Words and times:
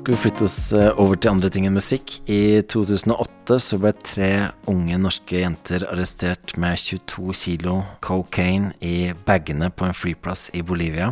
Skal 0.00 0.14
vi 0.14 0.20
flytte 0.22 0.44
oss 0.46 0.72
eh, 0.72 0.94
over 0.96 1.18
til 1.20 1.28
andre 1.28 1.48
ting 1.52 1.66
enn 1.68 1.74
musikk. 1.76 2.14
I 2.24 2.62
2008 2.72 3.58
så 3.60 3.76
ble 3.82 3.90
tre 4.00 4.30
unge 4.72 4.96
norske 4.96 5.42
jenter 5.42 5.84
arrestert 5.90 6.54
med 6.56 6.80
22 6.80 7.34
kilo 7.36 7.74
cocaine 8.00 8.72
i 8.80 9.10
bagene 9.28 9.68
på 9.68 9.84
en 9.84 9.92
flyplass 9.92 10.46
i 10.56 10.64
Bolivia. 10.64 11.10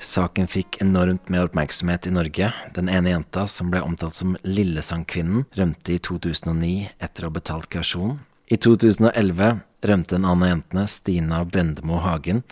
Saken 0.00 0.48
fikk 0.48 0.80
enormt 0.80 1.28
med 1.28 1.50
oppmerksomhet 1.50 2.08
i 2.08 2.14
Norge. 2.16 2.48
Den 2.72 2.88
ene 2.88 3.12
jenta, 3.12 3.44
som 3.44 3.68
ble 3.68 3.84
omtalt 3.84 4.16
som 4.16 4.38
Lillesandkvinnen, 4.40 5.44
rømte 5.60 5.98
i 5.98 6.00
2009 6.00 6.88
etter 6.96 7.26
å 7.26 7.28
ha 7.28 7.36
betalt 7.36 7.68
kausjon. 7.76 8.22
I 8.48 8.56
2011 8.56 9.58
rømte 9.84 10.16
en 10.16 10.24
annen 10.24 10.48
av 10.48 10.54
jentene, 10.54 10.88
Stina 10.88 11.44
Brendemo 11.44 12.00
Hagen. 12.00 12.46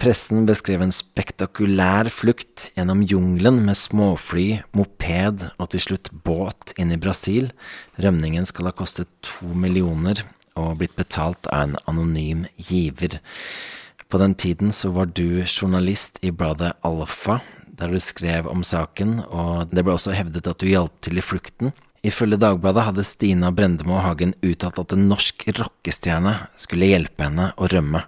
Pressen 0.00 0.46
beskrev 0.48 0.80
en 0.80 0.94
spektakulær 0.96 2.08
flukt 2.08 2.70
gjennom 2.72 3.02
jungelen 3.04 3.58
med 3.66 3.76
småfly, 3.76 4.62
moped 4.72 5.42
og 5.50 5.66
til 5.74 5.82
slutt 5.84 6.08
båt 6.24 6.72
inn 6.80 6.94
i 6.94 6.96
Brasil. 6.96 7.50
Rømningen 8.00 8.48
skal 8.48 8.70
ha 8.70 8.72
kostet 8.78 9.10
to 9.26 9.50
millioner 9.52 10.22
og 10.56 10.78
blitt 10.80 10.96
betalt 10.96 11.44
av 11.52 11.66
en 11.66 11.76
anonym 11.90 12.46
giver. 12.56 13.18
På 14.08 14.16
den 14.22 14.32
tiden 14.40 14.72
så 14.72 14.88
var 14.96 15.12
du 15.12 15.44
journalist 15.44 16.16
i 16.24 16.32
bladet 16.32 16.72
Alfa, 16.80 17.42
der 17.68 17.92
du 17.92 18.00
skrev 18.00 18.48
om 18.48 18.64
saken, 18.64 19.18
og 19.28 19.68
det 19.68 19.84
ble 19.84 19.98
også 19.98 20.16
hevdet 20.16 20.48
at 20.48 20.64
du 20.64 20.70
hjalp 20.70 20.96
til 21.04 21.20
i 21.20 21.24
flukten. 21.24 21.74
Ifølge 22.00 22.40
Dagbladet 22.40 22.86
hadde 22.86 23.04
Stina 23.04 23.50
Brendemo 23.52 24.00
Hagen 24.00 24.32
uttalt 24.40 24.80
at 24.80 24.96
en 24.96 25.10
norsk 25.10 25.44
rockestjerne 25.58 26.38
skulle 26.56 26.88
hjelpe 26.88 27.28
henne 27.28 27.50
å 27.60 27.68
rømme. 27.68 28.06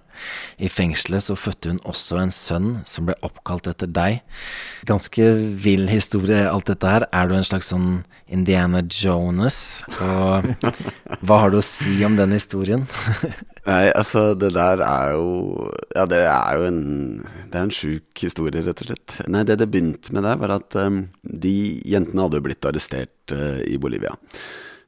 I 0.63 0.71
fengselet 0.73 1.25
så 1.25 1.37
fødte 1.39 1.73
hun 1.73 1.81
også 1.89 2.21
en 2.21 2.35
sønn 2.35 2.71
som 2.89 3.09
ble 3.09 3.17
oppkalt 3.27 3.69
etter 3.71 3.91
deg. 3.91 4.21
Ganske 4.89 5.29
vill 5.65 5.89
historie, 5.91 6.45
alt 6.49 6.71
dette 6.71 6.89
her. 6.89 7.07
Er 7.13 7.31
du 7.31 7.37
en 7.37 7.47
slags 7.47 7.71
sånn 7.73 8.03
Indiana 8.33 8.83
Jonas? 8.87 9.83
Og 10.03 10.49
hva 11.27 11.41
har 11.45 11.53
du 11.53 11.59
å 11.61 11.67
si 11.67 11.99
om 12.07 12.19
den 12.19 12.35
historien? 12.37 12.87
Nei, 13.69 13.93
altså, 13.95 14.33
det 14.35 14.51
der 14.57 14.81
er 14.83 15.13
jo 15.15 15.69
Ja, 15.95 16.03
det 16.11 16.25
er 16.27 16.59
jo 16.59 16.65
en 16.67 16.81
Det 17.23 17.55
er 17.55 17.63
en 17.63 17.75
sjuk 17.75 18.25
historie, 18.25 18.65
rett 18.65 18.83
og 18.83 18.91
slett. 18.91 19.21
Nei, 19.31 19.45
det 19.47 19.61
det 19.61 19.71
begynte 19.71 20.15
med 20.17 20.27
der, 20.27 20.41
var 20.41 20.57
at 20.57 20.75
um, 20.83 21.05
de 21.23 21.55
jentene 21.87 22.27
hadde 22.27 22.41
jo 22.41 22.47
blitt 22.49 22.67
arrestert 22.67 23.35
uh, 23.35 23.61
i 23.63 23.79
Bolivia. 23.79 24.17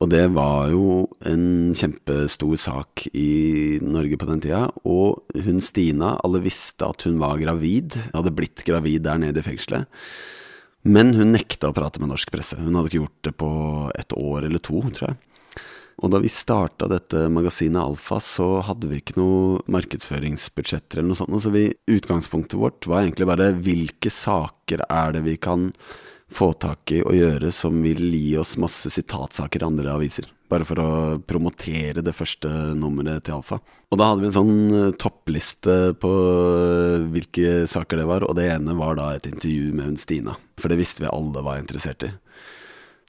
Og 0.05 0.11
det 0.13 0.27
var 0.37 0.69
jo 0.69 1.07
en 1.25 1.73
kjempestor 1.73 2.59
sak 2.61 3.07
i 3.17 3.79
Norge 3.81 4.19
på 4.21 4.27
den 4.29 4.43
tida. 4.45 4.67
Og 4.85 5.23
hun 5.47 5.63
Stina, 5.65 6.19
alle 6.21 6.43
visste 6.45 6.85
at 6.85 7.07
hun 7.09 7.17
var 7.23 7.41
gravid, 7.41 7.97
hadde 8.13 8.35
blitt 8.37 8.67
gravid 8.69 9.07
der 9.07 9.23
nede 9.23 9.41
i 9.41 9.47
fengselet. 9.47 9.89
Men 10.85 11.15
hun 11.17 11.33
nekta 11.33 11.71
å 11.71 11.77
prate 11.77 12.03
med 12.03 12.13
norsk 12.13 12.35
presse. 12.35 12.61
Hun 12.61 12.77
hadde 12.77 12.93
ikke 12.93 13.01
gjort 13.01 13.31
det 13.31 13.33
på 13.41 13.51
et 13.97 14.13
år 14.21 14.45
eller 14.45 14.61
to, 14.61 14.85
tror 14.93 15.15
jeg. 15.15 15.17
Og 16.05 16.13
da 16.13 16.21
vi 16.21 16.29
starta 16.29 16.91
dette 16.91 17.25
magasinet 17.33 17.81
Alfa, 17.81 18.21
så 18.21 18.59
hadde 18.67 18.91
vi 18.91 19.01
ikke 19.01 19.17
noe 19.17 19.63
markedsføringsbudsjetter 19.73 21.01
eller 21.01 21.15
noe 21.15 21.23
sånt. 21.23 21.41
Så 21.41 21.55
vi, 21.55 21.71
utgangspunktet 21.97 22.61
vårt 22.61 22.85
var 22.91 23.07
egentlig 23.07 23.31
bare 23.31 23.55
hvilke 23.57 24.13
saker 24.13 24.85
er 24.85 25.17
det 25.17 25.25
vi 25.31 25.41
kan 25.41 25.71
få 26.35 26.53
tak 26.59 26.91
i 26.95 27.01
og 27.05 27.15
gjøre 27.17 27.51
som 27.55 27.77
vil 27.85 28.03
gi 28.15 28.35
oss 28.41 28.57
masse 28.61 28.91
sitatsaker 28.93 29.63
i 29.63 29.69
andre 29.69 29.93
aviser. 29.95 30.27
Bare 30.51 30.67
for 30.69 30.81
å 30.83 30.89
promotere 31.25 32.03
det 32.05 32.15
første 32.17 32.51
nummeret 32.77 33.25
til 33.27 33.39
Alfa. 33.39 33.61
Og 33.91 34.01
da 34.01 34.11
hadde 34.11 34.25
vi 34.25 34.29
en 34.31 34.37
sånn 34.37 34.57
uh, 34.75 34.97
toppliste 35.01 35.95
på 36.03 36.11
uh, 36.11 37.07
hvilke 37.15 37.65
saker 37.71 38.03
det 38.03 38.09
var, 38.11 38.27
og 38.27 38.37
det 38.39 38.49
ene 38.53 38.77
var 38.79 38.99
da 38.99 39.13
et 39.15 39.29
intervju 39.31 39.73
med 39.73 39.89
hun 39.89 40.01
Stina. 40.01 40.37
For 40.61 40.73
det 40.73 40.81
visste 40.83 41.05
vi 41.05 41.13
alle 41.13 41.45
var 41.47 41.63
interessert 41.63 42.07
i. 42.07 42.13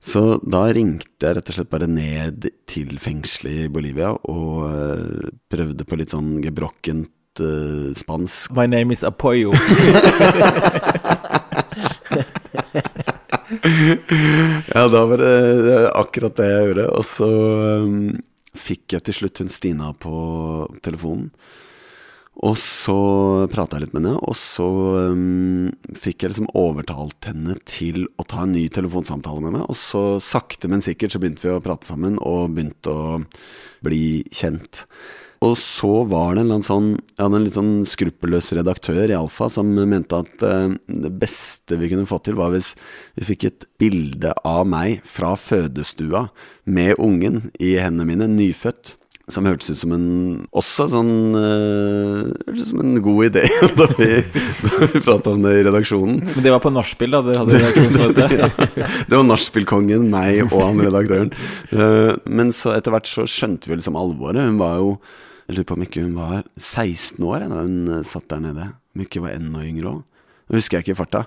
Så 0.06 0.38
da 0.46 0.68
ringte 0.70 1.26
jeg 1.26 1.36
rett 1.40 1.50
og 1.50 1.56
slett 1.58 1.72
bare 1.72 1.90
ned 1.90 2.46
til 2.70 3.00
fengselet 3.02 3.66
i 3.66 3.72
Bolivia 3.74 4.14
og 4.14 4.70
uh, 4.70 5.30
prøvde 5.50 5.88
på 5.88 5.98
litt 6.00 6.14
sånn 6.14 6.38
gebrokkent 6.46 7.12
spansk. 7.36 8.54
My 8.56 8.64
name 8.64 8.96
is 8.96 9.04
Apoyo. 9.04 9.52
ja, 13.66 14.86
da 14.92 15.04
var 15.10 15.22
det 15.22 15.82
akkurat 15.98 16.38
det 16.38 16.48
jeg 16.50 16.70
gjorde. 16.70 16.88
Og 16.94 17.06
så 17.10 17.30
um, 17.84 18.00
fikk 18.56 18.96
jeg 18.96 19.06
til 19.08 19.20
slutt 19.20 19.44
hun 19.44 19.52
Stina 19.52 19.92
på 19.98 20.16
telefonen. 20.86 21.30
Og 22.44 22.58
så 22.60 22.98
prata 23.48 23.78
jeg 23.78 23.86
litt 23.86 23.94
med 23.96 24.10
henne, 24.10 24.18
og 24.20 24.36
så 24.36 24.66
um, 25.08 25.70
fikk 25.96 26.26
jeg 26.26 26.34
liksom 26.34 26.50
overtalt 26.60 27.30
henne 27.30 27.56
til 27.64 28.10
å 28.20 28.26
ta 28.28 28.44
en 28.44 28.52
ny 28.58 28.66
telefonsamtale 28.76 29.40
med 29.46 29.56
meg. 29.56 29.70
Og 29.72 29.80
så 29.80 30.04
sakte, 30.24 30.68
men 30.72 30.84
sikkert 30.84 31.16
så 31.16 31.22
begynte 31.24 31.46
vi 31.46 31.54
å 31.56 31.64
prate 31.64 31.88
sammen, 31.88 32.20
og 32.20 32.52
begynte 32.58 32.92
å 32.92 33.22
bli 33.88 34.26
kjent. 34.36 34.84
Og 35.46 35.54
så 35.62 35.92
var 36.10 36.36
det 36.38 36.46
en, 36.46 36.64
sånn, 36.66 36.96
hadde 37.20 37.38
en 37.38 37.46
litt 37.46 37.58
sånn 37.58 37.74
skruppelløs 37.86 38.50
redaktør 38.58 39.04
i 39.12 39.18
Alfa 39.18 39.50
som 39.52 39.70
mente 39.76 40.18
at 40.24 40.46
eh, 40.46 40.76
det 40.90 41.12
beste 41.22 41.78
vi 41.82 41.92
kunne 41.92 42.08
få 42.10 42.22
til, 42.26 42.38
var 42.40 42.54
hvis 42.56 42.74
vi 43.20 43.30
fikk 43.30 43.48
et 43.50 43.66
bilde 43.82 44.34
av 44.48 44.64
meg 44.70 45.04
fra 45.06 45.36
fødestua 45.38 46.30
med 46.66 46.96
ungen 46.98 47.50
i 47.60 47.76
hendene 47.78 48.08
mine, 48.10 48.30
nyfødt. 48.32 48.96
Som 49.34 49.48
hørtes 49.50 49.72
ut 49.74 49.80
som 49.80 49.94
en 49.96 50.10
Også 50.54 50.86
sånn 50.92 51.34
uh, 51.34 52.28
Hørtes 52.46 52.60
ut 52.60 52.68
som 52.70 52.82
en 52.84 53.00
god 53.02 53.32
idé 53.32 53.48
da 53.80 53.88
vi, 53.98 54.10
da 54.22 54.72
vi 54.84 55.02
prata 55.02 55.34
om 55.34 55.42
det 55.42 55.56
i 55.58 55.64
redaksjonen. 55.66 56.20
Men 56.28 56.46
det 56.46 56.54
var 56.54 56.62
på 56.62 56.70
nachspiel, 56.74 57.16
da? 57.16 57.24
Dere 57.26 57.42
hadde 57.42 57.62
redaksjonsmøte? 57.64 58.28
ja, 58.84 58.90
det 59.10 59.18
var 59.18 59.26
nachspielkongen, 59.26 60.06
meg 60.14 60.44
og 60.52 60.60
han 60.62 60.84
redaktøren. 60.86 61.34
Uh, 61.74 62.14
men 62.30 62.54
så 62.54 62.76
etter 62.78 62.94
hvert 62.94 63.10
så 63.10 63.26
skjønte 63.30 63.72
vi 63.72 63.80
liksom 63.80 63.98
alvoret. 63.98 64.46
Hun 64.46 64.62
var 64.62 64.78
jo 64.84 64.94
Jeg 65.46 65.58
lurer 65.58 65.70
på 65.70 65.78
om 65.78 65.86
ikke 65.86 66.04
hun 66.04 66.18
var 66.18 66.44
16 66.58 67.22
år 67.26 67.46
da 67.46 67.62
hun 67.62 67.78
uh, 67.92 68.02
satt 68.08 68.28
der 68.32 68.44
nede. 68.48 68.72
Om 68.96 69.06
ikke 69.06 69.24
var 69.24 69.36
enda 69.36 69.62
yngre 69.66 69.92
òg. 69.92 70.02
Nå 70.46 70.60
husker 70.60 70.78
jeg 70.78 70.86
ikke 70.86 70.94
i 70.94 70.98
farta. 71.00 71.22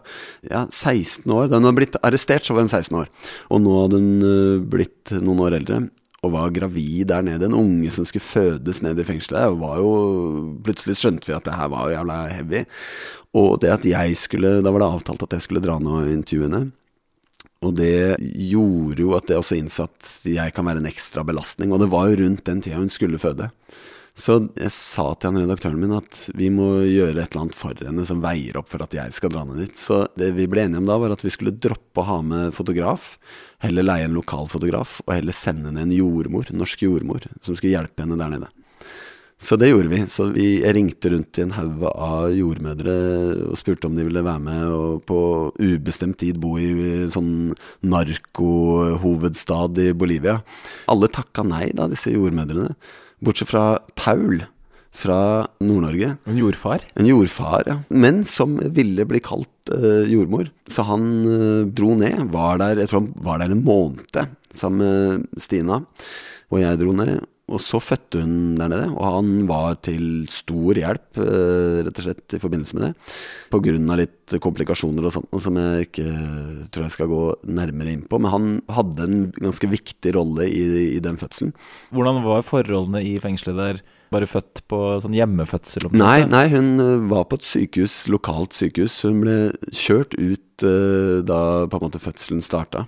Ja, 0.47 0.67
16 0.71 1.27
år. 1.34 1.49
Da 1.51 1.59
hun 1.59 1.67
hadde 1.67 1.79
blitt 1.81 1.97
arrestert, 2.06 2.47
så 2.47 2.55
var 2.55 2.67
hun 2.67 2.71
16 2.71 2.99
år. 3.01 3.09
Og 3.51 3.62
nå 3.65 3.79
hadde 3.83 3.99
hun 4.03 4.69
blitt 4.71 5.15
noen 5.19 5.43
år 5.43 5.59
eldre 5.59 5.81
og 6.27 6.33
var 6.34 6.55
gravid 6.55 7.06
der 7.12 7.23
nede. 7.23 7.47
En 7.47 7.56
unge 7.59 7.91
som 7.95 8.06
skulle 8.06 8.27
fødes 8.27 8.81
ned 8.83 8.99
i 8.99 9.06
fengselet. 9.06 9.55
Var 9.61 9.77
jo, 9.79 9.93
plutselig 10.67 10.99
skjønte 10.99 11.31
vi 11.31 11.37
at 11.37 11.47
det 11.47 11.55
her 11.55 11.71
var 11.71 11.93
jævla 11.93 12.19
heavy. 12.33 12.65
Og 13.39 13.61
det 13.62 13.71
at 13.71 13.85
jeg 13.87 14.17
skulle 14.17 14.59
Da 14.65 14.73
var 14.73 14.83
det 14.83 14.89
avtalt 14.89 15.23
at 15.27 15.37
jeg 15.37 15.45
skulle 15.45 15.62
dra 15.62 15.79
ned 15.79 15.95
og 15.95 16.11
intervjue 16.11 16.49
henne. 16.49 16.73
Og 17.67 17.75
det 17.75 18.19
gjorde 18.23 19.03
jo 19.03 19.15
at 19.19 19.31
jeg 19.31 19.39
også 19.39 19.59
innså 19.59 19.87
at 19.89 20.11
jeg 20.31 20.55
kan 20.55 20.67
være 20.67 20.83
en 20.83 20.91
ekstra 20.91 21.25
belastning. 21.27 21.73
Og 21.73 21.83
det 21.83 21.91
var 21.91 22.09
jo 22.09 22.19
rundt 22.25 22.45
den 22.47 22.62
tida 22.62 22.79
hun 22.79 22.91
skulle 22.91 23.19
føde. 23.23 23.50
Så 24.19 24.34
jeg 24.59 24.73
sa 24.75 25.05
til 25.15 25.31
han 25.31 25.39
redaktøren 25.45 25.79
min 25.79 25.95
at 25.95 26.25
vi 26.34 26.49
må 26.51 26.67
gjøre 26.83 27.23
et 27.23 27.31
eller 27.31 27.45
annet 27.45 27.59
for 27.59 27.79
henne 27.87 28.06
som 28.09 28.23
veier 28.25 28.59
opp 28.59 28.67
for 28.73 28.83
at 28.83 28.97
jeg 28.97 29.15
skal 29.15 29.31
dra 29.31 29.45
ned 29.47 29.62
dit. 29.62 29.79
Så 29.79 30.09
det 30.19 30.33
vi 30.34 30.49
ble 30.51 30.65
enige 30.67 30.83
om 30.83 30.89
da, 30.91 30.99
var 30.99 31.15
at 31.15 31.23
vi 31.23 31.31
skulle 31.31 31.55
droppe 31.55 32.03
å 32.03 32.09
ha 32.09 32.19
med 32.27 32.56
fotograf. 32.56 33.12
Heller 33.62 33.87
leie 33.87 34.09
en 34.09 34.19
lokal 34.19 34.50
fotograf, 34.50 34.99
og 35.06 35.15
heller 35.15 35.37
sende 35.37 35.70
ned 35.70 35.87
en 35.87 35.94
jordmor, 35.94 36.50
en 36.50 36.59
norsk 36.65 36.82
jordmor, 36.82 37.31
som 37.47 37.55
skulle 37.55 37.76
hjelpe 37.76 38.03
henne 38.03 38.19
der 38.19 38.35
nede. 38.35 38.50
Så 39.38 39.55
det 39.55 39.70
gjorde 39.70 39.93
vi. 39.93 40.03
Så 40.11 40.32
vi, 40.35 40.47
ringte 40.75 41.12
rundt 41.12 41.31
til 41.37 41.47
en 41.47 41.55
haug 41.55 41.85
av 41.93 42.32
jordmødre 42.35 42.94
og 43.53 43.59
spurte 43.61 43.87
om 43.87 43.94
de 43.94 44.03
ville 44.09 44.25
være 44.26 44.43
med 44.43 44.62
og 44.75 45.05
på 45.06 45.19
ubestemt 45.62 46.19
tid 46.19 46.41
bo 46.43 46.56
i 46.59 47.06
sånn 47.12 47.55
narkohovedstad 47.87 49.79
i 49.85 49.93
Bolivia. 49.94 50.41
Alle 50.91 51.06
takka 51.14 51.47
nei, 51.47 51.69
da, 51.71 51.87
disse 51.87 52.11
jordmødrene. 52.11 52.75
Bortsett 53.25 53.50
fra 53.50 53.65
Paul 53.99 54.44
fra 54.99 55.47
Nord-Norge. 55.62 56.17
En 56.26 56.38
jordfar? 56.38 56.82
En 56.99 57.06
jordfar, 57.06 57.67
ja. 57.69 57.76
Men 57.88 58.25
som 58.26 58.56
ville 58.75 59.06
bli 59.06 59.20
kalt 59.23 59.70
uh, 59.70 60.05
jordmor. 60.11 60.50
Så 60.70 60.85
han 60.88 61.09
uh, 61.26 61.67
dro 61.70 61.94
ned. 61.99 62.25
Var 62.35 62.62
der, 62.62 62.82
jeg 62.82 62.91
tror 62.91 63.05
han 63.05 63.12
var 63.26 63.43
der 63.43 63.55
en 63.55 63.65
måned 63.67 64.19
sammen 64.56 64.82
med 64.82 65.43
Stina. 65.43 65.82
Og 66.50 66.62
jeg 66.62 66.81
dro 66.81 66.94
ned. 66.97 67.20
Og 67.49 67.62
så 67.65 67.81
fødte 67.81 68.21
hun 68.21 68.56
der 68.59 68.69
nede, 68.69 68.89
og 68.93 69.05
han 69.06 69.31
var 69.49 69.79
til 69.87 70.27
stor 70.33 70.77
hjelp, 70.77 71.06
uh, 71.17 71.81
rett 71.87 72.00
og 72.00 72.05
slett, 72.05 72.37
i 72.37 72.43
forbindelse 72.43 72.77
med 72.77 72.87
det. 72.87 72.93
Av 73.56 74.00
litt 74.03 74.37
komplikasjoner 74.45 75.09
og 75.09 75.15
sånt, 75.15 75.39
som 75.43 75.56
jeg 75.56 75.89
ikke 75.89 76.09
tror 76.75 76.85
jeg 76.87 76.97
skal 76.97 77.11
gå 77.11 77.23
nærmere 77.59 77.95
inn 77.97 78.05
på. 78.09 78.21
Men 78.21 78.35
han 78.35 78.50
hadde 78.77 79.06
en 79.06 79.23
ganske 79.39 79.71
viktig 79.73 80.12
rolle 80.19 80.49
i, 80.50 80.65
i 80.99 81.00
den 81.05 81.17
fødselen. 81.21 81.55
Hvordan 81.95 82.21
var 82.27 82.45
forholdene 82.47 83.05
i 83.06 83.17
fengselet 83.23 83.62
der? 83.62 83.87
Bare 84.12 84.28
født 84.28 84.62
på 84.70 84.78
sånn 85.02 85.16
hjemmefødsel? 85.16 85.88
Nei, 85.96 86.22
nei, 86.28 86.46
hun 86.52 86.76
var 87.10 87.26
på 87.28 87.38
et 87.38 87.46
sykehus, 87.46 88.06
lokalt 88.12 88.56
sykehus. 88.56 89.00
Hun 89.06 89.22
ble 89.25 89.38
kjørt 89.75 90.16
ut 90.19 90.64
uh, 90.66 91.19
da 91.26 91.40
på 91.69 91.81
en 91.81 91.87
måte 91.87 92.02
fødselen 92.02 92.44
starta. 92.44 92.87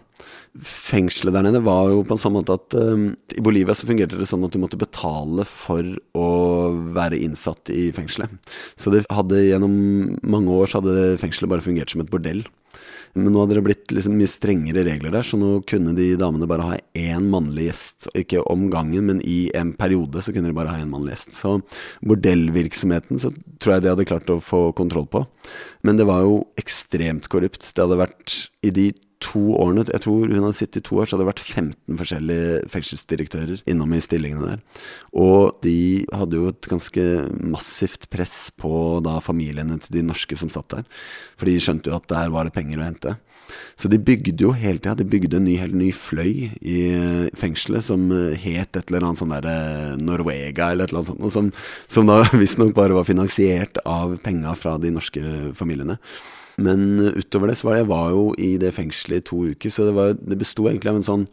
Fengselet 0.66 1.36
der 1.36 1.46
nede 1.46 1.62
var 1.64 1.92
jo 1.92 2.02
på 2.04 2.16
en 2.16 2.22
sånn 2.22 2.34
måte 2.34 2.56
at 2.58 2.74
um, 2.76 3.10
I 3.32 3.44
Bolivia 3.44 3.76
så 3.78 3.88
fungerte 3.88 4.18
det 4.18 4.28
sånn 4.28 4.44
at 4.46 4.54
du 4.54 4.60
måtte 4.62 4.80
betale 4.80 5.46
for 5.48 5.86
å 6.18 6.30
være 6.96 7.20
innsatt 7.22 7.72
i 7.72 7.90
fengselet. 7.96 8.32
Så 8.80 8.92
det 8.94 9.04
hadde 9.12 9.44
gjennom 9.46 9.76
mange 10.20 10.56
år 10.56 10.70
så 10.70 10.80
hadde 10.80 11.20
fengselet 11.22 11.52
bare 11.52 11.64
fungert 11.64 11.92
som 11.92 12.02
et 12.04 12.10
bordell. 12.12 12.44
Men 13.18 13.32
nå 13.34 13.42
hadde 13.42 13.56
det 13.58 13.64
blitt 13.66 13.92
liksom 13.94 14.14
mye 14.18 14.30
strengere 14.30 14.84
regler 14.86 15.14
der, 15.14 15.26
så 15.26 15.38
nå 15.40 15.56
kunne 15.68 15.94
de 15.96 16.12
damene 16.20 16.48
bare 16.50 16.66
ha 16.68 16.78
én 16.98 17.26
mannlig 17.32 17.66
gjest. 17.68 18.08
Ikke 18.18 18.44
om 18.46 18.68
gangen, 18.72 19.08
men 19.08 19.22
i 19.26 19.50
en 19.58 19.72
periode 19.78 20.22
så 20.22 20.34
kunne 20.34 20.52
de 20.52 20.56
bare 20.56 20.70
ha 20.74 20.82
én 20.82 20.90
mannlig 20.92 21.16
gjest. 21.16 21.34
Så 21.40 21.56
bordellvirksomheten 22.06 23.20
så 23.22 23.32
tror 23.58 23.76
jeg 23.76 23.86
de 23.86 23.92
hadde 23.94 24.08
klart 24.08 24.30
å 24.30 24.40
få 24.44 24.68
kontroll 24.78 25.08
på. 25.10 25.24
Men 25.86 25.98
det 25.98 26.06
var 26.08 26.22
jo 26.26 26.42
ekstremt 26.60 27.26
korrupt. 27.32 27.72
Det 27.74 27.82
hadde 27.82 28.02
vært 28.04 28.36
i 28.66 28.74
de 28.74 28.90
to 29.20 29.40
årene, 29.60 29.84
jeg 29.84 30.02
tror 30.04 30.30
hun 30.30 30.46
hadde 30.46 30.56
sittet 30.56 30.80
i 30.80 30.84
to 30.88 30.98
år, 31.00 31.08
så 31.08 31.14
hadde 31.14 31.26
det 31.26 31.30
vært 31.30 31.42
15 31.44 32.00
forskjellige 32.00 32.60
fengselsdirektører 32.72 33.64
innom 33.70 33.92
i 33.92 34.02
stillingene 34.04 34.52
der. 34.54 34.84
Og 35.12 35.60
de 35.64 36.06
hadde 36.16 36.40
jo 36.40 36.52
et 36.52 36.70
ganske 36.70 37.06
massivt 37.44 38.08
press 38.12 38.36
på 38.56 38.72
da 39.04 39.18
familiene 39.24 39.76
til 39.84 39.98
de 39.98 40.06
norske 40.08 40.38
som 40.40 40.52
satt 40.52 40.72
der. 40.72 40.88
For 41.36 41.50
de 41.50 41.58
skjønte 41.60 41.92
jo 41.92 41.98
at 41.98 42.08
der 42.12 42.32
var 42.32 42.48
det 42.48 42.56
penger 42.56 42.80
å 42.80 42.88
hente. 42.88 43.16
Så 43.78 43.90
de 43.90 43.98
bygde 43.98 44.44
jo 44.44 44.52
hele 44.56 44.78
tida. 44.78 44.96
De 44.98 45.06
bygde 45.08 45.38
en 45.38 45.46
ny, 45.48 45.56
helt 45.60 45.76
ny 45.76 45.90
fløy 45.96 46.50
i 46.60 46.80
fengselet 47.38 47.86
som 47.86 48.08
het 48.10 48.76
et 48.76 48.90
eller 48.90 49.08
annet 49.08 49.20
sånn 49.20 49.34
derre 49.34 49.56
Norvega 50.00 50.72
eller 50.72 50.88
et 50.88 50.94
eller 50.94 51.02
annet 51.02 51.34
sånt. 51.34 51.34
Som, 51.34 51.50
som 51.90 52.10
da 52.10 52.22
visstnok 52.42 52.74
bare 52.76 52.96
var 52.96 53.08
finansiert 53.08 53.80
av 53.84 54.16
penga 54.24 54.54
fra 54.58 54.76
de 54.80 54.94
norske 54.94 55.24
familiene. 55.58 56.00
Men 56.60 57.12
utover 57.16 57.50
det 57.50 57.58
så 57.60 57.68
var 57.68 57.76
det, 57.76 57.82
jeg 57.84 57.92
var 57.92 58.12
jo 58.14 58.28
i 58.38 58.52
det 58.60 58.74
fengselet 58.76 59.22
i 59.22 59.28
to 59.30 59.42
uker, 59.54 59.72
så 59.72 59.88
det, 59.88 59.96
var, 59.96 60.14
det 60.18 60.40
besto 60.40 60.68
egentlig 60.68 60.92
av 60.92 61.00
en 61.00 61.10
sånn 61.10 61.26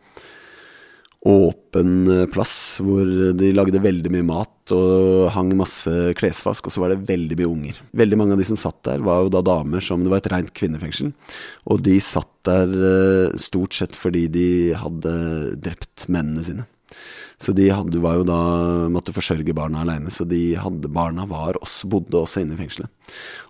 åpen 1.27 2.05
plass 2.31 2.77
hvor 2.79 3.09
de 3.35 3.49
lagde 3.51 3.81
veldig 3.83 4.11
mye 4.13 4.25
mat 4.27 4.71
og 4.75 5.27
hang 5.33 5.49
masse 5.59 5.91
klesvask, 6.19 6.67
og 6.67 6.73
så 6.73 6.83
var 6.83 6.93
det 6.93 7.07
veldig 7.09 7.37
mye 7.39 7.49
unger. 7.49 7.81
Veldig 7.99 8.19
mange 8.19 8.35
av 8.35 8.41
de 8.41 8.47
som 8.47 8.59
satt 8.59 8.79
der, 8.87 9.03
var 9.03 9.25
jo 9.25 9.33
da 9.33 9.41
damer 9.43 9.83
som 9.83 10.03
Det 10.03 10.11
var 10.13 10.21
et 10.21 10.31
rent 10.31 10.53
kvinnefengsel. 10.55 11.11
Og 11.67 11.83
de 11.83 11.97
satt 12.03 12.31
der 12.47 13.35
stort 13.41 13.75
sett 13.75 13.95
fordi 13.97 14.27
de 14.31 14.49
hadde 14.79 15.13
drept 15.63 16.07
mennene 16.11 16.45
sine. 16.47 16.67
Så 17.37 17.53
de 17.53 17.67
hadde, 17.69 17.99
var 18.01 18.17
jo 18.17 18.25
da 18.25 18.39
måtte 18.89 19.13
forsørge 19.13 19.53
barna 19.55 19.83
aleine. 19.83 20.09
Så 20.13 20.25
de 20.25 20.55
hadde, 20.57 20.89
barna 20.89 21.27
var 21.29 21.59
også, 21.61 21.89
bodde 21.91 22.17
også 22.17 22.41
inne 22.41 22.57
i 22.57 22.61
fengselet. 22.63 22.89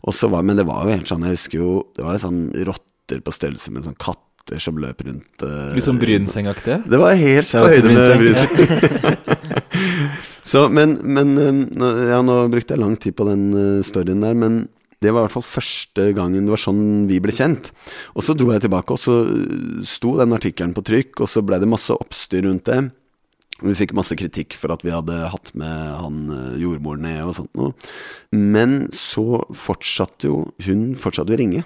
Var, 0.04 0.44
men 0.44 0.60
det 0.60 0.68
var 0.68 0.84
jo 0.84 0.96
helt 0.98 1.08
sånn, 1.10 1.24
jeg 1.28 1.38
husker 1.38 1.62
jo 1.62 1.72
Det 1.96 2.04
var 2.06 2.18
jo 2.18 2.24
sånn 2.26 2.42
rotter 2.68 3.24
på 3.24 3.34
størrelse 3.34 3.72
med 3.74 3.88
sånn 3.88 3.98
katter 4.00 4.60
som 4.64 4.80
løp 4.80 5.04
rundt. 5.08 5.44
Uh, 5.44 5.72
Litt 5.76 5.88
sånn 5.88 6.00
Brynsengaktige? 6.00 6.82
Det 6.88 7.00
var 7.00 7.16
helt 7.20 7.52
på 7.52 7.64
høyde 7.64 7.96
med 7.96 8.22
Brynseng. 8.22 9.48
så, 10.52 10.68
men, 10.72 11.00
men 11.04 11.34
ja, 12.12 12.20
nå 12.24 12.42
brukte 12.52 12.76
jeg 12.76 12.84
lang 12.84 13.00
tid 13.00 13.16
på 13.16 13.28
den 13.32 13.50
storyen 13.88 14.24
der, 14.24 14.36
men 14.36 14.66
det 15.04 15.12
var 15.14 15.24
i 15.24 15.28
hvert 15.28 15.36
fall 15.36 15.46
første 15.46 16.12
gangen 16.18 16.48
det 16.48 16.52
var 16.56 16.60
sånn 16.62 16.86
vi 17.08 17.20
ble 17.24 17.34
kjent. 17.36 17.72
Og 18.18 18.26
så 18.26 18.36
dro 18.36 18.50
jeg 18.52 18.64
tilbake, 18.66 18.96
og 18.96 19.00
så 19.00 19.20
sto 19.86 20.16
den 20.20 20.36
artikkelen 20.36 20.74
på 20.76 20.84
trykk, 20.88 21.22
og 21.22 21.30
så 21.32 21.44
ble 21.46 21.60
det 21.62 21.70
masse 21.70 21.94
oppstyr 21.94 22.48
rundt 22.48 22.68
det. 22.68 22.88
Vi 23.64 23.74
fikk 23.78 23.96
masse 23.98 24.16
kritikk 24.18 24.54
for 24.58 24.74
at 24.76 24.84
vi 24.86 24.94
hadde 24.94 25.16
hatt 25.34 25.54
med 25.58 25.94
han 25.98 26.18
eh, 26.34 26.60
jordmoren 26.62 27.08
ned 27.08 27.24
og 27.26 27.34
sånt 27.40 27.58
noe. 27.58 27.74
Men 28.36 28.84
så 28.94 29.42
fortsatte 29.58 30.30
jo 30.30 30.44
hun 30.68 30.92
fortsatte 31.00 31.34
å 31.34 31.40
ringe. 31.40 31.64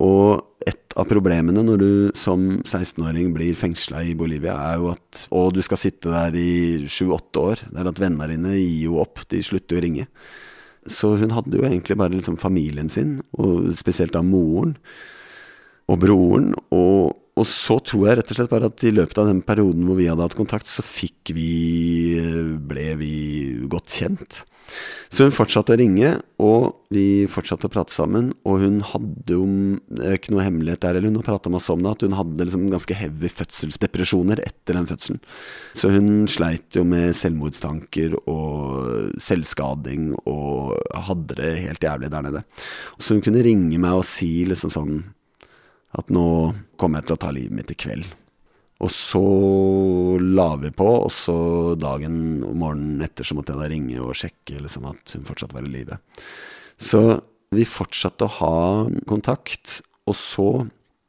Og 0.00 0.40
et 0.64 0.94
av 0.98 1.08
problemene 1.10 1.64
når 1.64 1.80
du 1.80 1.92
som 2.16 2.46
16-åring 2.62 3.34
blir 3.36 3.58
fengsla 3.58 4.02
i 4.08 4.16
Bolivia, 4.16 4.56
er 4.70 4.80
jo 4.80 4.92
at 4.94 5.26
Og 5.36 5.52
du 5.56 5.60
skal 5.64 5.80
sitte 5.80 6.12
der 6.12 6.36
i 6.38 6.88
sju-åtte 6.88 7.44
år. 7.52 7.64
Det 7.68 7.82
er 7.82 7.90
at 7.90 8.00
vennene 8.00 8.30
dine 8.32 8.56
gir 8.56 8.88
jo 8.88 9.00
opp. 9.04 9.26
De 9.28 9.42
slutter 9.44 9.76
å 9.76 9.84
ringe. 9.84 10.08
Så 10.88 11.12
hun 11.20 11.34
hadde 11.36 11.58
jo 11.58 11.66
egentlig 11.68 11.98
bare 12.00 12.16
liksom 12.16 12.40
familien 12.40 12.88
sin, 12.88 13.18
og 13.36 13.68
spesielt 13.76 14.14
da 14.16 14.22
moren 14.24 14.78
og 15.90 16.00
broren. 16.00 16.54
og 16.72 17.19
og 17.40 17.48
så 17.48 17.78
tror 17.80 18.06
jeg 18.08 18.20
rett 18.20 18.32
og 18.32 18.38
slett 18.38 18.52
bare 18.52 18.68
at 18.70 18.84
i 18.84 18.92
løpet 18.92 19.18
av 19.22 19.30
den 19.30 19.40
perioden 19.46 19.88
hvor 19.88 19.98
vi 19.98 20.10
hadde 20.10 20.26
hatt 20.26 20.38
kontakt, 20.38 20.68
så 20.68 20.84
fikk 20.84 21.32
vi 21.36 21.50
ble 22.70 22.88
vi 23.00 23.14
godt 23.72 24.00
kjent. 24.00 24.42
Så 25.10 25.26
hun 25.26 25.34
fortsatte 25.34 25.74
å 25.74 25.78
ringe, 25.80 26.12
og 26.38 26.86
vi 26.94 27.26
fortsatte 27.30 27.66
å 27.66 27.72
prate 27.72 27.94
sammen. 27.94 28.30
Og 28.46 28.60
hun 28.62 28.78
hadde 28.86 29.34
jo 29.34 29.42
ikke 30.14 30.34
noe 30.34 30.44
hemmelighet 30.46 30.84
der, 30.84 30.98
eller 30.98 31.10
hun 31.10 31.18
har 31.18 31.26
prata 31.26 31.50
masse 31.50 31.72
om 31.74 31.82
det, 31.82 31.94
at 31.96 32.04
hun 32.06 32.14
hadde 32.18 32.46
liksom 32.46 32.68
ganske 32.70 32.96
heavy 32.96 33.30
fødselsdepresjoner 33.34 34.42
etter 34.46 34.78
den 34.78 34.86
fødselen. 34.90 35.20
Så 35.74 35.90
hun 35.90 36.28
sleit 36.30 36.78
jo 36.78 36.84
med 36.86 37.16
selvmordstanker 37.18 38.14
og 38.30 39.16
selvskading 39.22 40.12
og 40.22 40.76
hadde 41.10 41.40
det 41.40 41.54
helt 41.64 41.88
jævlig 41.90 42.12
der 42.14 42.28
nede. 42.28 42.44
Så 43.00 43.16
hun 43.16 43.24
kunne 43.26 43.42
ringe 43.46 43.82
meg 43.82 43.98
og 43.98 44.06
si 44.06 44.30
liksom 44.46 44.70
sånn 44.70 45.00
at 45.98 46.10
nå 46.12 46.26
kommer 46.80 47.00
jeg 47.00 47.10
til 47.10 47.16
å 47.16 47.22
ta 47.24 47.30
livet 47.34 47.56
mitt 47.56 47.72
i 47.74 47.78
kveld. 47.78 48.06
Og 48.80 48.92
så 48.94 49.20
la 50.22 50.54
vi 50.60 50.70
på, 50.72 50.88
og 51.04 51.12
så 51.12 51.36
dagen 51.76 52.40
og 52.46 52.54
morgenen 52.62 53.04
etter 53.04 53.26
så 53.28 53.36
måtte 53.36 53.52
jeg 53.52 53.60
da 53.60 53.68
ringe 53.72 53.98
og 54.00 54.16
sjekke 54.16 54.62
liksom, 54.62 54.86
at 54.88 55.16
hun 55.16 55.26
fortsatt 55.28 55.52
var 55.56 55.66
i 55.66 55.72
live. 55.74 56.00
Så 56.80 57.02
vi 57.52 57.66
fortsatte 57.68 58.24
å 58.24 58.36
ha 58.40 58.58
kontakt, 59.10 59.80
og 60.08 60.16
så 60.18 60.50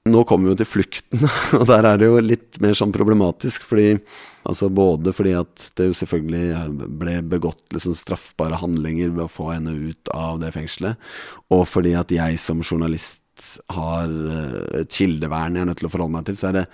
Nå 0.09 0.23
kommer 0.25 0.47
vi 0.47 0.55
jo 0.55 0.57
til 0.63 0.65
flukten, 0.65 1.27
og 1.59 1.67
der 1.69 1.85
er 1.85 1.99
det 2.01 2.07
jo 2.07 2.15
litt 2.25 2.57
mer 2.63 2.73
sånn 2.73 2.89
problematisk, 2.95 3.67
fordi 3.69 3.99
Altså 4.49 4.71
både 4.73 5.13
fordi 5.13 5.35
at 5.37 5.67
det 5.77 5.85
jo 5.91 5.97
selvfølgelig 5.99 6.87
ble 6.97 7.19
begått 7.29 7.61
liksom 7.75 7.93
straffbare 7.97 8.57
handlinger 8.57 9.11
ved 9.13 9.27
å 9.27 9.31
få 9.31 9.51
henne 9.51 9.75
ut 9.91 10.09
av 10.15 10.39
det 10.41 10.49
fengselet, 10.55 10.97
og 11.53 11.67
fordi 11.69 11.93
at 11.99 12.13
jeg 12.13 12.39
som 12.41 12.63
journalist 12.65 13.20
har 13.73 14.09
et 14.09 14.75
eh, 14.81 14.89
kildevern 14.91 15.55
jeg 15.57 15.65
er 15.65 15.71
nødt 15.71 15.81
til 15.81 15.89
å 15.89 15.93
forholde 15.93 16.15
meg 16.17 16.27
til, 16.27 16.37
så 16.39 16.51
er 16.51 16.61
det 16.61 16.67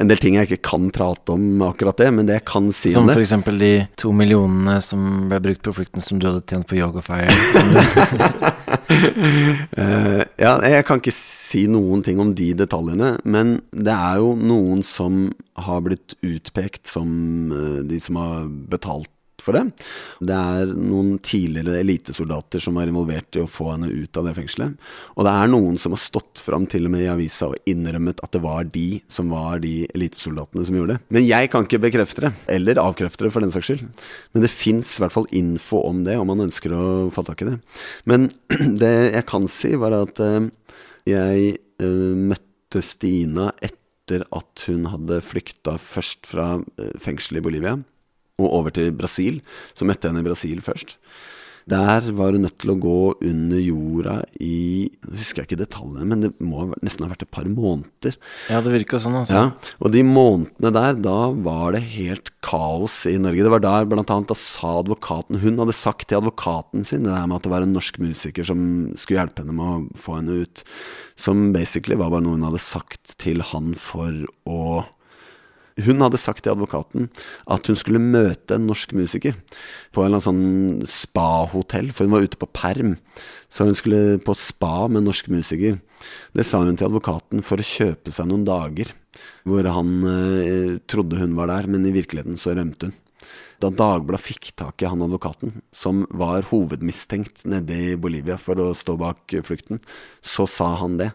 en 0.00 0.08
del 0.10 0.18
ting 0.18 0.36
jeg 0.38 0.48
ikke 0.48 0.64
kan 0.66 0.88
prate 0.94 1.34
om 1.34 1.62
akkurat 1.66 2.00
det, 2.00 2.08
men 2.16 2.26
det 2.26 2.38
jeg 2.40 2.46
kan 2.48 2.70
si 2.74 2.90
som 2.94 3.04
om 3.04 3.10
det 3.10 3.26
Som 3.28 3.44
f.eks. 3.44 3.60
de 3.60 3.72
to 4.00 4.10
millionene 4.16 4.78
som 4.82 5.28
ble 5.30 5.38
brukt 5.44 5.62
på 5.66 5.74
flukten 5.76 6.02
som 6.02 6.18
du 6.18 6.26
hadde 6.30 6.42
tjent 6.48 6.66
på 6.66 6.78
Yogafire? 6.80 7.28
uh, 9.76 10.22
ja, 10.44 10.56
jeg 10.64 10.86
kan 10.88 11.02
ikke 11.02 11.14
si 11.14 11.66
noen 11.70 12.02
ting 12.06 12.20
om 12.24 12.32
de 12.36 12.50
detaljene, 12.64 13.14
men 13.22 13.58
det 13.70 13.94
er 13.94 14.22
jo 14.24 14.34
noen 14.38 14.82
som 14.86 15.26
har 15.60 15.84
blitt 15.84 16.16
utpekt 16.24 16.88
som 16.90 17.52
uh, 17.52 17.80
de 17.86 18.00
som 18.02 18.18
har 18.18 18.48
betalt 18.72 19.12
for 19.42 19.58
det. 19.58 19.64
Det 20.22 20.36
er 20.36 20.72
noen 20.72 21.16
tidligere 21.24 21.80
elitesoldater 21.82 22.62
som 22.62 22.78
var 22.78 22.90
involvert 22.90 23.38
i 23.38 23.42
å 23.42 23.50
få 23.50 23.72
henne 23.72 23.90
ut 23.90 24.18
av 24.18 24.28
det 24.28 24.36
fengselet. 24.38 24.76
Og 25.16 25.26
det 25.26 25.34
er 25.34 25.52
noen 25.52 25.78
som 25.80 25.94
har 25.94 26.02
stått 26.02 26.42
fram 26.42 26.66
til 26.70 26.86
og 26.88 26.94
med 26.94 27.04
i 27.04 27.10
avisa 27.12 27.50
og 27.50 27.68
innrømmet 27.68 28.22
at 28.24 28.32
det 28.34 28.42
var 28.44 28.68
de 28.72 28.86
som 29.12 29.32
var 29.32 29.62
de 29.64 29.82
elitesoldatene 29.92 30.66
som 30.68 30.78
gjorde 30.78 30.96
det. 30.96 31.06
Men 31.14 31.26
jeg 31.26 31.52
kan 31.52 31.66
ikke 31.66 31.82
bekrefte 31.86 32.26
det, 32.26 32.32
eller 32.56 32.80
avkrefte 32.82 33.26
det 33.26 33.34
for 33.34 33.44
den 33.44 33.54
saks 33.54 33.70
skyld. 33.70 33.84
Men 34.32 34.46
det 34.46 34.52
fins 34.52 34.96
i 34.96 35.04
hvert 35.04 35.16
fall 35.16 35.28
info 35.34 35.82
om 35.88 36.02
det, 36.06 36.16
om 36.20 36.28
man 36.30 36.46
ønsker 36.46 36.74
å 36.76 36.86
få 37.14 37.26
tak 37.26 37.44
i 37.44 37.50
det. 37.52 37.58
Men 38.08 38.30
det 38.82 38.94
jeg 39.12 39.28
kan 39.30 39.48
si, 39.50 39.74
var 39.80 39.96
at 40.02 40.22
uh, 40.22 40.48
jeg 41.08 41.56
uh, 41.82 42.12
møtte 42.32 42.82
Stina 42.84 43.50
etter 43.60 44.24
at 44.34 44.64
hun 44.68 44.88
hadde 44.90 45.22
flykta 45.24 45.76
først 45.80 46.28
fra 46.28 46.54
uh, 46.60 46.92
fengselet 47.00 47.42
i 47.42 47.46
Bolivia 47.46 47.78
og 48.42 48.56
over 48.60 48.74
til 48.74 48.92
Brasil. 48.96 49.40
Så 49.74 49.88
møtte 49.88 50.08
jeg 50.08 50.14
henne 50.14 50.24
i 50.24 50.28
Brasil 50.30 50.64
først. 50.64 50.96
Der 51.70 52.08
var 52.16 52.34
hun 52.34 52.42
nødt 52.42 52.56
til 52.58 52.72
å 52.72 52.78
gå 52.80 53.00
under 53.22 53.60
jorda 53.62 54.14
i 54.42 54.88
Jeg 54.90 55.18
husker 55.20 55.44
ikke 55.44 55.60
detaljene, 55.60 56.06
men 56.08 56.24
det 56.24 56.30
må 56.42 56.64
nesten 56.82 57.06
ha 57.06 57.12
vært 57.12 57.24
et 57.26 57.34
par 57.34 57.46
måneder. 57.46 58.16
Ja, 58.50 58.62
det 58.64 58.72
virka 58.72 58.98
sånn, 59.02 59.20
altså. 59.20 59.36
Ja, 59.36 59.74
og 59.78 59.92
de 59.94 60.02
månedene 60.06 60.72
der, 60.74 60.96
da 61.04 61.30
var 61.30 61.76
det 61.76 61.84
helt 61.94 62.32
kaos 62.44 63.02
i 63.10 63.14
Norge. 63.20 63.44
Det 63.46 63.52
var 63.54 63.62
der 63.62 63.86
blant 63.90 64.10
annet 64.10 64.32
da 64.32 64.38
sa 64.38 64.78
advokaten 64.80 65.42
Hun 65.42 65.60
hadde 65.62 65.76
sagt 65.76 66.08
til 66.10 66.18
advokaten 66.18 66.86
sin 66.86 67.06
det 67.06 67.12
der 67.12 67.28
med 67.28 67.38
at 67.38 67.46
det 67.46 67.54
var 67.54 67.66
en 67.66 67.76
norsk 67.76 68.00
musiker 68.02 68.46
som 68.46 68.64
skulle 68.98 69.20
hjelpe 69.20 69.44
henne 69.44 69.54
med 69.54 69.68
å 69.68 70.02
få 70.02 70.18
henne 70.18 70.42
ut. 70.42 70.64
Som 71.20 71.52
basically 71.54 71.98
var 71.98 72.10
bare 72.10 72.26
noe 72.26 72.40
hun 72.40 72.48
hadde 72.48 72.62
sagt 72.62 73.14
til 73.22 73.44
han 73.52 73.76
for 73.78 74.26
å 74.50 74.82
hun 75.80 76.04
hadde 76.04 76.20
sagt 76.20 76.44
til 76.44 76.52
advokaten 76.52 77.08
at 77.50 77.68
hun 77.68 77.78
skulle 77.78 78.02
møte 78.02 78.56
en 78.56 78.66
norsk 78.68 78.92
musiker 78.96 79.36
på 79.94 80.04
en 80.04 80.18
sånn 80.20 80.42
spa-hotell, 80.88 81.92
for 81.92 82.06
hun 82.06 82.16
var 82.16 82.26
ute 82.26 82.40
på 82.40 82.50
perm. 82.52 82.96
Så 83.48 83.68
hun 83.68 83.76
skulle 83.76 84.18
på 84.24 84.36
spa 84.38 84.88
med 84.88 85.02
en 85.02 85.10
norsk 85.10 85.30
musiker. 85.32 85.78
Det 86.36 86.46
sa 86.48 86.62
hun 86.62 86.76
til 86.76 86.90
advokaten 86.90 87.44
for 87.46 87.60
å 87.60 87.66
kjøpe 87.66 88.12
seg 88.12 88.28
noen 88.28 88.44
dager, 88.48 88.92
hvor 89.48 89.66
han 89.68 89.94
eh, 90.08 90.74
trodde 90.90 91.20
hun 91.20 91.36
var 91.38 91.52
der, 91.52 91.70
men 91.70 91.86
i 91.88 91.94
virkeligheten 91.94 92.40
så 92.40 92.56
rømte 92.56 92.90
hun. 92.90 92.98
Da 93.62 93.70
Dagbladet 93.70 94.24
fikk 94.24 94.50
tak 94.58 94.82
i 94.82 94.88
han 94.90 95.04
advokaten, 95.04 95.60
som 95.74 96.02
var 96.10 96.48
hovedmistenkt 96.50 97.44
nede 97.50 97.78
i 97.92 97.96
Bolivia 98.00 98.38
for 98.40 98.58
å 98.58 98.72
stå 98.76 98.96
bak 99.00 99.34
flukten, 99.46 99.80
så 100.22 100.46
sa 100.50 100.72
han 100.80 100.98
det. 100.98 101.12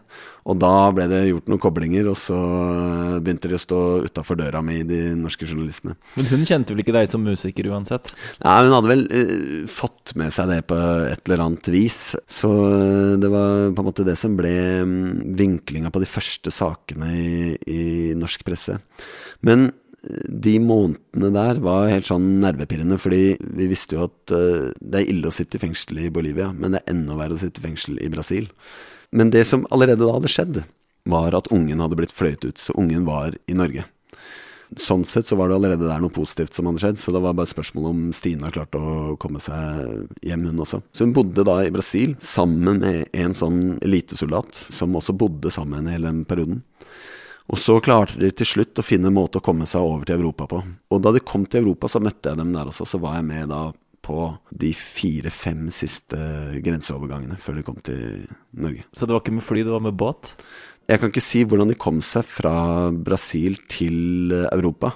Og 0.48 0.56
da 0.60 0.88
ble 0.96 1.04
det 1.10 1.20
gjort 1.28 1.50
noen 1.50 1.60
koblinger, 1.60 2.08
og 2.08 2.16
så 2.16 2.36
begynte 3.20 3.50
de 3.50 3.58
å 3.58 3.60
stå 3.60 3.80
utafor 4.06 4.38
døra 4.40 4.62
mi, 4.64 4.80
de 4.88 5.12
norske 5.18 5.44
journalistene. 5.44 5.98
Men 6.16 6.30
hun 6.30 6.46
kjente 6.48 6.72
vel 6.72 6.84
ikke 6.84 6.94
deg 6.96 7.12
som 7.12 7.26
musiker 7.26 7.68
uansett? 7.68 8.14
Nei, 8.44 8.54
hun 8.64 8.76
hadde 8.78 8.92
vel 8.92 9.04
uh, 9.12 9.66
fått 9.68 10.14
med 10.20 10.32
seg 10.34 10.48
det 10.52 10.62
på 10.70 10.78
et 11.10 11.28
eller 11.28 11.44
annet 11.44 11.68
vis. 11.74 12.00
Så 12.24 12.48
uh, 12.48 13.18
det 13.20 13.32
var 13.32 13.74
på 13.76 13.84
en 13.84 13.90
måte 13.90 14.06
det 14.08 14.16
som 14.20 14.38
ble 14.38 14.54
um, 14.86 14.96
vinklinga 15.36 15.92
på 15.92 16.00
de 16.04 16.08
første 16.08 16.54
sakene 16.54 17.12
i, 17.12 17.52
i 17.68 17.82
norsk 18.16 18.46
presse. 18.48 18.78
Men 19.44 19.68
de 20.08 20.54
månedene 20.62 21.30
der 21.34 21.60
var 21.64 21.90
helt 21.90 22.08
sånn 22.08 22.38
nervepirrende, 22.42 22.96
fordi 23.00 23.36
vi 23.58 23.68
visste 23.68 23.98
jo 23.98 24.06
at 24.08 24.32
uh, 24.32 24.70
det 24.80 25.02
er 25.02 25.12
ille 25.12 25.28
å 25.28 25.34
sitte 25.34 25.58
i 25.58 25.62
fengsel 25.62 26.00
i 26.04 26.12
Bolivia, 26.12 26.48
men 26.54 26.74
det 26.74 26.82
er 26.82 26.94
enda 26.94 27.18
verre 27.18 27.36
å 27.36 27.42
sitte 27.42 27.60
i 27.60 27.66
fengsel 27.68 28.00
i 28.00 28.10
Brasil. 28.12 28.48
Men 29.12 29.32
det 29.34 29.44
som 29.48 29.66
allerede 29.74 30.04
da 30.04 30.14
hadde 30.16 30.32
skjedd, 30.32 30.62
var 31.08 31.36
at 31.36 31.48
ungen 31.54 31.80
hadde 31.80 31.96
blitt 31.96 32.12
fløyet 32.12 32.44
ut. 32.44 32.58
Så 32.60 32.74
ungen 32.76 33.06
var 33.08 33.36
i 33.48 33.56
Norge. 33.56 33.86
Sånn 34.76 35.06
sett 35.08 35.24
så 35.24 35.36
var 35.38 35.48
det 35.48 35.56
allerede 35.56 35.86
der 35.88 36.00
noe 36.02 36.12
positivt 36.12 36.52
som 36.52 36.68
hadde 36.68 36.82
skjedd, 36.82 36.98
så 37.00 37.12
det 37.14 37.22
var 37.24 37.36
bare 37.38 37.48
spørsmål 37.48 37.86
om 37.88 38.02
Stine 38.12 38.50
klarte 38.52 38.76
å 38.76 39.14
komme 39.20 39.40
seg 39.40 40.10
hjem, 40.28 40.44
hun 40.50 40.60
også. 40.60 40.82
Så 40.92 41.06
hun 41.06 41.14
bodde 41.16 41.46
da 41.48 41.62
i 41.64 41.72
Brasil 41.72 42.12
sammen 42.20 42.82
med 42.84 43.16
en 43.16 43.36
sånn 43.36 43.78
elitesoldat, 43.80 44.60
som 44.68 44.96
også 44.98 45.16
bodde 45.16 45.52
sammen 45.54 45.88
hele 45.88 46.10
den 46.10 46.26
perioden. 46.28 46.60
Og 47.48 47.60
så 47.60 47.78
klarte 47.80 48.18
de 48.20 48.28
til 48.36 48.48
slutt 48.48 48.80
å 48.80 48.84
finne 48.84 49.08
en 49.08 49.16
måte 49.16 49.40
å 49.40 49.44
komme 49.44 49.66
seg 49.68 49.84
over 49.84 50.04
til 50.08 50.18
Europa 50.20 50.48
på. 50.50 50.62
Og 50.92 51.04
da 51.04 51.14
de 51.14 51.24
kom 51.24 51.46
til 51.48 51.62
Europa, 51.62 51.88
så 51.88 52.02
møtte 52.04 52.32
jeg 52.32 52.40
dem 52.40 52.52
der 52.52 52.68
også. 52.68 52.84
Så 52.88 53.00
var 53.00 53.16
jeg 53.16 53.28
med 53.30 53.48
da 53.52 53.68
på 54.04 54.30
de 54.56 54.70
fire-fem 54.76 55.66
siste 55.74 56.18
grenseovergangene 56.64 57.38
før 57.40 57.58
de 57.58 57.64
kom 57.66 57.78
til 57.84 58.24
Norge. 58.56 58.84
Så 58.92 59.08
det 59.08 59.16
var 59.16 59.24
ikke 59.24 59.36
med 59.40 59.46
fly, 59.48 59.64
det 59.64 59.74
var 59.74 59.84
med 59.84 59.98
båt? 60.00 60.34
Jeg 60.88 61.00
kan 61.00 61.12
ikke 61.12 61.24
si 61.24 61.42
hvordan 61.44 61.72
de 61.72 61.76
kom 61.76 62.00
seg 62.04 62.24
fra 62.24 62.54
Brasil 62.92 63.58
til 63.68 64.32
Europa. 64.48 64.94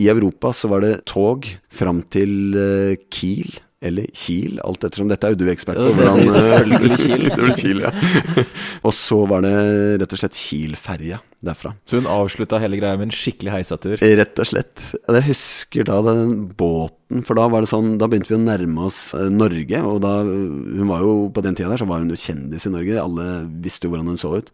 I 0.00 0.10
Europa 0.12 0.52
så 0.56 0.68
var 0.72 0.84
det 0.84 1.02
tog 1.08 1.48
fram 1.72 2.02
til 2.12 2.56
eh, 2.56 3.00
Kiel 3.12 3.60
eller 3.80 4.08
Kiel, 4.12 4.58
alt 4.60 4.84
ettersom. 4.84 5.08
Dette 5.08 5.24
er 5.24 5.32
jo 5.32 5.40
du 5.40 5.48
ekspert 5.48 5.80
på. 5.80 5.88
Ja, 5.96 6.12
det 6.16 6.26
er 6.26 6.34
selvfølgelig 6.36 7.00
Kiel. 7.00 7.26
det 7.36 7.56
Kiel, 7.62 7.82
ja. 7.86 7.92
og 8.86 8.96
så 8.96 9.22
var 9.28 9.44
det 9.46 9.56
rett 10.02 10.16
og 10.16 10.20
slett 10.20 10.36
Kiel-ferja 10.36 11.20
derfra. 11.44 11.72
Så 11.88 12.00
hun 12.00 12.08
avslutta 12.10 12.60
hele 12.62 12.78
greia 12.80 12.98
med 13.00 13.08
en 13.08 13.14
skikkelig 13.16 13.54
heisatur? 13.54 14.00
Rett 14.00 14.42
og 14.42 14.48
slett. 14.48 14.86
Jeg 15.00 15.26
husker 15.30 15.86
da 15.88 16.00
den 16.06 16.34
båten, 16.58 17.24
for 17.26 17.38
da 17.38 17.46
var 17.52 17.64
det 17.64 17.72
sånn, 17.72 17.94
da 18.00 18.08
begynte 18.10 18.32
vi 18.32 18.38
å 18.38 18.42
nærme 18.42 18.88
oss 18.88 19.02
eh, 19.16 19.28
Norge. 19.32 19.84
Og 19.88 20.00
da, 20.04 20.14
hun 20.24 20.90
var 20.90 21.04
jo 21.06 21.14
på 21.34 21.44
den 21.46 21.56
tida 21.58 21.72
der, 21.72 21.82
så 21.82 21.88
var 21.90 22.02
hun 22.04 22.12
jo 22.12 22.20
kjendis 22.20 22.68
i 22.68 22.74
Norge. 22.74 22.98
Alle 23.02 23.28
visste 23.64 23.88
jo 23.88 23.94
hvordan 23.94 24.12
hun 24.12 24.20
så 24.20 24.34
ut. 24.40 24.52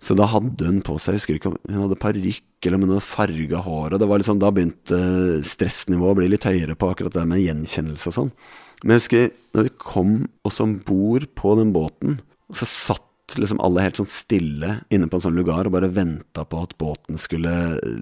Så 0.00 0.16
da 0.16 0.24
hadde 0.32 0.64
hun 0.64 0.80
på 0.84 0.94
seg, 0.96 1.12
jeg 1.12 1.20
husker 1.20 1.36
ikke 1.36 1.50
om 1.50 1.58
hun 1.68 1.82
hadde 1.82 2.00
parykk 2.00 2.64
eller 2.64 2.78
om 2.78 2.86
hun 2.86 2.94
hadde 2.94 3.04
farga 3.04 3.60
hår. 3.66 3.92
Og 3.92 4.00
det 4.00 4.08
var 4.08 4.22
liksom, 4.22 4.40
da 4.40 4.50
begynte 4.56 5.00
stressnivået 5.44 6.14
å 6.14 6.18
bli 6.22 6.30
litt 6.32 6.48
høyere 6.48 6.76
på 6.78 6.88
akkurat 6.88 7.18
det 7.18 7.26
med 7.28 7.42
gjenkjennelse 7.44 8.08
og 8.08 8.16
sånn. 8.16 8.32
Men 8.80 8.96
jeg 8.96 9.02
husker 9.02 9.26
når 9.52 9.68
vi 9.68 9.74
kom 9.82 10.14
oss 10.48 10.60
om 10.64 10.78
bord 10.86 11.28
på 11.36 11.52
den 11.60 11.74
båten, 11.76 12.16
og 12.48 12.56
så 12.56 12.68
satt 12.68 13.04
liksom 13.38 13.60
alle 13.62 13.84
helt 13.84 14.00
sånn 14.00 14.08
stille 14.10 14.72
inne 14.90 15.08
på 15.10 15.18
en 15.18 15.24
sånn 15.26 15.38
lugar 15.38 15.68
og 15.68 15.74
bare 15.76 15.90
venta 15.94 16.46
på 16.48 16.62
at 16.64 16.74
båten 16.80 17.20
skulle 17.20 17.52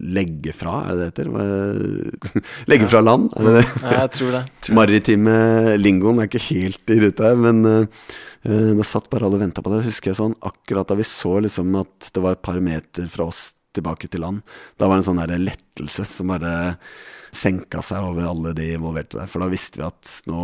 legge 0.01 0.55
fra, 0.57 0.85
er 0.87 0.97
det 0.97 1.01
det 1.01 1.11
heter? 1.11 2.47
legge 2.73 2.89
fra 2.89 3.03
land, 3.05 3.29
er 3.37 3.49
det 3.49 3.59
det? 3.59 3.67
Ja, 3.83 3.93
jeg 3.99 4.15
tror 4.17 4.33
det. 4.39 4.47
Tror 4.65 4.79
Maritime 4.81 5.37
lingoen 5.81 6.23
er 6.23 6.31
ikke 6.31 6.47
helt 6.49 6.95
i 6.95 7.03
rute 7.05 7.31
her, 7.31 7.39
men 7.49 7.63
uh, 7.67 8.09
Uh, 8.47 8.71
da 8.79 8.85
satt 8.87 9.09
bare 9.11 9.27
alle 9.27 9.35
og 9.35 9.43
venta 9.43 9.63
på 9.65 9.71
det. 9.73 9.81
Husker 9.89 10.13
jeg 10.13 10.19
sånn, 10.21 10.37
Akkurat 10.47 10.89
da 10.89 10.95
vi 10.99 11.07
så 11.07 11.39
liksom 11.43 11.75
at 11.81 12.11
det 12.15 12.23
var 12.23 12.37
et 12.37 12.45
par 12.47 12.61
meter 12.63 13.09
fra 13.11 13.27
oss 13.33 13.49
tilbake 13.77 14.09
til 14.11 14.23
land, 14.25 14.45
da 14.79 14.89
var 14.89 14.97
det 14.97 15.03
en 15.03 15.09
sånn 15.11 15.21
der 15.21 15.43
lettelse 15.43 16.07
som 16.09 16.31
bare 16.33 16.53
senka 17.35 17.83
seg 17.85 18.05
over 18.05 18.29
alle 18.31 18.55
de 18.57 18.71
involverte 18.77 19.19
der. 19.19 19.31
For 19.31 19.43
da 19.43 19.51
visste 19.53 19.81
vi 19.81 19.87
at 19.89 20.15
nå 20.31 20.43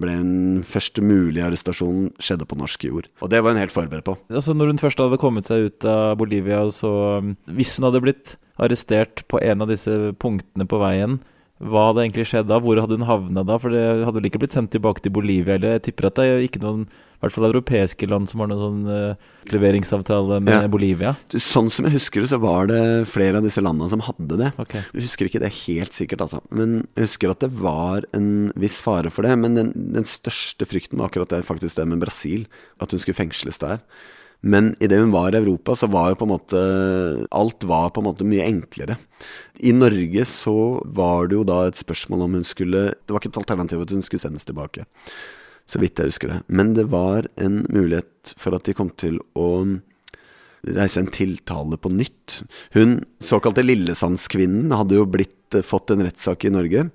ble 0.00 0.16
den 0.16 0.64
første 0.66 1.04
mulige 1.04 1.46
arrestasjonen 1.46 2.10
skjedde 2.22 2.48
på 2.48 2.58
norsk 2.60 2.88
jord. 2.88 3.10
Og 3.22 3.32
det 3.32 3.42
var 3.42 3.54
hun 3.54 3.62
helt 3.62 3.74
forberedt 3.74 4.08
på. 4.08 4.16
Altså 4.32 4.56
Når 4.56 4.72
hun 4.72 4.82
først 4.82 5.00
hadde 5.02 5.20
kommet 5.22 5.48
seg 5.48 5.70
ut 5.70 5.88
av 5.90 6.16
Bolivia, 6.20 6.64
så 6.74 6.92
um, 7.22 7.36
Hvis 7.46 7.76
hun 7.78 7.88
hadde 7.88 8.02
blitt 8.04 8.36
arrestert 8.62 9.26
på 9.28 9.40
en 9.44 9.64
av 9.64 9.70
disse 9.70 9.92
punktene 10.22 10.66
på 10.68 10.80
veien, 10.80 11.18
hva 11.56 11.88
hadde 11.88 12.04
egentlig 12.04 12.26
skjedd 12.28 12.48
da? 12.50 12.58
Hvor 12.60 12.78
hadde 12.80 12.98
hun 12.98 13.08
havna 13.08 13.44
da? 13.46 13.56
For 13.60 13.72
det 13.72 13.84
hadde 14.04 14.18
vel 14.18 14.28
ikke 14.28 14.42
blitt 14.42 14.56
sendt 14.56 14.74
tilbake 14.74 15.04
til 15.04 15.14
Bolivia? 15.16 15.56
Eller 15.56 15.76
jeg 15.76 15.88
tipper 15.88 16.10
at 16.10 16.18
det 16.18 16.26
er 16.28 16.44
ikke 16.44 16.60
noen 16.64 16.84
i 17.16 17.24
hvert 17.24 17.32
fall 17.32 17.48
europeiske 17.48 18.08
land 18.10 18.28
som 18.30 18.42
har 18.42 18.50
noen 18.50 18.60
sånn 18.60 18.88
uh, 18.90 19.28
leveringsavtale 19.48 20.40
med 20.44 20.52
ja. 20.52 20.70
Bolivia. 20.70 21.14
Sånn 21.32 21.70
som 21.72 21.88
jeg 21.88 21.96
husker 21.96 22.22
det, 22.22 22.30
så 22.34 22.40
var 22.42 22.68
det 22.70 22.80
flere 23.08 23.40
av 23.40 23.46
disse 23.46 23.64
landene 23.64 23.88
som 23.92 24.04
hadde 24.04 24.40
det. 24.42 24.50
Okay. 24.60 24.84
Jeg 24.92 25.06
husker 25.06 25.30
ikke 25.30 25.40
det 25.42 25.52
helt 25.62 25.96
sikkert, 25.96 26.26
altså. 26.26 26.42
Men 26.50 26.82
jeg 26.92 27.08
husker 27.08 27.32
at 27.32 27.40
det 27.44 27.52
var 27.56 28.04
en 28.16 28.28
viss 28.60 28.82
fare 28.84 29.12
for 29.12 29.24
det. 29.24 29.32
Men 29.40 29.56
den, 29.56 29.72
den 29.96 30.08
største 30.08 30.68
frykten 30.68 31.00
var 31.00 31.08
akkurat 31.10 31.32
det, 31.32 31.46
faktisk 31.48 31.80
det 31.80 31.88
med 31.88 32.04
Brasil. 32.04 32.44
At 32.84 32.92
hun 32.92 33.02
skulle 33.02 33.18
fengsles 33.18 33.62
der. 33.64 33.80
Men 34.44 34.74
idet 34.84 35.00
hun 35.00 35.14
var 35.14 35.34
i 35.34 35.40
Europa, 35.40 35.74
så 35.76 35.88
var 35.90 36.10
jo 36.12 36.18
på 36.20 36.26
en 36.26 36.34
måte 36.34 36.60
Alt 37.34 37.64
var 37.66 37.90
på 37.90 38.02
en 38.02 38.08
måte 38.10 38.26
mye 38.28 38.44
enklere. 38.46 38.98
I 39.64 39.72
Norge 39.72 40.26
så 40.28 40.82
var 40.84 41.30
det 41.30 41.38
jo 41.38 41.46
da 41.48 41.62
et 41.66 41.78
spørsmål 41.78 42.26
om 42.26 42.36
hun 42.38 42.46
skulle 42.46 42.90
Det 42.92 43.14
var 43.14 43.22
ikke 43.22 43.32
et 43.32 43.40
alternativ 43.42 43.82
at 43.82 43.96
hun 43.96 44.04
skulle 44.04 44.22
sendes 44.22 44.46
tilbake. 44.46 44.84
Så 45.66 45.80
vidt 45.82 45.98
jeg 45.98 46.12
husker 46.12 46.30
det. 46.30 46.40
Men 46.46 46.74
det 46.76 46.86
var 46.92 47.26
en 47.42 47.64
mulighet 47.72 48.34
for 48.38 48.54
at 48.56 48.66
de 48.68 48.74
kom 48.76 48.92
til 48.94 49.18
å 49.34 49.48
reise 50.66 51.00
en 51.02 51.10
tiltale 51.10 51.78
på 51.78 51.90
nytt. 51.94 52.42
Hun 52.74 53.00
såkalte 53.22 53.64
Lillesandskvinnen 53.66 54.74
hadde 54.74 54.98
jo 54.98 55.08
blitt, 55.10 55.34
fått 55.62 55.92
en 55.94 56.02
rettssak 56.06 56.46
i 56.46 56.54
Norge 56.54 56.88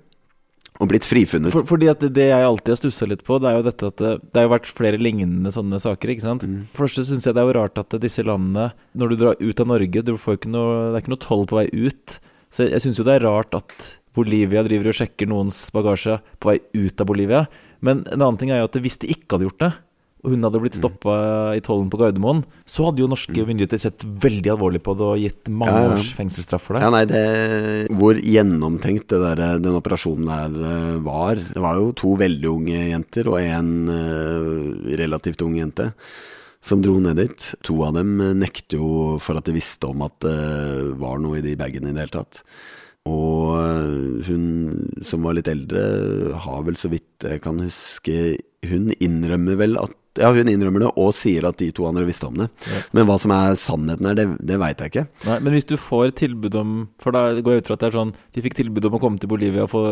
og 0.80 0.88
blitt 0.90 1.06
frifunnet. 1.06 1.52
For, 1.54 1.66
fordi 1.68 1.88
at 1.92 2.02
det 2.14 2.28
jeg 2.30 2.46
alltid 2.46 2.72
har 2.72 2.80
stussa 2.80 3.06
litt 3.08 3.22
på, 3.26 3.38
det 3.42 3.50
er 3.50 3.58
jo 3.58 3.64
dette 3.68 3.88
at 3.92 4.00
det, 4.00 4.12
det 4.32 4.40
har 4.40 4.46
jo 4.48 4.54
vært 4.54 4.70
flere 4.72 5.00
lignende 5.00 5.52
sånne 5.54 5.80
saker. 5.82 6.12
ikke 6.12 6.24
sant? 6.24 6.46
Mm. 6.48 6.62
For 6.74 6.88
det 6.88 7.06
syns 7.08 7.28
jeg 7.28 7.36
det 7.36 7.42
er 7.42 7.48
jo 7.48 7.56
rart 7.58 7.80
at 7.80 7.96
disse 8.02 8.24
landene, 8.26 8.70
når 8.98 9.12
du 9.12 9.18
drar 9.20 9.42
ut 9.42 9.62
av 9.62 9.72
Norge 9.74 10.04
du 10.06 10.14
får 10.18 10.40
ikke 10.40 10.52
noe, 10.52 10.78
Det 10.90 10.96
er 10.96 11.04
ikke 11.04 11.14
noe 11.14 11.26
toll 11.26 11.44
på 11.48 11.60
vei 11.60 11.66
ut. 11.70 12.16
Så 12.52 12.64
jeg, 12.64 12.74
jeg 12.74 12.86
syns 12.86 13.00
jo 13.00 13.06
det 13.08 13.18
er 13.18 13.28
rart 13.28 13.58
at 13.58 13.90
Bolivia 14.16 14.64
driver 14.66 14.90
og 14.90 14.98
sjekker 14.98 15.28
noens 15.30 15.60
bagasje 15.72 16.18
på 16.40 16.50
vei 16.50 16.58
ut 16.76 17.00
av 17.00 17.08
Bolivia. 17.08 17.44
Men 17.84 18.04
en 18.06 18.20
annen 18.20 18.38
ting 18.40 18.52
er 18.52 18.62
jo 18.62 18.70
at 18.70 18.78
hvis 18.84 19.00
de 19.02 19.10
ikke 19.12 19.36
hadde 19.36 19.50
gjort 19.50 19.64
det, 19.64 19.72
og 20.22 20.30
hun 20.30 20.46
hadde 20.46 20.60
blitt 20.62 20.76
stoppa 20.78 21.14
mm. 21.18 21.56
i 21.58 21.62
tollen 21.66 21.88
på 21.90 21.98
Gardermoen, 21.98 22.44
så 22.68 22.86
hadde 22.86 23.02
jo 23.02 23.08
norske 23.10 23.34
mm. 23.34 23.48
myndigheter 23.48 23.80
sett 23.82 24.04
veldig 24.06 24.52
alvorlig 24.54 24.78
på 24.86 24.94
det 24.98 25.06
og 25.08 25.18
gitt 25.18 25.50
mange 25.50 25.80
ja, 25.80 25.88
ja. 25.88 25.96
års 25.96 26.12
fengselsstraff 26.14 26.68
for 26.68 26.78
det. 26.78 26.82
Ja, 26.84 26.90
nei, 26.94 27.02
det, 27.10 27.22
Hvor 27.98 28.20
gjennomtenkt 28.22 29.10
der, 29.10 29.42
den 29.58 29.78
operasjonen 29.80 30.30
der 30.30 30.68
eh, 30.70 31.00
var. 31.02 31.42
Det 31.42 31.64
var 31.64 31.80
jo 31.80 31.90
to 31.98 32.14
veldig 32.22 32.52
unge 32.52 32.84
jenter 32.92 33.32
og 33.32 33.40
en 33.42 33.72
uh, 33.90 34.94
relativt 35.02 35.42
ung 35.42 35.58
jente 35.58 35.90
som 36.62 36.78
dro 36.84 37.00
ned 37.02 37.18
dit. 37.18 37.48
To 37.66 37.80
av 37.88 37.98
dem 37.98 38.14
nekter 38.38 38.78
jo 38.78 39.18
for 39.22 39.40
at 39.40 39.50
de 39.50 39.56
visste 39.58 39.90
om 39.90 40.06
at 40.06 40.14
det 40.22 40.38
var 41.02 41.18
noe 41.18 41.40
i 41.40 41.44
de 41.44 41.58
bagene 41.58 41.90
i 41.90 41.96
det 41.96 42.06
hele 42.06 42.20
tatt. 42.20 42.44
Og 43.10 44.22
hun 44.28 44.44
som 45.02 45.24
var 45.26 45.34
litt 45.38 45.50
eldre, 45.50 45.82
har 46.44 46.62
vel 46.66 46.78
så 46.78 46.90
vidt 46.92 47.26
jeg 47.26 47.42
kan 47.42 47.58
huske 47.62 48.36
Hun 48.68 48.92
innrømmer 49.02 49.58
vel 49.58 49.74
at 49.80 49.98
ja, 50.20 50.28
hun 50.28 50.48
innrømmer 50.50 50.82
det 50.84 50.90
og 51.00 51.14
sier 51.16 51.46
at 51.48 51.56
de 51.56 51.70
to 51.72 51.86
andre 51.88 52.04
visste 52.04 52.28
om 52.28 52.36
det. 52.42 52.50
Ja. 52.68 52.80
Men 52.92 53.06
hva 53.08 53.14
som 53.20 53.32
er 53.32 53.54
sannheten 53.56 54.10
her, 54.10 54.18
det, 54.18 54.26
det 54.44 54.58
veit 54.60 54.82
jeg 54.82 54.92
ikke. 54.92 55.06
Nei, 55.24 55.38
Men 55.46 55.56
hvis 55.56 55.68
du 55.70 55.78
får 55.80 56.12
tilbud 56.20 56.58
om 56.60 56.74
For 57.00 57.16
da 57.16 57.40
går 57.40 57.56
jeg 57.56 57.62
ut 57.62 57.70
fra 57.70 57.78
at 57.78 57.84
det 57.84 57.88
er 57.88 57.96
sånn 57.96 58.12
De 58.36 58.44
fikk 58.44 58.58
tilbud 58.58 58.90
om 58.90 58.98
å 58.98 59.00
komme 59.00 59.22
til 59.22 59.32
Bolivia 59.32 59.64
og 59.64 59.72
få 59.72 59.84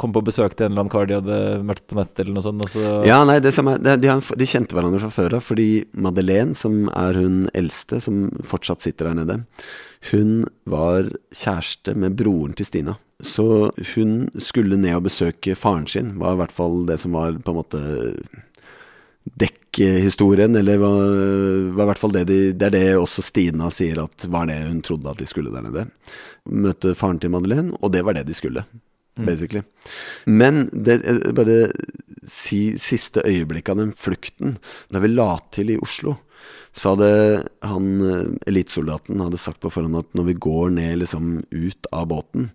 komme 0.00 0.16
på 0.16 0.24
besøk 0.26 0.56
til 0.56 0.66
en 0.66 0.72
eller 0.72 0.84
annen 0.84 0.92
kar 0.92 1.08
de 1.08 1.16
hadde 1.16 1.38
møtt 1.66 1.84
på 1.86 1.96
nettet, 1.98 2.24
eller 2.24 2.34
noe 2.34 2.42
sånt. 2.42 2.64
Så... 2.72 2.82
Ja, 3.06 3.20
nei, 3.28 3.36
det 3.42 3.52
som 3.54 3.68
er, 3.70 3.78
de, 3.78 4.08
har, 4.10 4.18
de, 4.18 4.48
kjente 4.50 4.74
hverandre 4.74 4.98
fra 5.04 5.10
før 5.14 5.36
av, 5.38 5.44
fordi 5.46 5.68
Madeleine, 5.94 6.56
som 6.58 6.88
er 6.90 7.20
hun 7.20 7.44
eldste, 7.54 8.00
som 8.02 8.24
fortsatt 8.42 8.82
sitter 8.82 9.12
der 9.12 9.20
nede, 9.20 9.36
hun 10.10 10.44
var 10.68 11.08
kjæreste 11.34 11.94
med 11.96 12.16
broren 12.18 12.54
til 12.56 12.68
Stina. 12.68 12.96
Så 13.24 13.72
hun 13.94 14.16
skulle 14.42 14.76
ned 14.76 14.98
og 14.98 15.06
besøke 15.06 15.54
faren 15.56 15.86
sin, 15.88 16.16
var 16.20 16.34
i 16.34 16.42
hvert 16.42 16.54
fall 16.54 16.82
det 16.88 16.98
som 17.00 17.14
var 17.16 17.38
på 17.40 17.54
en 17.54 17.60
måte 17.60 17.82
dekkhistorien, 19.40 20.56
eller 20.56 20.80
var, 20.82 21.04
var 21.76 21.86
i 21.86 21.90
hvert 21.92 22.02
fall 22.02 22.12
det 22.12 22.24
de, 22.28 22.40
Det 22.52 22.66
er 22.68 22.74
det 22.74 22.88
også 22.98 23.24
Stina 23.24 23.70
sier 23.72 24.02
at 24.02 24.26
var 24.28 24.50
det 24.50 24.58
hun 24.66 24.82
trodde 24.84 25.10
at 25.10 25.22
de 25.22 25.28
skulle 25.30 25.54
der 25.54 25.64
nede. 25.64 25.86
Møte 26.44 26.92
faren 26.98 27.22
til 27.22 27.32
Madeleine, 27.32 27.72
og 27.80 27.94
det 27.94 28.04
var 28.04 28.18
det 28.18 28.26
de 28.28 28.36
skulle. 28.36 28.66
Mm. 29.14 29.26
Basically. 29.28 29.62
Men 30.26 30.68
det, 30.72 30.98
bare 31.38 31.70
si 32.26 32.74
siste 32.80 33.22
øyeblikket 33.22 33.72
av 33.72 33.80
den 33.80 33.92
flukten, 33.96 34.56
da 34.90 35.00
vi 35.00 35.12
la 35.12 35.36
til 35.54 35.70
i 35.70 35.78
Oslo, 35.78 36.16
så 36.74 36.94
hadde 36.94 37.08
han 37.62 37.86
elitesoldaten 38.50 39.22
hadde 39.22 39.38
sagt 39.40 39.62
på 39.62 39.70
forhånd 39.70 40.00
at 40.00 40.16
når 40.18 40.28
vi 40.32 40.36
går 40.46 40.74
ned 40.74 41.00
liksom 41.04 41.36
ut 41.54 41.90
av 41.94 42.08
båten, 42.10 42.50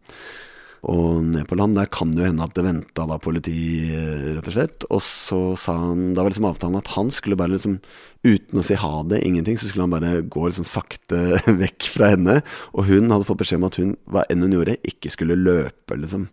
og 0.88 1.23
ned 1.27 1.47
på 1.49 1.57
land. 1.59 1.75
Der 1.75 1.89
kan 1.91 2.13
det 2.13 2.23
jo 2.23 2.29
hende 2.29 2.45
at 2.45 2.55
det 2.55 2.63
venta 2.63 3.05
da 3.09 3.17
politi, 3.19 3.91
eh, 3.91 4.35
rett 4.35 4.47
og 4.47 4.55
slett. 4.55 4.85
Og 4.89 5.01
så 5.03 5.39
sa 5.59 5.75
han 5.77 6.13
Da 6.13 6.23
var 6.23 6.31
liksom 6.31 6.47
avtalen 6.47 6.77
at 6.79 6.93
han 6.95 7.11
skulle 7.11 7.35
bare 7.35 7.55
liksom 7.55 7.79
Uten 8.23 8.59
å 8.59 8.63
si 8.63 8.75
ha 8.75 9.03
det, 9.03 9.21
ingenting, 9.23 9.55
så 9.55 9.69
skulle 9.69 9.88
han 9.88 9.95
bare 9.95 10.27
gå 10.27 10.41
liksom 10.43 10.65
sakte 10.67 11.39
vekk 11.61 11.88
fra 11.88 12.09
henne. 12.11 12.41
Og 12.75 12.89
hun 12.89 13.07
hadde 13.11 13.23
fått 13.23 13.39
beskjed 13.39 13.61
om 13.61 13.69
at 13.69 13.79
hun, 13.79 13.93
hva 14.11 14.25
enn 14.27 14.43
hun 14.43 14.57
gjorde, 14.57 14.75
ikke 14.83 15.07
skulle 15.13 15.39
løpe, 15.39 15.95
liksom. 15.95 16.27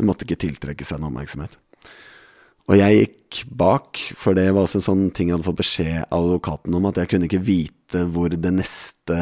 Hun 0.00 0.08
måtte 0.08 0.26
ikke 0.26 0.40
tiltrekke 0.42 0.82
seg 0.82 0.98
en 0.98 1.06
oppmerksomhet. 1.12 1.54
Og 2.68 2.76
jeg 2.76 2.98
gikk 2.98 3.38
bak, 3.60 3.96
for 4.16 4.36
det 4.36 4.46
var 4.52 4.66
også 4.66 4.78
en 4.80 4.84
sånn 4.84 5.04
ting 5.16 5.28
jeg 5.30 5.38
hadde 5.38 5.46
fått 5.46 5.60
beskjed 5.60 6.02
av 6.04 6.18
advokaten 6.26 6.74
om, 6.76 6.86
at 6.88 6.98
jeg 7.00 7.08
kunne 7.12 7.28
ikke 7.28 7.40
vite 7.44 8.02
hvor 8.12 8.28
det 8.32 8.50
neste 8.52 9.18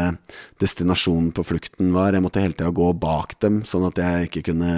destinasjonen 0.63 1.31
på 1.35 1.45
flukten 1.47 1.93
var. 1.95 2.15
Jeg 2.15 2.25
måtte 2.25 2.43
hele 2.43 2.57
tida 2.59 2.73
gå 2.75 2.89
bak 2.99 3.37
dem, 3.43 3.61
sånn 3.67 3.87
at 3.87 4.01
jeg 4.03 4.29
ikke 4.29 4.45
kunne 4.51 4.73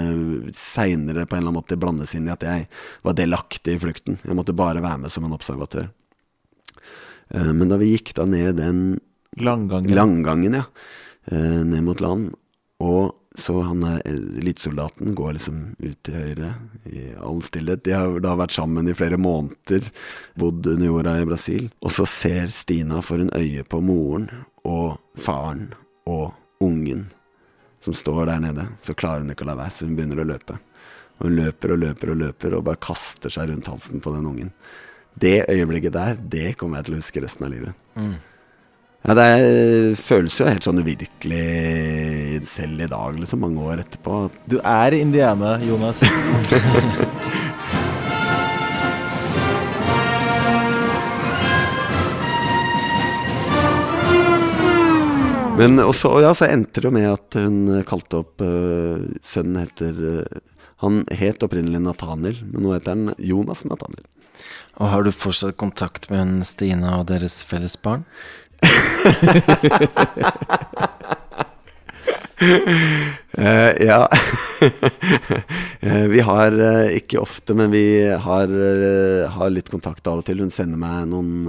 seinere 0.53 1.25
på 1.25 1.37
en 1.37 1.41
eller 1.41 1.49
annen 1.49 1.57
måte 1.57 1.79
blandes 1.81 2.13
inn 2.17 2.29
i 2.29 2.33
at 2.33 2.45
jeg 2.45 2.67
var 3.05 3.17
delaktig 3.17 3.77
i 3.77 3.81
flukten. 3.81 4.19
Jeg 4.21 4.37
måtte 4.37 4.57
bare 4.57 4.83
være 4.85 5.01
med 5.05 5.13
som 5.13 5.25
en 5.25 5.33
observatør. 5.37 5.89
Eh, 7.33 7.51
Men 7.53 7.69
da 7.69 7.77
vi 7.81 7.93
gikk 7.95 8.13
da 8.17 8.25
ned 8.25 8.57
den 8.61 8.99
Langgangen. 9.39 9.93
langgangen, 9.93 10.53
ja, 10.61 10.65
eh, 11.31 11.63
ned 11.63 11.83
mot 11.85 12.01
land, 12.01 12.33
og 12.81 13.15
så 13.37 13.61
han 13.61 13.83
elitesoldaten 13.83 15.13
går 15.15 15.35
liksom 15.37 15.59
ut 15.77 15.97
til 16.03 16.15
høyre 16.17 16.53
i 16.89 17.03
all 17.21 17.43
stillhet. 17.45 17.83
De 17.85 17.93
har 17.93 18.17
da 18.23 18.33
vært 18.39 18.55
sammen 18.55 18.89
i 18.89 18.95
flere 18.97 19.19
måneder, 19.21 19.85
bodd 20.39 20.65
under 20.65 20.89
jorda 20.89 21.13
i 21.21 21.27
Brasil. 21.29 21.69
Og 21.85 21.93
så 21.93 22.07
ser 22.09 22.49
Stina 22.53 23.03
for 23.05 23.21
en 23.21 23.29
øye 23.37 23.63
på 23.69 23.81
moren 23.85 24.29
og 24.65 24.97
faren 25.21 25.69
og 26.09 26.33
ungen 26.63 27.05
som 27.85 27.93
står 27.93 28.25
der 28.25 28.41
nede. 28.43 28.65
Så 28.81 28.97
klarer 28.97 29.23
hun 29.23 29.31
ikke 29.33 29.45
å 29.45 29.51
la 29.51 29.59
være, 29.59 29.75
så 29.75 29.85
hun 29.87 29.95
begynner 29.99 30.23
å 30.23 30.27
løpe. 30.27 30.57
Og 31.19 31.27
hun 31.27 31.37
løper 31.37 31.75
og 31.75 31.81
løper 31.83 32.13
og 32.13 32.21
løper 32.23 32.57
og 32.57 32.65
bare 32.67 32.81
kaster 32.81 33.33
seg 33.33 33.51
rundt 33.51 33.69
halsen 33.69 34.01
på 34.03 34.15
den 34.15 34.27
ungen. 34.27 34.51
Det 35.19 35.45
øyeblikket 35.51 35.95
der, 35.95 36.17
det 36.17 36.57
kommer 36.57 36.79
jeg 36.79 36.89
til 36.89 36.97
å 36.97 36.99
huske 37.03 37.23
resten 37.23 37.45
av 37.47 37.53
livet. 37.53 37.77
Ja, 39.07 39.13
Det 39.15 39.23
er, 39.23 39.93
føles 39.95 40.35
jo 40.35 40.47
helt 40.49 40.65
sånn 40.65 40.81
uvirkelig 40.83 42.41
selv 42.49 42.81
i 42.83 42.89
dag, 42.91 43.15
liksom, 43.15 43.39
mange 43.45 43.63
år 43.63 43.79
etterpå. 43.85 44.25
Du 44.51 44.57
er 44.59 44.95
Indiana, 44.97 45.55
Jonas. 45.63 46.03
Men 55.59 55.79
også, 55.83 56.11
ja, 56.23 56.31
så 56.35 56.47
endte 56.47 56.79
det 56.79 56.87
jo 56.87 56.91
med 56.95 57.07
at 57.09 57.35
hun 57.35 57.81
kalte 57.87 58.21
opp 58.21 58.39
uh, 58.39 58.99
Sønnen 59.27 59.59
heter 59.59 59.97
uh, 59.99 60.37
Han 60.85 61.01
het 61.11 61.43
opprinnelig 61.43 61.81
Nathaniel, 61.83 62.37
men 62.47 62.63
nå 62.63 62.71
heter 62.77 62.95
han 62.95 63.11
Jonas 63.19 63.65
Nathaniel. 63.67 64.05
Og 64.79 64.87
har 64.87 65.03
du 65.03 65.11
fortsatt 65.11 65.57
kontakt 65.59 66.07
med 66.07 66.23
hun 66.23 66.47
Stina 66.47 67.01
og 67.01 67.09
deres 67.11 67.41
felles 67.43 67.75
barn? 67.75 68.05
Eh, 73.39 73.85
ja 73.85 74.07
uh, 75.83 76.05
Vi 76.07 76.21
har 76.23 76.55
uh, 76.55 76.87
ikke 76.95 77.19
ofte, 77.19 77.55
men 77.55 77.71
vi 77.71 77.83
har, 78.09 78.51
har 79.35 79.51
litt 79.51 79.69
kontakt 79.71 80.07
av 80.07 80.21
og 80.21 80.27
til. 80.27 80.39
Hun 80.43 80.53
sender 80.53 80.79
meg 80.79 81.07
noen, 81.11 81.47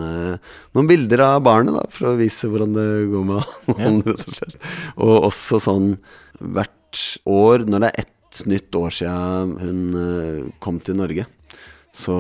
noen 0.75 0.91
bilder 0.91 1.25
av 1.27 1.45
barnet, 1.47 1.75
da, 1.79 1.85
for 1.95 2.11
å 2.11 2.19
vise 2.19 2.51
hvordan 2.51 2.75
det 2.77 2.89
går 3.11 3.27
med 3.33 3.41
han. 3.81 4.01
Ja. 4.07 4.15
og. 4.15 4.57
Og 5.01 5.15
også 5.31 5.61
sånn 5.63 5.93
hvert 6.41 7.05
år, 7.29 7.67
når 7.71 7.85
det 7.85 7.91
er 7.91 8.03
ett 8.05 8.43
nytt 8.51 8.77
år 8.79 8.91
siden 8.95 9.55
hun 9.61 9.81
kom 10.63 10.79
til 10.85 10.99
Norge, 11.01 11.27
så 11.97 12.17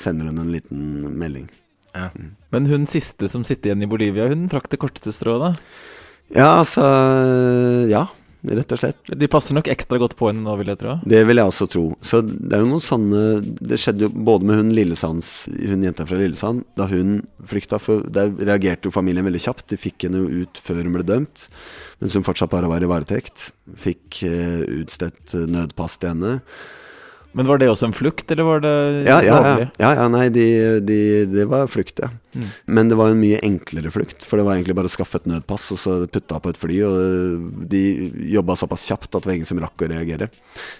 sender 0.00 0.30
hun 0.30 0.44
en 0.44 0.52
liten 0.54 0.84
melding. 1.20 1.48
Ja. 1.94 2.10
Men 2.54 2.68
hun 2.70 2.86
siste 2.90 3.28
som 3.30 3.44
sitter 3.46 3.70
igjen 3.70 3.86
i 3.86 3.90
Bolivia, 3.90 4.28
hun 4.30 4.48
trakk 4.50 4.70
det 4.72 4.80
korteste 4.82 5.14
strået, 5.14 5.42
da. 5.42 6.00
Ja, 6.30 6.48
altså 6.60 6.84
Ja, 7.90 8.04
rett 8.46 8.72
og 8.72 8.78
slett. 8.80 9.10
De 9.18 9.28
passer 9.30 9.56
nok 9.56 9.68
ekstra 9.72 9.98
godt 10.00 10.14
på 10.18 10.28
henne 10.30 10.44
nå, 10.46 10.54
vil 10.60 10.70
jeg 10.70 10.80
tro. 10.80 10.94
Det 11.02 11.24
vil 11.26 11.40
jeg 11.40 11.50
også 11.50 11.66
tro. 11.72 11.84
Så 12.06 12.22
det 12.22 12.54
er 12.56 12.62
jo 12.62 12.70
noen 12.70 12.84
sånne 12.84 13.22
Det 13.58 13.78
skjedde 13.82 14.06
jo 14.06 14.12
både 14.30 14.46
med 14.48 14.60
hun 14.60 14.72
Lillesands 14.76 15.32
Hun 15.50 15.84
jenta 15.84 16.06
fra 16.06 16.20
Lillesand. 16.20 16.64
Da 16.78 16.86
hun 16.90 17.18
flykta, 17.50 17.80
for 17.82 18.06
der 18.06 18.30
reagerte 18.38 18.88
jo 18.88 18.94
familien 18.94 19.26
veldig 19.26 19.42
kjapt. 19.42 19.66
De 19.74 19.80
fikk 19.80 20.06
henne 20.06 20.22
jo 20.22 20.44
ut 20.44 20.62
før 20.62 20.84
hun 20.84 20.94
ble 20.96 21.06
dømt, 21.08 21.48
mens 22.00 22.16
hun 22.16 22.26
fortsatt 22.26 22.52
bare 22.54 22.70
var 22.70 22.86
i 22.86 22.90
varetekt. 22.90 23.50
Fikk 23.80 24.22
eh, 24.28 24.62
utstedt 24.80 25.34
eh, 25.34 25.48
nødpass 25.50 25.98
til 26.00 26.14
henne. 26.14 26.38
Men 27.32 27.46
var 27.46 27.60
det 27.60 27.68
også 27.70 27.86
en 27.86 27.94
flukt, 27.94 28.30
eller 28.32 28.46
var 28.46 28.62
det 28.64 28.72
Ja, 29.06 29.20
ja, 29.22 29.36
ja. 29.46 29.66
ja, 29.78 29.90
ja 30.00 30.06
nei, 30.10 30.24
de, 30.34 30.46
de, 30.82 30.98
det 31.30 31.46
var 31.50 31.68
flukt, 31.70 32.02
ja. 32.02 32.10
Mm. 32.34 32.46
Men 32.66 32.90
det 32.90 32.98
var 32.98 33.10
en 33.10 33.20
mye 33.20 33.38
enklere 33.46 33.90
flukt, 33.94 34.26
for 34.26 34.38
det 34.38 34.46
var 34.46 34.58
egentlig 34.58 34.74
bare 34.78 34.90
å 34.90 34.92
skaffe 34.92 35.20
et 35.20 35.28
nødpass 35.30 35.68
og 35.74 35.80
så 35.82 35.94
putta 36.10 36.40
på 36.42 36.52
et 36.52 36.58
fly. 36.58 36.80
Og 36.86 37.68
de 37.70 37.82
jobba 38.34 38.58
såpass 38.58 38.86
kjapt 38.90 39.10
at 39.12 39.22
det 39.22 39.30
var 39.30 39.38
ingen 39.38 39.50
som 39.50 39.62
rakk 39.62 39.86
å 39.86 39.90
reagere. 39.90 40.30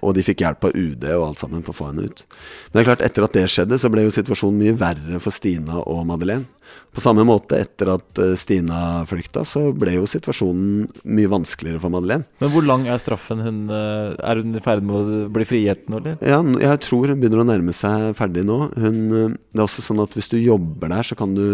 Og 0.03 0.15
de 0.19 0.27
fikk 0.27 0.43
hjelp 0.45 0.67
av 0.67 0.75
UD 0.75 1.07
og 1.15 1.27
alt 1.29 1.43
sammen 1.43 1.63
på 1.67 1.75
å 1.75 1.79
få 1.81 1.91
henne 1.93 2.09
ut. 2.11 2.25
Men 2.71 2.81
det 2.81 2.83
er 2.83 2.91
klart, 2.93 3.07
etter 3.07 3.27
at 3.27 3.39
det 3.39 3.47
skjedde, 3.55 3.79
så 3.79 3.91
ble 3.93 4.07
jo 4.07 4.15
situasjonen 4.15 4.63
mye 4.65 4.79
verre 4.81 5.23
for 5.23 5.35
Stina 5.35 5.83
og 5.85 6.03
Madeleine. 6.11 6.49
På 6.91 7.03
samme 7.03 7.23
måte, 7.27 7.55
etter 7.63 7.93
at 7.93 8.19
eh, 8.19 8.33
Stina 8.39 9.05
flykta, 9.07 9.45
så 9.47 9.69
ble 9.77 9.95
jo 9.95 10.09
situasjonen 10.11 10.89
mye 11.07 11.31
vanskeligere 11.31 11.79
for 11.83 11.95
Madeleine. 11.95 12.27
Men 12.43 12.51
hvor 12.51 12.67
lang 12.67 12.89
er 12.91 12.99
straffen 12.99 13.43
hun 13.45 13.61
eh, 13.71 14.17
Er 14.19 14.41
hun 14.43 14.59
i 14.59 14.63
ferd 14.65 14.83
med 14.87 14.97
å 14.99 15.21
bli 15.31 15.47
frigitt 15.47 15.87
nå, 15.91 16.01
eller? 16.01 16.19
Ja, 16.19 16.41
jeg 16.43 16.83
tror 16.83 17.13
hun 17.13 17.21
begynner 17.23 17.45
å 17.45 17.47
nærme 17.47 17.75
seg 17.77 18.11
ferdig 18.19 18.43
nå. 18.49 18.59
Hun, 18.75 18.99
øh, 19.07 19.37
det 19.55 19.63
er 19.63 19.67
også 19.69 19.87
sånn 19.87 20.03
at 20.03 20.17
hvis 20.19 20.33
du 20.33 20.39
jobber 20.41 20.91
der, 20.91 21.07
så 21.07 21.19
kan 21.19 21.37
du, 21.37 21.47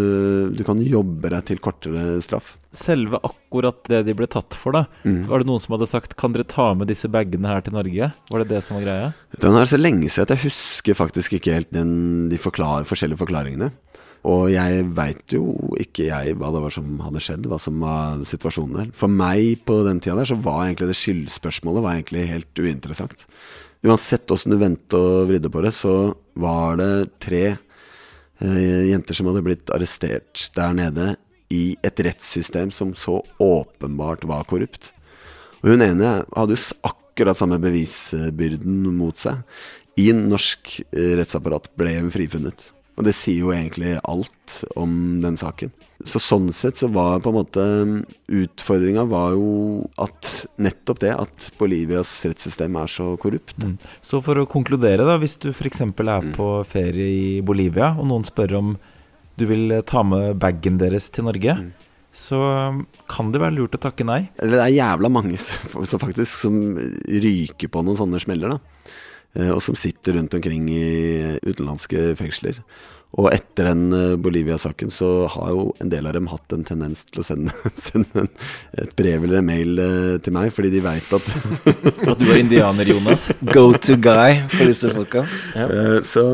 du 0.57 0.63
kan 0.65 0.81
jobbe 0.81 1.29
deg 1.35 1.45
til 1.51 1.61
kortere 1.61 2.17
straff. 2.25 2.55
Selve 2.77 3.21
akkurat 3.25 3.79
det 3.89 4.03
de 4.09 4.17
ble 4.17 4.25
tatt 4.29 4.57
for, 4.57 4.73
da. 4.73 4.85
Mm. 5.05 5.27
Var 5.29 5.43
det 5.43 5.49
noen 5.49 5.61
som 5.61 5.77
hadde 5.77 5.89
sagt 5.89 6.17
'kan 6.17 6.33
dere 6.33 6.49
ta 6.49 6.73
med 6.73 6.89
disse 6.89 7.09
bagene 7.09 7.47
her 7.49 7.61
til 7.61 7.77
Norge'? 7.77 8.11
Var 8.29 8.43
det 8.43 8.49
det 8.49 8.63
som 8.65 8.77
var 8.77 8.85
greia? 8.85 9.13
Den 9.37 9.55
er 9.55 9.69
så 9.69 9.77
lenge 9.77 10.09
siden 10.09 10.25
at 10.25 10.33
jeg 10.33 10.49
husker 10.49 10.97
faktisk 10.97 11.37
ikke 11.37 11.53
helt 11.53 11.71
den, 11.71 12.29
de 12.29 12.37
forklar, 12.41 12.89
forskjellige 12.89 13.21
forklaringene. 13.21 13.71
Og 14.27 14.49
jeg 14.51 14.87
veit 14.97 15.31
jo 15.31 15.53
ikke 15.79 16.09
jeg 16.09 16.35
hva 16.39 16.49
det 16.51 16.61
var 16.63 16.73
som 16.75 16.97
hadde 16.99 17.21
skjedd, 17.23 17.45
hva 17.47 17.59
som 17.61 17.77
var 17.79 18.25
situasjonen 18.27 18.81
der. 18.81 18.89
For 18.97 19.11
meg 19.11 19.61
på 19.67 19.79
den 19.87 20.01
tida 20.03 20.17
der, 20.19 20.27
så 20.27 20.35
var 20.43 20.65
egentlig 20.65 20.89
det 20.91 20.99
skyldspørsmålet 20.99 21.85
var 21.85 21.95
egentlig 21.95 22.25
helt 22.33 22.59
uinteressant. 22.59 23.23
Uansett 23.87 24.27
åssen 24.33 24.51
du 24.51 24.59
vendte 24.59 24.99
og 24.99 25.29
vridde 25.29 25.51
på 25.53 25.63
det, 25.63 25.71
så 25.77 25.95
var 26.35 26.79
det 26.81 26.91
tre 27.23 27.45
eh, 27.53 28.83
jenter 28.89 29.15
som 29.15 29.31
hadde 29.31 29.45
blitt 29.45 29.71
arrestert 29.71 30.49
der 30.57 30.75
nede 30.75 31.13
i 31.53 31.77
et 31.85 32.03
rettssystem 32.03 32.73
som 32.73 32.91
så 32.97 33.21
åpenbart 33.39 34.27
var 34.27 34.47
korrupt. 34.49 34.91
Og 35.61 35.71
hun 35.71 35.85
ene 35.85 36.17
hadde 36.35 36.57
jo 36.57 36.79
akkurat 36.89 37.39
samme 37.39 37.61
bevisbyrden 37.63 38.89
mot 38.97 39.15
seg. 39.17 39.45
I 39.97 40.11
norsk 40.13 40.81
eh, 40.91 41.13
rettsapparat 41.17 41.71
ble 41.79 41.95
hun 42.01 42.11
frifunnet. 42.13 42.73
Og 42.97 43.05
det 43.05 43.13
sier 43.13 43.43
jo 43.45 43.53
egentlig 43.53 43.95
alt 44.09 44.55
om 44.79 45.19
den 45.21 45.37
saken. 45.37 45.69
Så 46.05 46.21
sånn 46.21 46.49
sett 46.53 46.79
så 46.79 46.89
var 46.93 47.21
på 47.21 47.29
en 47.29 47.37
måte 47.37 47.63
utfordringa 48.25 49.03
var 49.09 49.35
jo 49.37 49.85
at 50.01 50.31
nettopp 50.61 51.01
det 51.03 51.13
at 51.13 51.47
Bolivias 51.59 52.11
rettssystem 52.25 52.77
er 52.81 52.89
så 52.89 53.11
korrupt. 53.21 53.57
Så 54.01 54.21
for 54.25 54.41
å 54.41 54.49
konkludere, 54.49 55.05
da, 55.05 55.17
hvis 55.21 55.37
du 55.41 55.49
f.eks. 55.53 55.83
er 55.85 56.31
på 56.37 56.51
ferie 56.69 57.09
i 57.13 57.27
Bolivia, 57.45 57.93
og 57.97 58.09
noen 58.09 58.25
spør 58.25 58.57
om 58.61 58.77
du 59.37 59.45
vil 59.45 59.69
eh, 59.71 59.85
ta 59.85 60.01
med 60.05 60.39
bagen 60.41 60.79
deres 60.81 61.11
til 61.13 61.27
Norge, 61.29 61.57
så 62.17 62.39
um, 62.73 62.79
kan 63.09 63.29
det 63.29 63.41
være 63.43 63.59
lurt 63.59 63.77
å 63.77 63.81
takke 63.81 64.05
nei. 64.07 64.23
Det 64.41 64.57
er 64.57 64.73
jævla 64.73 65.11
mange 65.13 65.37
som 65.91 66.01
faktisk 66.01 66.47
som 66.47 66.55
ryker 67.05 67.69
på 67.69 67.83
noen 67.85 67.99
sånne 67.99 68.21
smeller, 68.23 68.57
da. 68.57 68.95
Eh, 69.37 69.51
Og 69.53 69.61
som 69.61 69.75
sitter 69.77 70.17
rundt 70.17 70.33
omkring 70.33 70.67
i 70.73 71.37
utenlandske 71.45 72.15
fengsler. 72.17 72.57
Og 73.17 73.29
etter 73.31 73.69
den 73.69 73.83
eh, 73.95 74.15
Bolivia-saken 74.19 74.89
så 74.91 75.09
har 75.31 75.51
jo 75.53 75.67
en 75.81 75.89
del 75.93 76.07
av 76.09 76.15
dem 76.17 76.27
hatt 76.31 76.53
en 76.55 76.65
tendens 76.67 77.05
til 77.07 77.21
å 77.21 77.25
sende, 77.27 77.53
sende 77.87 78.25
et 78.81 78.91
brev 78.99 79.23
eller 79.27 79.39
en 79.39 79.47
mail 79.47 79.79
eh, 79.83 80.17
til 80.25 80.35
meg, 80.35 80.51
fordi 80.55 80.73
de 80.73 80.81
veit 80.83 81.13
at 81.15 81.29
At 82.11 82.17
du 82.19 82.25
er 82.31 82.41
indianer, 82.41 82.89
Jonas. 82.89 83.29
Go 83.55 83.69
to 83.77 83.95
guy 84.01 84.41
for 84.51 84.67
disse 84.67 84.91
folka. 84.95 85.23
Ja. 85.55 85.69
Så 86.07 86.25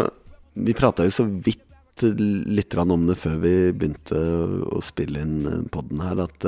vi 0.54 0.74
prata 0.78 1.06
jo 1.08 1.14
så 1.14 1.28
vidt 1.28 1.60
litt 2.04 2.74
om 2.82 3.04
det 3.06 3.16
før 3.22 3.36
vi 3.44 3.52
begynte 3.78 4.18
å- 4.18 4.82
spille 4.84 5.22
inn 5.22 5.68
poden 5.72 6.02
her, 6.02 6.24
at 6.26 6.48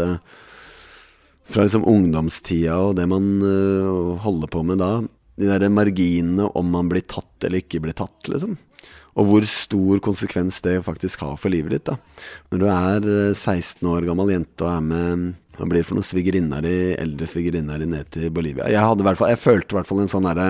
fra 1.45 1.61
liksom 1.67 1.85
ungdomstida 1.85 2.79
og 2.81 2.95
det 2.97 3.05
man 3.07 3.27
holder 4.23 4.49
på 4.51 4.63
med 4.65 4.81
da, 4.81 4.89
de 5.35 5.49
der 5.49 5.67
marginene 5.73 6.47
om 6.55 6.69
man 6.71 6.89
blir 6.91 7.03
tatt 7.07 7.43
eller 7.43 7.63
ikke 7.63 7.81
blir 7.83 7.95
tatt, 7.97 8.29
liksom. 8.31 8.55
Og 9.15 9.29
hvor 9.29 9.45
stor 9.47 10.01
konsekvens 10.03 10.59
det 10.63 10.75
faktisk 10.83 11.21
har 11.23 11.37
for 11.39 11.51
livet 11.53 11.77
ditt. 11.77 11.87
da. 11.87 11.95
Når 12.51 12.61
du 12.61 12.65
er 12.67 13.07
eh, 13.29 13.33
16 13.33 13.87
år 13.87 14.07
gammel 14.09 14.33
jente 14.33 14.65
og 14.65 14.73
er 14.73 14.85
med 14.89 15.25
Hva 15.55 15.67
blir 15.71 15.85
for 15.87 15.95
noen 15.95 16.03
svigerinner 16.03 16.65
eldre 16.99 17.27
svigerinner 17.31 17.79
ned 17.87 18.09
til 18.11 18.27
Bolivia? 18.35 18.67
Jeg, 18.67 18.83
hadde 18.83 19.05
hvert 19.07 19.21
fall, 19.21 19.31
jeg 19.31 19.39
følte 19.39 19.71
i 19.71 19.77
hvert 19.77 19.87
fall 19.87 20.01
en 20.03 20.11
sånn 20.11 20.27
derre 20.27 20.49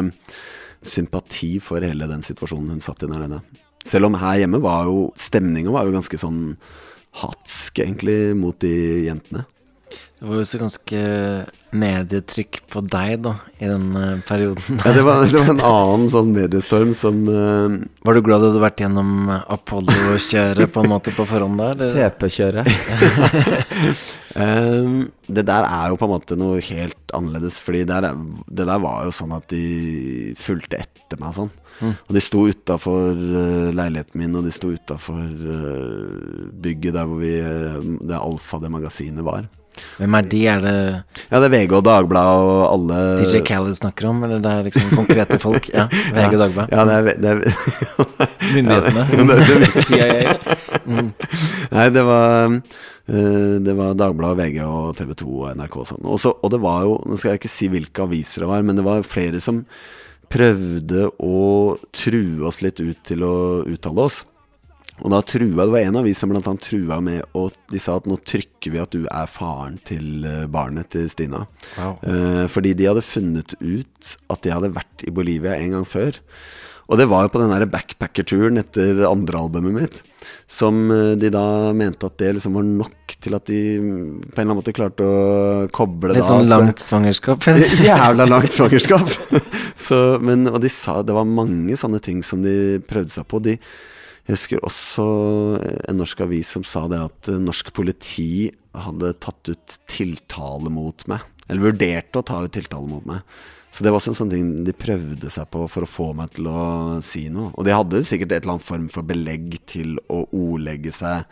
sympati 0.86 1.60
for 1.62 1.86
hele 1.86 2.08
den 2.10 2.26
situasjonen 2.26 2.74
hun 2.74 2.82
satt 2.82 3.06
i 3.06 3.10
der 3.12 3.22
nede. 3.22 3.44
Selv 3.86 4.10
om 4.10 4.18
her 4.18 4.40
hjemme 4.42 4.62
var 4.64 4.90
jo 4.90 5.12
stemninga 5.14 5.74
var 5.74 5.86
jo 5.86 5.94
ganske 5.94 6.18
sånn 6.18 6.56
hatsk, 7.22 7.84
egentlig, 7.86 8.34
mot 8.38 8.58
de 8.60 8.74
jentene. 9.06 9.46
Det 9.94 10.26
var 10.26 10.40
jo 10.40 10.46
også 10.46 10.60
ganske 10.60 11.02
medietrykk 11.82 12.60
på 12.72 12.82
deg, 12.92 13.18
da, 13.26 13.34
i 13.62 13.68
den 13.70 13.88
eh, 14.00 14.14
perioden. 14.28 14.80
Ja, 14.84 14.94
det 14.96 15.04
var, 15.08 15.24
det 15.28 15.40
var 15.42 15.52
en 15.54 15.62
annen 15.70 16.08
sånn 16.14 16.32
mediestorm 16.36 16.94
som 16.98 17.22
uh... 17.30 17.76
Var 18.08 18.18
du 18.18 18.22
glad 18.26 18.44
du 18.44 18.50
hadde 18.50 18.64
vært 18.64 18.84
gjennom 18.84 19.30
Apollo-kjøret 19.36 20.72
på 20.76 20.84
en 20.86 20.92
måte 20.94 21.14
på 21.16 21.26
forhånd 21.30 21.60
der? 21.62 21.84
CP-kjøret. 21.92 22.70
um, 24.36 25.06
det 25.36 25.46
der 25.48 25.68
er 25.68 25.92
jo 25.92 26.00
på 26.00 26.08
en 26.08 26.14
måte 26.16 26.38
noe 26.40 26.62
helt 26.70 27.16
annerledes, 27.16 27.60
fordi 27.64 27.84
der, 27.90 28.10
er- 28.12 28.26
det 28.50 28.68
der 28.70 28.82
var 28.84 29.06
jo 29.08 29.14
sånn 29.16 29.36
at 29.36 29.48
de 29.54 30.34
fulgte 30.40 30.82
etter 30.86 31.22
meg 31.22 31.36
sånn. 31.38 31.52
Og 31.84 32.12
de 32.16 32.22
sto 32.24 32.46
utafor 32.48 33.12
leiligheten 33.76 34.22
min, 34.22 34.36
og 34.40 34.46
de 34.48 34.54
sto 34.56 34.70
utafor 34.72 35.26
bygget 36.64 36.96
der 36.96 37.10
hvor 37.10 37.20
vi, 37.20 37.34
eh, 37.44 37.76
det 38.08 38.16
Alfa, 38.16 38.62
det 38.64 38.72
magasinet, 38.72 39.26
var. 39.28 39.50
Hvem 39.98 40.16
er 40.20 40.28
de? 40.32 40.42
Er 40.52 40.62
det 40.64 40.76
Ja, 41.32 41.40
det 41.40 41.48
er 41.48 41.54
VG 41.54 41.76
og 41.78 41.84
Dagbladet 41.88 42.46
og 42.46 42.62
alle 42.70 43.00
DJ 43.22 43.42
Khaled 43.48 43.76
snakker 43.78 44.10
om, 44.10 44.24
eller 44.28 44.44
det 44.44 44.52
er 44.52 44.68
liksom 44.70 44.92
konkrete 44.96 45.40
folk? 45.42 45.70
Ja, 45.74 45.88
VG 46.16 46.38
Dagbladet. 46.42 46.72
Ja, 46.76 46.86
det 46.88 46.96
er, 46.96 47.04
det 47.20 47.30
er 47.32 47.38
Myndighetene. 48.56 49.84
CIA. 49.88 50.36
Nei, 51.72 51.86
det 51.96 52.04
var 52.06 52.54
eh, 52.56 53.56
Det 53.66 53.76
var 53.78 53.98
Dagbladet, 54.00 54.40
VG 54.44 54.62
og 54.66 54.96
TV 55.00 55.14
2 55.24 55.28
og 55.42 55.52
NRK 55.60 55.78
og 55.82 55.90
sånn. 55.92 56.08
Også, 56.18 56.36
og 56.42 56.54
det 56.54 56.62
var 56.64 56.86
jo 56.88 56.98
Nå 57.06 57.20
skal 57.20 57.34
jeg 57.34 57.44
ikke 57.44 57.54
si 57.56 57.70
hvilke 57.74 58.06
aviser 58.06 58.46
det 58.46 58.52
var, 58.52 58.66
men 58.68 58.80
det 58.80 58.86
var 58.86 59.06
flere 59.08 59.42
som 59.44 59.64
prøvde 60.32 61.06
å 61.22 61.42
true 61.94 62.48
oss 62.50 62.64
litt 62.66 62.80
ut 62.82 62.98
til 63.06 63.22
å 63.26 63.36
uttale 63.70 64.08
oss. 64.08 64.24
Og 65.04 65.12
da 65.12 65.20
trua, 65.28 65.66
Det 65.66 65.74
var 65.74 65.80
en 65.84 65.98
av 66.00 66.06
vi 66.08 66.14
som 66.16 66.32
blant 66.32 66.48
annet 66.48 66.64
trua 66.64 67.02
med 67.04 67.24
og 67.36 67.56
De 67.72 67.82
sa 67.82 67.98
at 68.00 68.08
nå 68.08 68.16
trykker 68.24 68.72
vi 68.72 68.80
at 68.80 68.94
du 68.96 69.08
er 69.12 69.28
faren 69.28 69.80
til 69.84 70.24
eh, 70.26 70.46
barnet 70.48 70.94
til 70.96 71.10
Stina. 71.12 71.46
Wow. 71.76 71.98
Eh, 72.02 72.46
fordi 72.52 72.74
de 72.78 72.88
hadde 72.88 73.04
funnet 73.06 73.58
ut 73.60 74.16
at 74.32 74.46
de 74.46 74.54
hadde 74.54 74.76
vært 74.76 75.04
i 75.06 75.12
Bolivia 75.14 75.58
en 75.60 75.76
gang 75.76 75.90
før. 75.90 76.22
Og 76.86 77.00
det 77.02 77.08
var 77.10 77.26
jo 77.26 77.32
på 77.34 77.42
den 77.42 77.70
backpackerturen 77.72 78.62
etter 78.62 79.00
andre 79.10 79.40
albumet 79.42 79.74
mitt. 79.74 80.02
Som 80.50 80.92
eh, 80.94 81.16
de 81.20 81.32
da 81.34 81.74
mente 81.78 82.06
at 82.06 82.18
det 82.22 82.36
liksom 82.38 82.58
var 82.60 82.68
nok 82.68 83.16
til 83.22 83.38
at 83.38 83.50
de 83.50 83.60
mm, 83.82 83.98
på 84.30 84.38
en 84.38 84.38
eller 84.38 84.46
annen 84.46 84.60
måte 84.62 84.76
klarte 84.78 85.06
å 85.06 85.66
koble 85.76 86.14
Litt 86.14 86.22
det 86.22 86.28
sånn 86.30 86.46
av. 86.46 86.52
langt 86.54 86.84
svangerskap? 86.86 87.50
Jævla 87.90 88.30
langt 88.30 88.54
svangerskap. 88.56 89.12
Så, 89.88 90.00
men, 90.22 90.46
og 90.52 90.62
de 90.64 90.72
sa 90.72 91.02
det 91.06 91.18
var 91.18 91.28
mange 91.28 91.78
sånne 91.80 92.02
ting 92.06 92.22
som 92.26 92.46
de 92.46 92.78
prøvde 92.86 93.18
seg 93.18 93.28
på. 93.34 93.42
De, 93.44 93.58
jeg 94.26 94.34
husker 94.34 94.64
også 94.66 95.04
en 95.86 96.00
norsk 96.00 96.24
avis 96.26 96.50
som 96.56 96.64
sa 96.66 96.88
det 96.90 96.98
at 96.98 97.30
norsk 97.38 97.70
politi 97.78 98.50
hadde 98.74 99.14
tatt 99.22 99.52
ut 99.52 99.76
tiltale 99.92 100.72
mot 100.74 101.06
meg. 101.12 101.22
Eller 101.46 101.68
vurderte 101.68 102.20
å 102.20 102.26
ta 102.26 102.40
ut 102.42 102.54
tiltale 102.56 102.90
mot 102.90 103.06
meg. 103.06 103.22
Så 103.70 103.84
det 103.84 103.92
var 103.92 104.00
også 104.00 104.14
en 104.14 104.18
sånn 104.18 104.32
ting 104.32 104.50
de 104.66 104.74
prøvde 104.74 105.30
seg 105.30 105.50
på 105.54 105.66
for 105.70 105.86
å 105.86 105.90
få 105.90 106.08
meg 106.18 106.34
til 106.38 106.50
å 106.50 106.60
si 107.06 107.28
noe. 107.30 107.52
Og 107.54 107.68
de 107.68 107.76
hadde 107.76 108.02
sikkert 108.08 108.34
et 108.34 108.46
eller 108.46 108.56
annet 108.56 108.70
form 108.70 108.86
for 108.90 109.06
belegg 109.06 109.58
til 109.70 109.98
å 110.10 110.24
ordlegge 110.26 110.94
seg 110.96 111.28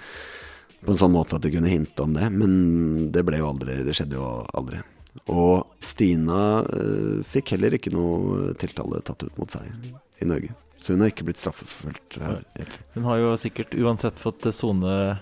på 0.84 0.93
en 0.93 0.99
sånn 0.99 1.15
måte 1.15 1.38
at 1.38 1.45
de 1.45 1.53
kunne 1.53 1.71
hinte 1.71 2.03
om 2.03 2.13
det, 2.13 2.27
men 2.29 3.08
det 3.15 3.23
ble 3.23 3.39
jo 3.39 3.47
aldri 3.47 3.77
Det 3.88 3.95
skjedde 3.95 4.19
jo 4.19 4.27
aldri. 4.53 4.82
Og 5.32 5.79
Stina 5.79 6.41
eh, 6.67 7.23
fikk 7.32 7.56
heller 7.56 7.77
ikke 7.77 7.93
noe 7.95 8.51
tiltale 8.60 8.99
tatt 9.08 9.23
ut 9.23 9.39
mot 9.39 9.49
seg 9.49 9.71
i 10.19 10.27
Norge. 10.27 10.51
Så 10.84 10.93
hun 10.93 11.04
har 11.04 11.13
ikke 11.13 11.28
blitt 11.30 11.39
straffeforfulgt. 11.39 12.17
her, 12.19 12.41
egentlig. 12.58 12.82
Hun 12.98 13.06
har 13.08 13.22
jo 13.22 13.36
sikkert 13.39 13.78
uansett 13.80 14.19
fått 14.19 14.50
sone 14.52 15.19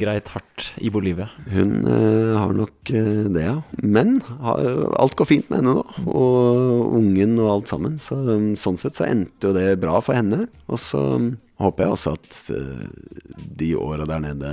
greit 0.00 0.30
hardt 0.32 0.70
i 0.82 0.88
Bolivia. 0.90 1.28
Hun 1.52 1.84
uh, 1.84 2.32
har 2.40 2.54
nok 2.56 2.90
uh, 2.90 3.26
det, 3.28 3.44
ja. 3.44 3.58
Men 3.84 4.16
har, 4.40 4.62
alt 4.96 5.16
går 5.18 5.28
fint 5.28 5.50
med 5.50 5.60
henne 5.60 5.74
nå. 5.76 5.84
Og 6.08 6.96
ungen 6.96 7.36
og 7.42 7.50
alt 7.52 7.72
sammen. 7.74 7.98
Så, 8.02 8.18
um, 8.24 8.54
sånn 8.58 8.80
sett 8.80 8.98
så 8.98 9.06
endte 9.08 9.50
jo 9.50 9.56
det 9.56 9.76
bra 9.82 10.00
for 10.04 10.16
henne. 10.16 10.46
Og 10.72 10.80
så 10.82 11.02
um, 11.20 11.34
håper 11.60 11.86
jeg 11.86 11.98
også 11.98 12.16
at 12.16 12.40
uh, 12.56 13.44
de 13.60 13.74
åra 13.78 14.08
der 14.08 14.24
nede 14.24 14.50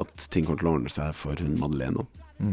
At 0.00 0.28
ting 0.32 0.46
kommer 0.46 0.60
til 0.60 0.70
å 0.70 0.76
ordne 0.76 0.92
seg 0.92 1.16
for 1.16 1.40
hun 1.40 1.56
Madeleine 1.60 2.04
òg. 2.04 2.52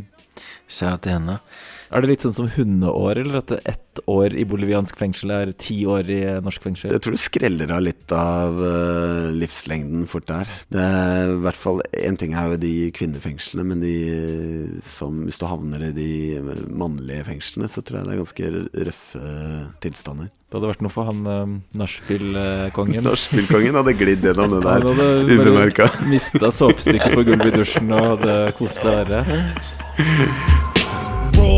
Kjære 0.70 1.04
til 1.04 1.16
henne. 1.18 1.40
Er 1.89 2.04
det 2.04 2.12
litt 2.12 2.21
sånn 2.21 2.36
som 2.38 2.49
hundeår, 2.54 3.17
eller 3.23 3.39
at 3.39 3.52
ett 3.58 4.02
år 4.10 4.36
i 4.38 4.43
boliviansk 4.47 4.97
fengsel 4.99 5.32
er 5.34 5.52
ti 5.58 5.80
år 5.89 6.10
i 6.13 6.19
eh, 6.21 6.41
norsk 6.45 6.62
fengsel? 6.62 6.93
Jeg 6.93 7.02
tror 7.02 7.15
det 7.15 7.21
skreller 7.23 7.73
av 7.73 7.82
litt 7.82 8.13
av 8.13 8.60
eh, 8.62 9.30
livslengden 9.34 10.06
fort 10.10 10.28
der. 10.30 10.52
Det 10.69 10.84
er 10.86 11.34
i 11.34 11.39
hvert 11.47 11.58
fall 11.58 11.82
En 11.97 12.19
ting 12.19 12.36
er 12.38 12.54
jo 12.54 12.60
de 12.62 12.73
kvinnefengslene, 12.93 13.65
men 13.71 13.82
de 13.82 13.95
som 14.86 15.23
Hvis 15.25 15.41
du 15.41 15.47
havner 15.49 15.88
i 15.89 15.91
de 15.95 16.12
mannlige 16.69 17.25
fengslene, 17.32 17.69
så 17.71 17.82
tror 17.82 17.99
jeg 17.99 18.08
det 18.08 18.13
er 18.13 18.21
ganske 18.21 18.52
røffe 18.89 19.34
tilstander. 19.82 20.30
Det 20.49 20.58
hadde 20.58 20.71
vært 20.71 20.86
noe 20.86 20.93
for 20.93 21.10
han 21.10 21.25
eh, 21.25 21.58
nachspiel-kongen. 21.82 23.06
Nachspielkongen 23.10 23.82
hadde 23.82 23.97
glidd 23.97 24.30
gjennom 24.30 24.60
det 24.60 24.63
der 24.67 24.89
ubemerka. 25.34 25.89
mista 26.06 26.54
såpestykket 26.54 27.17
på 27.17 27.25
gulvet 27.34 27.49
i 27.56 27.60
dusjen 27.63 27.89
og 27.97 28.12
hadde 28.13 28.41
kost 28.62 28.86
seg 28.86 29.10
verre. 29.10 29.39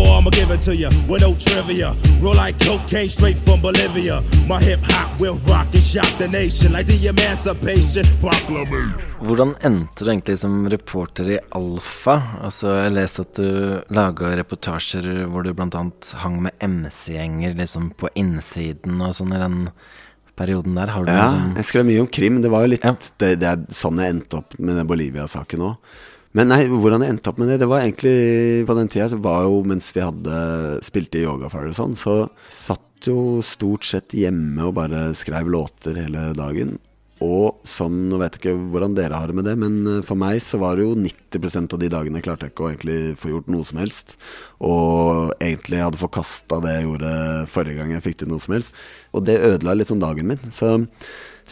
Raw, 0.01 0.17
I'ma 0.17 0.29
give 0.31 0.49
it 0.51 0.61
to 0.63 0.73
you 0.75 0.89
with 1.07 1.21
no 1.21 1.35
trivia. 1.35 1.95
Roll 2.21 2.35
like 2.35 2.57
cocaine 2.59 3.09
straight 3.09 3.37
from 3.37 3.61
Bolivia. 3.61 4.23
My 4.47 4.59
hip 4.59 4.79
hop 4.83 5.19
will 5.19 5.35
rock 5.47 5.67
and 5.73 5.83
shock 5.83 6.09
the 6.17 6.27
nation 6.27 6.71
like 6.71 6.87
the 6.87 7.07
Emancipation 7.07 8.05
Proclamation. 8.21 8.93
Hvordan 9.21 9.53
endte 9.61 10.03
du 10.05 10.09
egentlig 10.09 10.39
som 10.41 10.55
reporter 10.73 11.29
i 11.35 11.39
Alfa? 11.53 12.15
Altså, 12.41 12.71
jeg 12.81 12.95
leste 12.97 13.25
at 13.27 13.37
du 13.37 13.49
laga 13.93 14.31
reportasjer 14.41 15.09
hvor 15.29 15.45
du 15.45 15.53
bl.a. 15.53 15.83
hang 16.23 16.39
med 16.47 16.57
MC-gjenger 16.65 17.53
liksom 17.61 17.91
på 18.01 18.09
innsiden 18.17 18.97
og 19.05 19.13
sånn 19.19 19.35
i 19.37 19.41
den 19.43 19.59
perioden 20.39 20.79
der. 20.81 20.89
Har 20.95 21.05
du 21.05 21.11
Ja, 21.13 21.27
liksom 21.27 21.59
jeg 21.61 21.69
skrev 21.69 21.85
mye 21.91 22.01
om 22.01 22.09
krim. 22.09 22.41
Det 22.41 22.49
var 22.49 22.65
jo 22.65 22.73
litt 22.73 22.83
Ja. 22.89 22.95
det, 23.21 23.35
det 23.43 23.51
er 23.53 23.67
sånn 23.69 24.01
jeg 24.01 24.15
endte 24.17 24.41
opp 24.41 24.57
med 24.57 24.81
den 24.81 24.89
Bolivia-saken 24.89 25.67
òg. 25.69 25.77
Men 26.37 26.47
nei, 26.47 26.61
hvordan 26.69 27.03
jeg 27.03 27.15
endte 27.15 27.31
opp 27.31 27.41
med 27.41 27.49
det, 27.51 27.57
det 27.59 27.67
var 27.67 27.83
egentlig 27.83 28.63
på 28.67 28.75
den 28.77 28.91
tida 28.91 29.09
Det 29.11 29.19
var 29.23 29.43
jo 29.43 29.57
mens 29.67 29.89
vi 29.91 30.03
hadde 30.05 30.37
spilte 30.85 31.19
i 31.19 31.25
Yoga 31.25 31.49
Fire 31.51 31.73
og 31.73 31.75
sånn, 31.75 31.97
så 31.99 32.15
satt 32.47 33.09
jo 33.09 33.41
stort 33.43 33.87
sett 33.87 34.15
hjemme 34.15 34.69
og 34.69 34.77
bare 34.77 35.09
skrev 35.17 35.49
låter 35.51 35.97
hele 35.99 36.29
dagen. 36.37 36.77
Og 37.21 37.61
som 37.69 37.93
Nå 38.09 38.17
vet 38.17 38.37
jeg 38.37 38.41
ikke 38.41 38.69
hvordan 38.73 38.95
dere 38.97 39.17
har 39.19 39.29
det 39.29 39.35
med 39.37 39.45
det, 39.45 39.53
men 39.61 39.75
eh, 39.85 40.05
for 40.05 40.17
meg 40.17 40.39
så 40.41 40.57
var 40.61 40.77
det 40.77 40.87
jo 40.87 40.95
90% 40.97 41.75
av 41.75 41.81
de 41.81 41.89
dagene 41.93 42.21
klarte 42.25 42.47
jeg 42.47 42.55
ikke 42.55 42.65
å 42.65 42.71
egentlig 42.71 42.99
få 43.21 43.33
gjort 43.35 43.51
noe 43.53 43.67
som 43.67 43.81
helst. 43.81 44.15
Og 44.65 45.35
egentlig 45.37 45.83
hadde 45.83 46.01
forkasta 46.01 46.61
det 46.65 46.73
jeg 46.79 46.87
gjorde 46.87 47.11
forrige 47.53 47.77
gang 47.77 47.93
jeg 47.93 48.05
fikk 48.07 48.23
til 48.23 48.31
noe 48.33 48.41
som 48.41 48.55
helst. 48.57 48.79
Og 49.13 49.27
det 49.27 49.37
ødela 49.51 49.77
litt 49.77 49.91
sånn 49.91 50.01
dagen 50.01 50.31
min. 50.33 50.41
Så 50.49 50.79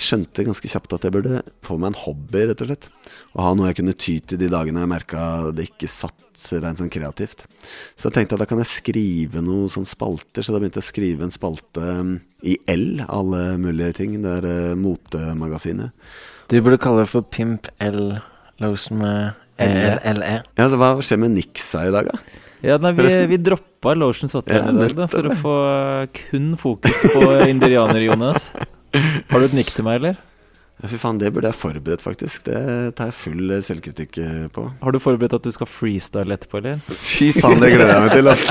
skjønte 0.04 0.46
ganske 0.48 0.70
kjapt 0.72 0.96
at 0.96 1.06
jeg 1.06 1.14
burde 1.16 1.42
få 1.66 1.78
meg 1.80 1.92
en 1.92 2.00
hobby, 2.04 2.46
rett 2.50 2.64
og 2.64 2.70
slett. 2.70 2.88
Og 3.36 3.44
ha 3.46 3.52
noe 3.56 3.70
jeg 3.70 3.80
kunne 3.80 3.98
ty 4.00 4.16
til 4.24 4.42
de 4.42 4.50
dagene 4.52 4.84
jeg 4.84 4.92
merka 4.92 5.26
det 5.56 5.70
ikke 5.70 5.92
satt 5.92 6.48
rent 6.64 6.80
sånn 6.80 6.92
kreativt. 6.94 7.46
Så 8.00 8.08
jeg 8.08 8.16
tenkte 8.16 8.38
at 8.38 8.44
da 8.44 8.48
kan 8.50 8.62
jeg 8.64 8.72
skrive 8.72 9.44
noe 9.44 9.68
sånn 9.72 9.88
spalter, 9.90 10.46
så 10.46 10.56
da 10.56 10.62
begynte 10.62 10.80
jeg 10.80 10.88
å 10.88 10.92
skrive 10.92 11.28
en 11.28 11.36
spalte 11.36 11.84
um, 12.00 12.16
i 12.48 12.56
L, 12.72 13.04
alle 13.08 13.44
mulige 13.62 14.00
ting. 14.00 14.16
Det 14.24 14.40
er 14.40 14.50
uh, 14.50 14.80
motemagasinet. 14.80 15.96
Du 16.50 16.58
burde 16.64 16.82
kalle 16.82 17.04
det 17.04 17.12
for 17.12 17.28
Pimp 17.28 17.70
L 17.84 18.18
Losen 18.60 19.00
med 19.00 19.38
LLE. 19.60 20.36
Ja, 20.58 20.68
så 20.72 20.80
hva 20.80 20.94
skjer 21.04 21.20
med 21.22 21.36
Nixa 21.36 21.86
i 21.88 21.94
dag, 21.94 22.10
da? 22.10 22.40
Ja, 22.64 22.76
nei, 22.82 22.92
vi, 22.98 23.08
vi 23.32 23.38
droppa 23.40 23.94
Lotions 23.96 24.36
Ja, 24.36 24.42
i 24.44 24.76
dag, 24.76 24.96
da, 24.98 25.08
for 25.12 25.30
å 25.30 25.36
få 25.40 25.56
kun 26.16 26.52
fokus 26.60 27.06
på 27.14 27.24
indianer-Jonas. 27.54 28.50
Har 28.94 29.40
du 29.42 29.46
et 29.48 29.56
nikk 29.58 29.72
til 29.76 29.88
meg, 29.88 30.02
eller? 30.02 30.20
Fy 30.88 30.96
faen, 30.96 31.18
det 31.20 31.34
burde 31.36 31.50
jeg 31.50 31.60
forberedt, 31.60 32.04
faktisk. 32.04 32.46
Det 32.48 32.60
tar 32.96 33.10
jeg 33.10 33.18
full 33.20 33.52
eh, 33.52 33.64
selvkritikk 33.66 34.18
eh, 34.24 34.46
på. 34.56 34.64
Har 34.80 34.96
du 34.96 35.00
forberedt 35.04 35.36
at 35.36 35.44
du 35.44 35.52
skal 35.52 35.68
freestyle 35.68 36.32
etterpå, 36.38 36.62
eller? 36.62 36.80
Fy 36.88 37.34
faen, 37.36 37.60
det 37.60 37.74
gleder 37.74 37.98
jeg 37.98 38.06
meg 38.06 38.16
til, 38.16 38.32
ass. 38.32 38.46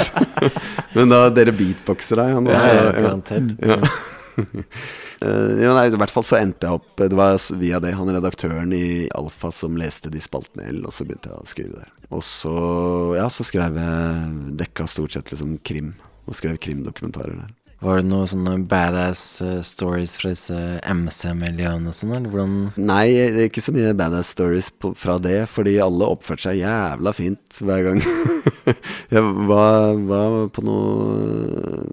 Men 0.97 1.15
da 1.15 1.23
dere 1.33 1.57
beatboxer 1.57 2.21
deg, 2.21 2.35
han 2.37 2.51
også. 2.53 2.69
ja, 2.69 2.81
ja. 2.85 2.97
garantert. 3.01 3.55
Ja. 3.65 3.83
Eh, 5.19 5.55
ja, 5.59 5.73
nei, 5.75 5.89
I 5.91 5.99
hvert 5.99 6.13
fall 6.15 6.23
så 6.23 6.37
endte 6.39 6.69
jeg 6.69 6.79
opp 6.79 7.01
Det 7.03 7.17
var 7.19 7.41
via 7.59 7.81
det 7.83 7.91
han 7.99 8.07
redaktøren 8.15 8.71
i 8.71 9.09
Alfa 9.19 9.51
som 9.51 9.75
leste 9.75 10.13
de 10.15 10.21
spaltene 10.23 10.69
i 10.71 10.77
og 10.79 10.95
så 10.95 11.03
begynte 11.09 11.33
jeg 11.33 11.43
å 11.43 11.49
skrive 11.51 11.81
der. 11.81 11.89
Og 12.15 12.23
så, 12.23 12.53
ja, 13.19 13.25
så 13.27 13.43
skrev 13.43 13.81
jeg 13.83 14.53
dekka 14.63 14.87
stort 14.87 15.17
sett 15.17 15.33
liksom 15.35 15.57
krim, 15.67 15.97
og 16.23 16.39
skrev 16.39 16.61
krimdokumentarer 16.63 17.35
der. 17.35 17.51
Var 17.79 18.01
det 18.01 18.09
noen 18.11 18.27
sånne 18.27 18.57
badass 18.67 19.21
eh, 19.45 19.61
stories 19.63 20.17
fra 20.19 20.33
disse 20.33 20.57
MC-miljøene 20.83 21.93
og 21.93 21.95
sånn, 21.95 22.15
eller 22.17 22.33
hvordan 22.33 22.57
Nei, 22.75 23.05
det 23.15 23.45
er 23.45 23.51
ikke 23.53 23.63
så 23.63 23.75
mye 23.77 23.95
badass 23.99 24.33
stories 24.35 24.73
på, 24.83 24.91
fra 24.99 25.15
det, 25.23 25.45
fordi 25.53 25.77
alle 25.85 26.09
oppførte 26.11 26.49
seg 26.49 26.59
jævla 26.65 27.13
fint 27.15 27.61
hver 27.63 27.85
gang. 27.87 28.03
jeg 29.15 29.23
var, 29.51 29.95
var 30.11 30.39
på 30.55 30.67
noe 30.67 31.85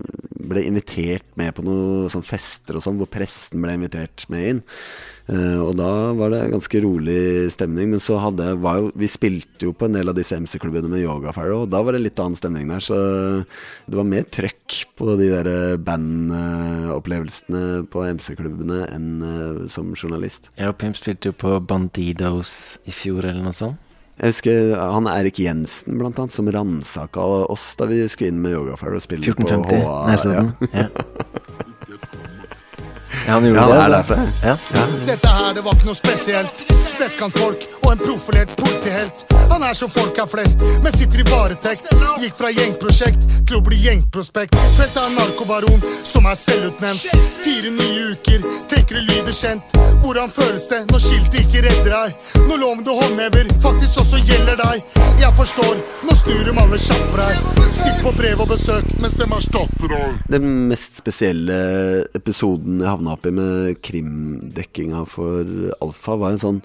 Ble 0.45 0.61
invitert 0.61 1.25
med 1.39 1.55
på 1.57 1.63
noen 1.65 2.09
sånn 2.13 2.25
fester 2.25 2.77
og 2.77 2.83
sånn, 2.85 2.99
hvor 3.01 3.09
presten 3.09 3.63
ble 3.63 3.77
invitert 3.77 4.27
med 4.29 4.49
inn. 4.49 4.59
Eh, 5.25 5.57
og 5.57 5.71
da 5.79 6.13
var 6.13 6.29
det 6.29 6.51
ganske 6.53 6.81
rolig 6.83 7.51
stemning. 7.53 7.89
Men 7.95 8.01
så 8.03 8.19
hadde 8.21 8.51
var 8.61 8.81
jo 8.81 8.91
Vi 8.95 9.07
spilte 9.09 9.65
jo 9.65 9.73
på 9.73 9.87
en 9.87 9.97
del 9.97 10.09
av 10.11 10.17
disse 10.17 10.37
MC-klubbene 10.37 10.89
med 10.91 11.01
Yoga 11.01 11.33
Pharaoh, 11.33 11.63
og 11.65 11.71
da 11.73 11.81
var 11.81 11.95
det 11.95 12.03
litt 12.03 12.19
annen 12.21 12.37
stemning 12.37 12.69
der. 12.69 12.83
Så 12.83 12.95
det 13.89 13.97
var 13.97 14.07
mer 14.09 14.27
trøkk 14.29 14.83
på 14.97 15.15
de 15.19 15.31
der 15.33 15.77
bandopplevelsene 15.81 17.63
på 17.91 18.05
MC-klubbene 18.19 18.83
enn 18.93 19.09
eh, 19.25 19.65
som 19.71 19.93
journalist. 19.97 20.51
Jeg 20.59 20.69
og 20.71 20.77
Pimp 20.81 20.99
spilte 20.99 21.31
jo 21.31 21.39
på 21.45 21.57
Bandidos 21.65 22.77
i 22.85 22.93
fjor, 22.93 23.25
eller 23.25 23.43
noe 23.49 23.55
sånt. 23.55 23.81
Jeg 24.15 24.31
husker 24.31 24.77
han 24.79 25.09
Erik 25.11 25.41
Jensen, 25.43 25.97
blant 25.99 26.15
annet, 26.21 26.31
som 26.31 26.47
ransaka 26.47 27.19
oss 27.51 27.73
da 27.75 27.83
vi 27.89 27.97
skulle 28.07 28.31
inn 28.31 28.39
med 28.45 28.55
Yoga 28.55 28.77
Pharaoh 28.79 29.01
og 29.01 29.03
spille 29.03 29.27
på 29.27 29.43
1450, 29.43 29.83
HA. 29.83 29.97
Nesodden. 30.13 30.53
Ja. 30.71 30.85
Ja. 30.85 31.71
ja, 33.27 33.31
han 33.33 33.45
gjorde 33.45 33.59
Ja, 33.59 33.65
han 33.65 33.81
er 33.81 33.89
det. 33.89 33.97
derfra. 33.97 34.17
Ja. 34.43 34.55
Dette 35.05 35.27
her, 35.37 35.53
det 35.53 35.63
var 35.65 35.73
ikke 35.77 35.85
noe 35.91 35.95
spesielt. 35.95 36.61
Vestkantfolk 36.99 37.65
og 37.85 37.91
en 37.93 38.01
profilert 38.01 38.55
politihelt. 38.57 39.25
Han 39.49 39.63
er 39.63 39.75
som 39.77 39.89
folk 39.91 40.17
er 40.17 40.27
flest, 40.29 40.61
men 40.83 40.93
sitter 40.95 41.21
i 41.21 41.25
varetekt. 41.29 41.91
Gikk 42.21 42.37
fra 42.39 42.49
gjengprosjekt 42.53 43.25
til 43.45 43.59
å 43.59 43.63
bli 43.65 43.77
gjengprospekt. 43.85 44.57
Felt 44.77 44.97
av 44.97 45.11
en 45.11 45.17
narkobaron 45.19 45.83
som 46.03 46.25
er 46.29 46.37
selvutnevnt. 46.39 47.05
Fire 47.43 47.73
nye 47.75 48.07
uker, 48.15 48.47
trekker 48.71 48.97
du 48.97 49.11
lyder 49.11 49.35
kjent. 49.37 49.77
Hvordan 50.01 50.33
føles 50.33 50.65
det 50.71 50.81
når 50.89 51.03
skiltet 51.03 51.37
ikke 51.43 51.63
redder 51.67 51.93
deg? 51.93 52.25
Når 52.49 52.61
loven 52.63 52.83
du 52.85 52.91
håndhever, 52.97 53.53
faktisk 53.63 54.01
også 54.01 54.21
gjelder 54.25 54.59
deg. 54.63 54.97
Jeg 55.21 55.31
forstår, 55.37 55.77
nå 56.07 56.17
snur 56.17 56.41
de 56.49 56.57
alle 56.65 56.81
kjappere 56.81 57.29
her. 57.29 57.69
Sitt 57.75 58.01
på 58.01 58.15
brev 58.17 58.41
og 58.41 58.51
besøk 58.55 58.89
mens 59.03 59.17
dem 59.19 59.37
erstatter 59.37 59.93
deg. 59.93 60.19
Den 60.33 60.49
mest 60.71 61.01
spesielle 61.03 61.61
episoden 62.17 62.81
jeg 62.81 62.89
havna 62.89 63.15
oppi 63.15 63.33
med 63.35 63.79
krimdekkinga 63.85 65.05
for 65.09 65.71
Alfa, 65.83 66.17
var 66.17 66.33
en 66.33 66.41
sånn 66.41 66.61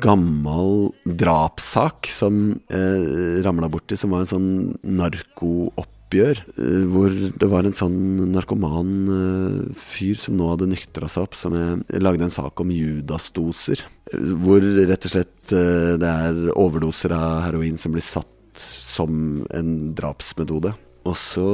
gammel 0.00 0.92
drapssak 1.04 2.08
som 2.10 2.60
eh, 2.72 3.40
ramla 3.44 3.68
borti, 3.72 3.96
som 3.98 4.14
var 4.14 4.24
en 4.24 4.30
sånn 4.30 4.52
narkooppgjør. 4.82 6.42
Eh, 6.56 6.84
hvor 6.92 7.12
det 7.12 7.48
var 7.50 7.68
en 7.68 7.76
sånn 7.76 7.98
narkoman 8.32 8.92
eh, 9.16 9.58
fyr 9.76 10.18
som 10.20 10.38
nå 10.38 10.52
hadde 10.54 10.70
nyktra 10.72 11.10
seg 11.12 11.28
opp, 11.28 11.38
som 11.38 11.56
jeg 11.56 12.02
lagde 12.02 12.28
en 12.28 12.34
sak 12.34 12.64
om 12.64 12.72
Judas-doser. 12.72 13.84
Eh, 14.12 14.32
hvor 14.44 14.64
rett 14.64 15.08
og 15.08 15.16
slett 15.16 15.56
eh, 15.56 15.94
det 16.00 16.12
er 16.28 16.44
overdoser 16.56 17.16
av 17.16 17.42
heroin 17.48 17.80
som 17.80 17.96
blir 17.96 18.06
satt 18.06 18.30
som 18.56 19.44
en 19.52 19.92
drapsmetode. 19.96 20.74
Og 21.08 21.16
så 21.18 21.48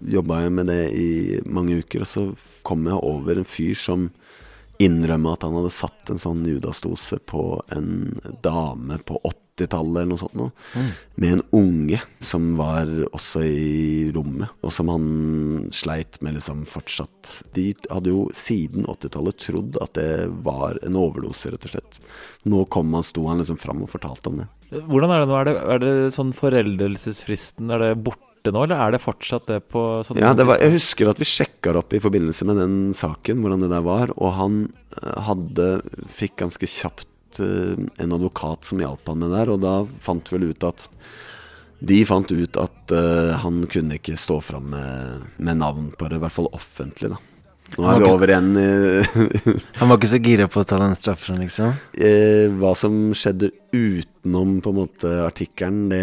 jobba 0.00 0.44
jeg 0.44 0.52
med 0.56 0.70
det 0.72 0.82
i 0.96 1.10
mange 1.44 1.80
uker, 1.82 2.04
og 2.04 2.08
så 2.08 2.22
kom 2.66 2.86
jeg 2.88 3.04
over 3.04 3.40
en 3.40 3.48
fyr 3.48 3.76
som 3.76 4.08
innrømma 4.80 5.34
at 5.36 5.44
han 5.46 5.56
hadde 5.58 5.72
satt 5.74 6.10
en 6.12 6.20
sånn 6.20 6.42
Judas-dose 6.48 7.20
på 7.28 7.44
en 7.74 8.18
dame 8.44 8.96
på 9.06 9.18
80-tallet 9.20 10.02
eller 10.02 10.10
noe 10.14 10.20
sånt 10.22 10.38
noe. 10.38 10.84
Med 11.20 11.34
en 11.36 11.42
unge 11.58 12.00
som 12.24 12.54
var 12.56 12.88
også 13.10 13.42
i 13.44 14.08
rommet, 14.16 14.48
og 14.64 14.72
som 14.72 14.88
han 14.92 15.10
sleit 15.76 16.16
med 16.24 16.38
liksom 16.38 16.64
fortsatt. 16.68 17.34
De 17.56 17.68
hadde 17.90 18.14
jo 18.14 18.24
siden 18.36 18.88
80-tallet 18.88 19.42
trodd 19.44 19.76
at 19.84 19.92
det 20.00 20.30
var 20.46 20.80
en 20.86 20.96
overdose, 21.00 21.52
rett 21.52 21.68
og 21.68 21.76
slett. 21.76 22.00
Nå 22.48 22.64
kom 22.72 22.96
han, 22.96 23.04
sto 23.04 23.26
han 23.28 23.42
liksom 23.42 23.60
fram 23.60 23.84
og 23.84 23.92
fortalte 23.92 24.32
om 24.32 24.42
det. 24.42 24.48
Hvordan 24.70 25.12
er 25.12 25.22
det 25.22 25.28
nå? 25.28 25.36
Er 25.36 25.48
det, 25.48 25.54
er 25.74 25.84
det 25.84 25.94
sånn 26.16 26.34
foreldelsesfristen, 26.36 27.72
er 27.74 27.84
det 27.84 27.94
borte 28.06 28.29
nå, 28.48 28.64
eller 28.64 28.80
er 28.80 28.94
det 28.94 29.02
fortsatt 29.04 29.48
det 29.50 29.60
på 29.68 29.84
sånne 30.06 30.24
Ja, 30.24 30.32
det 30.36 30.46
var, 30.48 30.60
jeg 30.62 30.78
husker 30.78 31.10
at 31.12 31.20
vi 31.20 31.28
sjekka 31.28 31.74
det 31.74 31.82
opp 31.82 31.92
i 31.96 32.02
forbindelse 32.02 32.48
med 32.48 32.60
den 32.62 32.76
saken, 32.96 33.42
hvordan 33.44 33.66
det 33.66 33.72
der 33.72 33.84
var. 33.84 34.14
Og 34.16 34.32
han 34.38 34.60
eh, 34.96 35.16
hadde 35.28 35.68
fikk 36.08 36.38
ganske 36.40 36.70
kjapt 36.70 37.42
eh, 37.44 37.76
en 38.00 38.16
advokat 38.16 38.70
som 38.70 38.80
hjalp 38.80 39.12
han 39.12 39.20
med 39.20 39.34
det 39.34 39.42
der, 39.42 39.52
og 39.52 39.64
da 39.66 39.74
fant 40.04 40.32
vel 40.32 40.48
ut 40.52 40.68
at 40.68 40.88
de 41.80 42.02
fant 42.04 42.28
ut 42.28 42.58
at 42.60 42.92
uh, 42.92 43.38
han 43.40 43.62
kunne 43.72 43.96
ikke 43.96 44.12
stå 44.20 44.34
fram 44.44 44.66
med, 44.74 45.22
med 45.40 45.60
navn 45.62 45.86
på 45.96 46.10
det, 46.10 46.18
i 46.18 46.24
hvert 46.26 46.34
fall 46.34 46.50
offentlig, 46.52 47.08
da. 47.14 47.20
Nå 47.78 47.86
er 47.86 48.00
vi 48.02 48.08
over 48.10 48.32
igjen 48.32 48.48
i 48.58 48.64
Han 49.78 49.90
var 49.92 49.96
ikke 50.00 50.10
så 50.10 50.18
gira 50.18 50.48
på 50.50 50.62
å 50.62 50.66
ta 50.66 50.76
den 50.80 50.96
straffen, 50.98 51.38
liksom. 51.44 51.76
eh, 52.02 52.50
Hva 52.58 52.74
som 52.78 52.96
skjedde 53.16 53.52
utenom 53.70 54.58
på 54.64 54.72
en 54.72 54.80
måte 54.80 55.12
artikkelen, 55.22 55.84
det, 55.92 56.02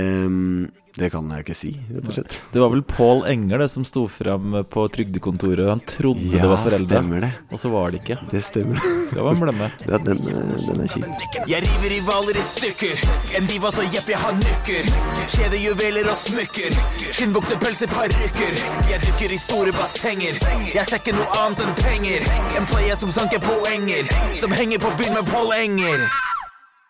det 0.98 1.12
kan 1.14 1.28
jeg 1.30 1.44
ikke 1.46 1.56
si, 1.58 1.72
rett 1.94 2.08
og 2.10 2.16
slett. 2.16 2.36
Det 2.54 2.62
var 2.62 2.72
vel 2.74 2.82
Pål 2.90 3.24
Enger 3.30 3.62
det 3.62 3.68
som 3.70 3.86
sto 3.86 4.08
fram 4.10 4.56
på 4.70 4.86
trygdekontoret. 4.94 5.70
Han 5.70 5.82
trodde 5.86 6.32
det 6.34 6.42
var 6.50 6.62
foreldre, 6.64 7.02
det. 7.22 7.32
og 7.54 7.62
så 7.62 7.70
var 7.74 7.94
det 7.94 8.02
ikke. 8.02 8.18
Det 8.32 8.42
stemmer. 8.46 8.82
Det 9.14 9.22
var 9.22 9.32
en 9.36 9.44
blemme. 9.46 9.72
Ja, 9.88 9.98
den, 10.04 10.20
den 10.20 10.82
er 10.84 10.90
kjip. 10.92 11.06
Jeg 11.48 11.64
river 11.64 11.92
rivaler 11.94 12.40
i 12.40 12.44
stykker. 12.44 13.04
En 13.38 13.46
diva 13.48 13.72
så 13.72 13.86
jepp 13.94 14.10
jeg 14.12 14.20
har 14.20 14.36
nykker. 14.36 14.90
Kjedejuveler 15.32 16.10
og 16.12 16.18
smykker. 16.20 16.76
Skinnbuksepølse, 17.16 17.88
parykker. 17.94 18.58
Jeg 18.92 19.04
dukker 19.06 19.36
i 19.38 19.40
store 19.42 19.76
bassenger. 19.78 20.42
Jeg 20.74 20.84
ser 20.90 21.00
ikke 21.00 21.16
noe 21.16 21.28
annet 21.44 21.64
enn 21.68 21.76
penger. 21.80 22.28
En 22.60 22.68
player 22.68 23.00
som 23.00 23.14
sanker 23.16 23.44
poenger. 23.46 24.10
Som 24.42 24.56
henger 24.58 24.82
på 24.84 24.92
byen 25.00 25.16
med 25.22 25.30
Pål 25.32 25.54
Enger. 25.62 26.10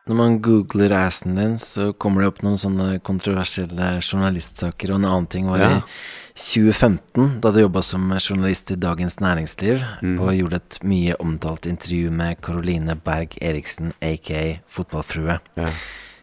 Når 0.07 0.15
man 0.15 0.37
googler 0.39 0.93
assen 0.95 1.35
din, 1.35 1.57
så 1.59 1.89
kommer 1.99 2.23
det 2.23 2.29
opp 2.31 2.37
noen 2.45 2.55
sånne 2.59 3.01
kontroversielle 3.03 3.97
journalistsaker. 3.99 4.93
Og 4.93 5.01
en 5.01 5.09
annen 5.09 5.27
ting 5.27 5.49
var 5.51 5.59
Ja. 5.59 5.69
i 5.77 5.81
2015, 6.37 7.41
da 7.41 7.51
du 7.51 7.59
jobba 7.59 7.81
som 7.83 8.07
journalist 8.15 8.71
i 8.71 8.75
Dagens 8.79 9.17
Næringsliv, 9.19 9.81
og 10.21 10.31
gjorde 10.37 10.55
et 10.61 10.79
mye 10.83 11.15
omtalt 11.19 11.65
intervju 11.65 12.11
med 12.11 12.39
Caroline 12.41 12.95
Berg 12.95 13.35
Eriksen, 13.41 13.91
aka 14.01 14.59
Fotballfrue. 14.67 15.39
Ja. 15.57 15.69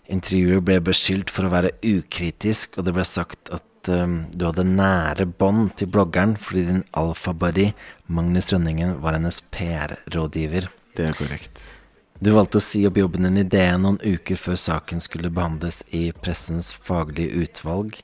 Intervjuet 0.08 0.64
ble 0.64 0.80
beskyldt 0.80 1.30
for 1.30 1.44
å 1.44 1.52
være 1.52 1.74
ukritisk, 1.82 2.78
og 2.78 2.84
det 2.86 2.94
ble 2.94 3.04
sagt 3.04 3.50
at 3.52 3.88
um, 3.88 4.26
du 4.32 4.46
hadde 4.46 4.64
nære 4.64 5.26
bånd 5.26 5.74
til 5.76 5.88
bloggeren 5.88 6.36
fordi 6.40 6.66
din 6.70 6.84
alfabari, 6.96 7.72
Magnus 8.08 8.52
Rønningen 8.52 9.00
var 9.02 9.12
hennes 9.18 9.42
PR-rådgiver. 9.52 10.68
Det 10.96 11.08
er 11.10 11.16
korrekt. 11.18 11.60
Du 12.22 12.30
valgte 12.30 12.60
å 12.60 12.62
si 12.62 12.84
opp 12.86 12.98
jobben 12.98 13.26
din 13.26 13.42
i 13.42 13.46
DN 13.48 13.82
noen 13.82 14.00
uker 14.00 14.38
før 14.38 14.58
saken 14.60 15.02
skulle 15.02 15.32
behandles 15.34 15.82
i 15.90 16.06
pressens 16.14 16.70
faglige 16.86 17.44
utvalg. 17.44 17.98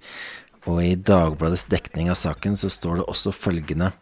Og 0.68 0.82
i 0.84 0.94
Dagbladets 0.98 1.68
dekning 1.70 2.10
av 2.12 2.18
saken 2.20 2.58
så 2.58 2.68
står 2.72 3.00
det 3.00 3.10
også 3.12 3.32
følgende. 3.32 3.92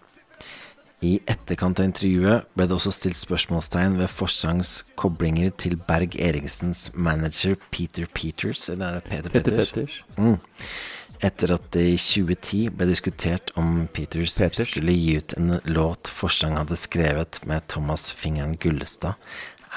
I 1.05 1.21
etterkant 1.31 1.79
av 1.79 1.87
intervjuet 1.87 2.49
ble 2.59 2.67
det 2.67 2.75
også 2.75 2.91
stilt 2.91 3.19
spørsmålstegn 3.21 4.01
ved 4.01 4.11
Forsangs 4.11 4.81
koblinger 4.99 5.53
til 5.55 5.77
Berg 5.87 6.17
Eriksens 6.19 6.89
manager 6.95 7.55
Peter 7.71 8.09
Peters, 8.11 8.65
eller 8.73 8.97
er 8.97 8.97
det 8.97 9.05
Peter 9.07 9.35
Peter 9.37 9.61
Peters? 9.61 10.01
Mm. 10.17 10.41
Etter 11.29 11.53
at 11.55 11.69
det 11.75 11.85
i 11.93 11.95
2010 11.99 12.75
ble 12.79 12.89
diskutert 12.91 13.53
om 13.59 13.87
Peters, 13.95 14.35
Peters. 14.39 14.73
skulle 14.73 14.95
gi 14.95 15.15
ut 15.19 15.37
en 15.39 15.61
låt 15.71 16.11
Forsang 16.11 16.59
hadde 16.59 16.79
skrevet 16.79 17.41
med 17.47 17.67
Thomas 17.71 18.09
Fingeren 18.11 18.59
Gullestad. 18.59 19.15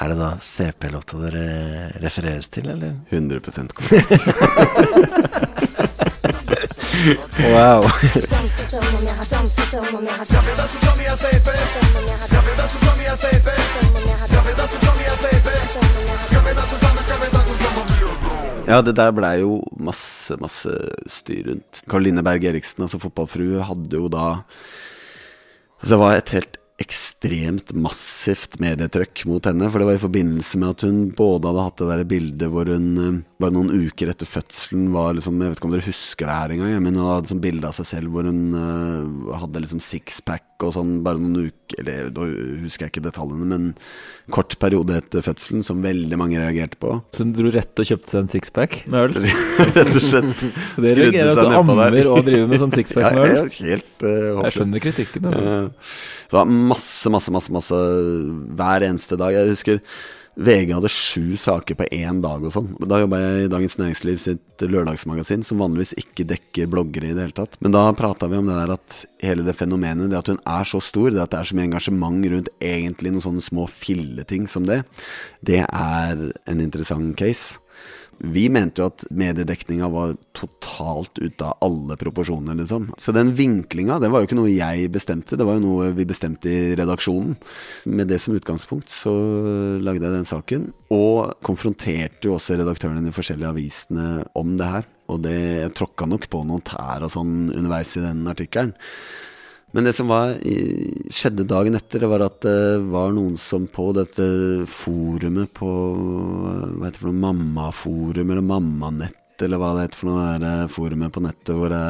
Er 0.02 0.10
det 0.10 0.16
da 0.18 0.32
CP-låta 0.42 1.18
dere 1.22 1.90
refereres 2.02 2.48
til, 2.50 2.70
eller? 2.74 2.96
100 3.10 3.40
korrekt. 3.78 4.10
Wow. 7.54 7.86
Ja, 18.68 18.82
det 18.82 18.96
der 18.96 19.12
blei 19.14 19.36
jo 19.42 19.60
masse, 19.78 20.38
masse 20.42 20.74
styr 21.10 21.52
rundt. 21.52 21.84
Karoline 21.90 22.24
Berg 22.26 22.44
Eriksen, 22.50 22.88
altså 22.88 22.98
fotballfrue, 23.02 23.62
hadde 23.70 24.02
jo 24.02 24.10
da 24.10 24.28
Altså, 25.82 25.96
det 25.96 26.00
var 26.00 26.16
et 26.16 26.30
helt 26.30 26.61
ekstremt 26.82 27.74
massivt 27.78 28.58
medietrykk 28.62 29.24
mot 29.30 29.46
henne. 29.48 29.70
For 29.70 29.82
det 29.82 29.88
var 29.90 30.00
i 30.00 30.04
forbindelse 30.04 30.60
med 30.62 30.74
at 30.76 30.86
hun 30.88 31.00
både 31.18 31.50
hadde 31.50 31.66
hatt 31.68 31.82
det 31.82 31.90
der 31.92 32.04
bildet 32.10 32.52
hvor 32.52 32.72
hun 32.72 32.88
eh, 33.02 33.20
bare 33.42 33.56
noen 33.56 33.88
uker 33.88 34.12
etter 34.12 34.30
fødselen 34.30 34.90
var 34.94 35.16
liksom 35.18 35.40
Jeg 35.42 35.52
vet 35.52 35.60
ikke 35.60 35.70
om 35.70 35.76
dere 35.76 35.88
husker 35.88 36.30
det 36.30 36.38
her 36.38 36.56
engang, 36.56 36.78
men 36.86 37.00
hun 37.00 37.10
hadde 37.10 37.32
sånn 37.32 37.44
bilde 37.44 37.70
av 37.70 37.78
seg 37.78 37.90
selv 37.90 38.14
hvor 38.14 38.28
hun 38.30 38.42
uh, 38.54 39.38
hadde 39.42 39.64
liksom 39.64 39.82
sixpack 39.84 40.62
og 40.62 40.76
sånn 40.76 41.00
bare 41.06 41.22
noen 41.22 41.50
uker 41.50 41.61
Eller 41.80 42.10
nå 42.14 42.28
husker 42.64 42.88
jeg 42.88 42.94
ikke 42.94 43.04
detaljene, 43.06 43.48
men 43.48 43.72
kort 44.32 44.56
periode 44.62 45.00
etter 45.02 45.24
fødselen 45.26 45.66
som 45.66 45.82
veldig 45.84 46.20
mange 46.20 46.40
reagerte 46.40 46.80
på. 46.82 46.98
Så 47.16 47.26
hun 47.26 47.34
dro 47.36 47.52
rett 47.54 47.82
og 47.82 47.90
kjøpte 47.90 48.14
seg 48.14 48.24
en 48.24 48.32
sixpack 48.32 48.78
med 48.92 49.10
øl? 49.10 49.28
Rett 49.78 49.96
og 49.96 50.06
slett. 50.06 50.46
Det 50.86 50.96
reagerer 50.98 51.34
altså 51.34 51.50
ammer 51.62 52.00
og 52.06 52.24
driver 52.28 52.48
med 52.52 52.64
sånn 52.64 52.76
sixpack 52.76 53.18
med 53.18 53.26
øl? 53.26 53.36
ja, 53.36 53.44
helt 53.68 54.08
uh, 54.08 54.42
Jeg 54.48 54.58
skjønner 54.58 54.86
kritikken. 54.88 55.28
Altså. 55.32 55.44
Ja. 55.46 55.60
Det 56.32 56.40
var 56.40 56.56
masse, 56.72 57.14
masse, 57.14 57.36
masse, 57.36 57.54
masse 57.54 57.84
hver 58.62 58.88
eneste 58.88 59.20
dag. 59.20 59.36
Jeg 59.36 59.54
husker 59.56 59.84
VG 60.36 60.72
hadde 60.74 60.92
sju 60.92 61.36
saker 61.40 61.76
på 61.76 61.88
én 61.92 62.22
dag 62.24 62.44
og 62.48 62.54
sånn. 62.54 62.70
Da 62.88 63.02
jobba 63.02 63.20
jeg 63.20 63.46
i 63.46 63.52
Dagens 63.52 63.78
Næringsliv 63.82 64.22
sitt 64.24 64.64
lørdagsmagasin, 64.64 65.44
som 65.46 65.60
vanligvis 65.62 65.94
ikke 66.00 66.26
dekker 66.30 66.70
bloggere 66.72 67.12
i 67.12 67.16
det 67.18 67.26
hele 67.26 67.38
tatt. 67.38 67.58
Men 67.64 67.76
da 67.76 67.84
prata 67.98 68.30
vi 68.32 68.40
om 68.40 68.50
det 68.50 68.58
der 68.58 68.76
at 68.78 69.00
hele 69.26 69.46
det 69.48 69.58
fenomenet, 69.60 70.10
det 70.12 70.22
at 70.22 70.32
hun 70.32 70.42
er 70.48 70.68
så 70.68 70.82
stor, 70.84 71.12
det 71.12 71.24
at 71.24 71.34
det 71.34 71.42
er 71.42 71.52
så 71.52 71.58
mye 71.58 71.70
engasjement 71.70 72.30
rundt 72.34 72.54
egentlig 72.64 73.14
noen 73.14 73.26
sånne 73.28 73.46
små 73.46 73.68
filleting 73.72 74.48
som 74.50 74.68
det, 74.70 74.82
det 75.46 75.64
er 75.68 76.28
en 76.50 76.64
interessant 76.64 77.14
case. 77.20 77.61
Vi 78.22 78.44
mente 78.54 78.84
jo 78.84 78.90
at 78.92 79.04
mediedekninga 79.10 79.88
var 79.90 80.14
totalt 80.38 81.18
ute 81.18 81.48
av 81.48 81.58
alle 81.66 81.98
proporsjoner, 81.98 82.58
liksom. 82.60 82.92
Så 83.02 83.14
den 83.16 83.34
vinklinga, 83.38 83.98
det 84.02 84.12
var 84.14 84.22
jo 84.22 84.30
ikke 84.30 84.38
noe 84.38 84.52
jeg 84.54 84.92
bestemte, 84.94 85.38
det 85.40 85.48
var 85.48 85.58
jo 85.58 85.64
noe 85.66 85.90
vi 85.98 86.06
bestemte 86.06 86.52
i 86.52 86.76
redaksjonen. 86.78 87.34
Med 87.90 88.12
det 88.12 88.22
som 88.22 88.36
utgangspunkt 88.38 88.94
så 88.94 89.14
lagde 89.82 90.06
jeg 90.06 90.18
den 90.20 90.30
saken, 90.30 90.70
og 90.94 91.34
konfronterte 91.46 92.30
jo 92.30 92.38
også 92.38 92.60
redaktørene 92.60 93.02
i 93.02 93.10
de 93.10 93.16
forskjellige 93.16 93.54
avisene 93.56 94.08
om 94.38 94.54
det 94.60 94.70
her. 94.70 94.88
Og 95.12 95.26
det 95.26 95.74
tråkka 95.76 96.08
nok 96.08 96.30
på 96.32 96.46
noen 96.48 96.64
tær 96.68 97.04
og 97.08 97.14
sånn 97.16 97.50
underveis 97.50 97.98
i 97.98 98.06
den 98.06 98.24
artikkelen. 98.30 98.76
Men 99.72 99.88
det 99.88 99.94
som 99.96 100.10
var, 100.12 100.34
skjedde 101.16 101.46
dagen 101.48 101.78
etter, 101.80 102.04
det 102.04 102.10
var 102.12 102.26
at 102.26 102.42
det 102.44 102.82
var 102.92 103.14
noen 103.16 103.38
som 103.40 103.70
på 103.72 103.92
dette 103.96 104.26
forumet 104.68 105.54
på 105.56 105.70
Hva 105.70 106.90
heter 106.90 106.98
det 106.98 107.04
for 107.06 107.12
noe? 107.12 107.22
Mammaforum 107.22 108.34
eller 108.34 108.44
Mammanett, 108.44 109.40
eller 109.40 109.62
hva 109.62 109.72
det 109.78 109.88
heter 109.88 110.02
for 110.02 110.12
noe 110.12 110.28
der 110.28 110.66
eh, 110.66 110.70
forumet 110.72 111.16
på 111.16 111.24
nettet 111.24 111.56
hvor 111.56 111.72
det 111.72 111.82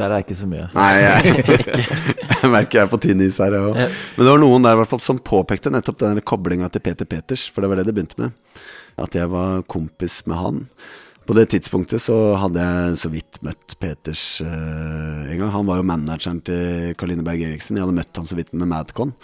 Der 0.00 0.10
er 0.10 0.24
ikke 0.24 0.34
så 0.34 0.48
mye. 0.50 0.66
Nei, 0.74 0.90
jeg, 0.98 1.46
jeg 2.34 2.50
merker 2.50 2.80
jeg 2.80 2.88
er 2.88 2.90
på 2.90 3.02
tynn 3.06 3.22
is 3.22 3.38
her, 3.38 3.54
jeg 3.54 3.70
òg. 3.70 3.78
Men 4.16 4.26
det 4.26 4.32
var 4.32 4.42
noen 4.42 4.66
der 4.66 4.74
i 4.74 4.82
hvert 4.82 4.90
fall 4.90 5.04
som 5.04 5.22
påpekte 5.22 5.70
nettopp 5.70 6.02
den 6.02 6.18
koblinga 6.26 6.72
til 6.74 6.82
Peter 6.82 7.06
Peters, 7.06 7.46
for 7.46 7.62
det 7.62 7.70
var 7.70 7.78
det 7.78 7.86
det 7.86 7.94
begynte 7.94 8.18
med. 8.18 8.34
At 8.98 9.14
jeg 9.14 9.30
var 9.30 9.62
kompis 9.70 10.24
med 10.26 10.42
han. 10.42 10.60
På 11.24 11.32
det 11.32 11.46
tidspunktet 11.54 12.02
så 12.04 12.14
hadde 12.36 12.60
jeg 12.60 12.96
så 13.00 13.08
vidt 13.08 13.38
møtt 13.44 13.74
Peters 13.80 14.42
uh, 14.44 15.24
en 15.24 15.38
gang. 15.40 15.52
Han 15.54 15.68
var 15.70 15.78
jo 15.80 15.86
manageren 15.88 16.42
til 16.44 16.92
Karline 17.00 17.24
Berg 17.24 17.40
Eriksen. 17.46 17.78
Jeg 17.78 17.86
hadde 17.86 17.96
møtt 17.96 18.20
han 18.20 18.28
så 18.28 18.36
vidt 18.36 18.52
med 18.52 18.68
Madcon. 18.68 19.14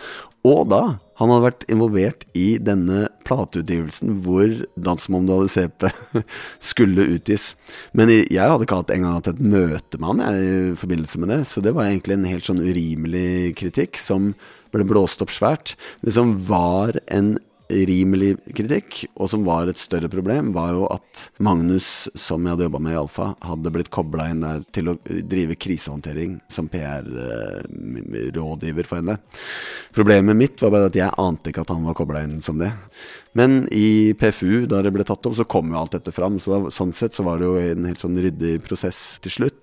Og 0.49 0.63
da 0.73 0.81
han 1.21 1.29
hadde 1.29 1.45
vært 1.45 1.67
involvert 1.69 2.25
i 2.33 2.55
denne 2.65 3.11
plateutgivelsen 3.29 4.23
hvor 4.25 4.49
'Dans 4.49 5.05
som 5.05 5.19
om 5.19 5.27
du 5.29 5.35
hadde 5.35 5.53
CP' 5.53 6.25
skulle 6.71 7.05
utgis. 7.19 7.53
Men 7.93 8.09
jeg 8.09 8.41
hadde 8.41 8.65
ikke 8.65 8.81
hatt 8.81 8.95
en 8.95 9.05
gang 9.05 9.19
hatt 9.19 9.29
et 9.35 9.45
møte 9.45 10.01
med 10.01 10.09
han 10.09 10.25
jeg, 10.25 10.49
i 10.73 10.81
forbindelse 10.81 11.21
med 11.21 11.33
det, 11.35 11.41
så 11.53 11.61
det 11.61 11.75
var 11.77 11.91
egentlig 11.91 12.17
en 12.17 12.31
helt 12.33 12.49
sånn 12.49 12.65
urimelig 12.65 13.53
kritikk 13.61 14.01
som 14.01 14.33
ble 14.73 14.89
blåst 14.89 15.21
opp 15.21 15.35
svært. 15.35 15.77
Det 16.01 16.17
som 16.17 16.33
var 16.49 16.97
en 17.13 17.35
rimelig 17.88 18.30
kritikk, 18.56 19.04
og 19.16 19.30
som 19.33 19.44
var 19.46 19.68
et 19.70 19.78
større 19.80 20.09
problem, 20.12 20.52
var 20.56 20.68
jo 20.74 20.83
at 20.92 21.30
Magnus, 21.42 22.09
som 22.18 22.44
jeg 22.44 22.52
hadde 22.54 22.66
jobba 22.66 22.80
med 22.83 22.94
i 22.94 23.00
Alfa, 23.00 23.26
hadde 23.46 23.74
blitt 23.74 23.94
kobla 23.94 24.22
inn 24.33 24.44
der 24.44 24.59
til 24.74 24.85
å 24.92 24.98
drive 25.04 25.54
krisehåndtering 25.61 26.33
som 26.52 26.64
PR-rådgiver 26.72 28.85
for 28.88 28.96
henne. 29.00 29.16
Problemet 29.96 30.35
mitt 30.38 30.56
var 30.62 30.70
bare 30.74 30.88
at 30.90 30.98
jeg 30.98 31.18
ante 31.20 31.46
ikke 31.50 31.64
at 31.64 31.74
han 31.74 31.87
var 31.88 31.98
kobla 31.98 32.18
inn 32.26 32.38
som 32.44 32.56
det. 32.61 32.72
Men 33.38 33.50
i 33.72 33.88
PFU, 34.18 34.52
da 34.70 34.76
det 34.83 34.94
ble 34.94 35.04
tatt 35.06 35.26
opp, 35.26 35.37
så 35.38 35.48
kom 35.48 35.66
jo 35.70 35.80
alt 35.80 35.94
dette 35.96 36.12
fram. 36.14 36.35
Så 36.42 36.48
da, 36.52 36.59
sånn 36.74 36.96
sett 36.96 37.14
så 37.16 37.22
var 37.26 37.35
det 37.38 37.46
jo 37.46 37.54
en 37.61 37.88
helt 37.88 38.02
sånn 38.02 38.18
ryddig 38.18 38.54
prosess 38.66 39.00
til 39.24 39.33
slutt. 39.38 39.62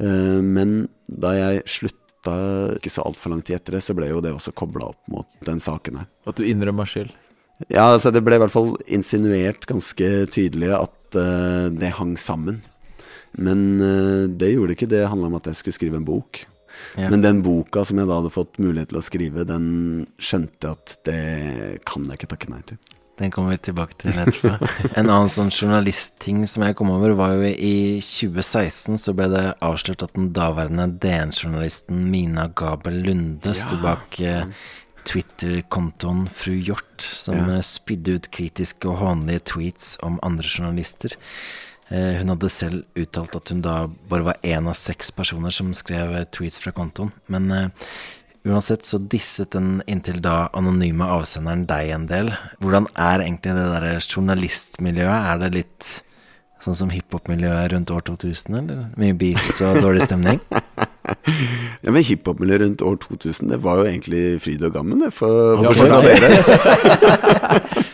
Eh, 0.00 0.40
men 0.44 0.68
da 1.06 1.30
jeg 1.36 1.64
slutta 1.68 2.36
ikke 2.76 2.92
så 2.92 3.04
altfor 3.08 3.30
lang 3.32 3.42
tid 3.44 3.56
etter 3.56 3.72
det, 3.78 3.84
så 3.84 3.96
ble 3.96 4.06
jo 4.10 4.20
det 4.24 4.32
også 4.36 4.52
kobla 4.56 4.84
opp 4.92 5.02
mot 5.12 5.28
den 5.46 5.60
saken 5.62 5.94
her. 6.02 6.08
At 6.28 6.40
du 6.40 6.44
innrømmer 6.44 6.88
skyld. 6.88 7.12
Ja, 7.68 7.90
altså 7.90 8.12
det 8.14 8.22
ble 8.24 8.38
i 8.38 8.42
hvert 8.42 8.54
fall 8.54 8.72
insinuert 8.88 9.66
ganske 9.68 10.10
tydelig 10.32 10.70
at 10.78 11.18
uh, 11.18 11.68
det 11.74 11.92
hang 11.98 12.14
sammen. 12.20 12.62
Men 13.36 13.66
uh, 13.82 14.24
det 14.30 14.54
gjorde 14.54 14.72
det 14.72 14.78
ikke. 14.78 14.92
Det 14.94 15.04
handla 15.10 15.28
om 15.28 15.36
at 15.40 15.50
jeg 15.50 15.60
skulle 15.60 15.76
skrive 15.76 16.00
en 16.00 16.08
bok. 16.08 16.44
Ja. 16.96 17.10
Men 17.12 17.22
den 17.22 17.42
boka 17.44 17.84
som 17.84 18.00
jeg 18.00 18.08
da 18.08 18.20
hadde 18.20 18.32
fått 18.32 18.56
mulighet 18.62 18.90
til 18.92 19.00
å 19.00 19.04
skrive, 19.04 19.44
den 19.48 19.66
skjønte 20.22 20.70
jeg 20.70 20.78
at 20.78 20.96
det 21.06 21.20
kan 21.88 22.08
jeg 22.08 22.20
ikke 22.20 22.32
takke 22.32 22.54
nei 22.54 22.62
til. 22.70 22.80
Den 23.20 23.32
kommer 23.34 23.52
vi 23.52 23.58
tilbake 23.68 23.98
til 24.00 24.16
etterpå. 24.16 24.54
En 24.98 25.10
annen 25.12 25.28
sånn 25.28 25.50
journalistting 25.52 26.46
som 26.48 26.64
jeg 26.64 26.76
kom 26.78 26.88
over, 26.94 27.12
var 27.18 27.34
jo 27.36 27.50
i 27.52 28.00
2016 28.00 28.96
så 29.02 29.12
ble 29.16 29.26
det 29.34 29.42
avslørt 29.60 30.06
at 30.06 30.14
den 30.16 30.30
daværende 30.36 30.86
DN-journalisten 31.02 32.06
Mina 32.08 32.48
Gabel 32.56 33.02
Lunde 33.04 33.52
sto 33.58 33.76
bak 33.82 34.16
eh, 34.24 34.48
Twitter-kontoen 35.08 36.28
Fru 36.28 36.54
Hjort, 36.58 37.02
som 37.02 37.34
Ja. 37.36 37.56
eh, 37.56 37.62
spydde 37.62 38.14
ut 38.18 38.30
kritiske 38.30 38.88
og 38.88 38.98
hånlige 38.98 39.44
tweets 39.44 39.96
om 40.02 40.18
andre 40.22 40.48
journalister. 40.48 41.16
Eh, 41.90 42.18
hun 42.20 42.28
hadde 42.28 42.50
selv 42.50 42.84
uttalt 42.94 43.34
at 43.34 43.48
hun 43.48 43.60
da 43.62 43.88
bare 44.08 44.22
var 44.24 44.36
én 44.44 44.68
av 44.68 44.74
seks 44.78 45.10
personer 45.10 45.50
som 45.50 45.72
skrev 45.74 46.14
eh, 46.14 46.24
tweets 46.30 46.58
fra 46.58 46.70
kontoen. 46.70 47.10
Men 47.28 47.50
uh, 47.50 47.68
uansett 48.46 48.84
så 48.86 48.98
disset 48.98 49.50
den 49.50 49.82
inntil 49.90 50.20
da 50.22 50.48
anonyme 50.54 51.02
avsenderen 51.02 51.66
deg 51.66 51.90
en 51.90 52.06
del. 52.06 52.30
Hvordan 52.60 52.86
er 52.94 53.24
egentlig 53.24 53.56
det 53.56 53.66
derre 53.74 53.98
journalistmiljøet? 54.00 55.26
Er 55.32 55.42
det 55.42 55.50
litt 55.54 55.90
sånn 56.64 56.76
som 56.76 56.90
hiphop-miljøet 56.92 57.72
rundt 57.74 57.90
år 57.94 58.02
2000, 58.08 58.56
eller? 58.62 58.76
Mye 59.00 59.14
beefs 59.16 59.60
og 59.64 59.80
dårlig 59.84 60.02
stemning? 60.08 60.40
Ja, 61.80 61.90
men 61.90 62.04
hiphop-miljøet 62.06 62.60
rundt 62.62 62.82
år 62.86 62.96
2000, 63.02 63.48
det 63.50 63.56
var 63.64 63.80
jo 63.80 63.86
egentlig 63.88 64.20
fryd 64.44 64.62
og 64.68 64.72
gammen, 64.76 65.00
det. 65.02 65.08
For, 65.16 65.58
Ja, 65.64 65.70
for. 65.74 65.90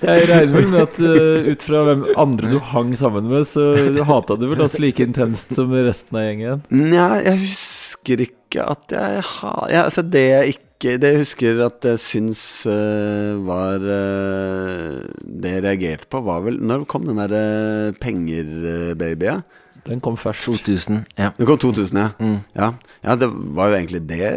Jeg 0.07 0.27
regner 0.29 0.53
vel 0.53 0.67
med 0.69 0.81
at 0.83 0.99
uh, 1.01 1.47
ut 1.49 1.63
fra 1.65 1.81
hvem 1.87 2.03
andre 2.21 2.51
du 2.53 2.59
hang 2.73 2.91
sammen 2.99 3.25
med, 3.31 3.47
så 3.49 3.63
hata 4.07 4.37
du 4.37 4.45
vel 4.51 4.61
oss 4.67 4.77
like 4.83 5.03
intenst 5.07 5.55
som 5.57 5.73
resten 5.73 6.19
av 6.19 6.23
gjengen? 6.27 6.61
Nja, 6.69 7.09
jeg 7.25 7.37
husker 7.47 8.21
ikke 8.27 8.61
at 8.67 8.93
jeg 8.95 9.23
har 9.31 9.63
ja, 9.73 9.83
Altså, 9.87 10.03
det 10.05 10.27
jeg 10.29 10.49
ikke 10.57 10.66
Det 10.83 11.09
jeg 11.09 11.23
husker 11.23 11.61
at 11.65 11.87
jeg 11.89 12.01
syns 12.03 12.41
uh, 12.69 13.39
var 13.47 13.81
uh, 13.81 14.99
Det 15.25 15.55
jeg 15.55 15.65
reagerte 15.65 16.11
på, 16.13 16.21
var 16.27 16.43
vel 16.45 16.59
Når 16.61 16.85
kom 16.91 17.07
den 17.09 17.21
derre 17.23 17.95
penger-babya? 18.03 19.41
Den 19.87 20.01
kom 20.03 20.17
først. 20.19 20.47
2000, 20.49 21.05
ja. 21.19 21.31
Det 21.37 21.47
kom 21.47 21.59
2000, 21.63 21.99
ja. 22.01 22.09
Mm. 22.19 22.39
ja. 22.57 22.73
Ja, 23.05 23.15
det 23.19 23.29
var 23.31 23.71
jo 23.71 23.77
egentlig 23.79 24.01
det 24.09 24.31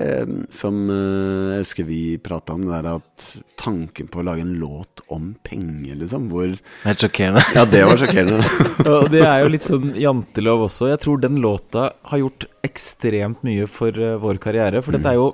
som 0.54 0.84
eh, 0.94 1.56
jeg 1.56 1.64
husker 1.64 1.88
vi 1.88 2.02
prata 2.22 2.54
om, 2.54 2.68
det 2.68 2.76
der 2.76 3.00
at 3.00 3.30
tanken 3.60 4.10
på 4.12 4.22
å 4.22 4.28
lage 4.28 4.46
en 4.46 4.54
låt 4.62 5.02
om 5.10 5.32
penger, 5.46 5.98
liksom, 6.04 6.30
hvor 6.30 6.54
Helt 6.86 7.06
sjokkerende. 7.06 7.44
Ja, 7.58 7.66
det 7.66 7.82
var 7.90 8.02
sjokkerende. 8.02 8.46
Og 8.94 9.10
det 9.14 9.26
er 9.26 9.42
jo 9.42 9.52
litt 9.56 9.66
sånn 9.66 9.94
jantelov 9.98 10.68
også. 10.68 10.92
Jeg 10.94 11.02
tror 11.06 11.24
den 11.24 11.42
låta 11.42 11.90
har 12.12 12.22
gjort 12.22 12.46
ekstremt 12.66 13.42
mye 13.48 13.66
for 13.70 13.96
eh, 13.98 14.20
vår 14.22 14.42
karriere. 14.44 14.84
For 14.86 14.96
dette 14.96 15.16
er 15.16 15.18
jo 15.18 15.32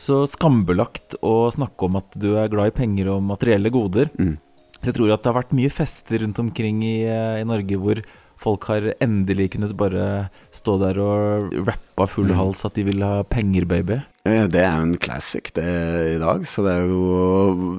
så 0.00 0.22
skambelagt 0.30 1.18
å 1.20 1.50
snakke 1.52 1.86
om 1.86 1.98
at 2.00 2.16
du 2.18 2.32
er 2.40 2.50
glad 2.52 2.72
i 2.72 2.76
penger 2.76 3.12
og 3.14 3.26
materielle 3.28 3.72
goder. 3.72 4.10
Mm. 4.18 4.38
Jeg 4.80 4.96
tror 4.96 5.12
at 5.12 5.22
det 5.22 5.28
har 5.28 5.40
vært 5.42 5.56
mye 5.56 5.72
fester 5.72 6.22
rundt 6.24 6.40
omkring 6.40 6.80
i, 6.86 6.96
eh, 7.04 7.40
i 7.42 7.48
Norge 7.48 7.76
hvor 7.80 8.00
folk 8.40 8.68
har 8.70 8.92
endelig 9.02 9.52
kunnet 9.54 9.76
bare 9.78 10.30
stå 10.54 10.78
der 10.80 11.00
og 11.02 11.52
rappe 11.68 12.06
av 12.06 12.10
full 12.10 12.32
hals 12.36 12.64
at 12.64 12.78
de 12.78 12.86
vil 12.88 13.04
ha 13.04 13.20
penger, 13.28 13.68
baby. 13.68 14.00
Ja, 14.28 14.44
det 14.52 14.60
er 14.60 14.74
jo 14.76 14.84
en 14.84 14.98
classic 15.00 15.48
det 15.56 15.64
i 15.64 16.18
dag, 16.20 16.42
så 16.48 16.64
det 16.66 16.74
er 16.76 16.90
jo 16.90 17.78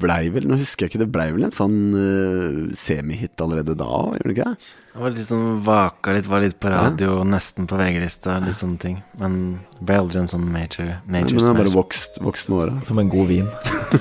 blei 0.00 0.30
vel 0.32 0.46
Nå 0.48 0.56
husker 0.56 0.86
jeg 0.86 0.94
ikke, 0.94 1.00
det 1.02 1.10
blei 1.12 1.26
vel 1.34 1.44
en 1.44 1.52
sånn 1.52 1.76
uh, 1.92 2.72
semihit 2.72 3.36
allerede 3.44 3.76
da, 3.76 3.90
gjorde 4.16 4.30
det 4.30 4.32
ikke 4.32 4.46
det? 4.48 4.70
Det 4.94 5.02
var 5.02 5.12
litt 5.12 5.26
sånn 5.28 5.46
vaka 5.66 6.14
litt, 6.14 6.30
var 6.30 6.44
litt 6.44 6.56
på 6.62 6.70
radio, 6.70 7.18
nesten 7.26 7.68
på 7.68 7.76
VG-lista, 7.80 8.36
litt 8.44 8.54
sånne 8.54 8.78
ting. 8.78 9.00
Men 9.18 9.32
det 9.74 9.88
ble 9.88 9.96
aldri 10.04 10.20
en 10.20 10.30
sånn 10.30 10.44
major, 10.54 10.92
Men 11.02 11.24
major 11.26 11.34
den 11.34 11.48
har 11.48 11.58
bare 11.58 11.74
vokst, 11.74 12.20
vokst 12.22 12.52
med 12.52 12.60
åra. 12.60 12.76
Som 12.86 13.02
en 13.02 13.10
god 13.10 13.26
vin. 13.32 13.50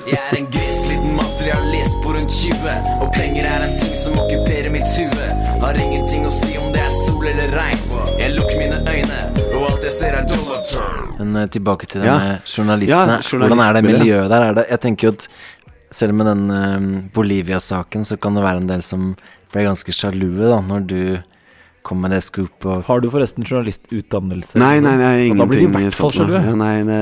Jeg 0.06 0.20
er 0.20 0.38
en 0.38 0.52
grisk 0.54 0.86
liten 0.92 1.18
materialist 1.18 1.98
på 2.06 2.14
rundt 2.14 2.38
20 2.38 2.94
Og 3.02 3.10
penger 3.18 3.50
er 3.50 3.66
en 3.66 3.76
ting 3.82 3.98
som 3.98 4.22
okkuperer 4.22 4.70
mitt 4.74 4.86
hue 4.94 5.13
Har 5.74 5.80
ingenting 5.82 6.26
å 6.28 6.30
si 6.30 6.52
om 6.62 6.70
det 6.70 6.82
er 6.86 6.92
sol 6.94 7.24
eller 7.26 7.50
regn 7.50 7.80
Jeg 8.20 8.34
lukker 8.36 8.60
mine 8.62 8.78
øyne 8.86 9.22
Og 9.58 9.64
alt 9.72 9.86
jeg 9.88 9.94
ser 9.96 10.18
er 10.20 10.28
dollar 10.30 10.60
Men 11.18 11.32
eh, 11.42 11.48
tilbake 11.50 11.88
til 11.90 12.04
det 12.04 12.10
Ja. 12.12 12.18
med 12.22 12.52
journalistene. 12.52 13.16
Ja, 13.18 13.40
Hvordan 13.42 13.62
er 13.64 13.74
det 13.74 13.82
miljøet 13.88 14.30
der? 14.30 14.46
Er 14.52 14.54
det, 14.60 14.66
jeg 14.70 14.82
tenker 14.84 15.08
jo 15.08 15.14
at 15.16 15.26
selv 15.98 16.14
med 16.20 16.30
den 16.30 16.44
eh, 16.54 16.86
Bolivia-saken, 17.16 18.06
så 18.06 18.20
kan 18.22 18.38
det 18.38 18.44
være 18.46 18.62
en 18.62 18.70
del 18.70 18.84
som 18.86 19.16
ble 19.54 19.66
ganske 19.66 19.94
sjalue 19.98 20.50
da, 20.52 20.60
når 20.62 20.86
du 20.90 21.02
kom 21.84 22.00
med 22.04 22.14
det 22.16 22.22
scoopet. 22.24 22.86
Har 22.88 23.02
du 23.04 23.10
forresten 23.12 23.44
journalistutdannelse? 23.44 24.58
Nei, 24.60 24.78
nei, 24.84 24.94
nei, 25.00 25.14
ingenting. 25.28 25.42
Da 25.42 25.48
blir 25.50 25.62
det 25.62 25.68
i 25.68 25.88
hvert 25.90 25.98
fall 26.00 26.16
noe. 26.22 26.42
Ja, 26.44 26.54
nei, 26.58 26.76
nei, 26.88 27.00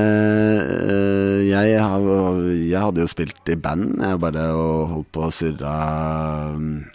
eh, 0.92 1.38
jeg, 1.48 1.76
jeg 1.76 2.82
hadde 2.82 3.04
jo 3.04 3.10
spilt 3.10 3.52
i 3.52 3.56
band, 3.62 4.02
jeg 4.02 4.20
bare 4.22 4.46
og 4.58 4.92
holdt 4.92 5.10
på 5.14 5.26
å 5.28 5.30
surre 5.34 5.74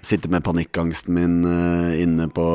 Sitte 0.05 0.29
med 0.31 0.43
panikkangsten 0.45 1.15
min 1.15 1.37
eh, 1.47 2.01
inne 2.03 2.27
på 2.31 2.47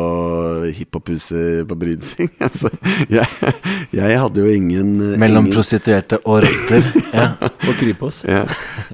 hiphophuset 0.76 1.64
på 1.68 1.78
Brydsing. 1.80 2.32
Altså, 2.42 2.68
jeg, 3.08 3.52
jeg 3.94 4.16
hadde 4.18 4.42
jo 4.42 4.50
ingen 4.50 4.88
Mellom 5.20 5.46
ingen, 5.46 5.54
prostituerte 5.54 6.18
og 6.26 6.42
rotter. 6.44 6.88
Ja. 7.12 7.26
Og 7.68 7.76
Kripos. 7.76 8.22
ja. 8.24 8.46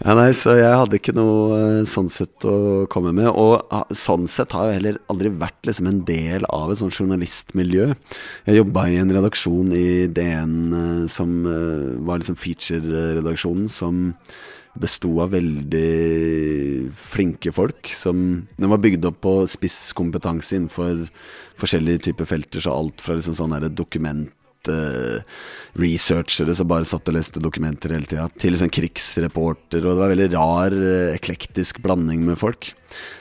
ja, 0.02 0.14
nei, 0.18 0.30
så 0.36 0.56
jeg 0.58 0.74
hadde 0.74 0.98
ikke 0.98 1.14
noe 1.16 1.58
eh, 1.58 1.84
sånn 1.88 2.10
sett 2.12 2.44
å 2.48 2.86
komme 2.90 3.12
med. 3.14 3.30
Og 3.30 3.62
ah, 3.74 3.86
sånn 3.94 4.26
sett 4.30 4.54
har 4.56 4.68
jeg 4.68 4.80
heller 4.80 4.98
aldri 5.12 5.30
vært 5.38 5.68
liksom 5.68 5.88
en 5.90 6.00
del 6.08 6.27
av 6.48 6.72
et 6.72 6.80
sånt 6.80 6.96
journalistmiljø. 6.96 7.90
Jeg 8.48 8.60
jobba 8.60 8.86
i 8.90 9.00
en 9.00 9.12
redaksjon 9.14 9.72
i 9.76 9.88
DN 10.12 10.54
eh, 10.76 11.02
som 11.12 11.34
eh, 11.48 11.98
var 12.06 12.20
liksom 12.20 12.38
feature-redaksjonen, 12.38 13.68
som 13.72 14.14
besto 14.78 15.10
av 15.24 15.32
veldig 15.34 16.92
flinke 16.94 17.52
folk. 17.54 17.90
Som 17.96 18.48
Den 18.56 18.72
var 18.72 18.82
bygd 18.82 19.08
opp 19.10 19.22
på 19.26 19.34
spisskompetanse 19.50 20.56
innenfor 20.56 21.06
forskjellige 21.58 22.10
typer 22.10 22.28
felter. 22.28 22.62
Så 22.62 22.74
alt 22.74 23.02
fra 23.02 23.18
liksom 23.18 23.36
sånn 23.38 23.56
dokument 23.74 24.70
eh, 24.70 25.24
researchere 25.78 26.54
som 26.54 26.70
bare 26.70 26.86
satt 26.88 27.10
og 27.10 27.18
leste 27.18 27.42
dokumenter 27.42 27.94
hele 27.94 28.08
tida, 28.08 28.28
til 28.38 28.54
liksom 28.54 28.72
krigsreporter, 28.74 29.82
og 29.84 29.94
det 29.94 30.02
var 30.02 30.14
veldig 30.14 30.32
rar, 30.34 30.78
eklektisk 31.14 31.82
blanding 31.84 32.24
med 32.28 32.38
folk. 32.40 32.72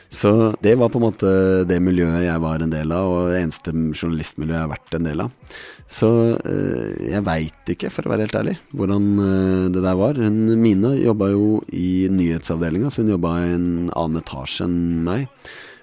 Så 0.10 0.54
det 0.64 0.78
var 0.80 0.90
på 0.90 1.02
en 1.02 1.08
måte 1.10 1.32
det 1.68 1.80
miljøet 1.84 2.24
jeg 2.24 2.44
var 2.44 2.64
en 2.64 2.72
del 2.72 2.94
av, 2.96 3.10
og 3.12 3.32
det 3.32 3.42
eneste 3.42 3.74
journalistmiljøet 3.74 4.56
jeg 4.56 4.64
har 4.64 4.72
vært 4.72 4.96
en 4.98 5.10
del 5.10 5.24
av. 5.26 5.58
Så 5.88 6.10
eh, 6.36 7.12
jeg 7.12 7.24
veit 7.28 7.72
ikke, 7.74 7.92
for 7.94 8.08
å 8.08 8.14
være 8.14 8.28
helt 8.28 8.40
ærlig, 8.40 8.56
hvordan 8.76 9.08
eh, 9.24 9.66
det 9.76 9.84
der 9.84 10.00
var. 10.00 10.20
Hun, 10.20 10.42
Mine 10.60 10.96
jobba 11.00 11.32
jo 11.32 11.62
i 11.76 12.08
nyhetsavdelinga, 12.12 12.92
så 12.92 13.04
hun 13.04 13.14
jobba 13.16 13.38
i 13.44 13.54
en 13.56 13.70
annen 13.92 14.22
etasje 14.24 14.68
enn 14.68 14.80
meg. 15.08 15.28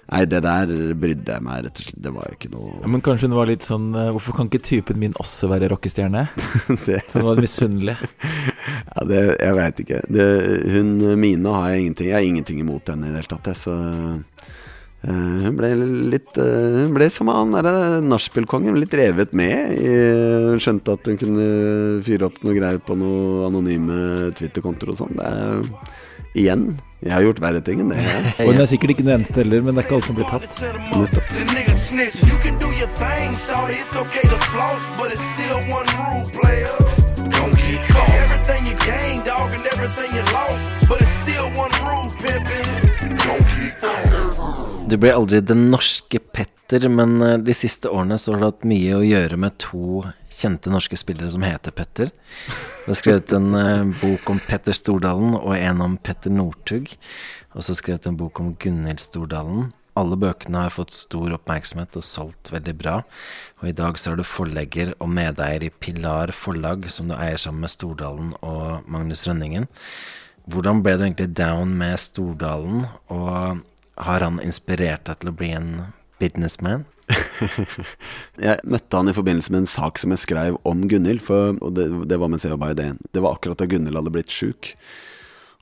Nei, 0.05 0.19
det 0.29 0.41
der 0.45 0.69
brydde 1.01 1.33
jeg 1.33 1.41
meg 1.41 1.63
rett 1.65 1.79
og 1.81 1.85
slett 1.87 2.01
Det 2.05 2.11
var 2.13 2.27
jo 2.29 2.35
ikke 2.37 2.51
noe 2.53 2.75
Ja, 2.83 2.89
men 2.93 3.01
kanskje 3.01 3.25
hun 3.25 3.37
var 3.39 3.47
litt 3.49 3.65
sånn 3.65 3.87
eh, 3.97 4.11
Hvorfor 4.13 4.35
kan 4.37 4.51
ikke 4.51 4.61
typen 4.67 4.99
min 5.01 5.15
også 5.17 5.49
være 5.49 5.71
rockestjerne? 5.71 6.27
det, 6.85 6.99
Så 7.09 7.23
hun 7.23 7.29
var 7.31 7.41
misunnelig. 7.41 7.95
Ja, 7.97 9.07
det, 9.09 9.23
jeg 9.41 9.57
veit 9.57 9.81
ikke. 9.85 10.03
Det, 10.13 10.27
hun 10.75 10.93
Mina 11.23 11.55
har 11.57 11.73
jeg 11.73 11.87
ingenting 11.87 12.11
Jeg 12.11 12.17
har 12.19 12.27
ingenting 12.29 12.61
imot 12.61 12.93
henne 12.93 13.09
i 13.09 13.15
det 13.15 13.23
hele 13.23 13.31
tatt, 13.33 13.49
jeg, 13.49 13.61
så 13.63 13.73
eh, 15.09 15.41
Hun 15.45 15.57
ble 15.57 15.71
litt 16.13 16.37
eh, 16.41 16.79
Hun 16.85 16.93
ble 16.99 17.09
som 17.13 17.29
han 17.33 17.53
derre 17.57 17.75
nachspielkongen, 18.05 18.77
litt 18.81 18.93
revet 18.97 19.33
med. 19.37 19.73
i- 19.81 20.49
Hun 20.53 20.61
skjønte 20.61 20.95
at 20.99 21.09
hun 21.09 21.17
kunne 21.21 21.49
fyre 22.05 22.29
opp 22.29 22.37
noe 22.45 22.55
greier 22.57 22.77
på 22.81 22.93
noen 22.97 23.45
anonyme 23.49 24.31
Twitter-kontoer 24.37 24.93
og 24.93 25.01
sånn. 25.01 25.17
Det 25.17 25.25
er 25.33 26.03
Igjen. 26.35 26.75
Jeg 26.99 27.13
har 27.13 27.23
gjort 27.23 27.39
verre 27.39 27.61
ting 27.63 27.79
enn 27.79 27.91
det. 27.93 28.01
Og 28.43 28.49
hun 28.51 28.59
er 28.59 28.67
sikkert 28.67 28.91
ikke 28.95 29.05
den 29.05 29.13
eneste 29.19 29.39
heller, 29.39 29.61
men 29.63 29.77
det 29.77 29.83
er 29.83 29.87
ikke 29.87 29.95
alle 29.95 30.07
som 30.07 30.17
blir 30.17 30.27
tatt. 30.27 30.51
Du 44.85 44.99
ble 45.01 45.15
aldri 45.15 45.39
den 45.41 45.69
norske 45.71 46.19
Petter, 46.19 46.89
men 46.91 47.17
eh, 47.23 47.39
de 47.41 47.55
siste 47.57 47.89
årene 47.89 48.19
så 48.21 48.33
har 48.33 48.41
du 48.41 48.47
hatt 48.49 48.67
mye 48.67 48.99
å 48.99 49.05
gjøre 49.05 49.39
med 49.39 49.55
to 49.61 50.03
kjente 50.35 50.71
norske 50.73 50.97
spillere 50.99 51.31
som 51.31 51.45
heter 51.45 51.73
Petter. 51.75 52.11
Du 52.83 52.91
har 52.91 52.99
skrevet 52.99 53.33
en 53.35 53.55
uh, 53.55 53.95
bok 54.01 54.29
om 54.33 54.41
Petter 54.43 54.75
Stordalen 54.75 55.37
og 55.39 55.55
en 55.55 55.81
om 55.85 55.97
Petter 55.97 56.33
Northug. 56.33 56.91
Og 57.55 57.65
så 57.65 57.75
skrevet 57.77 58.07
en 58.09 58.19
bok 58.19 58.41
om 58.43 58.53
Gunhild 58.59 59.01
Stordalen. 59.03 59.71
Alle 59.95 60.17
bøkene 60.19 60.65
har 60.65 60.73
fått 60.75 60.91
stor 60.91 61.31
oppmerksomhet 61.37 61.95
og 61.95 62.03
solgt 62.03 62.51
veldig 62.51 62.73
bra. 62.75 62.97
Og 63.61 63.69
i 63.69 63.75
dag 63.75 63.95
så 63.99 64.11
er 64.11 64.19
du 64.19 64.27
forlegger 64.27 64.91
og 64.99 65.07
medeier 65.15 65.63
i 65.63 65.71
Pilar 65.71 66.33
Forlag, 66.35 66.89
som 66.91 67.07
du 67.07 67.15
eier 67.15 67.39
sammen 67.39 67.63
med 67.63 67.71
Stordalen 67.71 68.33
og 68.43 68.89
Magnus 68.91 69.23
Rønningen. 69.27 69.69
Hvordan 70.51 70.83
ble 70.83 70.97
du 70.99 71.05
egentlig 71.07 71.31
down 71.37 71.71
med 71.79 71.95
Stordalen, 71.97 72.89
og 73.07 73.63
har 73.95 74.27
han 74.27 74.43
inspirert 74.43 75.07
deg 75.07 75.21
til 75.21 75.31
å 75.31 75.37
bli 75.39 75.53
en 75.55 75.71
businessman? 76.19 76.83
Jeg 78.45 78.61
møtte 78.65 78.97
han 78.97 79.09
i 79.11 79.15
forbindelse 79.15 79.53
med 79.53 79.63
en 79.63 79.69
sak 79.69 79.99
som 80.01 80.13
jeg 80.13 80.23
skrev 80.23 80.59
om 80.65 80.85
Gunhild, 80.89 81.21
det, 81.75 81.87
det 82.09 82.17
var 82.21 82.31
mens 82.31 82.45
jeg 82.45 82.55
jobba 82.55 82.71
i 82.73 82.77
DN. 82.77 83.01
Det 83.13 83.21
var 83.23 83.37
akkurat 83.37 83.59
da 83.61 83.67
Gunhild 83.69 83.99
hadde 83.99 84.13
blitt 84.15 84.33
sjuk. 84.33 84.73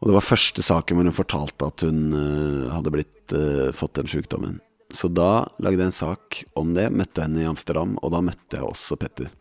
Og 0.02 0.10
det 0.10 0.16
var 0.18 0.26
første 0.28 0.64
saken 0.66 1.00
hvor 1.00 1.08
hun 1.08 1.16
fortalte 1.16 1.70
at 1.70 1.84
hun 1.86 2.00
uh, 2.12 2.72
hadde 2.74 2.92
blitt, 2.92 3.36
uh, 3.36 3.72
fått 3.76 3.96
den 4.00 4.10
sjukdommen. 4.12 4.58
Så 4.94 5.10
da 5.10 5.46
lagde 5.64 5.80
jeg 5.80 5.90
en 5.90 5.96
sak 5.96 6.42
om 6.60 6.74
det, 6.76 6.90
møtte 6.94 7.24
henne 7.24 7.42
i 7.42 7.48
Amsterdam, 7.50 7.96
og 8.04 8.14
da 8.14 8.22
møtte 8.26 8.60
jeg 8.60 8.68
også 8.68 9.00
Petter. 9.00 9.32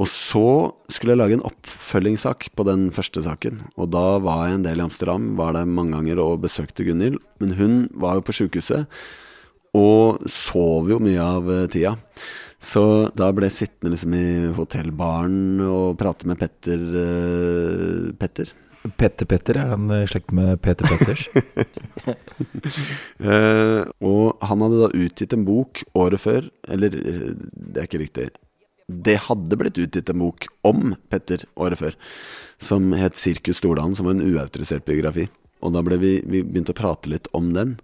Og 0.00 0.08
så 0.08 0.72
skulle 0.92 1.12
jeg 1.12 1.20
lage 1.20 1.36
en 1.36 1.44
oppfølgingssak 1.44 2.46
på 2.56 2.64
den 2.64 2.86
første 2.94 3.24
saken. 3.26 3.58
Og 3.76 3.90
da 3.92 4.16
var 4.24 4.46
jeg 4.46 4.58
en 4.58 4.64
del 4.64 4.80
i 4.80 4.84
Amsterdam, 4.86 5.32
var 5.36 5.56
der 5.56 5.68
mange 5.68 5.96
ganger 5.96 6.22
og 6.22 6.44
besøkte 6.46 6.86
Gunhild. 6.86 7.18
Men 7.42 7.56
hun 7.58 7.74
var 7.92 8.16
jo 8.16 8.24
på 8.24 8.36
sjukehuset, 8.38 8.86
og 9.76 10.24
sov 10.28 10.90
jo 10.92 11.00
mye 11.02 11.20
av 11.20 11.50
eh, 11.50 11.68
tida. 11.72 11.96
Så 12.62 12.82
da 13.18 13.32
ble 13.34 13.48
jeg 13.48 13.56
sittende 13.56 13.90
liksom 13.90 14.12
i 14.14 14.26
hotellbaren 14.54 15.62
og 15.66 15.96
prate 15.98 16.28
med 16.30 16.38
Petter. 16.38 16.78
uh, 16.78 18.12
Petter. 18.20 18.52
Petter 18.98 19.26
Petter, 19.26 19.58
er 19.58 19.72
han 19.74 19.90
i 19.90 20.04
slekt 20.10 20.30
med 20.34 20.60
Peter 20.62 20.86
Petters? 20.86 21.26
uh, 23.18 23.82
og 24.12 24.38
han 24.46 24.62
hadde 24.62 24.78
da 24.78 24.92
utgitt 24.94 25.34
en 25.34 25.44
bok 25.48 25.82
året 25.98 26.22
før, 26.22 26.46
eller 26.70 26.94
eh, 26.94 27.28
det 27.34 27.82
er 27.82 27.90
ikke 27.90 28.02
riktig. 28.04 28.30
Det 28.86 29.18
hadde 29.26 29.58
blitt 29.58 29.82
utgitt 29.82 30.14
en 30.14 30.22
bok 30.22 30.46
om 30.66 30.94
Petter 31.10 31.46
året 31.58 31.82
før, 31.82 31.98
som 32.62 32.92
het 32.94 33.18
'Sirkus 33.18 33.58
Stordalen', 33.58 33.98
som 33.98 34.06
var 34.06 34.18
en 34.18 34.26
uautorisert 34.26 34.86
biografi. 34.86 35.26
Og 35.62 35.74
da 35.74 35.82
ble 35.82 35.98
vi, 35.98 36.16
vi 36.26 36.42
begynte 36.46 36.74
å 36.74 36.78
prate 36.78 37.10
litt 37.10 37.26
om 37.34 37.54
den. 37.54 37.78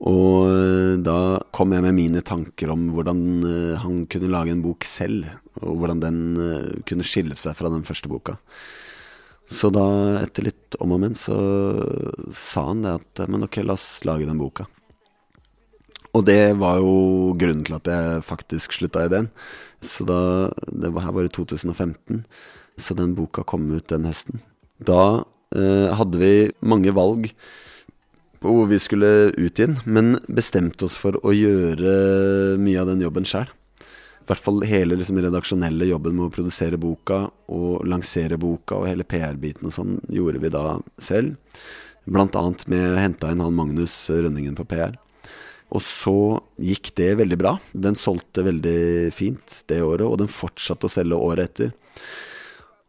Og 0.00 0.48
eh, 0.48 0.94
da 1.04 1.40
kom 1.52 1.74
jeg 1.76 1.84
med 1.84 1.96
mine 1.96 2.22
tanker 2.24 2.72
om 2.72 2.88
hvordan 2.94 3.20
eh, 3.44 3.80
han 3.82 4.06
kunne 4.08 4.32
lage 4.32 4.54
en 4.54 4.62
bok 4.64 4.86
selv, 4.88 5.28
og 5.60 5.82
hvordan 5.82 6.00
den 6.00 6.20
eh, 6.40 6.70
kunne 6.88 7.04
skille 7.04 7.36
seg 7.36 7.58
fra 7.58 7.68
den 7.72 7.84
første 7.84 8.08
boka. 8.08 8.38
Så 9.50 9.68
da, 9.74 9.84
etter 10.22 10.46
litt 10.46 10.76
om 10.80 10.94
og 10.94 11.02
men, 11.02 11.16
så 11.18 11.36
sa 12.32 12.68
han 12.68 12.84
det 12.84 12.92
at 13.00 13.24
Men 13.28 13.48
ok, 13.48 13.64
la 13.66 13.74
oss 13.74 14.04
lage 14.06 14.28
den 14.28 14.38
boka. 14.38 14.68
Og 16.14 16.24
det 16.26 16.54
var 16.58 16.78
jo 16.82 17.34
grunnen 17.38 17.64
til 17.66 17.76
at 17.76 17.90
jeg 17.90 18.22
faktisk 18.26 18.74
slutta 18.74 19.04
i 19.06 19.10
den. 19.10 19.28
Så 19.82 20.06
da 20.06 20.50
Det 20.66 20.92
var 20.94 21.06
her 21.06 21.14
var 21.18 21.26
i 21.26 21.34
2015. 21.34 22.24
Så 22.78 22.94
den 22.94 23.14
boka 23.14 23.42
kom 23.42 23.68
ut 23.70 23.90
den 23.90 24.06
høsten. 24.06 24.40
Da 24.78 25.26
eh, 25.54 25.90
hadde 25.94 26.18
vi 26.18 26.50
mange 26.62 26.94
valg 26.94 27.30
hvor 28.48 28.68
vi 28.70 28.78
skulle 28.80 29.30
ut 29.36 29.58
igjen, 29.58 29.78
men 29.84 30.18
bestemte 30.28 30.86
oss 30.86 30.96
for 30.96 31.18
å 31.26 31.34
gjøre 31.34 32.56
mye 32.60 32.80
av 32.80 32.88
den 32.88 33.02
jobben 33.04 33.28
sjøl. 33.28 33.50
I 33.50 34.28
hvert 34.30 34.44
fall 34.44 34.62
hele 34.68 34.96
liksom, 34.96 35.18
redaksjonelle 35.20 35.88
jobben 35.90 36.14
med 36.16 36.28
å 36.28 36.32
produsere 36.32 36.78
boka 36.80 37.24
og 37.50 37.84
lansere 37.88 38.38
boka 38.40 38.78
og 38.78 38.86
hele 38.86 39.04
PR-biten 39.04 39.66
og 39.66 39.74
sånn 39.74 39.96
gjorde 40.06 40.42
vi 40.44 40.52
da 40.54 40.64
selv. 41.02 41.34
Blant 42.06 42.36
annet 42.38 42.62
med 42.70 42.94
å 42.94 43.00
hente 43.00 43.32
inn 43.32 43.42
han 43.42 43.56
Magnus 43.56 43.94
Rønningen 44.08 44.56
på 44.58 44.68
PR. 44.70 44.94
Og 45.70 45.82
så 45.86 46.40
gikk 46.58 46.92
det 46.98 47.12
veldig 47.20 47.38
bra. 47.38 47.56
Den 47.72 47.98
solgte 47.98 48.46
veldig 48.46 49.10
fint 49.14 49.60
det 49.70 49.82
året, 49.86 50.06
og 50.06 50.18
den 50.22 50.30
fortsatte 50.30 50.88
å 50.88 50.92
selge 50.92 51.18
året 51.18 51.50
etter. 51.50 51.74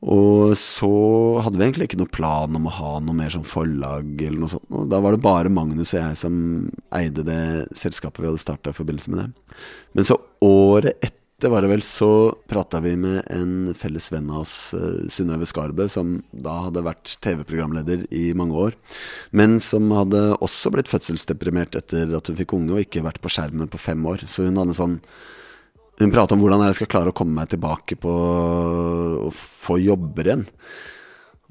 Og 0.02 0.56
så 0.58 0.90
hadde 1.46 1.60
vi 1.60 1.68
egentlig 1.68 1.92
ikke 1.92 2.00
noe 2.02 2.10
plan 2.10 2.58
om 2.58 2.66
å 2.66 2.74
ha 2.74 2.92
noe 3.06 3.18
mer 3.18 3.30
som 3.34 3.46
forlag 3.46 4.18
eller 4.18 4.42
noe 4.42 4.54
sånt. 4.56 4.68
Og 4.74 4.88
da 4.90 4.98
var 5.04 5.14
det 5.14 5.22
bare 5.22 5.54
Magnus 5.54 5.94
og 5.94 6.00
jeg 6.00 6.20
som 6.24 6.36
eide 6.98 7.26
det 7.28 7.42
selskapet 7.78 8.24
vi 8.24 8.32
hadde 8.32 8.42
starta 8.42 8.74
i 8.74 8.78
forbindelse 8.78 9.14
med 9.14 9.22
det. 9.22 9.58
Men 9.94 10.08
så 10.10 10.18
året 10.42 10.98
etter 11.06 11.52
var 11.54 11.66
det 11.66 11.72
vel, 11.72 11.84
så 11.86 12.08
prata 12.50 12.82
vi 12.82 12.96
med 13.02 13.24
en 13.34 13.76
felles 13.78 14.12
venn 14.14 14.30
av 14.30 14.44
oss, 14.44 14.54
uh, 14.78 15.06
Synnøve 15.10 15.48
Skarbø, 15.50 15.88
som 15.90 16.20
da 16.30 16.54
hadde 16.68 16.84
vært 16.86 17.16
TV-programleder 17.26 18.04
i 18.14 18.28
mange 18.38 18.58
år. 18.68 18.78
Men 19.34 19.58
som 19.62 19.90
hadde 19.98 20.22
også 20.38 20.74
blitt 20.74 20.90
fødselsdeprimert 20.90 21.78
etter 21.78 22.14
at 22.18 22.30
hun 22.30 22.38
fikk 22.38 22.54
unge 22.58 22.76
og 22.76 22.84
ikke 22.86 23.06
vært 23.06 23.22
på 23.22 23.34
skjermen 23.34 23.70
på 23.74 23.82
fem 23.82 24.06
år. 24.10 24.26
Så 24.30 24.46
hun 24.46 24.62
hadde 24.62 24.78
sånn 24.78 25.00
hun 26.02 26.14
prater 26.14 26.36
om 26.36 26.42
hvordan 26.42 26.66
jeg 26.66 26.80
skal 26.80 26.90
klare 26.90 27.12
å 27.12 27.16
komme 27.16 27.36
meg 27.38 27.52
tilbake 27.52 27.98
på 28.02 28.14
å 29.28 29.30
få 29.34 29.78
jobber 29.82 30.30
igjen. 30.30 30.48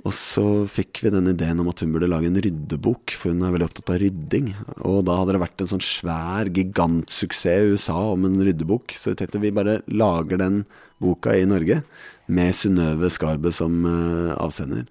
Og 0.01 0.15
så 0.17 0.45
fikk 0.71 1.03
vi 1.05 1.13
den 1.13 1.29
ideen 1.29 1.61
om 1.61 1.69
at 1.69 1.83
hun 1.83 1.91
burde 1.93 2.09
lage 2.09 2.31
en 2.31 2.41
ryddebok, 2.41 3.13
for 3.13 3.35
hun 3.35 3.45
er 3.45 3.53
veldig 3.53 3.67
opptatt 3.69 3.93
av 3.93 3.99
rydding. 4.01 4.49
Og 4.89 5.03
da 5.05 5.19
hadde 5.19 5.35
det 5.37 5.43
vært 5.43 5.65
en 5.65 5.71
sånn 5.75 5.85
svær 5.85 6.49
gigantsuksess 6.57 7.67
i 7.67 7.75
USA 7.75 7.99
om 8.15 8.25
en 8.29 8.41
ryddebok. 8.41 8.97
Så 8.97 9.13
vi 9.13 9.21
tenkte 9.21 9.43
vi 9.43 9.53
bare 9.55 9.83
lager 9.93 10.41
den 10.41 10.63
boka 11.05 11.35
i 11.37 11.45
Norge, 11.49 11.83
med 12.31 12.57
Synnøve 12.57 13.11
Skarbø 13.13 13.53
som 13.53 13.85
eh, 13.89 14.33
avsender. 14.41 14.89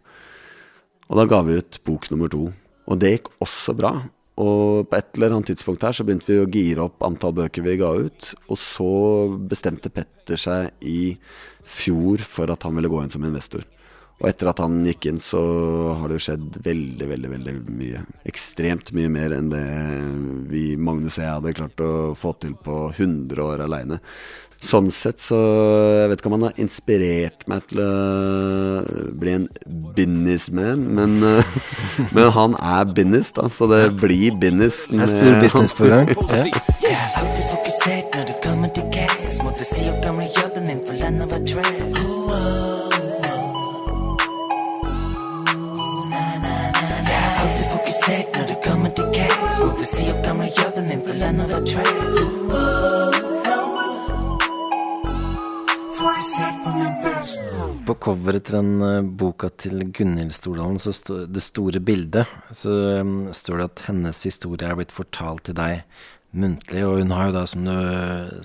Og 1.10 1.18
da 1.18 1.26
ga 1.30 1.41
vi 1.47 1.57
ut 1.57 1.82
bok 1.88 2.10
nummer 2.14 2.30
to. 2.30 2.51
Og 2.89 3.01
det 3.01 3.16
gikk 3.16 3.34
også 3.41 3.74
bra. 3.78 3.93
Og 4.40 4.88
på 4.88 4.96
et 4.96 5.18
eller 5.18 5.36
annet 5.36 5.52
tidspunkt 5.52 5.84
her 5.84 5.96
så 5.96 6.06
begynte 6.08 6.30
vi 6.32 6.40
å 6.40 6.48
gire 6.48 6.86
opp 6.86 7.04
antall 7.04 7.36
bøker 7.36 7.66
vi 7.66 7.76
ga 7.82 7.92
ut. 7.92 8.30
Og 8.48 8.60
så 8.62 8.92
bestemte 9.52 9.92
Petter 9.92 10.40
seg 10.40 10.72
i 10.80 11.18
fjor 11.68 12.24
for 12.24 12.52
at 12.54 12.64
han 12.64 12.80
ville 12.80 12.92
gå 12.92 13.04
inn 13.04 13.12
som 13.12 13.26
investor. 13.28 13.66
Og 14.20 14.28
etter 14.28 14.50
at 14.52 14.60
han 14.60 14.82
gikk 14.84 15.06
inn, 15.08 15.20
så 15.24 15.40
har 15.96 16.12
det 16.12 16.18
jo 16.18 16.24
skjedd 16.26 16.58
veldig, 16.66 17.06
veldig 17.08 17.30
veldig 17.32 17.54
mye. 17.72 18.02
Ekstremt 18.28 18.92
mye 18.96 19.12
mer 19.12 19.36
enn 19.38 19.52
det 19.52 19.64
vi, 20.52 20.64
Magnus 20.76 21.16
og 21.18 21.24
jeg, 21.24 21.36
hadde 21.38 21.56
klart 21.56 21.84
å 21.86 21.92
få 22.20 22.34
til 22.44 22.58
på 22.60 22.82
100 22.98 23.40
år 23.46 23.64
aleine. 23.64 24.02
Sånn 24.60 24.89
sett 24.91 25.22
så 25.24 25.38
Jeg 26.01 26.10
vet 26.12 26.20
ikke 26.20 26.30
om 26.30 26.36
han 26.36 26.47
har 26.49 26.57
inspirert 26.60 27.45
meg 27.47 27.64
til 27.70 27.80
å 27.84 27.91
bli 29.22 29.36
en 29.38 29.45
businessman, 29.95 30.84
men, 30.97 31.16
men 32.16 32.34
han 32.36 32.57
er 32.60 32.91
business, 32.91 33.32
da, 33.36 33.47
så 33.47 33.70
det 33.72 33.86
blir 34.01 34.36
business. 34.41 34.84
Det 34.91 35.05
er 35.05 35.14
stor 35.14 35.39
business 35.43 35.78
på 35.78 35.91
gang. 35.91 36.12
Er 36.89 37.70
fokusert 47.99 48.39
når 48.39 48.47
du 48.49 48.55
kommer 48.64 48.89
til 48.89 49.05
cash. 49.16 49.64
Måtte 49.64 49.86
si 49.93 50.10
opp 50.12 50.26
gamle 50.26 50.51
jobben 50.57 50.91
min 50.91 51.01
for 51.05 51.24
landet 51.24 51.51
var 51.51 51.66
trash. 51.66 52.39
På 57.88 57.96
coveret 58.04 58.48
til 58.48 58.58
den 58.58 58.84
eh, 58.84 59.06
boka 59.22 59.48
til 59.56 59.86
Gunhild 59.96 60.34
Stordalen, 60.36 60.80
så 60.82 60.92
sto, 60.96 61.22
det 61.24 61.44
store 61.44 61.80
bildet, 61.80 62.28
så 62.56 63.00
um, 63.00 63.30
står 63.36 63.62
det 63.62 63.68
at 63.70 63.84
hennes 63.88 64.20
historie 64.28 64.68
er 64.68 64.76
blitt 64.76 64.92
fortalt 64.96 65.46
til 65.48 65.56
deg 65.56 65.86
muntlig. 66.36 66.84
Og 66.86 67.00
hun 67.00 67.14
har 67.16 67.30
jo 67.30 67.38
da, 67.38 67.46
som 67.50 67.66
du 67.68 67.74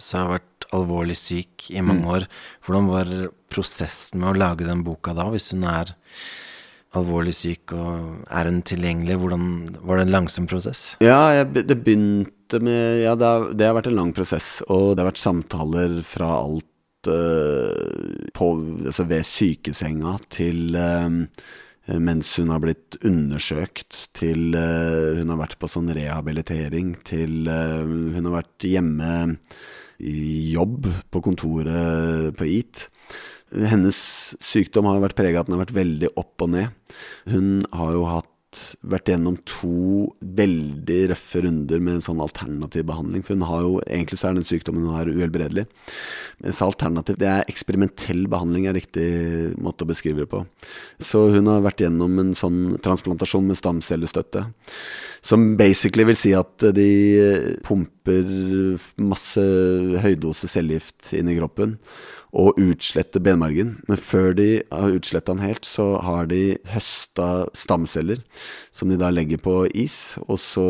sa, 0.00 0.22
vært 0.30 0.68
alvorlig 0.74 1.16
syk 1.18 1.68
i 1.74 1.82
mange 1.84 2.06
år. 2.14 2.28
Hvordan 2.64 2.90
var 2.92 3.12
prosessen 3.52 4.22
med 4.22 4.32
å 4.32 4.38
lage 4.38 4.68
den 4.68 4.84
boka 4.86 5.14
da, 5.16 5.26
hvis 5.32 5.50
hun 5.54 5.66
er 5.68 5.94
alvorlig 6.94 7.34
syk, 7.34 7.74
og 7.74 8.28
er 8.30 8.50
hun 8.50 8.62
tilgjengelig? 8.66 9.18
Hvordan 9.18 9.48
Var 9.82 9.98
det 9.98 10.06
en 10.06 10.14
langsom 10.14 10.46
prosess? 10.50 10.92
Ja, 11.02 11.18
jeg, 11.40 11.66
det 11.66 11.80
begynte 11.82 12.62
med 12.62 13.02
Ja, 13.02 13.16
det 13.18 13.26
har, 13.26 13.50
det 13.50 13.66
har 13.66 13.74
vært 13.80 13.90
en 13.90 13.98
lang 13.98 14.14
prosess, 14.14 14.60
og 14.68 14.94
det 14.94 15.02
har 15.02 15.10
vært 15.10 15.24
samtaler 15.24 15.98
fra 16.06 16.30
alt 16.38 16.70
eh, 16.70 16.73
på, 17.08 18.48
altså 18.86 19.06
ved 19.10 19.26
sykesenga 19.28 20.16
til 20.32 20.76
eh, 20.78 21.20
mens 22.00 22.30
hun 22.40 22.52
har 22.52 22.62
blitt 22.64 22.96
undersøkt, 23.04 24.06
til 24.16 24.56
eh, 24.56 25.20
hun 25.20 25.32
har 25.34 25.40
vært 25.42 25.58
på 25.60 25.68
sånn 25.68 25.92
rehabilitering, 25.92 26.94
til 27.04 27.48
eh, 27.50 27.84
hun 27.84 28.24
har 28.30 28.38
vært 28.40 28.68
hjemme 28.68 29.10
i 30.00 30.50
jobb 30.54 30.88
på 31.12 31.22
kontoret 31.24 32.32
på 32.38 32.48
EAT. 32.48 32.86
Hennes 33.70 33.98
sykdom 34.42 34.88
har 34.88 35.02
vært 35.04 35.18
prega 35.18 35.38
av 35.38 35.44
at 35.44 35.50
den 35.50 35.58
har 35.58 35.62
vært 35.66 35.76
veldig 35.76 36.10
opp 36.18 36.42
og 36.42 36.54
ned. 36.56 36.96
Hun 37.30 37.50
har 37.76 37.92
jo 37.94 38.06
hatt 38.08 38.30
vært 38.86 39.10
gjennom 39.12 39.36
to 39.48 40.10
veldig 40.38 40.98
røffe 41.12 41.42
runder 41.44 41.82
med 41.82 41.98
en 41.98 42.04
sånn 42.04 42.22
alternativ 42.24 42.86
behandling. 42.88 43.24
For 43.24 43.36
hun 43.36 43.46
har 43.48 43.64
jo, 43.64 43.74
egentlig 43.86 44.20
så 44.20 44.30
er 44.30 44.38
den 44.38 44.46
sykdommen 44.46 44.86
hun 44.86 44.96
har 44.96 45.10
uhelbredelig. 45.10 45.66
Så 46.50 46.68
alternativ, 46.68 47.18
det 47.20 47.30
er 47.30 47.50
eksperimentell 47.50 48.24
behandling 48.30 48.68
er 48.68 48.78
riktig 48.78 49.08
måte 49.60 49.86
å 49.86 49.90
beskrive 49.90 50.24
det 50.24 50.30
på. 50.32 50.44
Så 51.02 51.26
hun 51.34 51.50
har 51.50 51.64
vært 51.64 51.84
gjennom 51.84 52.18
en 52.22 52.34
sånn 52.38 52.78
transplantasjon 52.84 53.46
med 53.48 53.60
stamcellestøtte. 53.60 54.46
Som 55.24 55.54
basically 55.60 56.04
vil 56.08 56.18
si 56.20 56.34
at 56.36 56.66
de 56.76 56.90
pumper 57.64 58.34
masse 59.00 59.44
høydose 60.04 60.50
cellegift 60.50 61.14
inn 61.16 61.30
i 61.32 61.38
kroppen 61.38 61.78
og 62.34 62.56
utslette 62.58 63.20
benmargen. 63.22 63.76
Men 63.88 64.00
før 64.00 64.32
de 64.34 64.48
har 64.74 64.94
utsletta 64.96 65.32
den 65.36 65.44
helt, 65.46 65.64
så 65.68 65.94
har 66.02 66.26
de 66.30 66.56
høsta 66.72 67.28
stamceller, 67.54 68.20
som 68.74 68.90
de 68.90 68.98
da 68.98 69.12
legger 69.14 69.38
på 69.42 69.60
is, 69.70 70.16
og 70.26 70.40
så 70.42 70.64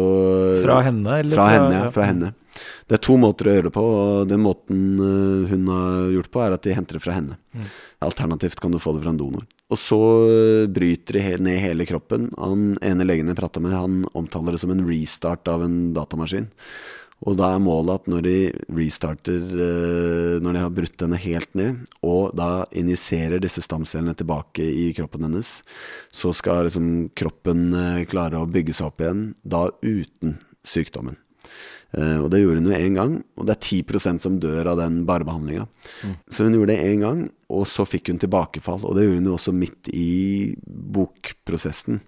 Fra 0.65 0.83
henne, 0.85 1.21
eller 1.23 1.39
Fra 1.39 1.49
fra- 1.49 1.55
henne, 1.57 1.79
ja. 1.81 1.91
Fra 1.95 2.09
henne. 2.11 2.35
Det 2.87 2.95
er 2.99 3.03
to 3.03 3.17
måter 3.19 3.49
å 3.49 3.55
gjøre 3.57 3.67
det 3.67 3.73
på, 3.75 3.83
og 3.83 4.29
den 4.31 4.43
måten 4.45 4.83
øh, 5.03 5.49
hun 5.51 5.65
har 5.73 6.13
gjort 6.15 6.31
på, 6.31 6.43
er 6.45 6.55
at 6.55 6.63
de 6.63 6.77
henter 6.77 6.99
det 7.01 7.03
fra 7.03 7.17
henne. 7.17 7.39
Alternativt 8.05 8.61
kan 8.63 8.71
du 8.71 8.79
få 8.79 8.93
det 8.95 9.03
fra 9.03 9.11
en 9.15 9.19
donor. 9.19 9.47
Og 9.73 9.81
så 9.81 9.99
øh, 10.29 10.67
bryter 10.71 11.17
de 11.19 11.39
ned 11.43 11.59
hele 11.65 11.87
kroppen. 11.89 12.29
Han 12.39 12.77
ene 12.85 13.07
legen 13.09 13.33
jeg 13.33 13.41
prata 13.41 13.63
med, 13.65 13.75
han 13.75 14.05
omtaler 14.15 14.55
det 14.55 14.61
som 14.63 14.71
en 14.71 14.85
restart 14.87 15.49
av 15.51 15.65
en 15.67 15.79
datamaskin. 15.97 16.47
Og 17.25 17.37
da 17.39 17.53
er 17.55 17.63
målet 17.63 18.03
at 18.03 18.09
når 18.11 18.25
de 18.27 18.39
restarter, 18.75 19.45
øh, 19.67 20.41
når 20.45 20.57
de 20.57 20.63
har 20.65 20.73
brutt 20.77 21.05
henne 21.05 21.21
helt 21.23 21.55
ned, 21.57 21.85
og 22.05 22.35
da 22.37 22.67
injiserer 22.77 23.41
disse 23.41 23.63
stamcellene 23.65 24.17
tilbake 24.19 24.65
i 24.67 24.91
kroppen 24.97 25.25
hennes, 25.29 25.57
så 26.13 26.35
skal 26.37 26.67
liksom 26.67 26.91
kroppen 27.17 27.71
øh, 27.73 28.03
klare 28.11 28.43
å 28.43 28.51
bygge 28.51 28.77
seg 28.77 28.91
opp 28.91 29.05
igjen, 29.05 29.29
da 29.41 29.69
uten 29.81 30.37
sykdommen. 30.69 31.17
Eh, 31.95 32.19
og 32.19 32.29
det 32.33 32.43
gjorde 32.43 32.61
hun 32.61 32.73
jo 32.73 32.81
én 32.81 32.99
gang, 32.99 33.17
og 33.39 33.47
det 33.49 33.55
er 33.57 33.63
10% 33.85 34.25
som 34.25 34.41
dør 34.43 34.73
av 34.73 34.81
den 34.83 35.03
barebehandlinga. 35.09 35.69
Så 36.29 36.47
hun 36.47 36.57
gjorde 36.59 36.75
det 36.75 36.91
én 36.91 37.05
gang, 37.05 37.25
og 37.55 37.69
så 37.71 37.87
fikk 37.89 38.11
hun 38.11 38.21
tilbakefall. 38.23 38.83
Og 38.83 38.99
det 38.99 39.07
gjorde 39.07 39.23
hun 39.23 39.31
jo 39.31 39.39
også 39.39 39.55
midt 39.57 39.91
i 39.95 40.11
bokprosessen. 40.67 42.03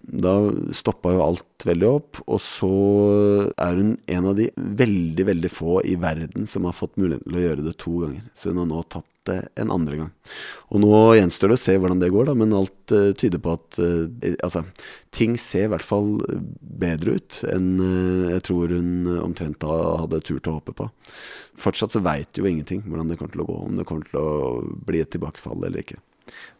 Da 0.00 0.32
stoppa 0.72 1.12
jo 1.12 1.22
alt 1.22 1.64
veldig 1.68 1.88
opp, 1.90 2.20
og 2.24 2.40
så 2.40 2.70
er 3.60 3.76
hun 3.76 3.92
en 4.08 4.28
av 4.30 4.38
de 4.38 4.48
veldig, 4.56 5.26
veldig 5.28 5.50
få 5.52 5.80
i 5.84 5.96
verden 6.00 6.48
som 6.48 6.64
har 6.64 6.76
fått 6.76 6.96
muligheten 6.96 7.28
til 7.28 7.36
å 7.36 7.44
gjøre 7.44 7.66
det 7.66 7.74
to 7.82 7.92
ganger. 8.00 8.22
Så 8.32 8.50
hun 8.50 8.62
har 8.62 8.70
nå 8.70 8.80
tatt 8.88 9.08
det 9.28 9.36
en 9.60 9.72
andre 9.74 9.98
gang. 9.98 10.10
Og 10.72 10.80
nå 10.80 10.92
gjenstår 11.18 11.52
det 11.52 11.58
å 11.58 11.60
se 11.60 11.76
hvordan 11.76 12.00
det 12.00 12.10
går, 12.14 12.30
da, 12.30 12.34
men 12.40 12.56
alt 12.56 12.94
uh, 12.96 13.10
tyder 13.20 13.42
på 13.44 13.52
at 13.58 13.80
uh, 13.82 14.08
altså, 14.40 14.64
ting 15.14 15.36
ser 15.40 15.68
i 15.68 15.72
hvert 15.74 15.86
fall 15.86 16.14
bedre 16.80 17.18
ut 17.20 17.40
enn 17.52 17.70
uh, 17.82 18.30
jeg 18.32 18.46
tror 18.48 18.72
hun 18.72 19.10
omtrent 19.20 19.60
da 19.62 19.76
hadde 20.00 20.22
turt 20.26 20.48
å 20.48 20.56
håpe 20.56 20.76
på. 20.80 20.88
Fortsatt 21.60 21.92
så 21.92 22.02
veit 22.04 22.40
jo 22.40 22.48
ingenting 22.48 22.86
hvordan 22.86 23.12
det 23.12 23.20
kommer 23.20 23.36
til 23.36 23.44
å 23.44 23.50
gå, 23.50 23.58
om 23.66 23.76
det 23.76 23.86
kommer 23.88 24.08
til 24.08 24.22
å 24.22 24.30
bli 24.88 25.04
et 25.04 25.12
tilbakefall 25.12 25.60
eller 25.60 25.84
ikke. 25.84 26.00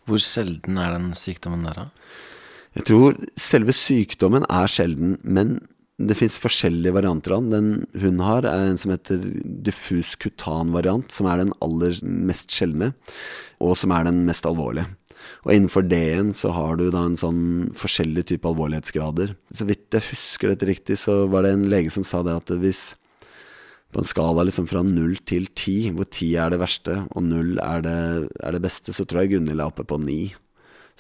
Hvor 0.08 0.20
sjelden 0.20 0.76
er 0.82 0.92
den 0.98 1.14
sykdommen 1.16 1.64
der, 1.64 1.86
da? 1.86 2.36
Jeg 2.78 2.86
tror 2.86 3.18
selve 3.38 3.74
sykdommen 3.74 4.46
er 4.46 4.70
sjelden, 4.70 5.16
men 5.26 5.58
det 6.00 6.16
fins 6.16 6.38
forskjellige 6.40 6.94
varianter 6.96 7.34
av 7.34 7.48
den. 7.50 7.50
Den 7.90 8.04
hun 8.04 8.22
har, 8.24 8.46
er 8.48 8.70
en 8.70 8.78
som 8.80 8.92
heter 8.94 9.20
diffus 9.66 10.14
kutan 10.20 10.72
variant, 10.72 11.10
som 11.12 11.28
er 11.28 11.42
den 11.42 11.52
aller 11.64 11.98
mest 12.04 12.54
sjeldne, 12.54 12.92
og 13.60 13.76
som 13.76 13.92
er 13.92 14.08
den 14.08 14.22
mest 14.28 14.48
alvorlige. 14.48 14.88
Og 15.44 15.52
innenfor 15.52 15.84
det 15.84 16.00
igjen 16.12 16.32
så 16.36 16.52
har 16.56 16.78
du 16.80 16.86
da 16.92 17.02
en 17.04 17.18
sånn 17.20 17.42
forskjellig 17.76 18.24
type 18.30 18.48
alvorlighetsgrader. 18.48 19.34
Så 19.52 19.66
vidt 19.68 19.92
jeg 19.92 20.08
husker 20.12 20.52
dette 20.52 20.68
riktig, 20.70 20.96
så 21.02 21.24
var 21.32 21.44
det 21.44 21.54
en 21.56 21.68
lege 21.68 21.92
som 21.92 22.06
sa 22.06 22.22
det 22.24 22.38
at 22.38 22.54
hvis 22.62 22.94
på 23.90 24.00
en 24.00 24.06
skala 24.06 24.44
liksom 24.46 24.68
fra 24.70 24.84
null 24.86 25.16
til 25.26 25.48
ti, 25.58 25.90
hvor 25.92 26.06
ti 26.08 26.32
er 26.38 26.52
det 26.54 26.60
verste 26.62 27.00
og 27.10 27.24
null 27.26 27.58
er 27.60 27.82
det, 27.84 27.98
er 28.38 28.54
det 28.54 28.62
beste, 28.62 28.94
så 28.94 29.04
tror 29.04 29.24
jeg 29.24 29.34
Gunhild 29.34 29.58
er 29.58 29.66
oppe 29.66 29.84
på 29.84 29.98
ni. 30.00 30.22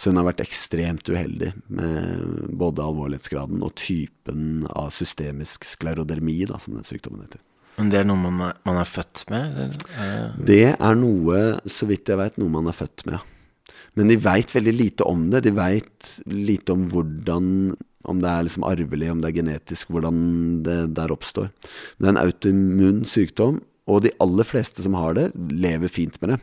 Så 0.00 0.08
hun 0.08 0.16
har 0.16 0.24
vært 0.30 0.40
ekstremt 0.40 1.08
uheldig 1.12 1.50
med 1.76 2.52
både 2.56 2.80
alvorlighetsgraden 2.86 3.60
og 3.66 3.74
typen 3.76 4.62
av 4.72 4.88
systemisk 4.96 5.66
sklerodermi, 5.68 6.38
da, 6.48 6.56
som 6.62 6.78
den 6.78 6.86
sykdommen 6.88 7.26
heter. 7.26 7.42
Men 7.76 7.90
det 7.92 8.00
er 8.00 8.08
noe 8.08 8.20
man 8.20 8.40
er, 8.48 8.56
man 8.64 8.80
er 8.80 8.88
født 8.88 9.26
med? 9.32 9.58
Eller? 9.66 9.84
Eh, 10.00 10.40
Det 10.48 10.62
er 10.72 10.96
noe, 10.96 11.42
så 11.68 11.88
vidt 11.90 12.08
jeg 12.08 12.20
veit, 12.20 12.40
noe 12.40 12.52
man 12.56 12.72
er 12.72 12.76
født 12.76 13.04
med. 13.06 13.18
ja. 13.20 13.74
Men 13.98 14.08
de 14.08 14.16
veit 14.22 14.52
veldig 14.54 14.72
lite 14.76 15.04
om 15.08 15.24
det. 15.32 15.42
De 15.44 15.50
veit 15.56 16.10
lite 16.30 16.72
om 16.76 16.88
hvordan 16.92 17.76
Om 18.08 18.20
det 18.22 18.28
er 18.30 18.44
liksom 18.46 18.64
arvelig, 18.64 19.10
om 19.12 19.18
det 19.20 19.28
er 19.28 19.42
genetisk, 19.42 19.90
hvordan 19.92 20.62
det 20.64 20.94
der 20.96 21.12
oppstår. 21.12 21.50
Men 21.98 22.00
det 22.00 22.08
er 22.08 22.14
en 22.14 22.22
autoimmun 22.24 23.02
sykdom, 23.04 23.58
og 23.88 24.02
de 24.04 24.12
aller 24.22 24.46
fleste 24.46 24.84
som 24.84 24.94
har 24.98 25.16
det, 25.16 25.30
lever 25.34 25.90
fint 25.92 26.18
med 26.20 26.34
det. 26.34 26.38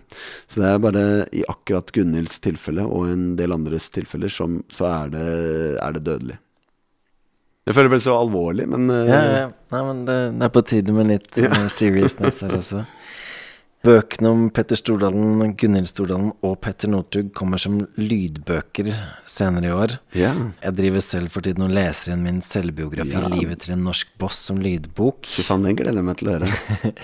Så 0.50 0.64
det 0.64 0.72
er 0.72 0.82
bare 0.84 1.06
i 1.36 1.44
akkurat 1.48 1.92
Gunhilds 1.96 2.42
tilfelle 2.44 2.86
og 2.88 3.12
en 3.12 3.30
del 3.40 3.56
andres 3.56 3.90
tilfeller 3.94 4.32
som, 4.34 4.62
så 4.74 4.90
er 4.90 5.14
det, 5.14 5.30
er 5.84 5.98
det 5.98 6.04
dødelig. 6.08 6.40
Jeg 7.68 7.76
føler 7.76 7.90
det 7.90 7.96
ble 7.98 8.04
så 8.06 8.14
alvorlig, 8.16 8.66
men 8.72 8.88
uh, 8.88 9.02
ja, 9.04 9.24
ja. 9.28 9.48
Nei, 9.76 9.80
men 9.90 10.06
det, 10.08 10.16
det 10.40 10.46
er 10.48 10.52
på 10.56 10.64
tide 10.70 10.94
med 10.96 11.10
litt 11.12 11.40
ja. 11.44 11.52
seriousness 11.68 12.40
her 12.46 12.54
også. 12.56 12.86
Bøkene 13.88 14.32
om 14.34 14.40
Petter 14.52 14.76
Stordalen, 14.76 15.54
Gunhild 15.56 15.88
Stordalen 15.88 16.34
og 16.44 16.58
Petter 16.64 16.92
Northug 16.92 17.30
kommer 17.38 17.62
som 17.62 17.78
lydbøker 17.96 18.90
senere 19.32 19.70
i 19.70 19.76
år. 19.76 19.96
Ja. 20.18 20.34
Jeg 20.66 20.76
driver 20.76 21.06
selv 21.06 21.32
for 21.32 21.46
tiden 21.46 21.64
og 21.64 21.72
leser 21.72 22.12
igjen 22.12 22.26
min 22.26 22.42
selvbiografi 22.44 23.16
Ja. 23.16 23.30
'Livet 23.32 23.64
til 23.64 23.78
en 23.78 23.86
norsk 23.88 24.12
boss' 24.20 24.44
som 24.50 24.60
lydbok. 24.60 25.24
Fy 25.24 25.46
faen, 25.48 25.64
den 25.64 25.78
gleder 25.80 26.02
jeg 26.02 26.10
meg 26.10 26.18
til 26.20 26.28
å 26.28 26.36
høre. 26.36 26.94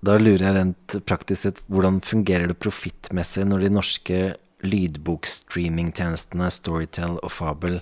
Da 0.00 0.14
lurer 0.16 0.46
jeg 0.46 0.56
rent 0.56 0.94
praktisk 1.04 1.42
sett 1.42 1.58
hvordan 1.68 1.98
fungerer 2.00 2.48
det 2.48 2.56
profittmessig 2.56 3.44
når 3.44 3.66
de 3.66 3.72
norske 3.74 4.20
lydbokstreamingtjenestene 4.64 6.48
Storytel 6.48 7.18
og 7.20 7.32
Fabel 7.34 7.80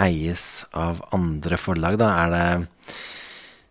eies 0.00 0.64
av 0.72 1.02
andre 1.12 1.58
forlag, 1.60 1.98
da? 2.00 2.08
Er 2.24 2.32
det, 2.32 2.96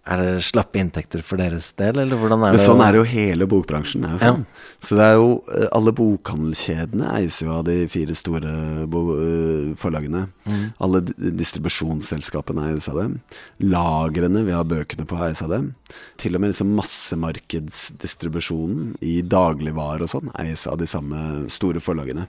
er 0.04 0.20
det 0.20 0.42
slappe 0.44 0.76
inntekter 0.82 1.22
for 1.24 1.40
deres 1.40 1.70
del, 1.80 1.96
eller 2.02 2.18
hvordan 2.20 2.42
er 2.44 2.52
det? 2.52 2.58
Men 2.58 2.66
sånn 2.66 2.82
er 2.84 2.92
det 2.92 3.00
jo 3.00 3.06
hele 3.08 3.46
bokbransjen. 3.48 4.04
Er 4.04 4.18
jo 4.18 4.20
sånn. 4.20 4.44
Så 4.84 5.00
det 5.00 5.06
er 5.06 5.16
jo 5.16 5.40
eh, 5.48 5.70
Alle 5.72 5.96
bokhandelkjedene 5.96 7.08
eies 7.22 7.40
jo 7.40 7.48
av 7.56 7.64
de 7.70 7.88
fire 7.92 8.16
store 8.20 8.84
bo 8.92 9.16
eh, 9.16 9.72
forlagene. 9.80 10.28
Mm. 10.44 10.76
Alle 10.84 11.00
distribusjonsselskapene 11.08 12.68
eies 12.74 12.88
av 12.92 13.00
dem. 13.00 13.24
Lagrene 13.64 14.44
vi 14.44 14.52
har 14.52 14.68
bøkene 14.68 15.08
på, 15.08 15.16
eies 15.24 15.40
av 15.46 15.50
dem. 15.56 15.72
Til 16.20 16.36
og 16.36 16.42
med 16.44 16.52
liksom 16.52 16.76
massemarkedsdistribusjonen 16.82 19.00
i 19.08 19.24
dagligvare 19.24 20.04
og 20.04 20.12
sånn 20.18 20.28
eies 20.44 20.68
av 20.68 20.76
de 20.84 20.88
samme 20.90 21.48
store 21.54 21.80
forlagene. 21.84 22.28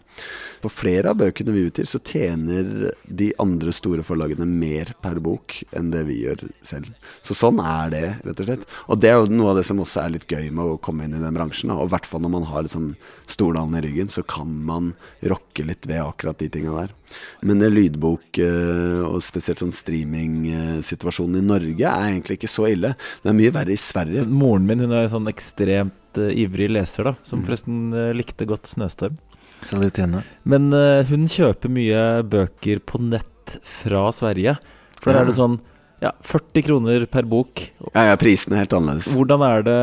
På 0.62 0.68
flere 0.70 1.10
av 1.10 1.18
bøkene 1.24 1.50
vi 1.58 1.66
utgir, 1.66 1.86
så 1.90 1.98
tjener 1.98 2.94
de 3.10 3.34
andre 3.42 3.72
store 3.74 4.06
forlagene 4.06 4.46
mer 4.46 4.94
per 5.02 5.18
bok 5.18 5.66
enn 5.74 5.90
det 5.90 6.06
vi 6.06 6.22
gjør 6.22 6.46
selv. 6.62 6.94
Så 7.26 7.34
sånn 7.34 7.63
er 7.64 7.90
det, 7.90 8.02
rett 8.26 8.40
og 8.42 8.46
slett. 8.46 8.64
Og 8.92 9.00
det 9.00 9.08
er 9.10 9.16
jo 9.18 9.26
noe 9.32 9.50
av 9.50 9.56
det 9.58 9.64
som 9.66 9.80
også 9.82 10.02
er 10.04 10.12
litt 10.14 10.26
gøy 10.28 10.50
med 10.52 10.64
å 10.64 10.78
komme 10.84 11.04
inn 11.06 11.14
i 11.16 11.22
den 11.22 11.34
bransjen. 11.36 11.68
da. 11.72 11.78
Og 11.80 11.88
i 11.88 11.92
hvert 11.94 12.06
fall 12.06 12.20
når 12.24 12.30
man 12.36 12.44
har 12.50 12.62
liksom 12.66 12.94
Stordalen 13.26 13.74
i 13.78 13.80
ryggen, 13.80 14.10
så 14.12 14.22
kan 14.26 14.50
man 14.66 14.92
rokke 15.24 15.64
litt 15.66 15.86
ved 15.88 16.02
akkurat 16.04 16.38
de 16.38 16.48
tinga 16.52 16.74
der. 16.76 16.90
Men 17.42 17.58
det 17.62 17.70
lydbok, 17.72 18.38
eh, 18.38 19.00
og 19.06 19.22
spesielt 19.24 19.58
sånn 19.62 19.72
streamingsituasjonen 19.72 21.38
i 21.40 21.44
Norge, 21.46 21.88
er 21.88 22.12
egentlig 22.12 22.38
ikke 22.38 22.50
så 22.52 22.66
ille. 22.70 22.94
Det 23.22 23.30
er 23.32 23.38
mye 23.38 23.52
verre 23.54 23.74
i 23.74 23.80
Sverige. 23.80 24.26
Moren 24.28 24.66
min 24.68 24.84
hun 24.84 24.92
er 24.92 25.06
en 25.06 25.12
sånn 25.14 25.30
ekstremt 25.30 26.18
eh, 26.20 26.34
ivrig 26.44 26.70
leser, 26.70 27.04
da. 27.10 27.14
Som 27.22 27.40
Mm. 27.42 27.46
forresten 27.46 27.94
eh, 27.94 28.12
likte 28.14 28.46
godt 28.46 28.64
'Snøstorm'. 28.68 29.16
Salut 29.64 29.96
henne. 29.96 30.22
Men 30.44 30.70
hun 31.08 31.24
kjøper 31.26 31.70
mye 31.72 32.22
bøker 32.28 32.80
på 32.84 33.00
nett 33.00 33.58
fra 33.62 34.10
Sverige. 34.12 34.58
For 35.00 35.12
der 35.12 35.20
Ja. 35.20 35.22
er 35.22 35.26
det 35.26 35.34
sånn 35.36 35.60
ja, 36.04 36.12
40 36.20 36.64
kroner 36.66 37.06
per 37.10 37.26
bok. 37.28 37.62
Ja, 37.94 38.10
ja, 38.10 38.16
prisene 38.20 38.58
er 38.58 38.64
helt 38.64 38.76
annerledes. 38.76 39.08
Hvordan 39.14 39.44
er 39.46 39.66
det 39.66 39.78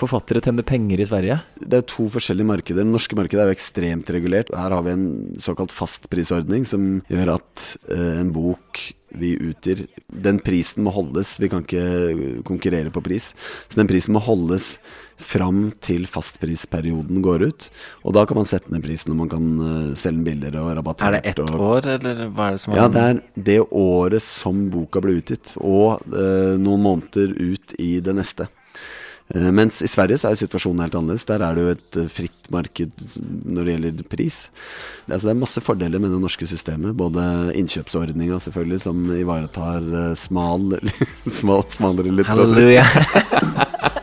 forfattere 0.00 0.42
tjener 0.44 0.66
penger 0.66 1.00
i 1.00 1.08
Sverige? 1.08 1.38
Det 1.58 1.80
er 1.80 1.86
to 1.88 2.08
forskjellige 2.12 2.50
markeder. 2.50 2.84
Det 2.84 2.92
norske 2.92 3.16
markedet 3.18 3.44
er 3.44 3.50
jo 3.50 3.56
ekstremt 3.56 4.12
regulert. 4.12 4.52
Her 4.52 4.76
har 4.76 4.84
vi 4.86 4.96
en 4.96 5.06
såkalt 5.42 5.72
fastprisordning 5.74 6.66
som 6.68 6.98
gjør 7.10 7.36
at 7.38 7.68
eh, 7.88 8.18
en 8.20 8.34
bok 8.34 8.82
vi 9.12 9.34
utgir 9.36 9.82
Den 10.08 10.38
prisen 10.40 10.86
må 10.86 10.92
holdes. 10.94 11.34
Vi 11.40 11.50
kan 11.52 11.64
ikke 11.66 12.42
konkurrere 12.48 12.92
på 12.92 13.02
pris. 13.04 13.32
Så 13.68 13.80
den 13.80 13.90
prisen 13.90 14.16
må 14.16 14.22
holdes 14.24 14.78
fram 15.26 15.64
til 15.84 16.06
fastprisperioden 16.10 17.22
går 17.24 17.46
ut. 17.48 17.68
Og 18.06 18.16
da 18.16 18.24
kan 18.28 18.40
man 18.40 18.48
sette 18.48 18.72
ned 18.72 18.84
prisen, 18.84 19.14
og 19.14 19.22
man 19.24 19.32
kan 19.32 19.50
eh, 19.66 19.92
selge 19.98 20.18
den 20.18 20.26
billigere 20.28 20.62
og 20.62 20.76
rabattert. 20.78 21.08
Er 21.08 21.18
det 21.18 21.32
ett 21.32 21.42
år, 21.42 21.90
eller 21.96 22.24
hva 22.30 22.48
er 22.48 22.56
det 22.56 22.64
som 22.64 22.74
er 22.74 22.82
Ja, 22.82 22.88
det 22.92 23.04
er 23.10 23.22
det 23.50 23.60
året 23.68 24.26
som 24.26 24.66
boka 24.72 25.02
ble 25.04 25.20
utgitt, 25.20 25.54
og 25.60 26.02
eh, 26.12 26.58
noen 26.60 26.84
måneder 26.88 27.36
ut 27.38 27.78
i 27.80 27.94
det 28.04 28.16
neste. 28.18 28.50
Eh, 29.34 29.52
mens 29.52 29.82
i 29.82 29.88
Sverige 29.88 30.18
så 30.20 30.30
er 30.30 30.38
situasjonen 30.40 30.82
helt 30.84 30.96
annerledes. 30.98 31.26
Der 31.28 31.44
er 31.44 31.56
det 31.56 31.64
jo 31.64 31.72
et 31.76 31.98
eh, 32.02 32.10
fritt 32.12 32.50
marked 32.52 32.92
når 33.22 33.64
det 33.64 33.76
gjelder 33.76 34.10
pris. 34.10 34.42
Altså, 35.08 35.28
det 35.28 35.32
er 35.34 35.40
masse 35.40 35.64
fordeler 35.64 36.02
med 36.02 36.12
det 36.12 36.20
norske 36.22 36.48
systemet. 36.50 36.96
Både 36.98 37.24
innkjøpsordninga 37.58 38.40
selvfølgelig, 38.42 38.82
som 38.84 39.02
ivaretar 39.16 39.88
eh, 40.02 40.12
smal, 40.18 40.76
smal, 41.40 41.64
smalere 41.72 42.12
litteratur. 42.12 42.52
Halleluja. 42.52 43.98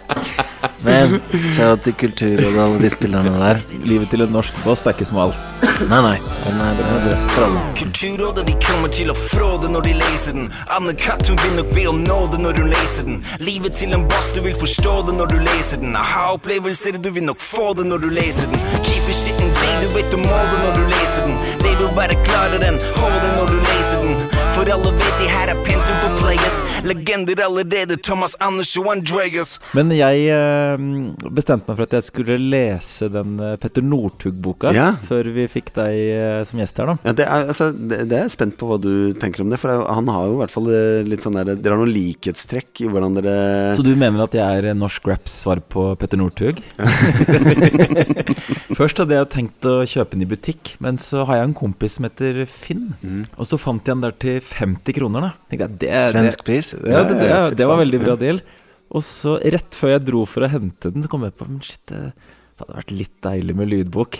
Men 0.83 1.19
kjære 1.55 1.77
til 1.83 1.93
Kulturrådet 1.99 2.55
og 2.55 2.65
alle 2.65 2.81
de 2.83 2.89
spillerne 2.93 3.31
der. 3.41 3.61
Livet 3.83 4.09
til 4.13 4.23
en 4.23 4.31
norsk 4.31 4.55
boss 4.63 4.85
er 4.87 4.95
ikke 4.95 5.07
smal. 5.09 5.33
Nei, 5.89 5.99
nei. 6.03 6.15
Den 6.45 6.59
er, 6.63 6.71
den 6.77 7.09
er 7.11 7.17
for 7.33 7.45
alle. 7.47 7.61
Kulturrådet 7.79 8.45
de 8.47 8.55
kommer 8.63 8.91
til 8.95 9.11
å 9.11 9.15
fråde 9.17 9.71
når 9.71 9.87
de 9.89 9.93
leser 9.99 10.35
den. 10.37 10.47
Anne-Kat 10.75 11.27
hun 11.27 11.39
vil 11.43 11.55
nok 11.59 11.73
be 11.75 11.85
om 11.91 12.01
nåde 12.07 12.39
når 12.43 12.61
hun 12.63 12.71
leser 12.71 13.07
den. 13.07 13.19
Livet 13.43 13.75
til 13.79 13.95
en 13.95 14.05
boss, 14.11 14.31
du 14.35 14.41
vil 14.45 14.55
forstå 14.59 14.95
det 15.09 15.17
når 15.19 15.31
du 15.33 15.37
leser 15.49 15.83
den. 15.83 15.95
Aha-opplevelser, 15.99 16.99
du 17.03 17.11
vil 17.15 17.27
nok 17.27 17.43
få 17.43 17.73
det 17.79 17.87
når 17.91 18.03
du 18.05 18.09
leser 18.15 18.47
den. 18.51 18.59
Keep 18.87 19.11
it 19.11 19.19
shit 19.19 19.39
in 19.43 19.51
J, 19.59 19.75
du 19.83 19.87
vet 19.97 20.11
du 20.11 20.19
må 20.23 20.41
det 20.51 20.59
når 20.63 20.79
du 20.79 20.83
leser 20.95 21.27
den. 21.27 21.35
Det 21.63 21.75
vil 21.79 21.95
være 21.99 22.19
klarere 22.27 22.71
enn 22.71 22.79
HD 22.99 23.31
når 23.39 23.51
du 23.55 23.59
leser 23.59 24.05
den. 24.07 24.28
For 24.59 24.67
alle 24.67 24.89
vet 24.91 25.19
de 25.21 25.27
her 25.31 25.47
er 25.53 25.59
pensum 25.63 25.95
for 26.01 26.15
players. 26.19 26.55
Legender 26.83 27.39
allerede, 27.45 27.95
Thomas 28.03 28.33
Anders 28.43 28.73
og 28.75 28.89
Andreas. 28.91 29.53
Men 29.71 29.87
jeg 29.95 30.25
eh, 30.35 30.81
bestemte 31.31 31.69
meg 31.69 31.77
for 31.77 31.85
at 31.85 31.93
jeg 31.95 32.03
skulle 32.09 32.35
lese 32.41 33.07
den 33.13 33.37
eh, 33.39 33.53
Petter 33.61 33.85
Northug-boka 33.87 34.73
Ja. 34.75 34.89
før 35.07 35.29
vi 35.31 35.45
fikk 35.47 35.71
deg 35.77 35.95
eh, 36.11 36.41
som 36.47 36.59
gjest 36.59 36.81
her, 36.81 36.91
da. 36.91 36.95
Ja, 37.07 37.13
det 37.21 37.27
er, 37.29 37.45
altså, 37.53 37.69
det, 37.71 38.01
det 38.11 38.17
er 38.17 38.25
jeg 38.25 38.33
spent 38.35 38.57
på 38.59 38.67
hva 38.67 38.75
du 38.83 38.89
tenker 39.21 39.45
om 39.45 39.53
det. 39.53 39.61
For 39.63 39.71
det 39.71 39.77
han 39.95 40.11
har 40.11 40.27
jo 40.27 40.35
i 40.35 40.41
hvert 40.41 40.55
fall 40.57 40.67
litt 41.07 41.23
sånn 41.23 41.39
der 41.39 41.53
Dere 41.53 41.77
har 41.77 41.79
noen 41.79 41.95
likhetstrekk 41.95 42.83
i 42.83 42.89
hvordan 42.91 43.15
dere 43.15 43.37
Så 43.79 43.87
du 43.87 43.93
mener 43.95 44.25
at 44.25 44.35
jeg 44.35 44.43
er 44.43 44.75
norsk 44.75 45.07
raps 45.07 45.39
svar 45.45 45.63
på 45.71 45.87
Petter 46.03 46.19
Northug? 46.19 46.59
Først 48.79 48.99
hadde 48.99 49.15
jeg 49.15 49.31
tenkt 49.31 49.63
å 49.71 49.79
kjøpe 49.87 50.17
den 50.17 50.27
i 50.27 50.29
butikk, 50.35 50.75
men 50.83 50.99
så 50.99 51.23
har 51.27 51.39
jeg 51.39 51.49
en 51.49 51.57
kompis 51.63 51.95
som 51.95 52.03
heter 52.07 52.43
Finn. 52.51 52.89
Mm. 52.99 53.23
Og 53.39 53.47
så 53.47 53.55
fant 53.59 53.79
jeg 53.87 53.95
den 53.95 54.03
der 54.03 54.15
til 54.19 54.39
50 54.55 54.95
kroner, 54.97 55.27
da. 55.27 55.31
Jeg, 55.53 55.69
det, 55.81 55.89
er- 55.89 56.11
Svensk 56.15 56.43
pris. 56.47 56.71
Det, 56.73 56.89
ja, 56.91 57.03
det, 57.07 57.19
Ja, 57.29 57.39
det 57.53 57.67
var 57.69 57.79
veldig 57.81 58.01
bra 58.03 58.15
deal. 58.19 58.41
Og 58.89 59.03
så 59.05 59.37
rett 59.43 59.75
før 59.77 59.93
jeg 59.93 60.05
dro 60.07 60.23
for 60.25 60.45
å 60.45 60.49
hente 60.49 60.89
den, 60.93 61.03
så 61.05 61.09
kom 61.11 61.21
jeg 61.27 61.35
på 61.37 61.45
Men 61.47 61.59
shit, 61.61 61.81
det, 61.91 62.13
hadde 62.59 62.77
vært 62.79 62.93
litt 62.95 63.15
deilig 63.23 63.55
med 63.55 63.69
lydbok. 63.71 64.17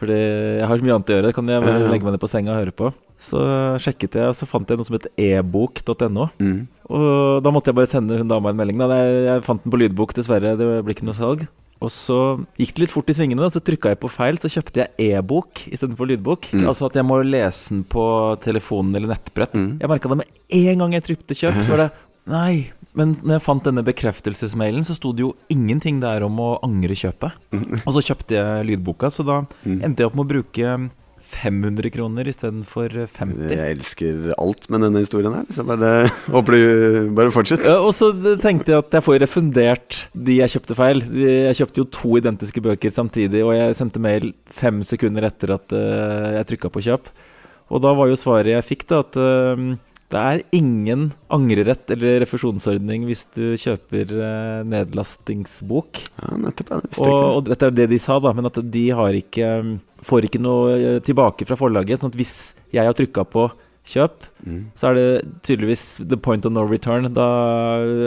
Fordi 0.00 0.16
jeg 0.16 0.66
har 0.68 0.78
så 0.80 0.84
mye 0.86 0.94
annet 0.96 1.10
å 1.12 1.16
gjøre. 1.16 1.32
Kan 1.36 1.48
jeg 1.52 1.64
bare 1.64 1.88
legge 1.92 2.06
meg 2.06 2.14
ned 2.14 2.22
på 2.22 2.28
senga 2.32 2.52
og 2.54 2.60
høre 2.62 2.72
på? 2.76 2.90
Så 3.20 3.40
sjekket 3.84 4.14
jeg, 4.16 4.28
og 4.32 4.36
så 4.38 4.46
fant 4.48 4.68
jeg 4.70 4.80
noe 4.80 4.88
som 4.88 4.96
het 4.96 5.08
ebok.no. 5.20 6.28
Mm. 6.40 6.60
Og 6.88 7.42
da 7.44 7.52
måtte 7.52 7.68
jeg 7.72 7.76
bare 7.76 7.90
sende 7.90 8.16
hun 8.20 8.30
dama 8.30 8.52
en 8.52 8.56
melding. 8.60 8.80
Da. 8.80 8.96
Jeg, 8.96 9.18
jeg 9.26 9.44
fant 9.48 9.64
den 9.66 9.74
på 9.74 9.80
lydbok, 9.82 10.14
dessverre. 10.16 10.54
Det 10.56 10.68
ble 10.86 10.96
ikke 10.96 11.04
noe 11.08 11.18
salg. 11.18 11.44
Og 11.80 11.88
så 11.88 12.16
gikk 12.60 12.74
det 12.76 12.82
litt 12.84 12.92
fort 12.92 13.08
i 13.08 13.14
svingene, 13.16 13.40
da. 13.40 13.48
så 13.48 13.62
trykka 13.64 13.94
jeg 13.94 14.00
på 14.02 14.10
feil. 14.12 14.36
Så 14.42 14.50
kjøpte 14.52 14.82
jeg 14.84 15.14
e-bok 15.16 15.62
istedenfor 15.72 16.10
lydbok. 16.10 16.50
Mm. 16.52 16.66
Altså 16.68 16.86
at 16.90 16.98
jeg 17.00 17.06
må 17.08 17.16
lese 17.24 17.70
den 17.72 17.84
på 17.88 18.04
telefonen 18.44 18.94
eller 18.98 19.14
nettbrett. 19.14 19.54
Mm. 19.56 19.70
Jeg 19.80 19.88
merka 19.88 20.08
det 20.12 20.18
med 20.20 20.28
en 20.60 20.78
gang 20.84 20.92
jeg 20.98 21.06
trykte 21.08 21.38
kjøp. 21.38 21.62
Så 21.64 21.72
var 21.76 21.84
det 21.86 21.90
Nei. 22.30 22.68
Men 22.94 23.14
når 23.24 23.38
jeg 23.38 23.42
fant 23.42 23.64
denne 23.64 23.82
bekreftelsesmailen, 23.86 24.84
så 24.84 24.94
sto 24.98 25.12
det 25.16 25.22
jo 25.24 25.30
ingenting 25.50 26.00
der 26.02 26.22
om 26.26 26.36
å 26.42 26.50
angre 26.66 26.92
kjøpet. 26.98 27.32
Og 27.86 27.94
så 27.96 28.02
kjøpte 28.10 28.34
jeg 28.36 28.66
lydboka, 28.68 29.08
så 29.10 29.24
da 29.26 29.38
Mm. 29.64 29.80
endte 29.86 30.02
jeg 30.02 30.10
opp 30.10 30.16
med 30.18 30.26
å 30.26 30.30
bruke 30.34 30.90
500 31.30 31.92
kroner 31.94 32.28
istedenfor 32.30 32.94
50. 33.06 33.52
Jeg 33.54 33.76
elsker 33.76 34.30
alt 34.36 34.68
med 34.72 34.84
denne 34.86 35.02
historien 35.04 35.34
her. 35.34 35.46
Så 35.54 35.64
bare 35.66 35.92
håper 36.34 36.56
du 36.56 37.10
Bare 37.16 37.34
fortsett. 37.34 37.64
Ja, 37.66 37.78
og 37.84 37.94
så 37.96 38.10
tenkte 38.42 38.74
jeg 38.74 38.84
at 38.84 38.98
jeg 38.98 39.06
får 39.06 39.20
refundert 39.22 40.02
de 40.14 40.40
jeg 40.40 40.54
kjøpte 40.54 40.76
feil. 40.78 41.02
Jeg 41.20 41.58
kjøpte 41.60 41.82
jo 41.82 41.88
to 41.94 42.16
identiske 42.20 42.62
bøker 42.64 42.94
samtidig, 42.94 43.42
og 43.46 43.54
jeg 43.56 43.76
sendte 43.78 44.02
mail 44.02 44.32
fem 44.50 44.82
sekunder 44.86 45.28
etter 45.30 45.54
at 45.56 45.76
eh, 45.76 46.38
jeg 46.38 46.50
trykka 46.52 46.72
på 46.74 46.84
kjøp. 46.88 47.12
Og 47.70 47.82
da 47.84 47.94
var 47.94 48.10
jo 48.10 48.18
svaret 48.18 48.50
jeg 48.54 48.66
fikk, 48.66 48.88
da, 48.90 49.02
at 49.04 49.18
eh, 49.20 49.66
det 50.10 50.18
er 50.20 50.40
ingen 50.56 51.12
angrerett 51.30 51.90
eller 51.94 52.20
refusjonsordning 52.24 53.04
hvis 53.06 53.24
du 53.36 53.52
kjøper 53.60 54.10
uh, 54.18 54.62
nedlastingsbok. 54.66 56.00
Ja, 56.18 56.36
nettopp. 56.40 56.70
Ja, 56.70 56.80
det 56.80 56.90
visste 56.90 57.04
jeg 57.04 57.12
Og, 57.12 57.20
ikke. 57.20 57.32
og 57.36 57.48
dette 57.50 57.66
er 57.70 57.76
det 57.78 57.88
de 57.92 57.98
sa, 58.02 58.18
da, 58.24 58.32
men 58.36 58.48
at 58.50 58.58
de 58.74 58.84
har 58.98 59.16
ikke 59.18 59.50
får 60.02 60.26
ikke 60.30 60.40
noe 60.40 60.76
eh, 60.78 60.98
tilbake 61.04 61.44
fra 61.48 61.58
forlaget. 61.60 62.00
Sånn 62.00 62.10
at 62.12 62.16
hvis 62.18 62.34
jeg 62.72 62.86
har 62.88 62.96
trykka 62.96 63.26
på 63.28 63.50
kjøp, 63.90 64.26
Mm. 64.40 64.70
så 64.72 64.88
er 64.88 64.94
det 64.96 65.08
tydeligvis 65.44 65.82
the 66.08 66.16
point 66.16 66.46
of 66.48 66.52
no 66.56 66.62
return. 66.64 67.10
Da 67.12 67.26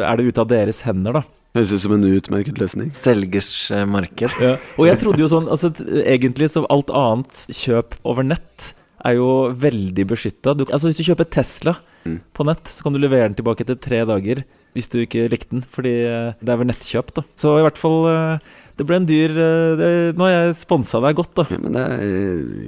er 0.02 0.18
det 0.18 0.26
ute 0.32 0.42
av 0.42 0.48
deres 0.50 0.80
hender, 0.82 1.14
da. 1.20 1.22
Høres 1.54 1.74
ut 1.76 1.84
som 1.84 1.94
en 1.94 2.08
utmerket 2.10 2.58
løsning. 2.58 2.88
Selgers 2.98 3.52
marked. 3.86 4.34
Ja. 4.42 4.56
Og 4.82 4.88
jeg 4.90 4.98
trodde 5.04 5.22
jo 5.22 5.28
sånn 5.30 5.46
altså, 5.54 5.70
Egentlig 6.02 6.48
så 6.50 6.64
alt 6.74 6.90
annet 6.90 7.44
kjøp 7.54 7.94
over 8.10 8.26
nett 8.26 8.72
er 9.06 9.18
jo 9.18 9.30
veldig 9.60 10.06
beskytta. 10.14 10.54
Altså, 10.70 10.88
hvis 10.90 11.00
du 11.02 11.08
kjøper 11.10 11.30
Tesla 11.40 11.78
Mm. 12.04 12.18
på 12.36 12.44
nett, 12.44 12.66
så 12.68 12.84
kan 12.84 12.92
du 12.92 13.00
levere 13.00 13.30
den 13.30 13.36
tilbake 13.38 13.64
etter 13.64 13.78
tre 13.80 14.02
dager. 14.04 14.42
Hvis 14.76 14.90
du 14.92 14.98
ikke 15.06 15.22
likte 15.32 15.54
den, 15.54 15.62
fordi 15.72 15.94
eh, 16.04 16.34
det 16.44 16.52
er 16.52 16.58
vel 16.60 16.68
nettkjøp, 16.68 17.14
da. 17.16 17.22
Så 17.40 17.54
i 17.60 17.64
hvert 17.64 17.78
fall 17.80 18.10
eh, 18.12 18.40
Det 18.76 18.84
ble 18.90 18.98
en 18.98 19.06
dyr 19.08 19.30
eh, 19.40 19.76
det, 19.80 19.88
Nå 20.18 20.26
har 20.28 20.34
jeg 20.34 20.58
sponsa 20.60 21.00
deg 21.00 21.16
godt, 21.16 21.32
da. 21.40 21.46
Ja, 21.54 21.60
men 21.64 21.78
det 21.78 21.86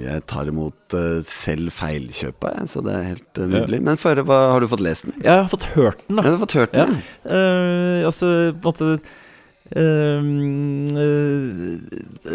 jeg 0.05 0.23
tar 0.31 0.47
imot 0.47 0.95
selv 1.27 1.73
feilkjøpa, 1.75 2.53
jeg, 2.61 2.69
så 2.71 2.83
det 2.85 2.93
er 2.95 3.09
helt 3.09 3.41
nydelig. 3.43 3.81
Ja. 3.81 3.85
Men 3.89 3.99
få 3.99 4.15
hva 4.23 4.39
har 4.53 4.63
du 4.63 4.69
fått 4.71 4.85
lest 4.87 5.03
den? 5.09 5.17
Jeg 5.19 5.33
har 5.35 5.51
fått 5.51 5.67
hørt 5.75 5.99
den, 6.07 6.15
da. 6.15 6.23
Ja, 6.23 6.29
du 6.31 6.37
har 6.37 6.43
fått 6.45 6.57
hørt 6.61 6.71
den? 6.79 6.95
ja. 6.95 7.35
Eh, 7.35 8.05
altså, 8.07 8.31
på 8.55 8.71
en 8.71 8.71
måte 8.71 8.91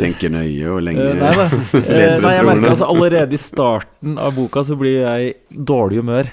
Tenker 0.01 0.33
nøye 0.35 0.71
og 0.73 0.81
lenge. 0.83 1.05
uh, 1.07 1.15
nei 1.21 1.35
da. 1.39 1.47
Eh, 1.81 2.17
nei, 2.21 2.33
jeg 2.35 2.47
merker 2.49 2.73
altså 2.73 2.89
Allerede 2.91 3.37
i 3.37 3.41
starten 3.41 4.19
av 4.19 4.35
boka 4.37 4.65
så 4.67 4.77
blir 4.81 4.97
jeg 5.05 5.31
i 5.31 5.61
dårlig 5.71 6.01
humør. 6.03 6.31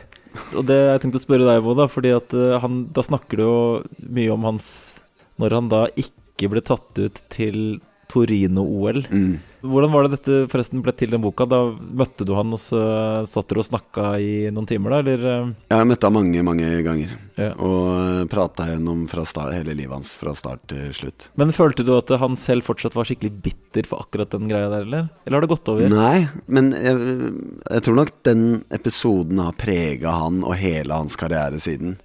Og 0.58 0.66
det 0.70 0.78
har 0.78 0.96
jeg 0.96 1.04
tenkt 1.06 1.20
å 1.20 1.24
spørre 1.24 1.48
deg, 1.48 1.62
på, 1.66 1.74
da, 1.78 1.88
fordi 1.90 2.12
at 2.18 2.34
eh, 2.38 2.58
han, 2.62 2.84
da 2.94 3.02
snakker 3.06 3.40
du 3.40 3.44
jo 3.46 3.58
mye 4.06 4.34
om 4.36 4.44
hans 4.46 4.68
Når 5.42 5.56
han 5.58 5.70
da 5.72 5.84
ikke 5.98 6.50
ble 6.54 6.62
tatt 6.66 7.02
ut 7.02 7.22
til 7.34 7.80
Torino-OL. 8.12 9.04
Mm. 9.12 9.38
Hvordan 9.68 9.92
var 9.92 10.06
det 10.06 10.18
dette 10.18 10.36
forresten 10.52 10.84
ble 10.86 10.94
til 10.96 11.12
den 11.12 11.22
boka? 11.24 11.48
Da 11.50 11.60
møtte 11.76 12.26
du 12.28 12.34
han, 12.38 12.54
og 12.54 12.62
så 12.62 12.80
satt 13.28 13.50
dere 13.50 13.64
og 13.64 13.68
snakka 13.68 14.12
i 14.22 14.32
noen 14.54 14.68
timer, 14.70 14.94
da, 14.94 15.00
eller? 15.02 15.26
Ja, 15.72 15.80
Jeg 15.82 15.90
møtte 15.90 16.08
han 16.08 16.16
mange, 16.16 16.44
mange 16.46 16.70
ganger. 16.86 17.16
Ja. 17.40 17.50
Og 17.58 18.30
prata 18.32 18.70
gjennom 18.70 19.06
fra 19.12 19.26
start, 19.28 19.56
hele 19.58 19.76
livet 19.78 19.98
hans 19.98 20.14
fra 20.18 20.36
start 20.38 20.64
til 20.72 20.94
slutt. 20.96 21.30
Men 21.42 21.56
følte 21.56 21.86
du 21.88 21.92
at 21.98 22.14
han 22.22 22.38
selv 22.40 22.68
fortsatt 22.68 22.96
var 22.98 23.10
skikkelig 23.10 23.34
bitter 23.50 23.90
for 23.90 24.06
akkurat 24.06 24.32
den 24.36 24.48
greia 24.52 24.70
der, 24.72 24.88
eller? 24.88 25.10
Eller 25.26 25.40
har 25.40 25.48
det 25.48 25.54
gått 25.56 25.74
over? 25.74 25.90
Nei, 25.92 26.28
men 26.46 26.72
jeg, 26.78 27.34
jeg 27.66 27.88
tror 27.88 28.02
nok 28.02 28.16
den 28.30 28.48
episoden 28.78 29.42
har 29.44 29.58
prega 29.58 30.16
han 30.22 30.44
og 30.46 30.56
hele 30.62 31.02
hans 31.02 31.18
karriere 31.20 31.60
siden. 31.64 31.98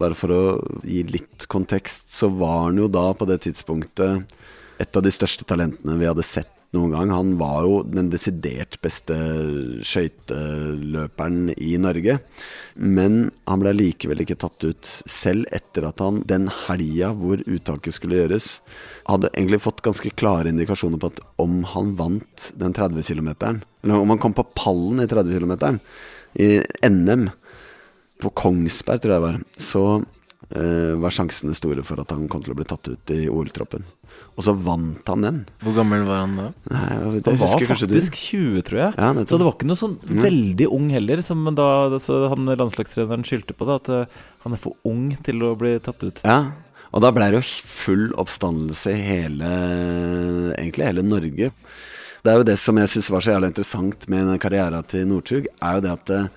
Bare 0.00 0.16
for 0.16 0.32
å 0.32 0.40
gi 0.84 1.02
litt 1.08 1.46
kontekst, 1.52 2.10
så 2.12 2.28
var 2.28 2.66
han 2.66 2.80
jo 2.80 2.88
da 2.92 3.08
på 3.16 3.28
det 3.28 3.40
tidspunktet 3.46 4.36
et 4.82 4.98
av 4.98 5.04
de 5.04 5.12
største 5.14 5.46
talentene 5.48 5.96
vi 6.00 6.08
hadde 6.08 6.24
sett 6.26 6.52
noen 6.74 6.92
gang. 6.92 7.12
Han 7.14 7.34
var 7.40 7.64
jo 7.66 7.78
den 7.88 8.08
desidert 8.12 8.78
beste 8.84 9.16
skøyteløperen 9.86 11.52
i 11.56 11.76
Norge. 11.80 12.18
Men 12.74 13.30
han 13.48 13.62
ble 13.62 13.74
likevel 13.76 14.24
ikke 14.24 14.38
tatt 14.42 14.66
ut, 14.66 14.90
selv 15.08 15.48
etter 15.54 15.86
at 15.88 16.02
han 16.04 16.22
den 16.28 16.50
helga 16.66 17.12
hvor 17.16 17.42
uttaket 17.46 17.96
skulle 17.96 18.20
gjøres, 18.20 18.58
hadde 19.08 19.32
egentlig 19.32 19.62
fått 19.64 19.84
ganske 19.86 20.12
klare 20.18 20.52
indikasjoner 20.52 21.00
på 21.00 21.12
at 21.14 21.22
om 21.42 21.62
han 21.72 21.94
vant 21.98 22.50
den 22.58 22.76
30 22.76 23.06
km, 23.06 23.32
eller 23.46 23.96
om 23.96 24.12
han 24.12 24.22
kom 24.22 24.36
på 24.36 24.46
pallen 24.58 25.02
i 25.04 25.08
30 25.10 25.38
km 25.38 25.80
i 26.36 26.60
NM 26.84 27.30
på 28.20 28.32
Kongsberg, 28.36 29.00
tror 29.00 29.14
jeg 29.14 29.20
det 29.20 29.26
var, 29.26 29.40
så 29.60 29.82
eh, 30.56 30.92
var 31.00 31.12
sjansene 31.12 31.56
store 31.56 31.84
for 31.84 32.00
at 32.00 32.12
han 32.14 32.28
kom 32.32 32.44
til 32.44 32.54
å 32.54 32.58
bli 32.58 32.68
tatt 32.68 32.88
ut 32.88 33.12
i 33.12 33.26
OL-troppen. 33.28 33.84
Og 34.36 34.44
så 34.44 34.52
vant 34.52 35.08
han 35.08 35.24
den. 35.24 35.38
Hvor 35.64 35.78
gammel 35.78 36.02
var 36.04 36.20
han 36.26 36.34
da? 36.36 36.46
Nei, 36.68 37.20
det 37.24 37.32
Han 37.32 37.38
var 37.40 37.54
faktisk 37.56 38.18
20, 38.20 38.60
tror 38.68 38.80
jeg. 38.82 38.92
Ja, 39.00 39.08
så 39.24 39.38
det 39.40 39.46
var 39.48 39.54
ikke 39.56 39.70
noe 39.70 39.80
sånn 39.80 39.96
Nei. 40.10 40.20
veldig 40.26 40.68
ung 40.76 40.90
heller. 40.92 41.22
Som 41.24 41.48
da 41.56 41.68
så 42.04 42.18
han 42.34 42.44
landslagstreneren 42.52 43.24
skyldte 43.24 43.56
på 43.56 43.68
det, 43.68 43.78
at 43.80 43.90
eh, 43.94 44.22
han 44.44 44.56
er 44.56 44.60
for 44.60 44.76
ung 44.88 45.08
til 45.24 45.40
å 45.46 45.54
bli 45.56 45.72
tatt 45.80 46.04
ut. 46.04 46.20
Ja, 46.20 46.52
og 46.92 47.02
da 47.04 47.10
ble 47.16 47.30
det 47.32 47.40
jo 47.40 47.46
full 47.68 48.06
oppstandelse 48.20 48.92
i 48.92 49.00
hele 49.04 49.48
Egentlig 50.56 50.86
hele 50.86 51.04
Norge. 51.04 51.50
Det 52.26 52.32
er 52.32 52.40
jo 52.40 52.46
det 52.48 52.56
som 52.60 52.78
jeg 52.80 52.90
syns 52.90 53.08
var 53.14 53.22
så 53.24 53.34
jævlig 53.36 53.52
interessant 53.52 54.08
med 54.10 54.32
karrieren 54.42 54.86
til 54.90 55.04
Northug, 55.08 55.46
er 55.62 55.76
jo 55.78 55.84
det 55.84 55.92
at 55.94 56.12
eh, 56.12 56.30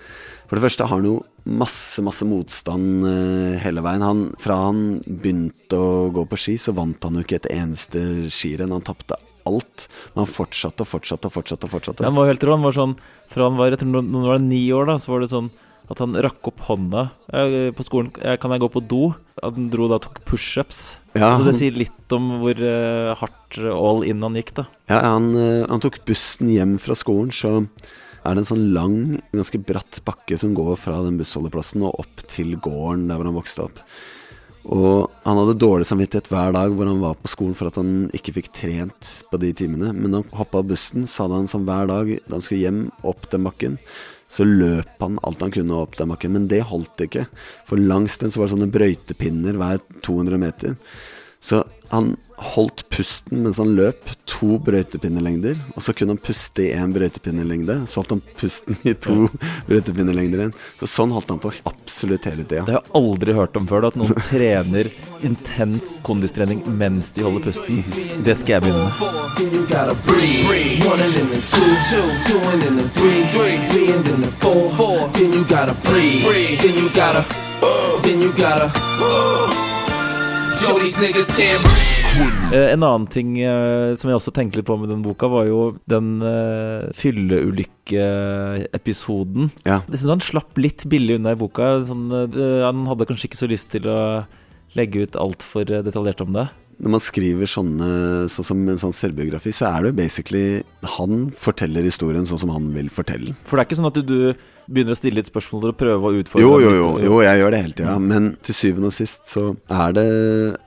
for 0.50 0.58
det 0.58 0.64
første 0.66 0.86
har 0.88 0.97
han 0.97 1.06
jo 1.06 1.20
masse, 1.45 2.02
masse 2.02 2.26
motstand 2.26 3.06
eh, 3.06 3.58
hele 3.62 3.84
veien. 3.86 4.02
Han, 4.02 4.24
fra 4.41 4.58
han 4.66 4.80
begynte 5.06 5.78
å 5.78 6.10
gå 6.14 6.24
på 6.26 6.39
ski, 6.41 6.56
så 6.58 6.74
vant 6.78 7.06
han 7.06 7.20
jo 7.20 7.26
ikke 7.26 7.38
et 7.43 7.52
eneste 7.54 8.02
skirenn. 8.34 8.74
Han 8.74 8.86
tapte 8.86 9.18
alt. 9.50 9.86
Men 10.16 10.24
han 10.24 10.32
fortsatte 10.34 10.86
og 10.86 10.89
fortsatte 10.89 11.30
og 11.30 11.36
fortsatte. 11.38 11.70
og 11.70 11.76
fortsatte. 11.78 12.06
Han 12.08 12.18
var 12.18 12.32
helt 12.32 12.43
rå. 12.43 12.58
Han 12.58 12.66
var 12.66 12.76
sånn 12.76 12.97
Fra 13.30 13.45
han 13.45 13.62
var, 13.62 13.78
etter 13.78 13.89
noen, 13.89 14.10
var 14.26 14.41
ni 14.41 14.64
år, 14.74 14.89
da, 14.89 14.97
så 14.97 15.14
var 15.14 15.22
det 15.22 15.30
sånn 15.36 15.52
at 15.89 16.02
han 16.04 16.18
rakk 16.22 16.52
opp 16.52 16.66
hånda 16.68 17.06
eh, 17.34 17.70
på 17.74 17.86
skolen. 17.86 18.12
eh, 18.22 18.38
'Kan 18.38 18.52
jeg 18.54 18.62
gå 18.66 18.70
på 18.74 18.82
do?' 18.89 19.16
Han 19.41 19.70
dro 19.70 19.88
da 19.88 20.02
og 20.02 20.04
tok 20.04 20.20
pushups. 20.26 20.97
Ja, 21.16 21.38
så 21.38 21.45
det 21.45 21.56
sier 21.56 21.72
litt 21.72 22.12
om 22.12 22.41
hvor 22.41 22.58
hardt 23.22 23.58
all 23.72 24.04
in 24.04 24.22
han 24.22 24.36
gikk, 24.36 24.52
da. 24.58 24.66
Ja, 24.89 25.00
han, 25.16 25.32
han 25.70 25.80
tok 25.80 26.02
bussen 26.06 26.52
hjem 26.52 26.76
fra 26.78 26.97
skolen, 26.97 27.32
så 27.32 27.64
er 28.24 28.36
det 28.36 28.44
en 28.44 28.50
sånn 28.52 28.70
lang, 28.76 28.96
ganske 29.32 29.62
bratt 29.64 30.02
bakke 30.08 30.38
som 30.40 30.56
går 30.58 30.76
fra 30.80 31.00
den 31.06 31.20
bussholdeplassen 31.20 31.86
og 31.88 32.02
opp 32.04 32.24
til 32.32 32.56
gården 32.60 33.08
der 33.10 33.20
hvor 33.20 33.30
han 33.30 33.38
vokste 33.40 33.68
opp. 33.68 33.84
Og 34.70 35.08
han 35.24 35.40
hadde 35.40 35.56
dårlig 35.62 35.88
samvittighet 35.88 36.28
hver 36.30 36.54
dag 36.54 36.74
hvor 36.76 36.90
han 36.90 37.02
var 37.02 37.16
på 37.18 37.32
skolen 37.32 37.56
for 37.58 37.70
at 37.70 37.80
han 37.80 38.10
ikke 38.16 38.36
fikk 38.36 38.52
trent 38.54 39.12
på 39.32 39.40
de 39.42 39.54
timene. 39.56 39.94
Men 39.96 40.12
da 40.12 40.22
han 40.22 40.38
hoppa 40.38 40.62
av 40.62 40.68
bussen, 40.70 41.08
så 41.08 41.26
hadde 41.26 41.40
han 41.40 41.52
sånn 41.52 41.68
hver 41.70 41.90
dag 41.90 42.12
da 42.28 42.36
han 42.36 42.44
skulle 42.46 42.66
hjem 42.66 42.82
opp 43.08 43.30
den 43.32 43.48
bakken, 43.48 43.78
så 44.30 44.46
løp 44.46 45.00
han 45.02 45.18
alt 45.26 45.42
han 45.42 45.54
kunne 45.56 45.80
opp 45.80 45.96
den 45.98 46.12
bakken. 46.12 46.36
Men 46.36 46.50
det 46.52 46.62
holdt 46.70 47.06
ikke. 47.08 47.26
For 47.70 47.82
langs 47.82 48.20
den 48.22 48.34
så 48.34 48.42
var 48.42 48.50
det 48.50 48.58
sånne 48.58 48.74
brøytepinner 48.76 49.58
hver 49.58 49.82
200 50.06 50.44
meter. 50.44 50.76
Så 51.42 51.64
han 51.90 52.18
holdt 52.40 52.90
pusten 52.90 53.44
mens 53.44 53.58
han 53.60 53.76
løp, 53.76 54.10
to 54.30 54.58
brøytepinnelengder. 54.64 55.58
Og 55.76 55.84
så 55.84 55.94
kunne 55.96 56.14
han 56.16 56.22
puste 56.24 56.64
i 56.68 56.74
én 56.76 56.94
brøytepinnelengde. 56.96 57.82
Så 57.90 58.00
holdt 58.00 58.14
han 58.16 58.22
pusten 58.40 58.78
i 58.88 58.94
to 58.94 59.28
brøytepinnelengder 59.68 60.44
igjen. 60.44 60.54
Så 60.80 60.90
sånn 60.94 61.14
holdt 61.16 61.32
han 61.34 61.42
på 61.44 61.52
absolutt 61.70 62.28
hele 62.30 62.44
tida. 62.44 62.64
Det 62.68 62.76
har 62.76 62.82
jeg 62.82 62.96
aldri 63.02 63.36
hørt 63.38 63.58
om 63.60 63.68
før, 63.70 63.82
da, 63.84 63.92
at 63.92 64.00
noen 64.00 64.16
trener 64.30 64.92
intens 65.26 66.00
kondistrening 66.08 66.64
mens 66.80 67.12
de 67.16 67.26
holder 67.26 67.50
pusten. 67.50 67.84
Det 68.26 68.36
skal 68.40 68.60
jeg 68.60 68.68
begynne 68.68 68.84
med. 68.86 68.94
Then 78.02 78.22
you 78.22 78.32
gotta 78.32 79.69
Show 80.60 80.76
these 80.80 80.99
niggas 80.99 81.28
can't 81.38 81.64
breathe. 81.64 81.99
Eh, 82.51 82.74
en 82.74 82.84
annen 82.84 83.07
ting 83.07 83.39
eh, 83.39 83.95
som 83.95 84.10
jeg 84.10 84.16
også 84.18 84.32
tenkte 84.36 84.57
litt 84.60 84.68
på 84.68 84.76
med 84.82 84.89
den 84.91 85.01
boka, 85.05 85.28
var 85.32 85.45
jo 85.47 85.78
den 85.88 86.22
uh, 86.26 86.89
fylleulykkeepisoden. 86.97 89.51
Ja. 89.64 89.80
Jeg 89.88 89.97
synes 90.01 90.14
han 90.18 90.26
slapp 90.26 90.57
litt 90.60 90.84
billig 90.91 91.16
unna 91.20 91.32
i 91.36 91.38
boka. 91.39 91.66
Sånn, 91.88 92.12
uh, 92.12 92.66
han 92.66 92.88
hadde 92.89 93.05
kanskje 93.07 93.28
ikke 93.30 93.39
så 93.39 93.51
lyst 93.51 93.68
til 93.76 93.84
å 93.88 93.99
legge 94.76 95.03
ut 95.05 95.16
altfor 95.22 95.64
detaljert 95.86 96.22
om 96.26 96.32
det. 96.36 96.45
Når 96.80 96.91
man 96.95 97.03
skriver 97.03 97.45
sånne, 97.49 97.88
sånn 98.32 98.47
som 98.51 98.60
en 98.72 98.84
sånn 98.84 98.95
selvbiografi, 98.95 99.51
så 99.55 99.64
er 99.70 99.78
det 99.84 99.89
jo 99.89 99.97
basically 99.97 100.47
Han 100.95 101.12
forteller 101.36 101.84
historien 101.84 102.28
sånn 102.28 102.41
som 102.43 102.53
han 102.55 102.66
vil 102.76 102.89
fortelle. 102.93 103.32
For 103.43 103.53
det 103.55 103.62
er 103.64 103.68
ikke 103.68 103.80
sånn 103.80 103.91
at 103.91 103.99
du, 103.99 104.03
du 104.07 104.20
begynner 104.70 104.96
å 104.96 105.00
stille 105.00 105.20
litt 105.20 105.30
spørsmål 105.32 105.72
og 105.72 105.80
prøve 105.80 106.12
å 106.12 106.20
utfordre 106.22 106.46
Jo, 106.46 106.60
jo, 106.64 106.74
jo, 106.76 106.90
jo, 107.06 107.16
jeg 107.26 107.42
gjør 107.42 107.56
det 107.56 107.64
hele 107.64 107.78
tida. 107.80 107.96
Men 108.02 108.34
til 108.46 108.58
syvende 108.58 108.92
og 108.92 108.96
sist 108.96 109.26
så 109.32 109.50
er 109.70 109.98
det 109.98 110.10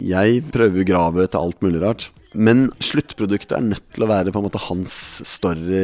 Jeg 0.05 0.43
prøver 0.55 0.83
å 0.83 0.89
grave 0.93 1.29
etter 1.29 1.43
alt 1.43 1.63
mulig 1.65 1.83
rart. 1.85 2.11
Men 2.33 2.71
sluttproduktet 2.81 3.53
er 3.57 3.65
nødt 3.65 3.85
til 3.93 4.07
å 4.07 4.09
være 4.09 4.33
på 4.33 4.41
en 4.41 4.47
måte 4.47 4.61
hans 4.65 4.95
story, 5.29 5.83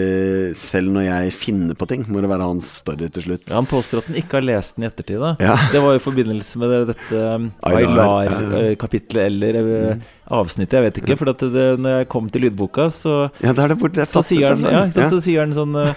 selv 0.56 0.94
når 0.94 1.04
jeg 1.04 1.34
finner 1.36 1.76
på 1.78 1.88
ting. 1.90 2.06
Må 2.08 2.22
det 2.24 2.30
være 2.30 2.46
hans 2.48 2.70
story 2.80 3.10
til 3.12 3.26
slutt. 3.26 3.44
Ja, 3.50 3.58
Han 3.58 3.68
påstår 3.68 4.02
at 4.02 4.08
han 4.08 4.20
ikke 4.20 4.38
har 4.38 4.46
lest 4.48 4.78
den 4.78 4.86
i 4.86 4.88
ettertid. 4.88 5.20
da 5.20 5.34
Ja. 5.44 5.56
Det 5.72 5.82
var 5.84 5.92
jo 5.92 6.00
i 6.00 6.04
forbindelse 6.04 6.60
med 6.62 6.72
det, 6.72 6.80
dette 6.94 7.24
um, 7.36 7.50
Aylar, 7.68 7.84
ja, 7.84 8.06
ja. 8.24 8.38
Aylar-kapitlet 8.38 9.26
eller 9.26 9.60
mm. 9.60 10.06
avsnittet, 10.40 10.78
jeg 10.78 10.86
vet 10.88 11.02
ikke. 11.02 11.18
For 11.20 11.34
at 11.34 11.44
det, 11.52 11.66
når 11.84 11.98
jeg 11.98 12.08
kom 12.16 12.30
til 12.32 12.46
lydboka, 12.48 12.88
så 12.88 13.28
Ja, 13.44 13.52
da 13.52 13.66
er 13.66 13.74
det 13.74 13.80
borte. 13.82 14.08
så 14.08 14.24
sier 14.24 14.54
han, 14.54 14.64
ja? 14.64 14.86
Ja. 14.88 15.10
så 15.12 15.20
sier 15.20 15.44
han 15.44 15.52
sånn 15.56 15.76
eh, 15.76 15.92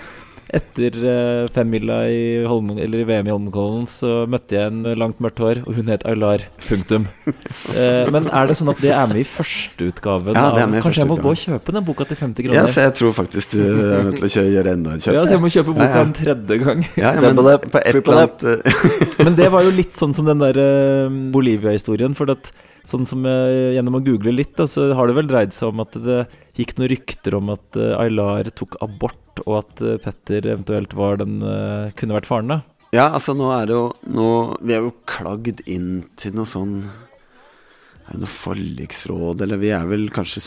Etter 0.52 0.96
uh, 1.00 1.46
femmila 1.54 2.02
i, 2.12 2.44
Holmen, 2.44 2.80
i 2.82 3.04
VM 3.08 3.30
i 3.30 3.32
Holmenkollen 3.32 3.86
så 3.88 4.26
møtte 4.28 4.58
jeg 4.58 4.72
en 4.72 4.82
med 4.84 5.00
langt 5.00 5.22
mørkt 5.24 5.40
hår, 5.40 5.62
og 5.64 5.78
hun 5.78 5.92
het 5.92 6.04
Aylar. 6.08 6.48
Punktum. 6.68 7.08
Eh, 7.72 8.08
men 8.12 8.26
er 8.36 8.50
det 8.50 8.56
sånn 8.58 8.72
at 8.72 8.80
det 8.84 8.90
er 8.92 9.06
med 9.08 9.22
i 9.22 9.24
førsteutgaven? 9.28 10.36
Ja, 10.36 10.50
det 10.56 10.64
er 10.64 10.70
med 10.72 10.80
i 10.80 10.84
Kanskje 10.84 11.04
jeg 11.04 11.10
må 11.12 11.16
gå 11.22 11.32
og 11.32 11.40
kjøpe 11.40 11.74
den 11.76 11.86
boka 11.88 12.08
til 12.10 12.18
50 12.20 12.46
kroner? 12.48 12.58
Ja, 12.58 12.64
så 12.68 12.84
jeg 12.84 12.94
tror 13.00 13.14
faktisk 13.16 13.54
du 13.54 13.62
er 13.62 14.04
nødt 14.08 14.18
til 14.20 14.28
å 14.28 14.46
gjøre 14.50 14.74
enda 14.76 14.96
et 14.98 15.06
kjøp. 15.06 15.16
Ja, 15.16 15.22
så 15.24 15.38
jeg 15.38 15.44
må 15.44 15.52
kjøpe 15.54 15.76
boka 15.78 15.88
Ja, 15.88 15.94
ja. 16.02 16.04
en 16.04 16.14
tredje 16.18 16.58
gang. 16.66 16.84
Ja, 17.00 17.14
ja, 17.16 17.22
men 17.30 17.40
på 17.40 17.80
et 17.80 17.88
triple 17.94 18.18
eller 18.18 18.28
annet 18.28 18.44
eh, 18.50 19.24
Men 19.28 19.38
det 19.40 19.48
var 19.54 19.68
jo 19.68 19.72
litt 19.78 19.96
sånn 19.98 20.16
som 20.18 20.28
den 20.28 20.44
der 20.44 20.60
eh, 20.60 21.16
Bolivia-historien. 21.34 22.18
For 22.18 22.34
at, 22.34 22.52
sånn 22.88 23.06
som 23.10 23.26
jeg, 23.28 23.76
gjennom 23.78 24.00
å 24.00 24.04
google 24.06 24.34
litt, 24.36 24.56
da, 24.58 24.68
så 24.70 24.90
har 24.98 25.10
det 25.10 25.18
vel 25.20 25.30
dreid 25.30 25.54
seg 25.56 25.72
om 25.74 25.84
at 25.84 25.98
det 26.02 26.24
gikk 26.58 26.76
noen 26.78 26.92
rykter 26.92 27.38
om 27.38 27.54
at 27.54 27.80
eh, 27.80 27.96
Aylar 28.00 28.50
tok 28.58 28.80
abort, 28.84 29.44
og 29.46 29.62
at 29.62 29.86
eh, 29.86 30.00
Petter 30.02 30.50
eventuelt 30.54 30.96
var 30.98 31.22
den 31.22 31.40
eh, 31.46 31.94
kunne 31.98 32.18
vært 32.18 32.30
faren, 32.30 32.52
da. 32.52 32.62
Ja, 32.92 33.08
altså 33.16 33.32
nå 33.38 33.48
er 33.56 33.70
det 33.70 33.76
jo 33.78 33.86
nå, 34.12 34.28
Vi 34.68 34.76
er 34.76 34.84
jo 34.84 34.92
klagd 35.08 35.62
inn 35.64 36.10
til 36.20 36.34
noe 36.36 36.50
sånn 36.50 36.82
Er 36.84 38.18
det 38.18 38.26
noe 38.26 38.34
forliksråd, 38.36 39.46
eller 39.46 39.62
vi 39.62 39.72
er 39.72 39.86
vel 39.88 40.10
kanskje 40.12 40.44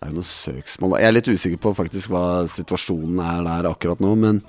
Er 0.00 0.08
det 0.08 0.16
noe 0.16 0.28
søksmål? 0.28 0.96
Jeg 1.02 1.10
er 1.10 1.16
litt 1.18 1.28
usikker 1.28 1.60
på 1.60 1.74
faktisk 1.76 2.14
hva 2.14 2.46
situasjonen 2.48 3.20
er 3.20 3.44
der 3.44 3.68
akkurat 3.74 4.00
nå, 4.00 4.14
men 4.24 4.40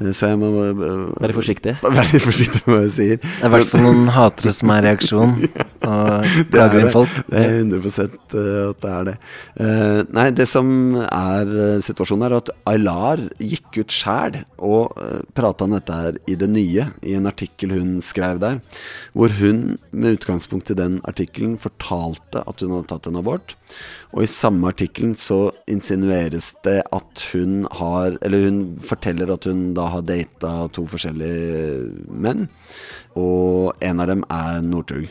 eh, 0.00 0.14
Så 0.16 0.32
jeg 0.32 0.40
må 0.40 0.48
eh, 0.64 1.04
Være 1.20 1.36
forsiktig. 1.36 1.76
Være 1.84 2.08
litt 2.14 2.24
forsiktig 2.24 2.64
med 2.64 2.72
hva 2.72 2.80
jeg 2.86 2.94
sier. 2.96 3.20
Det 3.20 3.36
er 3.42 3.52
i 3.52 3.54
hvert 3.58 3.74
fall 3.74 3.84
noen 3.84 4.08
hatere 4.16 4.56
som 4.56 4.72
er 4.72 4.80
i 4.80 4.88
reaksjon. 4.88 5.36
og 5.86 6.26
er 6.26 6.46
plager 6.50 6.80
inn 6.80 6.88
det. 6.88 6.94
folk. 6.94 7.16
Det 7.28 7.42
er 7.42 7.56
100 7.60 8.04
at 8.04 8.36
det 8.82 8.92
er 8.92 9.08
det. 9.08 9.16
Eh, 9.62 10.00
nei, 10.16 10.26
det 10.34 10.48
som 10.50 10.70
er 11.04 11.52
eh, 11.64 11.82
situasjonen, 11.84 12.26
er 12.26 12.36
at 12.38 12.52
Aylar 12.68 13.22
gikk 13.38 13.80
ut 13.82 13.94
sjæl 13.94 14.40
og 14.58 14.96
uh, 14.98 15.20
prata 15.36 15.66
om 15.66 15.76
dette 15.76 15.94
her 15.94 16.18
i 16.26 16.34
Det 16.38 16.48
Nye, 16.50 16.88
i 17.06 17.14
en 17.14 17.28
artikkel 17.30 17.76
hun 17.76 17.98
skrev 18.04 18.40
der. 18.42 18.58
Hvor 19.14 19.32
hun 19.38 19.78
med 19.90 20.18
utgangspunkt 20.18 20.72
i 20.72 20.78
den 20.78 20.98
artikkelen 21.08 21.56
fortalte 21.62 22.42
at 22.42 22.64
hun 22.64 22.74
hadde 22.74 22.90
tatt 22.90 23.08
en 23.10 23.20
abort. 23.20 23.54
Og 24.16 24.24
i 24.24 24.30
samme 24.30 24.70
artikkelen 24.72 25.14
så 25.18 25.50
insinueres 25.70 26.54
det 26.64 26.80
at 26.96 27.24
hun 27.32 27.66
har 27.76 28.16
Eller 28.24 28.46
hun 28.46 28.60
forteller 28.80 29.30
at 29.34 29.44
hun 29.44 29.74
da 29.76 29.88
har 29.92 30.06
data 30.08 30.52
to 30.72 30.86
forskjellige 30.88 32.08
menn, 32.08 32.48
og 33.18 33.76
en 33.84 34.00
av 34.00 34.08
dem 34.10 34.24
er 34.32 34.62
Northug. 34.64 35.08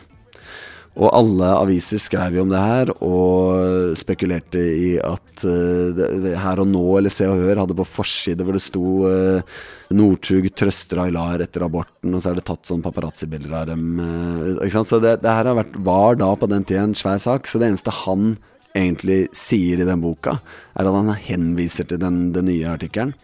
Og 0.98 1.12
alle 1.14 1.48
aviser 1.60 2.00
skrev 2.02 2.34
jo 2.34 2.42
om 2.42 2.50
det 2.50 2.58
her, 2.58 2.90
og 3.06 3.94
spekulerte 3.98 4.58
i 4.58 4.90
at 4.98 5.44
uh, 5.46 6.00
Her 6.42 6.62
og 6.64 6.66
Nå 6.72 6.84
eller 6.98 7.14
Se 7.14 7.28
og 7.30 7.38
Hør 7.38 7.62
hadde 7.62 7.76
på 7.78 7.86
forside 8.00 8.42
hvor 8.42 8.58
det 8.58 8.64
sto 8.64 8.84
uh, 9.06 9.58
Northug 9.94 10.50
trøster 10.58 11.04
Aylar 11.04 11.44
etter 11.44 11.64
aborten, 11.68 12.10
og 12.10 12.24
så 12.24 12.32
er 12.32 12.40
det 12.40 12.48
tatt 12.50 12.66
sånn 12.66 12.82
paparazzi-bilder 12.82 13.54
av 13.60 13.70
dem. 13.70 13.86
Uh, 14.02 14.58
ikke 14.58 14.74
sant? 14.74 14.90
Så 14.90 14.98
det, 15.04 15.20
det 15.22 15.38
her 15.38 15.52
vært, 15.60 15.78
var 15.86 16.18
da 16.18 16.32
på 16.34 16.50
den 16.50 16.66
tida 16.66 16.88
en 16.88 16.98
svær 16.98 17.22
sak, 17.22 17.46
så 17.46 17.62
det 17.62 17.70
eneste 17.70 17.94
han 18.02 18.34
egentlig 18.76 19.28
sier 19.36 19.80
i 19.80 19.86
den 19.86 20.02
boka, 20.02 20.38
er 20.78 20.88
at 20.88 20.96
han 20.96 21.14
henviser 21.14 21.88
til 21.88 22.00
den, 22.02 22.28
den 22.34 22.48
nye 22.50 22.74
artikkelen. 22.74 23.14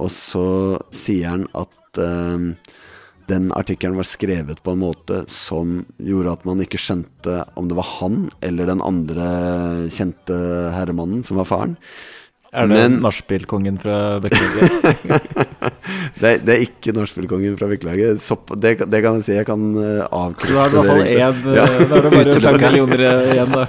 Og 0.00 0.10
så 0.14 0.44
sier 0.94 1.32
han 1.32 1.46
at 1.58 2.00
eh, 2.00 2.71
den 3.32 3.50
artikkelen 3.56 3.96
var 3.96 4.08
skrevet 4.08 4.60
på 4.64 4.74
en 4.74 4.82
måte 4.82 5.22
som 5.32 5.80
gjorde 6.02 6.36
at 6.36 6.48
man 6.48 6.62
ikke 6.64 6.80
skjønte 6.80 7.42
om 7.58 7.70
det 7.70 7.78
var 7.78 7.88
han 7.98 8.26
eller 8.44 8.68
den 8.68 8.84
andre 8.84 9.28
kjente 9.92 10.36
herremannen 10.76 11.24
som 11.26 11.40
var 11.40 11.48
faren. 11.48 11.78
Er 12.52 12.66
det 12.68 12.76
Men- 12.76 13.00
nachspielkongen 13.00 13.78
fra 13.80 14.20
Bekkelaget? 14.20 14.98
Det, 16.22 16.30
det 16.46 16.52
er 16.54 16.60
ikke 16.62 16.92
nachspielkongen 16.94 17.54
fra 17.58 17.66
Bekkelaget. 17.70 18.20
Det, 18.60 18.72
det 18.92 18.98
kan 19.02 19.16
jeg 19.18 19.24
si. 19.26 19.32
Jeg 19.34 19.46
kan 19.48 19.62
avkrefte 20.12 20.52
det. 20.52 20.54
Da 20.54 20.62
er 20.62 20.68
det 20.68 20.72
i 20.72 20.76
hvert 20.76 20.90
fall 20.90 21.02
én. 21.02 21.16
Ja. 21.16 21.30
Da 21.88 21.96
er 21.96 22.04
det 22.04 22.12
bare 22.12 22.34
fem 22.44 22.58
millioner 22.60 23.02
igjen, 23.32 23.54
da. 23.56 23.64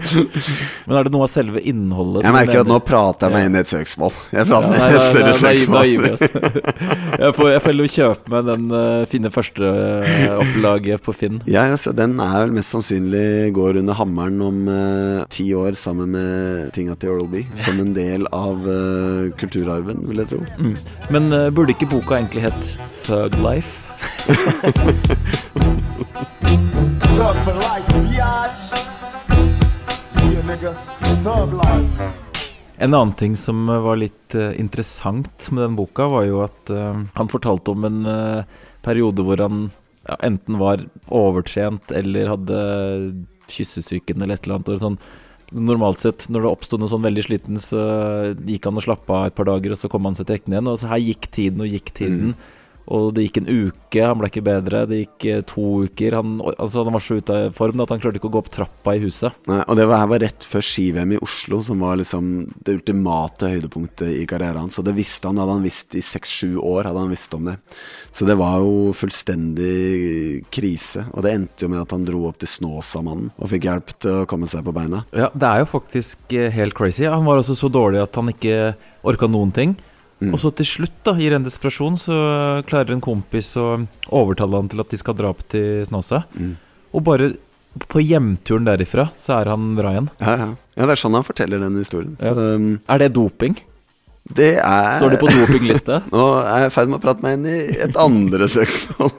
Men 0.88 0.98
er 0.98 1.06
det 1.06 1.12
noe 1.14 1.26
av 1.26 1.30
selve 1.30 1.60
innholdet 1.70 2.24
Jeg 2.24 2.34
merker 2.34 2.62
at 2.62 2.70
nå 2.70 2.78
prater 2.84 3.28
jeg 3.28 3.36
meg 3.36 3.46
inn 3.48 3.56
i 3.56 3.60
et 3.62 3.70
søksmål. 3.70 4.14
Jeg 4.34 4.48
prater 4.50 4.72
meg 4.72 4.80
Nei, 4.80 4.90
et 4.90 5.06
større 5.08 5.34
søksmål. 5.40 5.76
da 5.76 5.84
vi 5.86 6.10
oss. 6.10 6.24
Jeg 7.20 7.34
får, 7.36 7.48
jeg 7.52 7.60
får 7.60 7.80
kjøpe 7.92 8.32
meg 8.32 8.46
den 8.46 8.62
uh, 8.72 9.02
fine 9.10 9.30
førsteopplaget 9.34 11.02
på 11.04 11.12
Finn. 11.12 11.40
Ja, 11.50 11.66
altså, 11.68 11.92
Den 11.96 12.14
er 12.22 12.36
vel 12.46 12.54
mest 12.56 12.72
sannsynlig 12.72 13.50
går 13.56 13.80
under 13.82 13.98
hammeren 13.98 14.38
om 14.46 14.60
uh, 14.70 15.26
ti 15.32 15.50
år 15.56 15.76
sammen 15.76 16.14
med 16.14 16.70
tinga 16.76 16.96
til 16.96 17.12
Oral 17.12 17.28
B. 17.28 17.42
Som 17.60 17.82
en 17.82 17.92
del 17.92 17.99
av 18.36 18.64
uh, 18.68 19.30
kulturarven, 19.40 20.02
vil 20.08 20.22
jeg 20.22 20.28
tro. 20.32 20.40
Mm. 20.58 20.74
Men 21.14 21.32
uh, 21.34 21.50
burde 21.54 21.74
ikke 21.74 21.88
boka 21.90 22.18
egentlig 22.18 22.42
hett 22.46 22.64
Thug 23.06 23.36
Life? 23.44 23.82
Thug 27.16 27.36
for 27.44 27.54
life. 27.60 27.88
Yeah, 30.30 30.42
nigga. 30.48 30.72
Thug 31.24 31.50
life. 31.60 32.10
En 32.80 32.94
annen 32.94 33.14
ting 33.20 33.36
som 33.36 33.68
uh, 33.68 33.80
var 33.84 33.96
litt 34.00 34.34
interessant 34.34 35.50
med 35.50 35.62
den 35.64 35.76
boka, 35.76 36.08
var 36.08 36.24
jo 36.28 36.40
at 36.46 36.72
uh, 36.72 36.96
han 37.16 37.28
fortalte 37.32 37.74
om 37.74 37.84
en 37.88 38.00
uh, 38.08 38.42
periode 38.84 39.24
hvor 39.26 39.42
han 39.44 39.68
ja, 40.06 40.16
enten 40.24 40.56
var 40.60 40.86
overtrent 41.12 41.92
eller 41.92 42.30
hadde 42.32 42.60
kyssesyken 43.50 44.22
eller 44.22 44.38
et 44.38 44.46
eller 44.46 44.60
annet. 44.60 44.72
Og 44.72 44.80
sånn, 44.80 44.98
normalt 45.50 46.02
sett, 46.02 46.28
når 46.30 46.44
det 46.44 46.50
oppsto 46.50 46.78
noe 46.78 46.90
sånn 46.90 47.04
veldig 47.04 47.24
sliten, 47.26 47.58
så 47.60 47.80
gikk 48.46 48.68
han 48.68 48.78
og 48.78 48.86
slappa 48.86 49.16
av 49.18 49.30
et 49.30 49.36
par 49.38 49.48
dager, 49.50 49.74
og 49.74 49.80
så 49.80 49.90
kom 49.90 50.06
han 50.06 50.18
seg 50.18 50.28
til 50.28 50.38
hektene 50.38 50.58
igjen. 50.58 50.70
Og 50.70 50.80
så 50.82 50.90
her 50.92 51.02
gikk 51.02 51.30
tiden 51.34 51.64
og 51.64 51.74
gikk 51.74 51.92
tiden. 51.96 52.34
Og 52.90 53.12
det 53.14 53.26
gikk 53.26 53.40
en 53.42 53.50
uke, 53.50 54.02
han 54.02 54.18
ble 54.18 54.30
ikke 54.30 54.44
bedre. 54.46 54.82
Det 54.90 55.02
gikk 55.02 55.26
eh, 55.30 55.42
to 55.46 55.66
uker. 55.86 56.16
Han, 56.18 56.38
altså, 56.56 56.84
han 56.86 56.96
var 56.96 57.04
så 57.04 57.18
ute 57.20 57.36
av 57.36 57.54
form 57.56 57.82
at 57.84 57.92
han 57.92 58.02
klarte 58.02 58.20
ikke 58.20 58.30
å 58.30 58.34
gå 58.34 58.42
opp 58.42 58.50
trappa 58.54 58.96
i 58.96 59.02
huset. 59.04 59.36
Nei, 59.50 59.60
og 59.66 59.78
det 59.78 59.86
var, 59.90 60.02
her 60.02 60.10
var 60.14 60.22
rett 60.24 60.46
før 60.46 60.64
ski-VM 60.64 61.14
i 61.16 61.20
Oslo, 61.22 61.60
som 61.66 61.84
var 61.84 62.00
liksom 62.00 62.30
det 62.66 62.78
ultimate 62.80 63.52
høydepunktet 63.52 64.14
i 64.22 64.26
karrieren 64.30 64.64
hans. 64.64 64.80
Og 64.80 64.86
det 64.88 64.96
visste 64.98 65.30
han, 65.30 65.40
hadde 65.42 65.58
han 65.58 65.66
visst 65.66 65.94
i 65.98 66.04
seks-sju 66.04 66.56
år, 66.58 66.88
hadde 66.88 67.04
han 67.04 67.14
visst 67.14 67.36
om 67.36 67.50
det. 67.50 67.56
Så 68.10 68.26
det 68.28 68.38
var 68.40 68.58
jo 68.64 68.94
fullstendig 68.96 70.46
krise. 70.52 71.06
Og 71.14 71.26
det 71.26 71.34
endte 71.36 71.66
jo 71.66 71.72
med 71.72 71.84
at 71.84 71.94
han 71.94 72.06
dro 72.08 72.24
opp 72.30 72.40
til 72.42 72.50
Snåsamannen 72.50 73.30
og 73.36 73.52
fikk 73.52 73.68
hjelp 73.68 73.94
til 74.02 74.22
å 74.22 74.26
komme 74.30 74.48
seg 74.50 74.64
på 74.66 74.74
beina. 74.74 75.04
Ja, 75.16 75.30
det 75.34 75.46
er 75.46 75.62
jo 75.62 75.70
faktisk 75.70 76.34
eh, 76.34 76.50
helt 76.54 76.76
crazy. 76.78 77.06
Han 77.06 77.28
var 77.28 77.40
også 77.40 77.58
så 77.58 77.70
dårlig 77.72 78.02
at 78.02 78.18
han 78.18 78.32
ikke 78.32 78.74
orka 79.06 79.30
noen 79.30 79.54
ting. 79.54 79.78
Mm. 80.20 80.34
Og 80.34 80.40
så 80.42 80.50
til 80.52 80.68
slutt, 80.68 80.98
da, 81.06 81.14
i 81.16 81.30
ren 81.32 81.44
desperasjon, 81.46 81.96
så 81.96 82.16
klarer 82.68 82.92
en 82.92 83.04
kompis 83.04 83.54
å 83.60 83.68
overtale 84.06 84.60
han 84.60 84.68
til 84.68 84.82
at 84.84 84.92
de 84.92 85.00
skal 85.00 85.16
dra 85.16 85.30
opp 85.32 85.40
til 85.48 85.80
Snåsa. 85.88 86.24
Mm. 86.36 86.52
Og 86.96 87.06
bare 87.06 87.30
på 87.90 88.02
hjemturen 88.02 88.66
derifra, 88.66 89.08
så 89.16 89.38
er 89.38 89.52
han 89.52 89.74
bra 89.78 89.94
igjen. 89.94 90.10
Ja, 90.18 90.36
ja. 90.42 90.48
ja, 90.74 90.86
det 90.88 90.96
er 90.96 91.02
sånn 91.04 91.16
han 91.16 91.26
forteller 91.26 91.62
den 91.62 91.78
historien. 91.80 92.16
Ja. 92.18 92.34
Så, 92.34 92.48
um, 92.58 92.70
Er 92.90 93.02
det 93.04 93.12
doping? 93.16 93.56
Det 94.36 94.52
er 94.62 94.96
Står 94.98 95.14
det 95.14 95.20
på 95.22 95.30
dopingliste? 95.30 96.00
Nå 96.14 96.24
er 96.40 96.64
jeg 96.64 96.70
i 96.70 96.74
ferd 96.74 96.90
med 96.92 97.00
å 97.00 97.02
prate 97.02 97.24
meg 97.24 97.38
inn 97.38 97.46
i 97.50 97.58
et 97.86 97.98
andre 98.00 98.48
søksmål. 98.50 99.12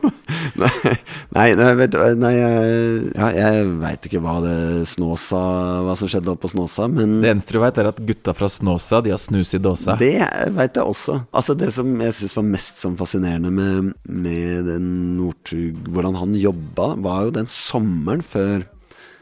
nei, 1.36 1.48
nei, 1.58 1.70
vet 1.80 1.98
nei 2.20 2.32
ja, 2.38 3.28
jeg 3.36 3.66
veit 3.82 4.08
ikke 4.08 4.22
hva 4.24 4.38
det 4.44 4.56
Snåsa 4.90 5.42
Hva 5.86 5.96
som 6.00 6.10
skjedde 6.12 6.32
oppe 6.34 6.46
på 6.46 6.54
Snåsa, 6.54 6.88
men 6.92 7.20
Det 7.24 7.32
eneste 7.34 7.56
du 7.56 7.62
veit, 7.64 7.80
er 7.82 7.92
at 7.92 8.00
gutta 8.08 8.36
fra 8.38 8.50
Snåsa 8.52 9.02
de 9.04 9.14
har 9.14 9.22
snus 9.22 9.54
i 9.58 9.62
dåsa. 9.62 9.98
det 10.00 10.16
veit 10.56 10.78
jeg 10.80 10.86
også. 10.86 11.20
Altså 11.36 11.56
Det 11.60 11.72
som 11.76 11.92
jeg 12.06 12.18
syns 12.18 12.38
var 12.40 12.48
mest 12.48 12.84
sånn 12.84 13.00
fascinerende 13.00 13.52
med, 13.54 13.94
med 14.08 14.70
den 14.70 14.92
Northug 15.20 15.90
Hvordan 15.92 16.20
han 16.22 16.38
jobba, 16.40 16.94
var 17.04 17.28
jo 17.28 17.36
den 17.42 17.50
sommeren 17.52 18.24
før 18.24 18.64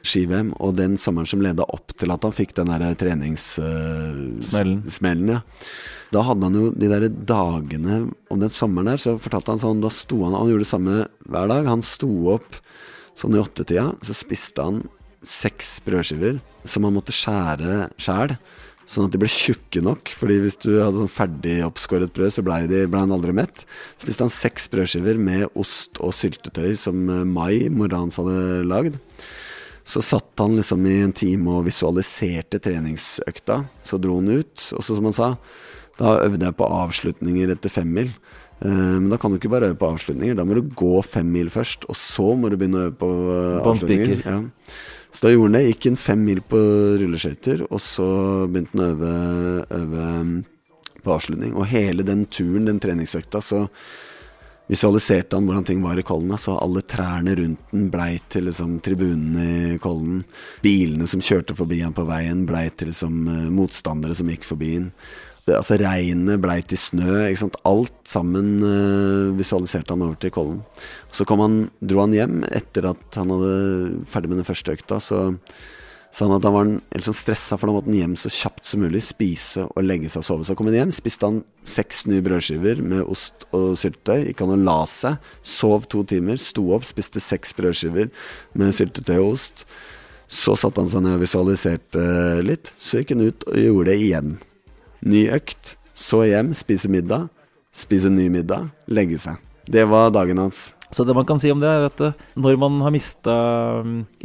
ski-VM, 0.05 0.53
og 0.63 0.75
den 0.79 0.97
sommeren 1.01 1.29
som 1.29 1.41
leda 1.43 1.65
opp 1.67 1.93
til 1.99 2.13
at 2.13 2.25
han 2.25 2.35
fikk 2.35 2.55
den 2.57 2.71
der 2.71 2.97
treningssmellen. 2.99 4.43
Smellen. 4.45 4.83
smellen 4.91 5.33
ja. 5.35 5.39
Da 6.13 6.23
hadde 6.25 6.47
han 6.47 6.57
jo 6.57 6.69
de 6.73 6.89
der 6.89 7.05
dagene 7.09 7.99
om 8.33 8.41
den 8.41 8.53
sommeren 8.53 8.89
der, 8.91 9.01
så 9.01 9.17
fortalte 9.21 9.53
han 9.53 9.61
sånn 9.61 9.83
Da 9.83 9.91
sto 9.93 10.23
han 10.23 10.33
Han 10.33 10.49
gjorde 10.49 10.65
det 10.65 10.71
samme 10.71 10.95
hver 11.29 11.51
dag. 11.51 11.69
Han 11.69 11.85
sto 11.85 12.09
opp 12.33 12.57
sånn 13.19 13.35
i 13.35 13.41
åttetida, 13.41 13.91
så 14.05 14.15
spiste 14.15 14.65
han 14.65 14.81
seks 15.25 15.77
brødskiver 15.83 16.39
som 16.69 16.85
han 16.87 16.95
måtte 16.95 17.13
skjære 17.15 17.89
sjæl. 17.99 18.35
Sånn 18.89 19.05
at 19.05 19.13
de 19.13 19.19
ble 19.21 19.29
tjukke 19.29 19.83
nok. 19.85 20.09
Fordi 20.17 20.39
hvis 20.41 20.57
du 20.63 20.71
hadde 20.79 21.03
sånn 21.03 21.11
ferdig 21.11 21.59
oppskåret 21.67 22.13
brød, 22.15 22.33
så 22.33 22.45
blei 22.45 22.63
ble 22.65 23.03
han 23.03 23.13
aldri 23.13 23.35
mett. 23.37 23.65
Så 23.99 24.07
spiste 24.07 24.25
han 24.25 24.33
seks 24.33 24.65
brødskiver 24.73 25.19
med 25.21 25.45
ost 25.59 26.01
og 26.01 26.15
syltetøy 26.17 26.73
som 26.79 27.05
eh, 27.05 27.27
Mai, 27.27 27.69
mora 27.69 28.01
hans, 28.01 28.17
hadde 28.17 28.65
lagd. 28.65 28.97
Så 29.89 30.03
satt 30.05 30.37
han 30.37 30.53
liksom 30.59 30.85
i 30.85 30.99
en 31.01 31.15
time 31.17 31.55
og 31.57 31.65
visualiserte 31.65 32.59
treningsøkta. 32.61 33.63
Så 33.83 33.97
dro 34.01 34.19
han 34.19 34.29
ut, 34.29 34.67
og 34.77 34.85
så 34.85 34.97
som 34.97 35.07
han 35.09 35.15
sa, 35.17 35.29
da 35.97 36.19
øvde 36.27 36.45
jeg 36.45 36.57
på 36.59 36.67
avslutninger 36.69 37.55
etter 37.55 37.73
femmil. 37.73 38.11
Eh, 38.61 38.69
Men 38.69 39.09
da 39.09 39.17
kan 39.17 39.31
du 39.31 39.39
ikke 39.39 39.51
bare 39.51 39.71
øve 39.71 39.79
på 39.81 39.89
avslutninger, 39.89 40.37
da 40.37 40.45
må 40.45 40.55
du 40.57 40.61
gå 40.75 41.01
fem 41.01 41.31
mil 41.33 41.49
først, 41.49 41.89
og 41.89 41.97
så 41.97 42.35
må 42.37 42.51
du 42.51 42.57
begynne 42.59 42.83
å 42.83 42.87
øve 42.89 42.95
på 43.01 43.09
eh, 43.33 43.69
avslutninger. 43.71 44.21
Ja. 44.25 44.37
Så 45.09 45.25
da 45.25 45.33
gjorde 45.33 45.49
han 45.49 45.57
det, 45.57 45.65
gikk 45.71 45.89
en 45.89 45.97
fem 45.97 46.21
mil 46.27 46.43
på 46.45 46.59
rulleskøyter, 47.01 47.65
og 47.71 47.81
så 47.81 48.09
begynte 48.45 48.77
han 48.77 48.83
å 48.85 48.89
øve, 48.93 49.13
øve 49.79 50.07
mm, 50.27 50.35
på 51.01 51.15
avslutning. 51.15 51.55
Og 51.57 51.65
hele 51.71 52.05
den 52.05 52.27
turen, 52.29 52.69
den 52.69 52.81
treningsøkta, 52.83 53.41
så 53.41 53.63
visualiserte 54.69 55.37
han 55.37 55.47
hvordan 55.49 55.65
ting 55.65 55.81
var 55.83 55.99
i 55.99 56.05
Kollen. 56.05 56.35
Så 56.37 56.57
alle 56.61 56.83
trærne 56.85 57.35
rundt 57.39 57.73
den 57.73 57.87
blei 57.93 58.19
til 58.31 58.47
liksom, 58.49 58.77
tribunene 58.85 59.47
i 59.75 59.79
Kollen. 59.81 60.21
Bilene 60.63 61.09
som 61.09 61.23
kjørte 61.23 61.57
forbi 61.57 61.81
han 61.81 61.95
på 61.97 62.05
veien, 62.09 62.45
blei 62.49 62.67
til 62.69 62.91
liksom, 62.93 63.25
eh, 63.27 63.49
motstandere 63.53 64.17
som 64.17 64.29
gikk 64.29 64.47
forbi 64.47 64.75
han. 64.77 64.91
Det, 65.47 65.55
altså 65.57 65.79
Regnet 65.81 66.41
blei 66.43 66.59
til 66.61 66.77
snø. 66.77 67.23
Ikke 67.25 67.41
sant? 67.41 67.57
Alt 67.65 67.97
sammen 68.09 68.59
uh, 68.61 69.33
visualiserte 69.37 69.95
han 69.95 70.05
over 70.05 70.19
til 70.21 70.33
Kollen. 70.35 70.61
Så 71.15 71.25
han, 71.25 71.63
dro 71.81 72.03
han 72.03 72.13
hjem 72.13 72.43
etter 72.53 72.91
at 72.91 73.17
han 73.17 73.33
hadde 73.33 74.05
ferdig 74.11 74.29
med 74.29 74.43
den 74.43 74.49
første 74.49 74.75
økta. 74.77 74.99
Så 75.01 75.23
han 76.17 76.33
at 76.35 76.45
han 76.47 76.55
var 76.55 76.69
helt 76.69 77.05
sånn 77.05 77.15
stressa, 77.15 77.57
for 77.57 77.69
da 77.69 77.75
måtte 77.75 77.91
han 77.91 77.99
hjem 77.99 78.15
så 78.19 78.31
kjapt 78.33 78.65
som 78.67 78.81
mulig. 78.83 79.01
Spise 79.05 79.67
og 79.69 79.85
legge 79.85 80.09
seg 80.09 80.23
og 80.23 80.27
sove. 80.27 80.47
Så 80.47 80.55
kom 80.57 80.69
han 80.69 80.77
hjem, 80.79 80.93
spiste 80.95 81.29
han 81.29 81.39
seks 81.67 82.03
nye 82.09 82.23
brødskiver 82.25 82.81
med 82.81 83.05
ost 83.05 83.45
og 83.55 83.77
syltetøy. 83.79 84.25
Gikk 84.29 84.43
han 84.43 84.55
og 84.57 84.65
la 84.65 84.79
seg. 84.89 85.31
Sov 85.45 85.87
to 85.91 86.03
timer. 86.09 86.41
Sto 86.41 86.65
opp, 86.75 86.87
spiste 86.89 87.21
seks 87.23 87.53
brødskiver 87.57 88.09
med 88.57 88.75
syltetøy 88.75 89.17
og 89.19 89.35
ost. 89.35 89.65
Så 90.29 90.53
satte 90.59 90.81
han 90.81 90.89
seg 90.91 91.05
ned 91.05 91.17
og 91.17 91.23
visualiserte 91.23 92.05
litt. 92.45 92.73
Så 92.77 93.01
gikk 93.01 93.15
han 93.15 93.27
ut 93.29 93.47
og 93.49 93.61
gjorde 93.61 93.91
det 93.91 93.99
igjen. 94.03 94.33
Ny 95.05 95.27
økt. 95.37 95.75
Så 95.97 96.23
hjem, 96.27 96.53
spise 96.57 96.91
middag. 96.91 97.29
Spise 97.75 98.11
ny 98.11 98.27
middag. 98.33 98.69
Legge 98.89 99.21
seg. 99.21 99.39
Det 99.69 99.85
var 99.89 100.13
dagen 100.15 100.41
hans. 100.41 100.71
Så 100.91 101.05
det 101.05 101.13
man 101.13 101.25
kan 101.29 101.37
si 101.37 101.51
om 101.53 101.59
det, 101.61 101.69
er 101.69 101.85
at 101.85 102.01
eh, 102.01 102.21
når 102.39 102.55
man 102.57 102.79
har 102.81 102.93
mista 102.93 103.33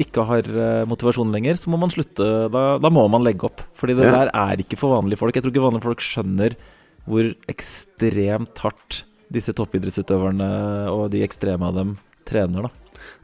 Ikke 0.01 0.25
har 0.25 0.47
eh, 0.49 0.85
motivasjon 0.89 1.33
lenger, 1.35 1.59
så 1.61 1.69
må 1.73 1.81
man 1.81 1.93
slutte. 1.93 2.29
Da, 2.53 2.63
da 2.81 2.93
må 2.93 3.05
man 3.13 3.25
legge 3.27 3.45
opp. 3.51 3.61
Fordi 3.77 3.97
det 3.99 4.07
Ja. 4.09 4.25
der 4.25 4.31
er 4.33 4.63
ikke 4.65 4.79
for 4.81 4.97
vanlige 4.97 5.21
folk. 5.21 5.37
Jeg 5.37 5.45
tror 5.45 5.53
ikke 5.53 5.67
vanlige 5.67 5.89
folk 5.89 6.05
skjønner 6.05 6.57
hvor 7.05 7.35
ekstremt 7.53 8.63
hardt 8.65 9.03
disse 9.35 9.53
toppidrettsutøverne 9.53 10.49
og 10.89 11.11
de 11.13 11.21
ekstreme 11.27 11.69
av 11.69 11.77
dem 11.77 11.91
trener, 12.25 12.65
da. 12.65 12.71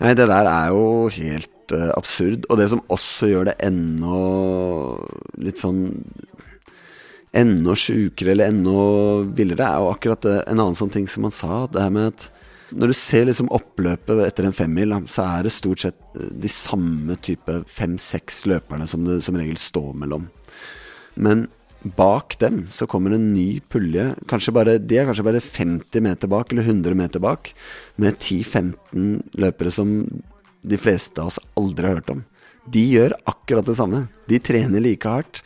Nei, 0.02 0.12
det 0.12 0.26
der 0.28 0.44
er 0.44 0.68
jo 0.74 1.08
helt 1.08 1.72
uh, 1.72 1.92
absurd. 1.96 2.44
Og 2.50 2.58
det 2.60 2.68
som 2.68 2.82
også 2.92 3.30
gjør 3.30 3.48
det 3.48 3.56
ennå 3.64 4.20
litt 5.40 5.60
sånn 5.62 5.86
Enda 7.30 7.76
sjukere 7.78 8.32
eller 8.32 8.50
enda 8.50 8.72
villere, 9.38 9.62
er 9.62 9.78
jo 9.78 9.90
akkurat 9.92 10.24
det, 10.26 10.32
en 10.50 10.58
annen 10.58 10.74
sånn 10.74 10.90
ting 10.90 11.04
som 11.06 11.28
han 11.28 11.30
sa. 11.30 11.60
Det 11.70 11.78
her 11.78 11.92
med 11.94 12.08
at 12.08 12.24
når 12.70 12.92
du 12.92 12.96
ser 12.96 13.26
liksom 13.26 13.50
oppløpet 13.54 14.22
etter 14.24 14.46
en 14.46 14.56
femmil, 14.56 14.94
så 15.10 15.26
er 15.26 15.46
det 15.46 15.54
stort 15.54 15.84
sett 15.84 15.98
eh, 16.18 16.28
de 16.42 16.50
samme 16.50 17.16
type 17.22 17.60
fem-seks 17.70 18.44
løperne 18.50 18.88
som 18.90 19.06
det 19.06 19.20
som 19.26 19.38
regel 19.38 19.58
står 19.60 19.94
mellom. 20.04 20.28
Men 21.20 21.48
bak 21.96 22.36
dem 22.40 22.66
så 22.68 22.86
kommer 22.90 23.14
en 23.16 23.30
ny 23.34 23.60
pulje. 23.72 24.10
Bare, 24.52 24.78
de 24.78 24.98
er 25.00 25.08
kanskje 25.08 25.26
bare 25.26 25.44
50 25.44 26.04
meter 26.04 26.30
bak, 26.30 26.52
eller 26.52 26.68
100 26.68 26.98
meter 26.98 27.22
bak, 27.24 27.52
med 27.96 28.18
10-15 28.18 29.40
løpere 29.40 29.72
som 29.74 29.96
de 30.60 30.76
fleste 30.76 31.20
av 31.22 31.32
oss 31.32 31.40
aldri 31.58 31.88
har 31.88 32.00
hørt 32.00 32.12
om. 32.12 32.24
De 32.70 32.82
gjør 32.92 33.16
akkurat 33.30 33.66
det 33.66 33.78
samme. 33.78 34.04
De 34.28 34.38
trener 34.38 34.84
like 34.84 35.08
hardt. 35.08 35.40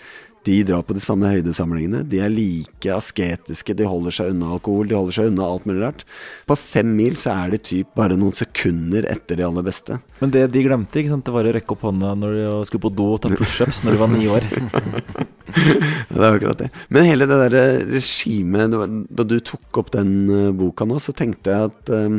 De 0.45 0.59
drar 0.69 0.83
på 0.85 0.97
de 0.97 1.01
samme 1.01 1.31
høydesamlingene. 1.33 2.03
De 2.09 2.21
er 2.21 2.33
like 2.33 2.91
asketiske. 2.93 3.77
De 3.77 3.87
holder 3.89 4.13
seg 4.13 4.33
unna 4.35 4.51
alkohol. 4.57 4.89
De 4.91 4.97
holder 4.99 5.17
seg 5.17 5.31
unna 5.31 5.47
alt 5.49 5.65
mulig 5.69 5.81
rart. 5.81 6.05
På 6.49 6.57
fem 6.61 6.91
mil 6.99 7.17
så 7.21 7.33
er 7.33 7.55
de 7.55 7.63
typ 7.71 7.95
bare 7.97 8.19
noen 8.21 8.37
sekunder 8.37 9.09
etter 9.11 9.41
de 9.41 9.47
aller 9.47 9.65
beste. 9.65 9.99
Men 10.21 10.35
det 10.35 10.47
de 10.53 10.65
glemte, 10.67 11.01
ikke 11.01 11.15
sant? 11.15 11.25
det 11.25 11.33
var 11.35 11.49
å 11.49 11.55
rekke 11.57 11.77
opp 11.77 11.87
hånda 11.89 12.13
når 12.21 12.37
de 12.37 12.51
skulle 12.69 12.85
på 12.85 12.93
do 12.93 13.09
og 13.15 13.23
ta 13.25 13.33
pushups 13.33 13.85
når 13.87 13.97
de 13.97 14.03
var 14.05 14.13
ni 14.13 14.29
år. 14.29 14.51
Det 15.55 16.19
er 16.19 16.35
akkurat 16.35 16.59
det. 16.59 16.67
Men 16.91 17.05
hele 17.07 17.27
det 17.31 17.37
der 17.45 17.55
regimet 17.93 18.73
Da 18.75 19.27
du 19.29 19.37
tok 19.45 19.79
opp 19.79 19.93
den 19.95 20.15
eh, 20.33 20.49
boka 20.57 20.87
nå, 20.89 20.97
så 21.03 21.13
tenkte 21.15 21.53
jeg 21.53 21.69
at 21.71 21.93
eh, 21.95 22.17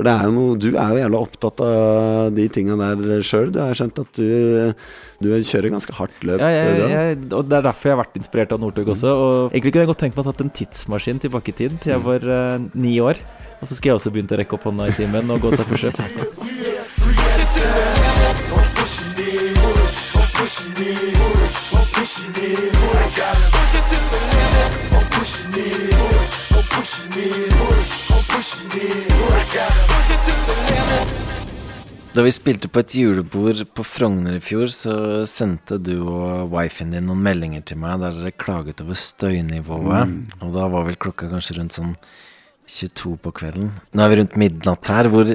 For 0.00 0.08
det 0.08 0.14
er 0.16 0.30
jo 0.30 0.32
noe 0.32 0.56
Du 0.56 0.70
er 0.70 0.94
jo 0.94 1.00
jævla 1.02 1.18
opptatt 1.20 1.60
av 1.60 2.30
de 2.32 2.46
tinga 2.48 2.72
der 2.80 3.20
sjøl. 3.26 3.50
Du 3.52 3.58
har 3.60 3.76
skjønt 3.76 3.98
at 4.00 4.16
du, 4.16 4.72
du 5.20 5.28
kjører 5.44 5.74
ganske 5.74 5.92
hardt 5.98 6.24
løp. 6.24 6.40
Ja, 6.40 6.48
jeg, 6.54 6.88
jeg, 6.88 7.18
og 7.36 7.44
Det 7.50 7.58
er 7.58 7.66
derfor 7.68 7.90
jeg 7.90 7.98
har 7.98 8.00
vært 8.00 8.16
inspirert 8.16 8.54
av 8.56 8.62
Northug 8.62 8.88
også. 8.94 9.12
Og 9.12 9.52
Egentlig 9.52 9.74
kunne 9.74 9.84
jeg 9.84 9.92
godt 9.92 10.02
tenkt 10.06 10.16
meg 10.16 10.24
å 10.24 10.30
ha 10.30 10.32
tatt 10.32 10.46
en 10.46 10.56
tidsmaskin 10.56 11.20
tilbake 11.26 11.52
i 11.52 11.58
tid, 11.60 11.76
til 11.84 11.92
jeg 11.92 12.04
var 12.06 12.24
uh, 12.24 12.56
ni 12.72 12.96
år. 13.04 13.20
Og 13.60 13.68
så 13.68 13.76
skulle 13.76 13.92
jeg 13.92 14.00
også 14.00 14.14
begynt 14.14 14.32
å 14.32 14.40
rekke 14.40 14.56
opp 14.56 14.64
hånda 14.70 14.88
i 14.88 14.96
timen 14.96 15.36
og 15.36 15.44
gå 15.44 15.52
og 15.52 15.60
ta 15.60 15.68
pushups. 15.68 16.00
Da 32.10 32.24
vi 32.26 32.32
spilte 32.34 32.66
på 32.66 32.82
et 32.82 32.94
julebord 32.98 33.60
på 33.76 33.84
Frogner 33.86 34.38
i 34.38 34.42
fjor, 34.42 34.72
så 34.74 34.94
sendte 35.30 35.78
du 35.78 35.94
og 36.02 36.50
wifien 36.50 36.90
din 36.94 37.06
noen 37.06 37.22
meldinger 37.22 37.62
til 37.66 37.78
meg 37.82 38.00
der 38.02 38.16
dere 38.18 38.32
klaget 38.34 38.82
over 38.82 38.98
støynivået. 38.98 40.16
Og 40.42 40.50
da 40.56 40.66
var 40.72 40.88
vel 40.88 40.98
klokka 40.98 41.30
kanskje 41.30 41.60
rundt 41.60 41.78
sånn 41.78 41.94
22 42.70 43.16
på 43.22 43.34
kvelden. 43.40 43.70
Nå 43.94 44.02
er 44.02 44.12
vi 44.12 44.20
rundt 44.20 44.38
midnatt 44.42 44.90
her. 44.90 45.10
Hvor 45.10 45.30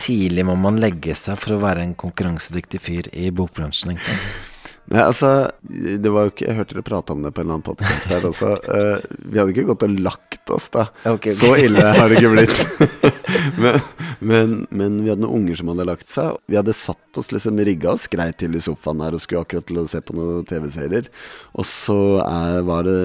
tidlig 0.00 0.44
må 0.48 0.56
man 0.60 0.80
legge 0.80 1.16
seg 1.16 1.40
for 1.40 1.56
å 1.56 1.62
være 1.62 1.84
en 1.84 1.96
konkurransedyktig 1.98 2.80
fyr 2.88 3.12
i 3.12 3.28
bokbransjen? 3.32 3.96
egentlig? 3.96 4.55
Nei, 4.86 5.02
altså, 5.02 5.50
det 5.66 6.10
var 6.14 6.28
jo 6.28 6.30
ikke 6.30 6.44
Jeg 6.46 6.56
hørte 6.60 6.76
dere 6.76 6.86
prate 6.86 7.14
om 7.14 7.24
det 7.24 7.32
på 7.34 7.42
en 7.42 7.48
eller 7.48 7.56
annen 7.56 7.66
podkast 7.66 8.06
der 8.10 8.26
også. 8.28 8.52
Uh, 8.70 9.02
vi 9.32 9.40
hadde 9.40 9.54
ikke 9.54 9.66
gått 9.72 9.84
og 9.86 9.96
lagt 9.98 10.52
oss, 10.54 10.68
da. 10.70 10.84
Okay, 11.02 11.32
okay. 11.32 11.34
Så 11.40 11.50
ille 11.58 11.86
har 11.96 12.12
det 12.12 12.20
ikke 12.20 12.30
blitt. 12.36 13.16
men, 13.62 13.80
men, 14.20 14.54
men 14.70 15.00
vi 15.02 15.10
hadde 15.10 15.24
noen 15.24 15.40
unger 15.40 15.58
som 15.58 15.72
hadde 15.72 15.88
lagt 15.88 16.12
seg. 16.12 16.38
Vi 16.46 16.58
hadde 16.60 16.76
satt 16.76 17.18
oss 17.18 17.32
liksom 17.34 17.58
rigga 17.66 17.96
oss 17.96 18.06
greit 18.12 18.38
til 18.42 18.54
i 18.54 18.62
sofaen 18.62 19.02
her 19.02 19.16
og 19.16 19.24
skulle 19.24 19.42
akkurat 19.42 19.66
til 19.66 19.82
å 19.82 19.88
se 19.90 20.02
på 20.06 20.14
noen 20.14 20.46
TV-serier. 20.46 21.10
Og 21.58 21.66
så 21.66 21.98
er, 22.22 22.60
var 22.70 22.86
det 22.86 23.00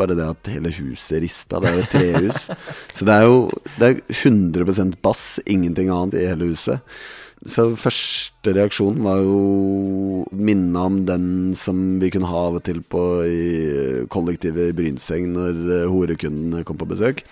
bare 0.00 0.16
det 0.16 0.30
at 0.30 0.52
hele 0.54 0.72
huset 0.78 1.20
rista. 1.26 1.60
Det 1.60 1.68
er 1.68 1.76
jo 1.76 1.84
et 1.84 1.94
trehus. 1.98 2.48
Så 2.96 3.04
det 3.04 3.12
er 3.12 3.28
jo 3.28 3.38
det 3.76 3.88
er 3.90 4.00
100% 4.08 4.96
bass, 5.04 5.24
ingenting 5.44 5.92
annet 5.92 6.16
i 6.16 6.26
hele 6.30 6.48
huset. 6.54 6.80
Så 7.50 7.68
første 7.78 8.54
reaksjonen 8.56 9.04
var 9.06 9.20
jo 9.22 10.24
minna 10.34 10.86
om 10.88 11.02
den 11.08 11.28
som 11.58 12.00
vi 12.02 12.10
kunne 12.14 12.30
ha 12.30 12.46
av 12.48 12.58
og 12.60 12.64
til 12.66 12.80
på 12.82 13.02
i 13.26 13.46
kollektivet 14.12 14.72
i 14.72 14.76
Brynseng 14.76 15.30
når 15.34 15.86
horekundene 15.92 16.64
kom 16.66 16.78
på 16.80 16.88
besøk. 16.90 17.22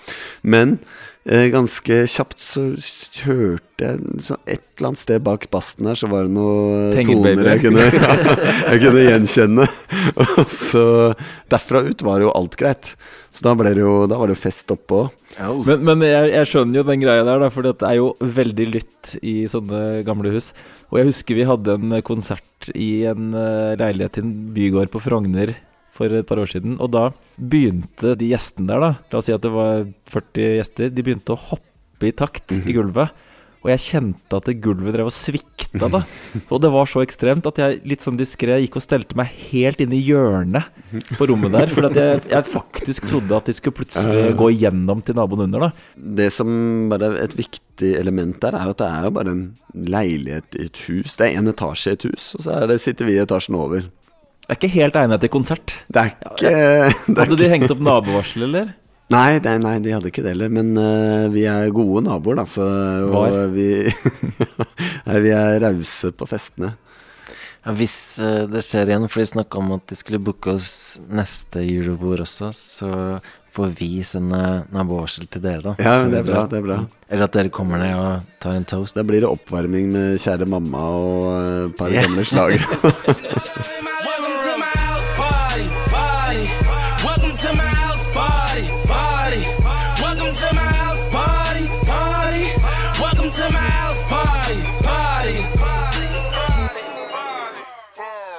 Men 0.42 0.78
eh, 0.78 1.13
ganske 1.24 2.02
kjapt 2.12 2.42
så 2.42 2.62
hørte 3.24 3.86
jeg 3.86 4.20
så 4.20 4.36
et 4.44 4.60
eller 4.76 4.90
annet 4.90 5.00
sted 5.00 5.22
bak 5.24 5.46
basten 5.52 5.88
her, 5.88 5.96
så 5.96 6.10
var 6.12 6.26
det 6.26 6.34
noen 6.36 6.92
toner 7.08 7.48
jeg 7.54 7.62
kunne, 7.64 7.86
jeg 8.70 8.82
kunne 8.82 9.04
gjenkjenne. 9.06 9.68
Og 10.20 10.52
så 10.52 10.86
derfra 11.52 11.84
ut 11.88 12.04
var 12.04 12.24
jo 12.24 12.32
alt 12.34 12.58
greit. 12.60 12.92
Så 13.34 13.42
da, 13.48 13.56
ble 13.58 13.72
det 13.74 13.82
jo, 13.82 14.04
da 14.06 14.18
var 14.20 14.30
det 14.30 14.36
jo 14.36 14.44
fest 14.44 14.70
oppå. 14.70 15.08
Men, 15.66 15.80
men 15.88 16.04
jeg, 16.06 16.30
jeg 16.36 16.50
skjønner 16.52 16.78
jo 16.78 16.86
den 16.86 17.02
greia 17.02 17.24
der, 17.26 17.40
da, 17.42 17.50
for 17.50 17.66
det 17.66 17.74
er 17.82 17.96
jo 17.98 18.12
veldig 18.20 18.66
lytt 18.76 19.14
i 19.26 19.36
sånne 19.50 20.04
gamle 20.06 20.30
hus. 20.36 20.52
Og 20.92 21.00
jeg 21.00 21.08
husker 21.10 21.40
vi 21.40 21.48
hadde 21.48 21.74
en 21.80 21.96
konsert 22.06 22.68
i 22.78 23.06
en 23.10 23.32
eh, 23.34 23.74
leilighet 23.80 24.20
i 24.20 24.22
en 24.22 24.34
bygård 24.54 24.92
på 24.92 25.02
Frogner 25.02 25.56
for 25.94 26.10
et 26.10 26.26
par 26.28 26.40
år 26.42 26.50
siden. 26.50 26.78
Og 26.82 26.90
da 26.94 27.08
begynte 27.38 28.16
de 28.18 28.32
gjestene 28.32 28.70
der, 28.72 28.82
da, 28.82 28.90
la 29.12 29.20
oss 29.20 29.30
si 29.30 29.36
at 29.36 29.44
det 29.44 29.52
var 29.54 29.86
40 30.10 30.58
gjester, 30.58 30.90
de 30.94 31.06
begynte 31.06 31.36
å 31.36 31.42
hoppe 31.52 32.10
i 32.10 32.16
takt 32.16 32.58
i 32.64 32.74
gulvet. 32.74 33.14
Og 33.64 33.70
jeg 33.72 33.80
kjente 33.80 34.36
at 34.36 34.44
det 34.44 34.58
gulvet 34.60 34.92
drev 34.92 35.08
og 35.08 35.14
svikta, 35.16 35.88
da. 35.88 36.02
Og 36.52 36.58
det 36.60 36.68
var 36.74 36.88
så 36.90 37.00
ekstremt 37.00 37.46
at 37.48 37.60
jeg 37.62 37.78
litt 37.88 38.04
sånn 38.04 38.18
diskré 38.18 38.58
gikk 38.60 38.76
og 38.76 38.84
stelte 38.84 39.16
meg 39.16 39.32
helt 39.48 39.80
inn 39.80 39.94
i 39.96 40.02
hjørnet 40.04 40.68
på 41.16 41.30
rommet 41.30 41.54
der. 41.54 41.72
For 41.72 41.88
jeg, 41.88 42.26
jeg 42.28 42.48
faktisk 42.50 43.08
trodde 43.08 43.38
at 43.38 43.48
de 43.48 43.56
skulle 43.56 43.78
plutselig 43.80 44.34
gå 44.36 44.50
igjennom 44.52 45.00
til 45.00 45.16
naboen 45.16 45.46
under, 45.46 45.70
da. 45.70 45.88
Det 46.20 46.28
som 46.36 46.52
bare 46.92 47.14
er 47.14 47.18
et 47.24 47.38
viktig 47.40 47.94
element 48.02 48.36
der, 48.44 48.60
er 48.60 48.74
at 48.74 48.82
det 48.82 48.90
er 48.90 49.08
jo 49.08 49.16
bare 49.16 49.32
en 49.32 49.44
leilighet 49.96 50.60
i 50.60 50.68
et 50.68 50.84
hus. 50.84 51.16
Det 51.16 51.30
er 51.30 51.40
en 51.40 51.52
etasje 51.54 51.94
i 51.94 51.96
et 51.96 52.08
hus, 52.10 52.34
og 52.36 52.44
så 52.44 52.58
er 52.58 52.68
det, 52.68 52.82
sitter 52.84 53.08
vi 53.08 53.16
i 53.16 53.24
etasjen 53.24 53.56
over. 53.56 53.88
Det 54.44 54.52
er 54.52 54.58
ikke 54.60 54.72
helt 54.74 54.96
egnet 55.00 55.22
til 55.24 55.30
konsert. 55.32 55.74
Det 55.88 56.00
er 56.02 56.10
ikke, 56.12 56.50
det 57.08 57.14
er 57.16 57.20
Hadde 57.24 57.38
de 57.40 57.48
hengt 57.48 57.72
opp 57.72 57.80
nabovarsel, 57.80 58.44
eller? 58.50 58.72
Nei, 59.12 59.38
nei, 59.44 59.54
nei, 59.60 59.74
de 59.84 59.92
hadde 59.92 60.08
ikke 60.10 60.22
det 60.24 60.32
heller. 60.34 60.52
Men 60.52 60.72
uh, 60.80 61.26
vi 61.32 61.44
er 61.48 61.70
gode 61.76 62.02
naboer, 62.06 62.38
da. 62.40 62.44
Så, 62.48 62.64
og 63.08 63.36
vi, 63.56 63.68
nei, 65.08 65.18
vi 65.24 65.32
er 65.36 65.58
rause 65.64 66.12
på 66.16 66.28
festene. 66.28 66.74
Ja, 67.64 67.72
hvis 67.76 67.96
uh, 68.20 68.44
det 68.52 68.64
skjer 68.66 68.92
igjen, 68.92 69.08
for 69.12 69.22
de 69.24 69.28
snakka 69.32 69.60
om 69.60 69.72
at 69.78 69.86
de 69.92 69.96
skulle 69.96 70.20
booke 70.24 70.56
oss 70.58 70.70
neste 71.08 71.64
julebord 71.64 72.24
også, 72.26 72.50
så 72.56 72.90
får 73.54 73.72
vi 73.78 73.90
sende 74.04 74.40
nabovarsel 74.74 75.28
til 75.30 75.44
dere, 75.44 75.62
da. 75.70 75.74
Ja, 75.78 75.96
men 76.02 76.12
det 76.12 76.20
er 76.24 76.28
bra. 76.28 76.42
det 76.50 76.58
er 76.58 76.64
bra 76.66 76.78
Eller 77.06 77.28
at 77.28 77.36
dere 77.36 77.52
kommer 77.54 77.78
ned 77.80 77.94
og 77.94 78.24
tar 78.42 78.56
en 78.58 78.66
toast. 78.68 78.96
Da 78.98 79.04
blir 79.06 79.22
det 79.22 79.30
oppvarming 79.30 79.92
med 79.94 80.18
kjære 80.20 80.48
mamma 80.50 80.84
og 80.98 81.26
eh, 81.38 81.64
et 81.68 81.76
par 81.78 81.94
Ja. 81.94 82.02
gamle 82.08 82.26
slagere. 82.26 82.66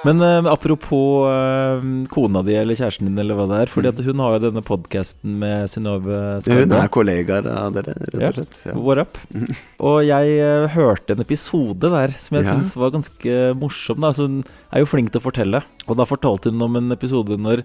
Men 0.06 0.20
uh, 0.22 0.46
apropos 0.52 1.26
uh, 1.26 1.80
kona 2.14 2.42
di 2.46 2.54
eller 2.56 2.78
kjæresten 2.78 3.08
din, 3.10 3.18
eller 3.22 3.34
hva 3.38 3.46
det 3.50 3.58
er. 3.64 3.72
Fordi 3.72 3.90
at 3.90 4.02
hun 4.06 4.22
har 4.22 4.36
jo 4.36 4.42
denne 4.46 4.62
podkasten 4.66 5.38
med 5.42 5.66
Synnøve 5.72 6.20
Skarne 6.44 6.68
hun 6.68 6.76
er 6.78 6.92
kollegaer 6.94 7.48
av 7.50 7.74
dere, 7.74 7.96
rett 8.14 8.16
og 8.30 8.38
slett. 8.38 8.60
Ja. 8.68 8.76
What 8.78 9.02
up? 9.02 9.18
Og 9.82 9.98
jeg 10.06 10.36
uh, 10.38 10.68
hørte 10.76 11.16
en 11.16 11.24
episode 11.26 11.90
der 11.96 12.14
som 12.22 12.38
jeg 12.38 12.46
Ja. 12.46 12.54
syns 12.54 12.72
var 12.78 12.94
ganske 12.94 13.36
morsom. 13.58 13.98
Da. 14.00 14.12
Altså, 14.14 14.28
hun 14.30 14.40
er 14.70 14.84
jo 14.84 14.90
flink 14.94 15.10
til 15.10 15.20
å 15.22 15.26
fortelle, 15.26 15.64
og 15.88 15.98
da 15.98 16.06
fortalte 16.08 16.52
hun 16.54 16.62
om 16.68 16.78
en 16.78 16.94
episode 16.94 17.36
når 17.40 17.64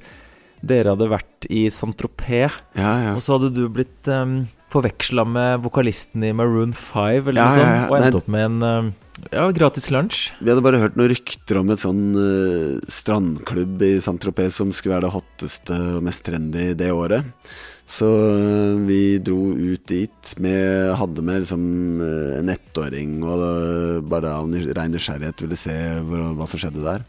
dere 0.62 0.92
hadde 0.94 1.08
vært 1.10 1.48
i 1.50 1.64
Saint-Tropez, 1.74 2.54
Ja, 2.78 2.92
ja. 3.02 3.14
og 3.18 3.22
så 3.26 3.38
hadde 3.40 3.48
du 3.56 3.64
blitt 3.74 4.06
um, 4.14 4.44
forveksla 4.70 5.24
med 5.26 5.64
vokalisten 5.66 6.22
i 6.28 6.30
Maroon 6.38 6.70
5 6.78 7.32
eller 7.32 7.40
Ja, 7.42 7.48
noe 7.48 7.56
sånt, 7.58 7.66
ja, 7.66 7.80
ja. 7.80 7.88
og 7.90 7.96
endt 7.98 8.18
opp 8.20 8.28
med 8.30 8.46
en 8.46 8.62
um, 8.62 8.92
Ja, 9.30 9.46
gratis 9.54 9.90
lunsj. 9.94 10.32
Vi 10.42 10.50
hadde 10.50 10.64
bare 10.66 10.80
hørt 10.82 10.96
noen 10.98 11.12
rykter 11.12 11.60
om 11.62 11.70
et 11.74 11.84
sånn 11.84 12.16
uh, 12.18 12.80
strandklubb 12.92 13.84
i 13.86 13.92
Saint-Tropez 14.04 14.58
som 14.58 14.72
skulle 14.74 14.96
være 14.98 15.06
det 15.06 15.14
hotteste 15.14 15.78
og 15.98 16.08
mest 16.08 16.26
trendy 16.26 16.72
det 16.80 16.90
året. 16.96 17.28
Så 17.86 18.08
uh, 18.08 18.82
vi 18.88 19.20
dro 19.24 19.54
ut 19.54 19.86
dit. 19.92 20.34
Vi 20.42 20.56
hadde 20.98 21.26
med 21.28 21.46
liksom 21.46 21.64
uh, 22.02 22.40
en 22.40 22.52
ettåring 22.56 23.20
og 23.22 24.10
bare 24.10 24.34
av 24.40 24.50
rein 24.50 24.96
nysgjerrighet 24.96 25.46
ville 25.46 25.60
se 25.60 25.78
hva, 26.08 26.32
hva 26.40 26.50
som 26.50 26.64
skjedde 26.64 26.86
der. 26.88 27.06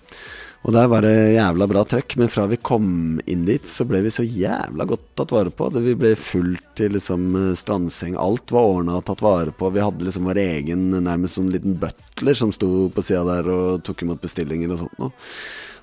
Og 0.63 0.71
der 0.77 0.87
var 0.87 1.03
det 1.03 1.35
jævla 1.35 1.67
bra 1.67 1.83
trøkk, 1.89 2.15
men 2.21 2.29
fra 2.31 2.45
vi 2.47 2.59
kom 2.63 2.87
inn 3.27 3.43
dit, 3.49 3.65
så 3.67 3.83
ble 3.89 3.99
vi 4.05 4.13
så 4.15 4.23
jævla 4.23 4.87
godt 4.87 5.09
tatt 5.19 5.35
vare 5.35 5.51
på. 5.51 5.67
Vi 5.75 5.97
ble 5.99 6.13
fullt 6.15 6.69
til 6.79 6.95
liksom 6.95 7.25
eh, 7.39 7.49
strandseng. 7.59 8.15
Alt 8.21 8.55
var 8.55 8.69
ordna 8.77 9.01
og 9.01 9.07
tatt 9.09 9.25
vare 9.27 9.55
på. 9.59 9.73
Vi 9.75 9.83
hadde 9.83 10.07
liksom 10.07 10.29
vår 10.31 10.39
egen 10.45 10.87
nærmest 11.03 11.41
sånn 11.41 11.51
liten 11.51 11.75
butler 11.83 12.39
som 12.39 12.55
sto 12.55 12.87
på 12.95 13.03
sida 13.03 13.25
der 13.27 13.51
og 13.51 13.83
tok 13.89 14.07
imot 14.07 14.23
bestillinger 14.23 14.77
og 14.77 14.85
sånt 14.85 15.03
noe. 15.03 15.27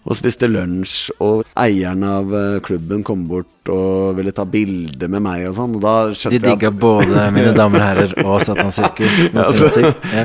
Og 0.07 0.15
spiste 0.17 0.47
lunsj, 0.47 1.09
og 1.19 1.43
eieren 1.59 2.05
av 2.07 2.31
eh, 2.35 2.59
klubben 2.65 3.03
kom 3.05 3.27
bort 3.29 3.47
og 3.69 4.15
ville 4.17 4.31
ta 4.33 4.45
bilde 4.49 5.09
med 5.11 5.21
meg 5.23 5.43
og 5.49 5.55
sånn. 5.57 5.75
Og 5.77 5.83
da 5.83 5.93
skjønte 6.15 6.37
jeg 6.37 6.43
De 6.45 6.53
digga 6.53 6.71
både 6.73 7.25
Mine 7.35 7.51
damer 7.57 7.81
og 7.81 7.85
herrer 7.85 8.15
og 8.23 8.45
Satan 8.45 8.71
Sirkus. 8.75 9.17
Ja, 9.29 9.45
altså, 9.45 9.91
ja. 10.13 10.23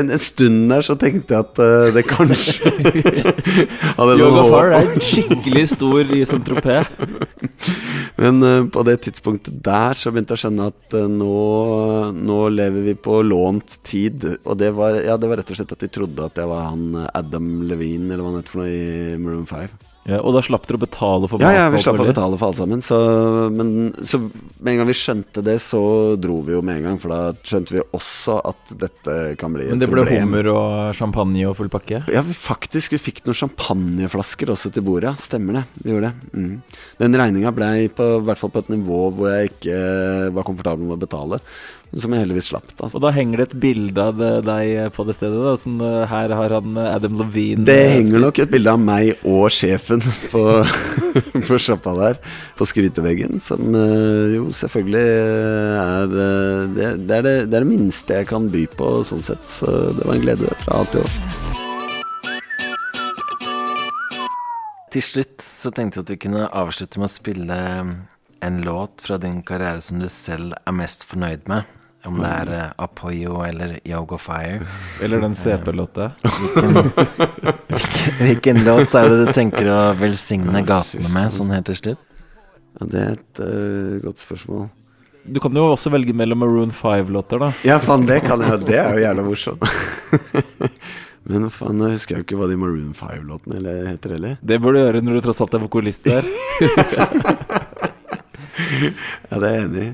en, 0.00 0.10
en 0.10 0.22
stund 0.22 0.72
der 0.72 0.82
så 0.84 0.96
tenkte 0.98 1.36
jeg 1.36 1.44
at 1.44 1.60
uh, 1.62 1.90
det 1.94 2.04
kanskje 2.08 2.72
hadde 3.98 4.16
sånn 4.16 4.22
Yoga 4.22 4.44
Far 4.48 4.74
er 4.80 4.90
skikkelig 5.04 5.66
stor 5.74 6.16
i 6.16 6.24
Saint-Tropez. 6.28 6.90
Men 8.18 8.42
eh, 8.42 8.64
på 8.74 8.82
det 8.86 8.96
tidspunktet 9.06 9.60
der 9.62 9.98
så 9.98 10.10
begynte 10.10 10.34
jeg 10.34 10.40
å 10.40 10.44
skjønne 10.44 10.68
at 10.72 10.96
eh, 10.98 11.10
nå, 11.12 11.34
nå 12.18 12.38
lever 12.50 12.88
vi 12.88 12.94
på 12.98 13.20
lånt 13.22 13.78
tid. 13.86 14.26
Og 14.42 14.58
det 14.58 14.72
var, 14.74 14.98
ja, 15.06 15.14
det 15.20 15.30
var 15.30 15.38
rett 15.42 15.52
og 15.54 15.60
slett 15.60 15.76
at 15.76 15.84
de 15.84 15.90
trodde 15.94 16.26
at 16.26 16.40
jeg 16.40 16.50
var 16.50 16.66
han 16.72 16.88
eh, 16.98 17.12
Adam 17.20 17.52
Levine, 17.68 18.10
eller 18.10 18.24
hva 18.24 18.32
han 18.32 18.42
het 18.42 18.50
for 18.50 18.64
noe, 18.64 18.72
i 18.74 19.20
Maroon 19.22 19.46
5. 19.46 19.87
Ja, 20.08 20.22
og 20.24 20.32
da 20.32 20.40
slapp 20.44 20.64
dere 20.64 20.78
å 20.78 20.82
betale 20.82 21.28
for 21.28 21.42
Ja, 21.44 21.50
ja, 21.52 21.64
vi 21.72 21.80
slapp 21.82 21.98
å 22.00 22.06
betale 22.08 22.38
for 22.40 22.48
alt 22.48 22.60
sammen. 22.62 22.80
Så, 22.84 22.96
men 23.52 23.92
så 24.00 24.20
med 24.22 24.70
en 24.72 24.80
gang 24.80 24.88
vi 24.88 24.96
skjønte 24.96 25.42
det, 25.44 25.58
så 25.60 25.80
dro 26.16 26.38
vi 26.46 26.54
jo 26.54 26.62
med 26.64 26.80
en 26.80 26.86
gang. 26.86 27.00
For 27.02 27.12
da 27.12 27.20
skjønte 27.44 27.76
vi 27.76 27.84
også 27.84 28.38
at 28.48 28.72
dette 28.80 29.16
kan 29.40 29.52
bli 29.52 29.66
et 29.66 29.68
problem. 29.68 29.76
Men 29.76 29.82
det 29.84 29.90
ble 29.92 30.04
problem. 30.06 30.24
hummer 30.24 30.50
og 30.54 30.96
champagne 30.96 31.44
og 31.50 31.56
full 31.60 31.72
pakke? 31.72 32.02
Ja, 32.14 32.24
vi 32.24 32.36
faktisk, 32.36 32.96
vi 32.96 33.02
fikk 33.10 33.20
noen 33.26 33.36
champagneflasker 33.42 34.54
også 34.54 34.72
til 34.72 34.86
bordet. 34.86 35.10
Ja, 35.12 35.14
stemmer 35.28 35.60
det. 35.60 35.64
Vi 35.84 35.92
gjorde 35.92 36.10
det. 36.10 36.32
Mm. 36.32 36.78
Den 37.04 37.20
regninga 37.22 37.52
ble 37.54 37.72
på, 37.92 38.08
i 38.18 38.26
hvert 38.30 38.40
fall 38.40 38.54
på 38.54 38.64
et 38.64 38.72
nivå 38.72 39.02
hvor 39.12 39.28
jeg 39.34 39.52
ikke 39.52 39.82
var 40.36 40.48
komfortabel 40.48 40.88
med 40.88 40.96
å 40.96 41.02
betale. 41.04 41.42
Som 41.96 42.12
jeg 42.12 42.26
heldigvis 42.26 42.50
slapp. 42.50 42.68
Da. 42.76 42.90
Og 42.92 43.00
da 43.00 43.14
henger 43.16 43.40
det 43.40 43.48
et 43.48 43.56
bilde 43.62 44.08
av 44.10 44.18
deg 44.44 44.92
på 44.92 45.06
det 45.08 45.14
stedet. 45.16 45.38
Da. 45.40 45.54
Sånn, 45.56 45.78
eh, 45.80 46.02
her 46.10 46.34
har 46.36 46.58
han 46.58 46.76
eh, 46.76 46.90
Adam 46.98 47.16
Levine 47.22 47.64
Det 47.64 47.78
henger 47.88 48.08
henger 48.08 48.24
nok 48.24 48.38
et 48.42 48.50
bilde 48.50 48.72
av 48.72 48.80
meg 48.82 49.26
og 49.28 49.46
sjefen 49.52 50.02
på, 50.32 50.42
på 51.34 51.58
sjappa 51.60 51.94
der, 51.98 52.18
på 52.58 52.66
skryteveggen, 52.68 53.38
som 53.44 53.74
eh, 53.76 54.34
jo 54.36 54.48
selvfølgelig 54.56 55.04
er 55.78 56.16
eh, 56.24 56.64
det, 56.74 56.88
det, 57.06 57.18
er 57.18 57.26
det, 57.26 57.36
det 57.52 57.58
er 57.58 57.66
det 57.66 57.68
minste 57.68 58.20
jeg 58.20 58.28
kan 58.30 58.48
by 58.52 58.64
på, 58.74 58.90
sånn 59.08 59.24
sett. 59.26 59.44
Så 59.46 59.68
det 59.98 60.04
var 60.06 60.16
en 60.16 60.24
glede 60.24 60.52
fra 60.64 60.82
A 60.82 60.88
til 60.92 61.04
Å. 61.04 61.08
Til 64.88 65.04
slutt 65.04 65.44
så 65.44 65.70
tenkte 65.76 66.00
jeg 66.00 66.06
at 66.06 66.12
vi 66.14 66.22
kunne 66.22 66.46
avslutte 66.48 67.00
med 67.00 67.10
å 67.10 67.12
spille 67.12 67.58
en 68.40 68.62
låt 68.64 69.02
fra 69.04 69.18
din 69.20 69.42
karriere 69.44 69.82
som 69.84 70.00
du 70.00 70.08
selv 70.08 70.56
er 70.64 70.74
mest 70.74 71.04
fornøyd 71.04 71.44
med. 71.50 71.77
Om 72.08 72.18
det 72.22 72.28
er 72.32 72.50
uh, 72.54 72.84
Apoyo 72.86 73.42
eller 73.44 73.74
Yoga 73.84 74.16
Fire. 74.20 74.64
Eller 75.04 75.20
den 75.20 75.34
CP-låta. 75.36 76.10
Hvilken, 76.24 76.90
hvilken 78.22 78.62
låt 78.64 78.94
er 78.96 79.10
det 79.12 79.18
du 79.26 79.32
tenker 79.36 79.68
å 79.68 79.80
velsigne 79.98 80.62
gatene 80.66 81.10
med, 81.12 81.32
sånn 81.34 81.52
helt 81.52 81.68
til 81.68 81.76
slutt? 81.82 82.04
Ja, 82.78 82.88
det 82.94 83.02
er 83.02 83.18
et 83.18 83.42
uh, 83.42 83.98
godt 84.06 84.24
spørsmål. 84.24 84.68
Du 85.28 85.42
kan 85.44 85.52
jo 85.52 85.66
også 85.74 85.92
velge 85.92 86.14
mellom 86.16 86.40
Maroon 86.40 86.72
5-låter, 86.72 87.42
da. 87.42 87.52
Ja, 87.66 87.76
faen, 87.84 88.08
det 88.08 88.22
kan 88.24 88.40
jeg. 88.40 88.62
Det 88.64 88.80
er 88.80 88.96
jo 88.96 89.04
jævla 89.04 89.26
morsomt. 89.26 89.68
Men 91.28 91.50
faen, 91.52 91.76
nå 91.76 91.92
husker 91.92 92.16
jeg 92.16 92.22
jo 92.22 92.28
ikke 92.30 92.40
hva 92.40 92.48
de 92.48 92.56
Maroon 92.56 92.96
5-låtene 92.96 93.78
heter 93.90 94.16
heller. 94.16 94.40
Det 94.40 94.56
bør 94.64 94.78
du 94.78 94.80
gjøre 94.80 95.04
når 95.04 95.18
du 95.18 95.26
tross 95.28 95.44
alt 95.44 95.58
er 95.58 95.64
vokalist 95.66 96.08
der. 96.08 96.24
Ja, 99.28 99.38
det 99.38 99.48
er 99.48 99.56
jeg 99.58 99.64
enig 99.68 99.82
i. 99.84 99.90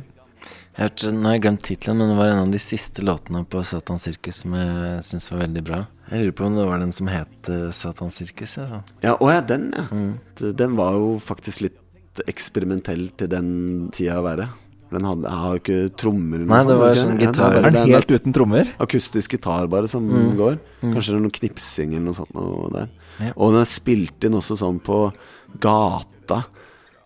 Jeg 0.75 0.89
hørte, 0.89 1.11
nå 1.15 1.29
har 1.29 1.37
jeg 1.37 1.43
glemt 1.45 1.63
tittelen, 1.63 1.99
men 2.01 2.09
det 2.11 2.17
var 2.19 2.33
en 2.33 2.41
av 2.49 2.51
de 2.51 2.59
siste 2.59 3.03
låtene 3.07 3.45
på 3.47 3.61
Satan 3.63 4.01
Sirkus 4.03 4.41
som 4.43 4.57
jeg 4.59 5.05
syns 5.07 5.29
var 5.31 5.45
veldig 5.45 5.63
bra. 5.69 5.79
Jeg 6.11 6.25
lurer 6.25 6.35
på 6.41 6.47
om 6.49 6.57
det 6.59 6.65
var 6.67 6.83
den 6.83 6.91
som 6.97 7.07
het 7.13 7.51
eh, 7.53 7.69
Satan 7.71 8.11
Sirkus. 8.11 8.57
Ja. 8.59 8.81
Ja, 9.05 9.13
å 9.23 9.29
ja, 9.31 9.41
den, 9.47 9.69
ja. 9.71 10.51
Den 10.59 10.75
var 10.81 10.97
jo 10.99 11.13
faktisk 11.23 11.63
litt 11.63 11.79
eksperimentell 12.27 13.07
til 13.19 13.31
den 13.31 13.53
tida 13.95 14.19
å 14.19 14.25
være. 14.27 14.49
Den 14.95 15.07
hadde, 15.09 15.31
har 15.31 15.55
jo 15.57 15.63
ikke 15.63 15.79
trommer 15.99 16.43
eller 16.43 16.51
Nei, 16.51 16.59
det 16.69 16.75
var 16.83 16.99
sånn 16.99 17.23
gitar. 17.23 17.39
bare- 17.55 17.67
Er 17.71 17.71
den 17.75 17.89
helt 17.95 18.11
uten 18.15 18.35
trommer? 18.35 18.69
Akustisk 18.83 19.31
gitar 19.39 19.67
bare 19.71 19.89
som 19.91 20.05
Mm. 20.11 20.37
går. 20.39 20.59
Mm. 20.83 20.93
Kanskje 20.95 21.07
det 21.15 21.17
er 21.17 21.25
noe 21.25 21.39
knipsing 21.39 21.95
eller 21.95 22.05
noe 22.11 22.15
sånt 22.19 22.35
noe 22.35 22.69
der. 22.75 22.89
Ja. 23.21 23.33
Og 23.37 23.53
den 23.55 23.61
er 23.63 23.71
spilt 23.71 24.25
inn 24.27 24.35
også 24.39 24.59
sånn 24.59 24.81
på 24.83 25.13
gata. 25.61 26.45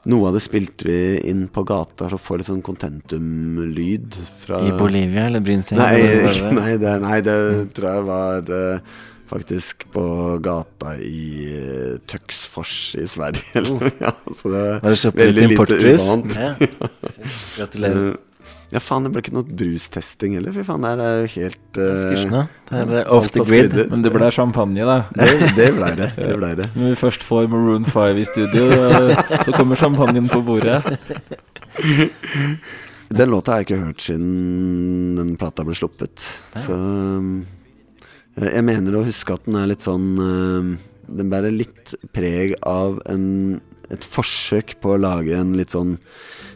Noe 0.09 0.31
av 0.31 0.39
det 0.39 0.41
spilte 0.41 0.89
vi 0.89 1.01
inn 1.29 1.45
på 1.53 1.65
gata 1.69 2.07
for 2.09 2.17
å 2.17 2.23
få 2.23 2.39
litt 2.41 2.49
sånn 2.49 2.65
contentum-lyd 2.65 4.17
fra 4.41 4.63
I 4.65 4.73
Bolivia 4.73 5.27
eller 5.29 5.45
Brynseng? 5.45 5.81
Nei, 5.81 6.01
eller 6.01 6.25
hva 6.25 6.35
det? 6.39 6.53
nei, 6.57 6.73
det, 6.81 6.95
nei, 7.03 7.19
det 7.27 7.39
tror 7.77 7.89
jeg 7.91 8.07
var 8.09 8.53
uh, 8.55 8.95
faktisk 9.29 9.85
på 9.93 10.05
gata 10.45 10.95
i 11.05 11.27
uh, 11.61 11.99
Töcksfors 12.09 12.79
i 12.97 13.05
Sverige. 13.11 13.45
Eller, 13.61 13.93
ja, 14.01 14.15
så 14.33 14.55
det 14.55 14.65
Var 14.87 14.97
det 14.97 15.03
kjøpt 15.03 15.21
litt 15.27 15.45
importbrus? 15.51 16.09
Ja. 16.39 16.51
Gratulerer. 17.59 18.17
Eh, 18.69 18.75
Ja, 18.77 18.81
faen, 18.85 19.05
det 19.07 19.13
ble 19.15 19.23
ikke 19.23 19.33
noe 19.33 19.49
brustesting 19.49 20.35
heller. 20.37 20.53
Fy 20.53 20.65
faen, 20.67 20.85
det 20.85 21.05
er 21.05 21.21
jo 21.23 21.29
helt 21.39 21.79
uh. 21.81 22.49
Det 22.69 22.81
er, 22.83 22.91
eh, 23.01 23.13
off 23.17 23.31
the 23.33 23.45
grid. 23.45 23.77
Men 23.89 24.03
det 24.05 24.13
ble 24.13 24.29
champagne, 24.35 24.85
da. 24.85 24.99
Det, 25.17 25.29
det 25.57 25.69
blei 25.77 25.95
det. 25.97 26.11
det, 26.19 26.35
ble 26.37 26.51
det. 26.59 26.69
Når 26.77 26.93
vi 26.93 26.99
først 27.01 27.25
får 27.25 27.49
Maroon 27.49 27.89
5 27.89 28.21
i 28.21 28.27
studio, 28.29 28.67
eh, 28.69 29.23
så 29.47 29.55
kommer 29.57 29.81
champagnen 29.81 30.29
på 30.29 30.43
bordet. 30.45 30.83
Den 33.09 33.31
låta 33.33 33.55
har 33.55 33.63
jeg 33.63 33.71
ikke 33.71 33.85
hørt 33.87 34.05
siden 34.05 35.17
den 35.17 35.37
plata 35.41 35.65
ble 35.65 35.77
sluppet. 35.77 36.21
Så 36.61 36.77
um, 36.77 37.47
jeg 38.37 38.65
mener 38.67 38.99
å 38.99 39.07
huske 39.07 39.33
at 39.33 39.49
den 39.49 39.57
er 39.57 39.71
litt 39.71 39.87
sånn 39.87 40.11
um, 40.21 40.75
Den 41.09 41.31
bærer 41.33 41.55
litt 41.55 41.95
preg 42.13 42.53
av 42.69 43.01
en, 43.09 43.63
et 43.89 44.05
forsøk 44.05 44.77
på 44.83 44.93
å 44.93 45.01
lage 45.01 45.33
en 45.39 45.57
litt 45.57 45.73
sånn 45.73 45.97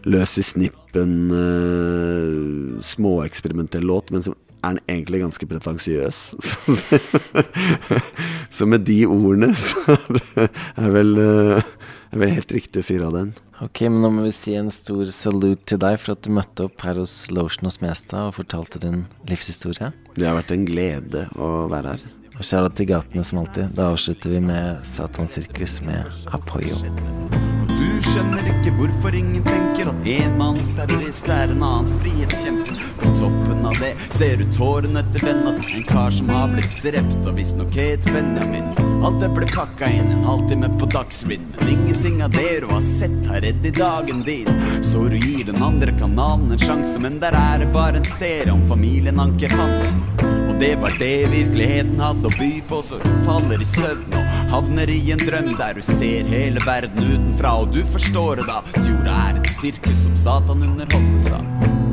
løs 0.08 0.38
i 0.40 0.44
snippen, 0.46 1.14
uh, 1.32 2.80
småeksperimentell 2.82 3.86
låt, 3.86 4.10
men 4.14 4.24
som 4.24 4.36
er 4.62 4.76
den 4.76 4.82
egentlig 4.90 5.22
ganske 5.24 5.48
pretensiøs. 5.50 6.20
Så, 8.52 8.60
så 8.62 8.66
med 8.68 8.84
de 8.86 9.00
ordene 9.08 9.50
så 9.58 9.96
er 10.78 10.92
vel, 10.94 11.16
uh, 11.18 11.72
er 12.12 12.20
vel 12.22 12.34
helt 12.36 12.52
riktig 12.54 12.82
å 12.82 12.86
fyre 12.86 13.08
av 13.08 13.16
den. 13.16 13.32
Ok, 13.62 13.84
men 13.86 14.00
nå 14.02 14.10
må 14.10 14.24
vi 14.26 14.32
si 14.34 14.56
en 14.58 14.70
stor 14.74 15.10
salute 15.14 15.62
til 15.70 15.78
deg 15.82 15.98
for 16.02 16.16
at 16.16 16.24
du 16.24 16.32
møtte 16.34 16.66
opp 16.66 16.82
her 16.82 16.98
hos 16.98 17.14
Lotion 17.30 17.70
og 17.70 17.76
Smestad 17.76 18.32
og 18.32 18.36
fortalte 18.40 18.82
din 18.82 19.04
livshistorie. 19.30 19.92
Det 20.18 20.26
har 20.26 20.38
vært 20.40 20.54
en 20.56 20.66
glede 20.66 21.28
å 21.38 21.52
være 21.70 21.94
her. 21.94 22.10
Og 22.32 22.42
kjære 22.48 22.74
til 22.74 22.90
gatene 22.90 23.26
som 23.26 23.42
alltid. 23.44 23.74
Da 23.78 23.92
avslutter 23.92 24.34
vi 24.34 24.42
med 24.42 24.82
Satan 24.88 25.30
Sirkus 25.30 25.78
med 25.86 26.10
Apoyo. 26.34 26.80
Skjønner 28.12 28.44
ikke 28.44 28.74
hvorfor 28.76 29.14
ingen 29.16 29.44
tenker 29.46 29.88
at 29.88 30.08
en 30.18 30.34
manns 30.36 30.74
terrorist 30.76 31.30
er 31.32 31.54
en 31.54 31.62
annens 31.64 31.94
frihetskjemper. 32.02 32.91
Av 33.64 33.76
det 33.78 33.92
ser 34.10 34.36
du 34.36 34.46
tårene 34.56 35.02
til 35.12 35.22
venna 35.26 35.52
til 35.60 35.76
en 35.78 35.84
kar 35.86 36.10
som 36.14 36.30
har 36.34 36.50
blitt 36.50 36.80
drept, 36.82 37.20
og 37.22 37.36
visstnok 37.36 37.76
het 37.78 38.08
Benjamin. 38.10 38.72
Alt 39.06 39.20
det 39.22 39.28
ble 39.34 39.46
pakka 39.50 39.88
inn 39.90 40.10
en 40.14 40.24
halvtime 40.26 40.70
på 40.80 40.86
Dagsrevyen, 40.90 41.46
men 41.58 41.70
ingenting 41.72 42.20
av 42.26 42.34
det 42.34 42.60
du 42.62 42.68
har 42.70 42.82
sett 42.86 43.14
har 43.30 43.42
redd 43.42 43.66
i 43.66 43.72
dagen 43.74 44.24
din. 44.26 44.50
Så 44.82 45.04
du 45.10 45.16
gir 45.16 45.44
den 45.46 45.62
andre 45.62 45.94
kanalen 45.98 46.50
en 46.54 46.62
sjanse, 46.62 46.98
men 47.02 47.20
der 47.22 47.34
er 47.38 47.62
det 47.62 47.70
bare 47.74 48.02
en 48.02 48.10
serie 48.18 48.52
om 48.52 48.62
familien 48.70 49.22
Anker 49.22 49.54
Hansen. 49.58 50.02
Og 50.48 50.58
det 50.60 50.74
var 50.82 50.98
det 50.98 51.14
virkeligheten 51.32 52.02
hadde 52.02 52.30
å 52.30 52.34
by 52.36 52.52
på, 52.68 52.82
så 52.86 52.98
du 53.02 53.10
faller 53.26 53.62
i 53.62 53.70
søvn 53.72 54.18
og 54.18 54.36
havner 54.52 54.90
i 54.90 55.00
en 55.14 55.22
drøm 55.22 55.54
der 55.58 55.78
du 55.78 55.82
ser 55.86 56.28
hele 56.30 56.62
verden 56.66 57.06
utenfra, 57.06 57.56
og 57.62 57.72
du 57.74 57.82
forstår 57.94 58.42
det 58.42 58.50
da. 58.50 58.60
at 58.62 58.84
Jorda 58.86 59.16
er 59.30 59.40
et 59.40 59.54
sirkus 59.58 60.04
som 60.04 60.18
Satan 60.26 60.66
underholdes 60.66 61.30
av. 61.32 61.91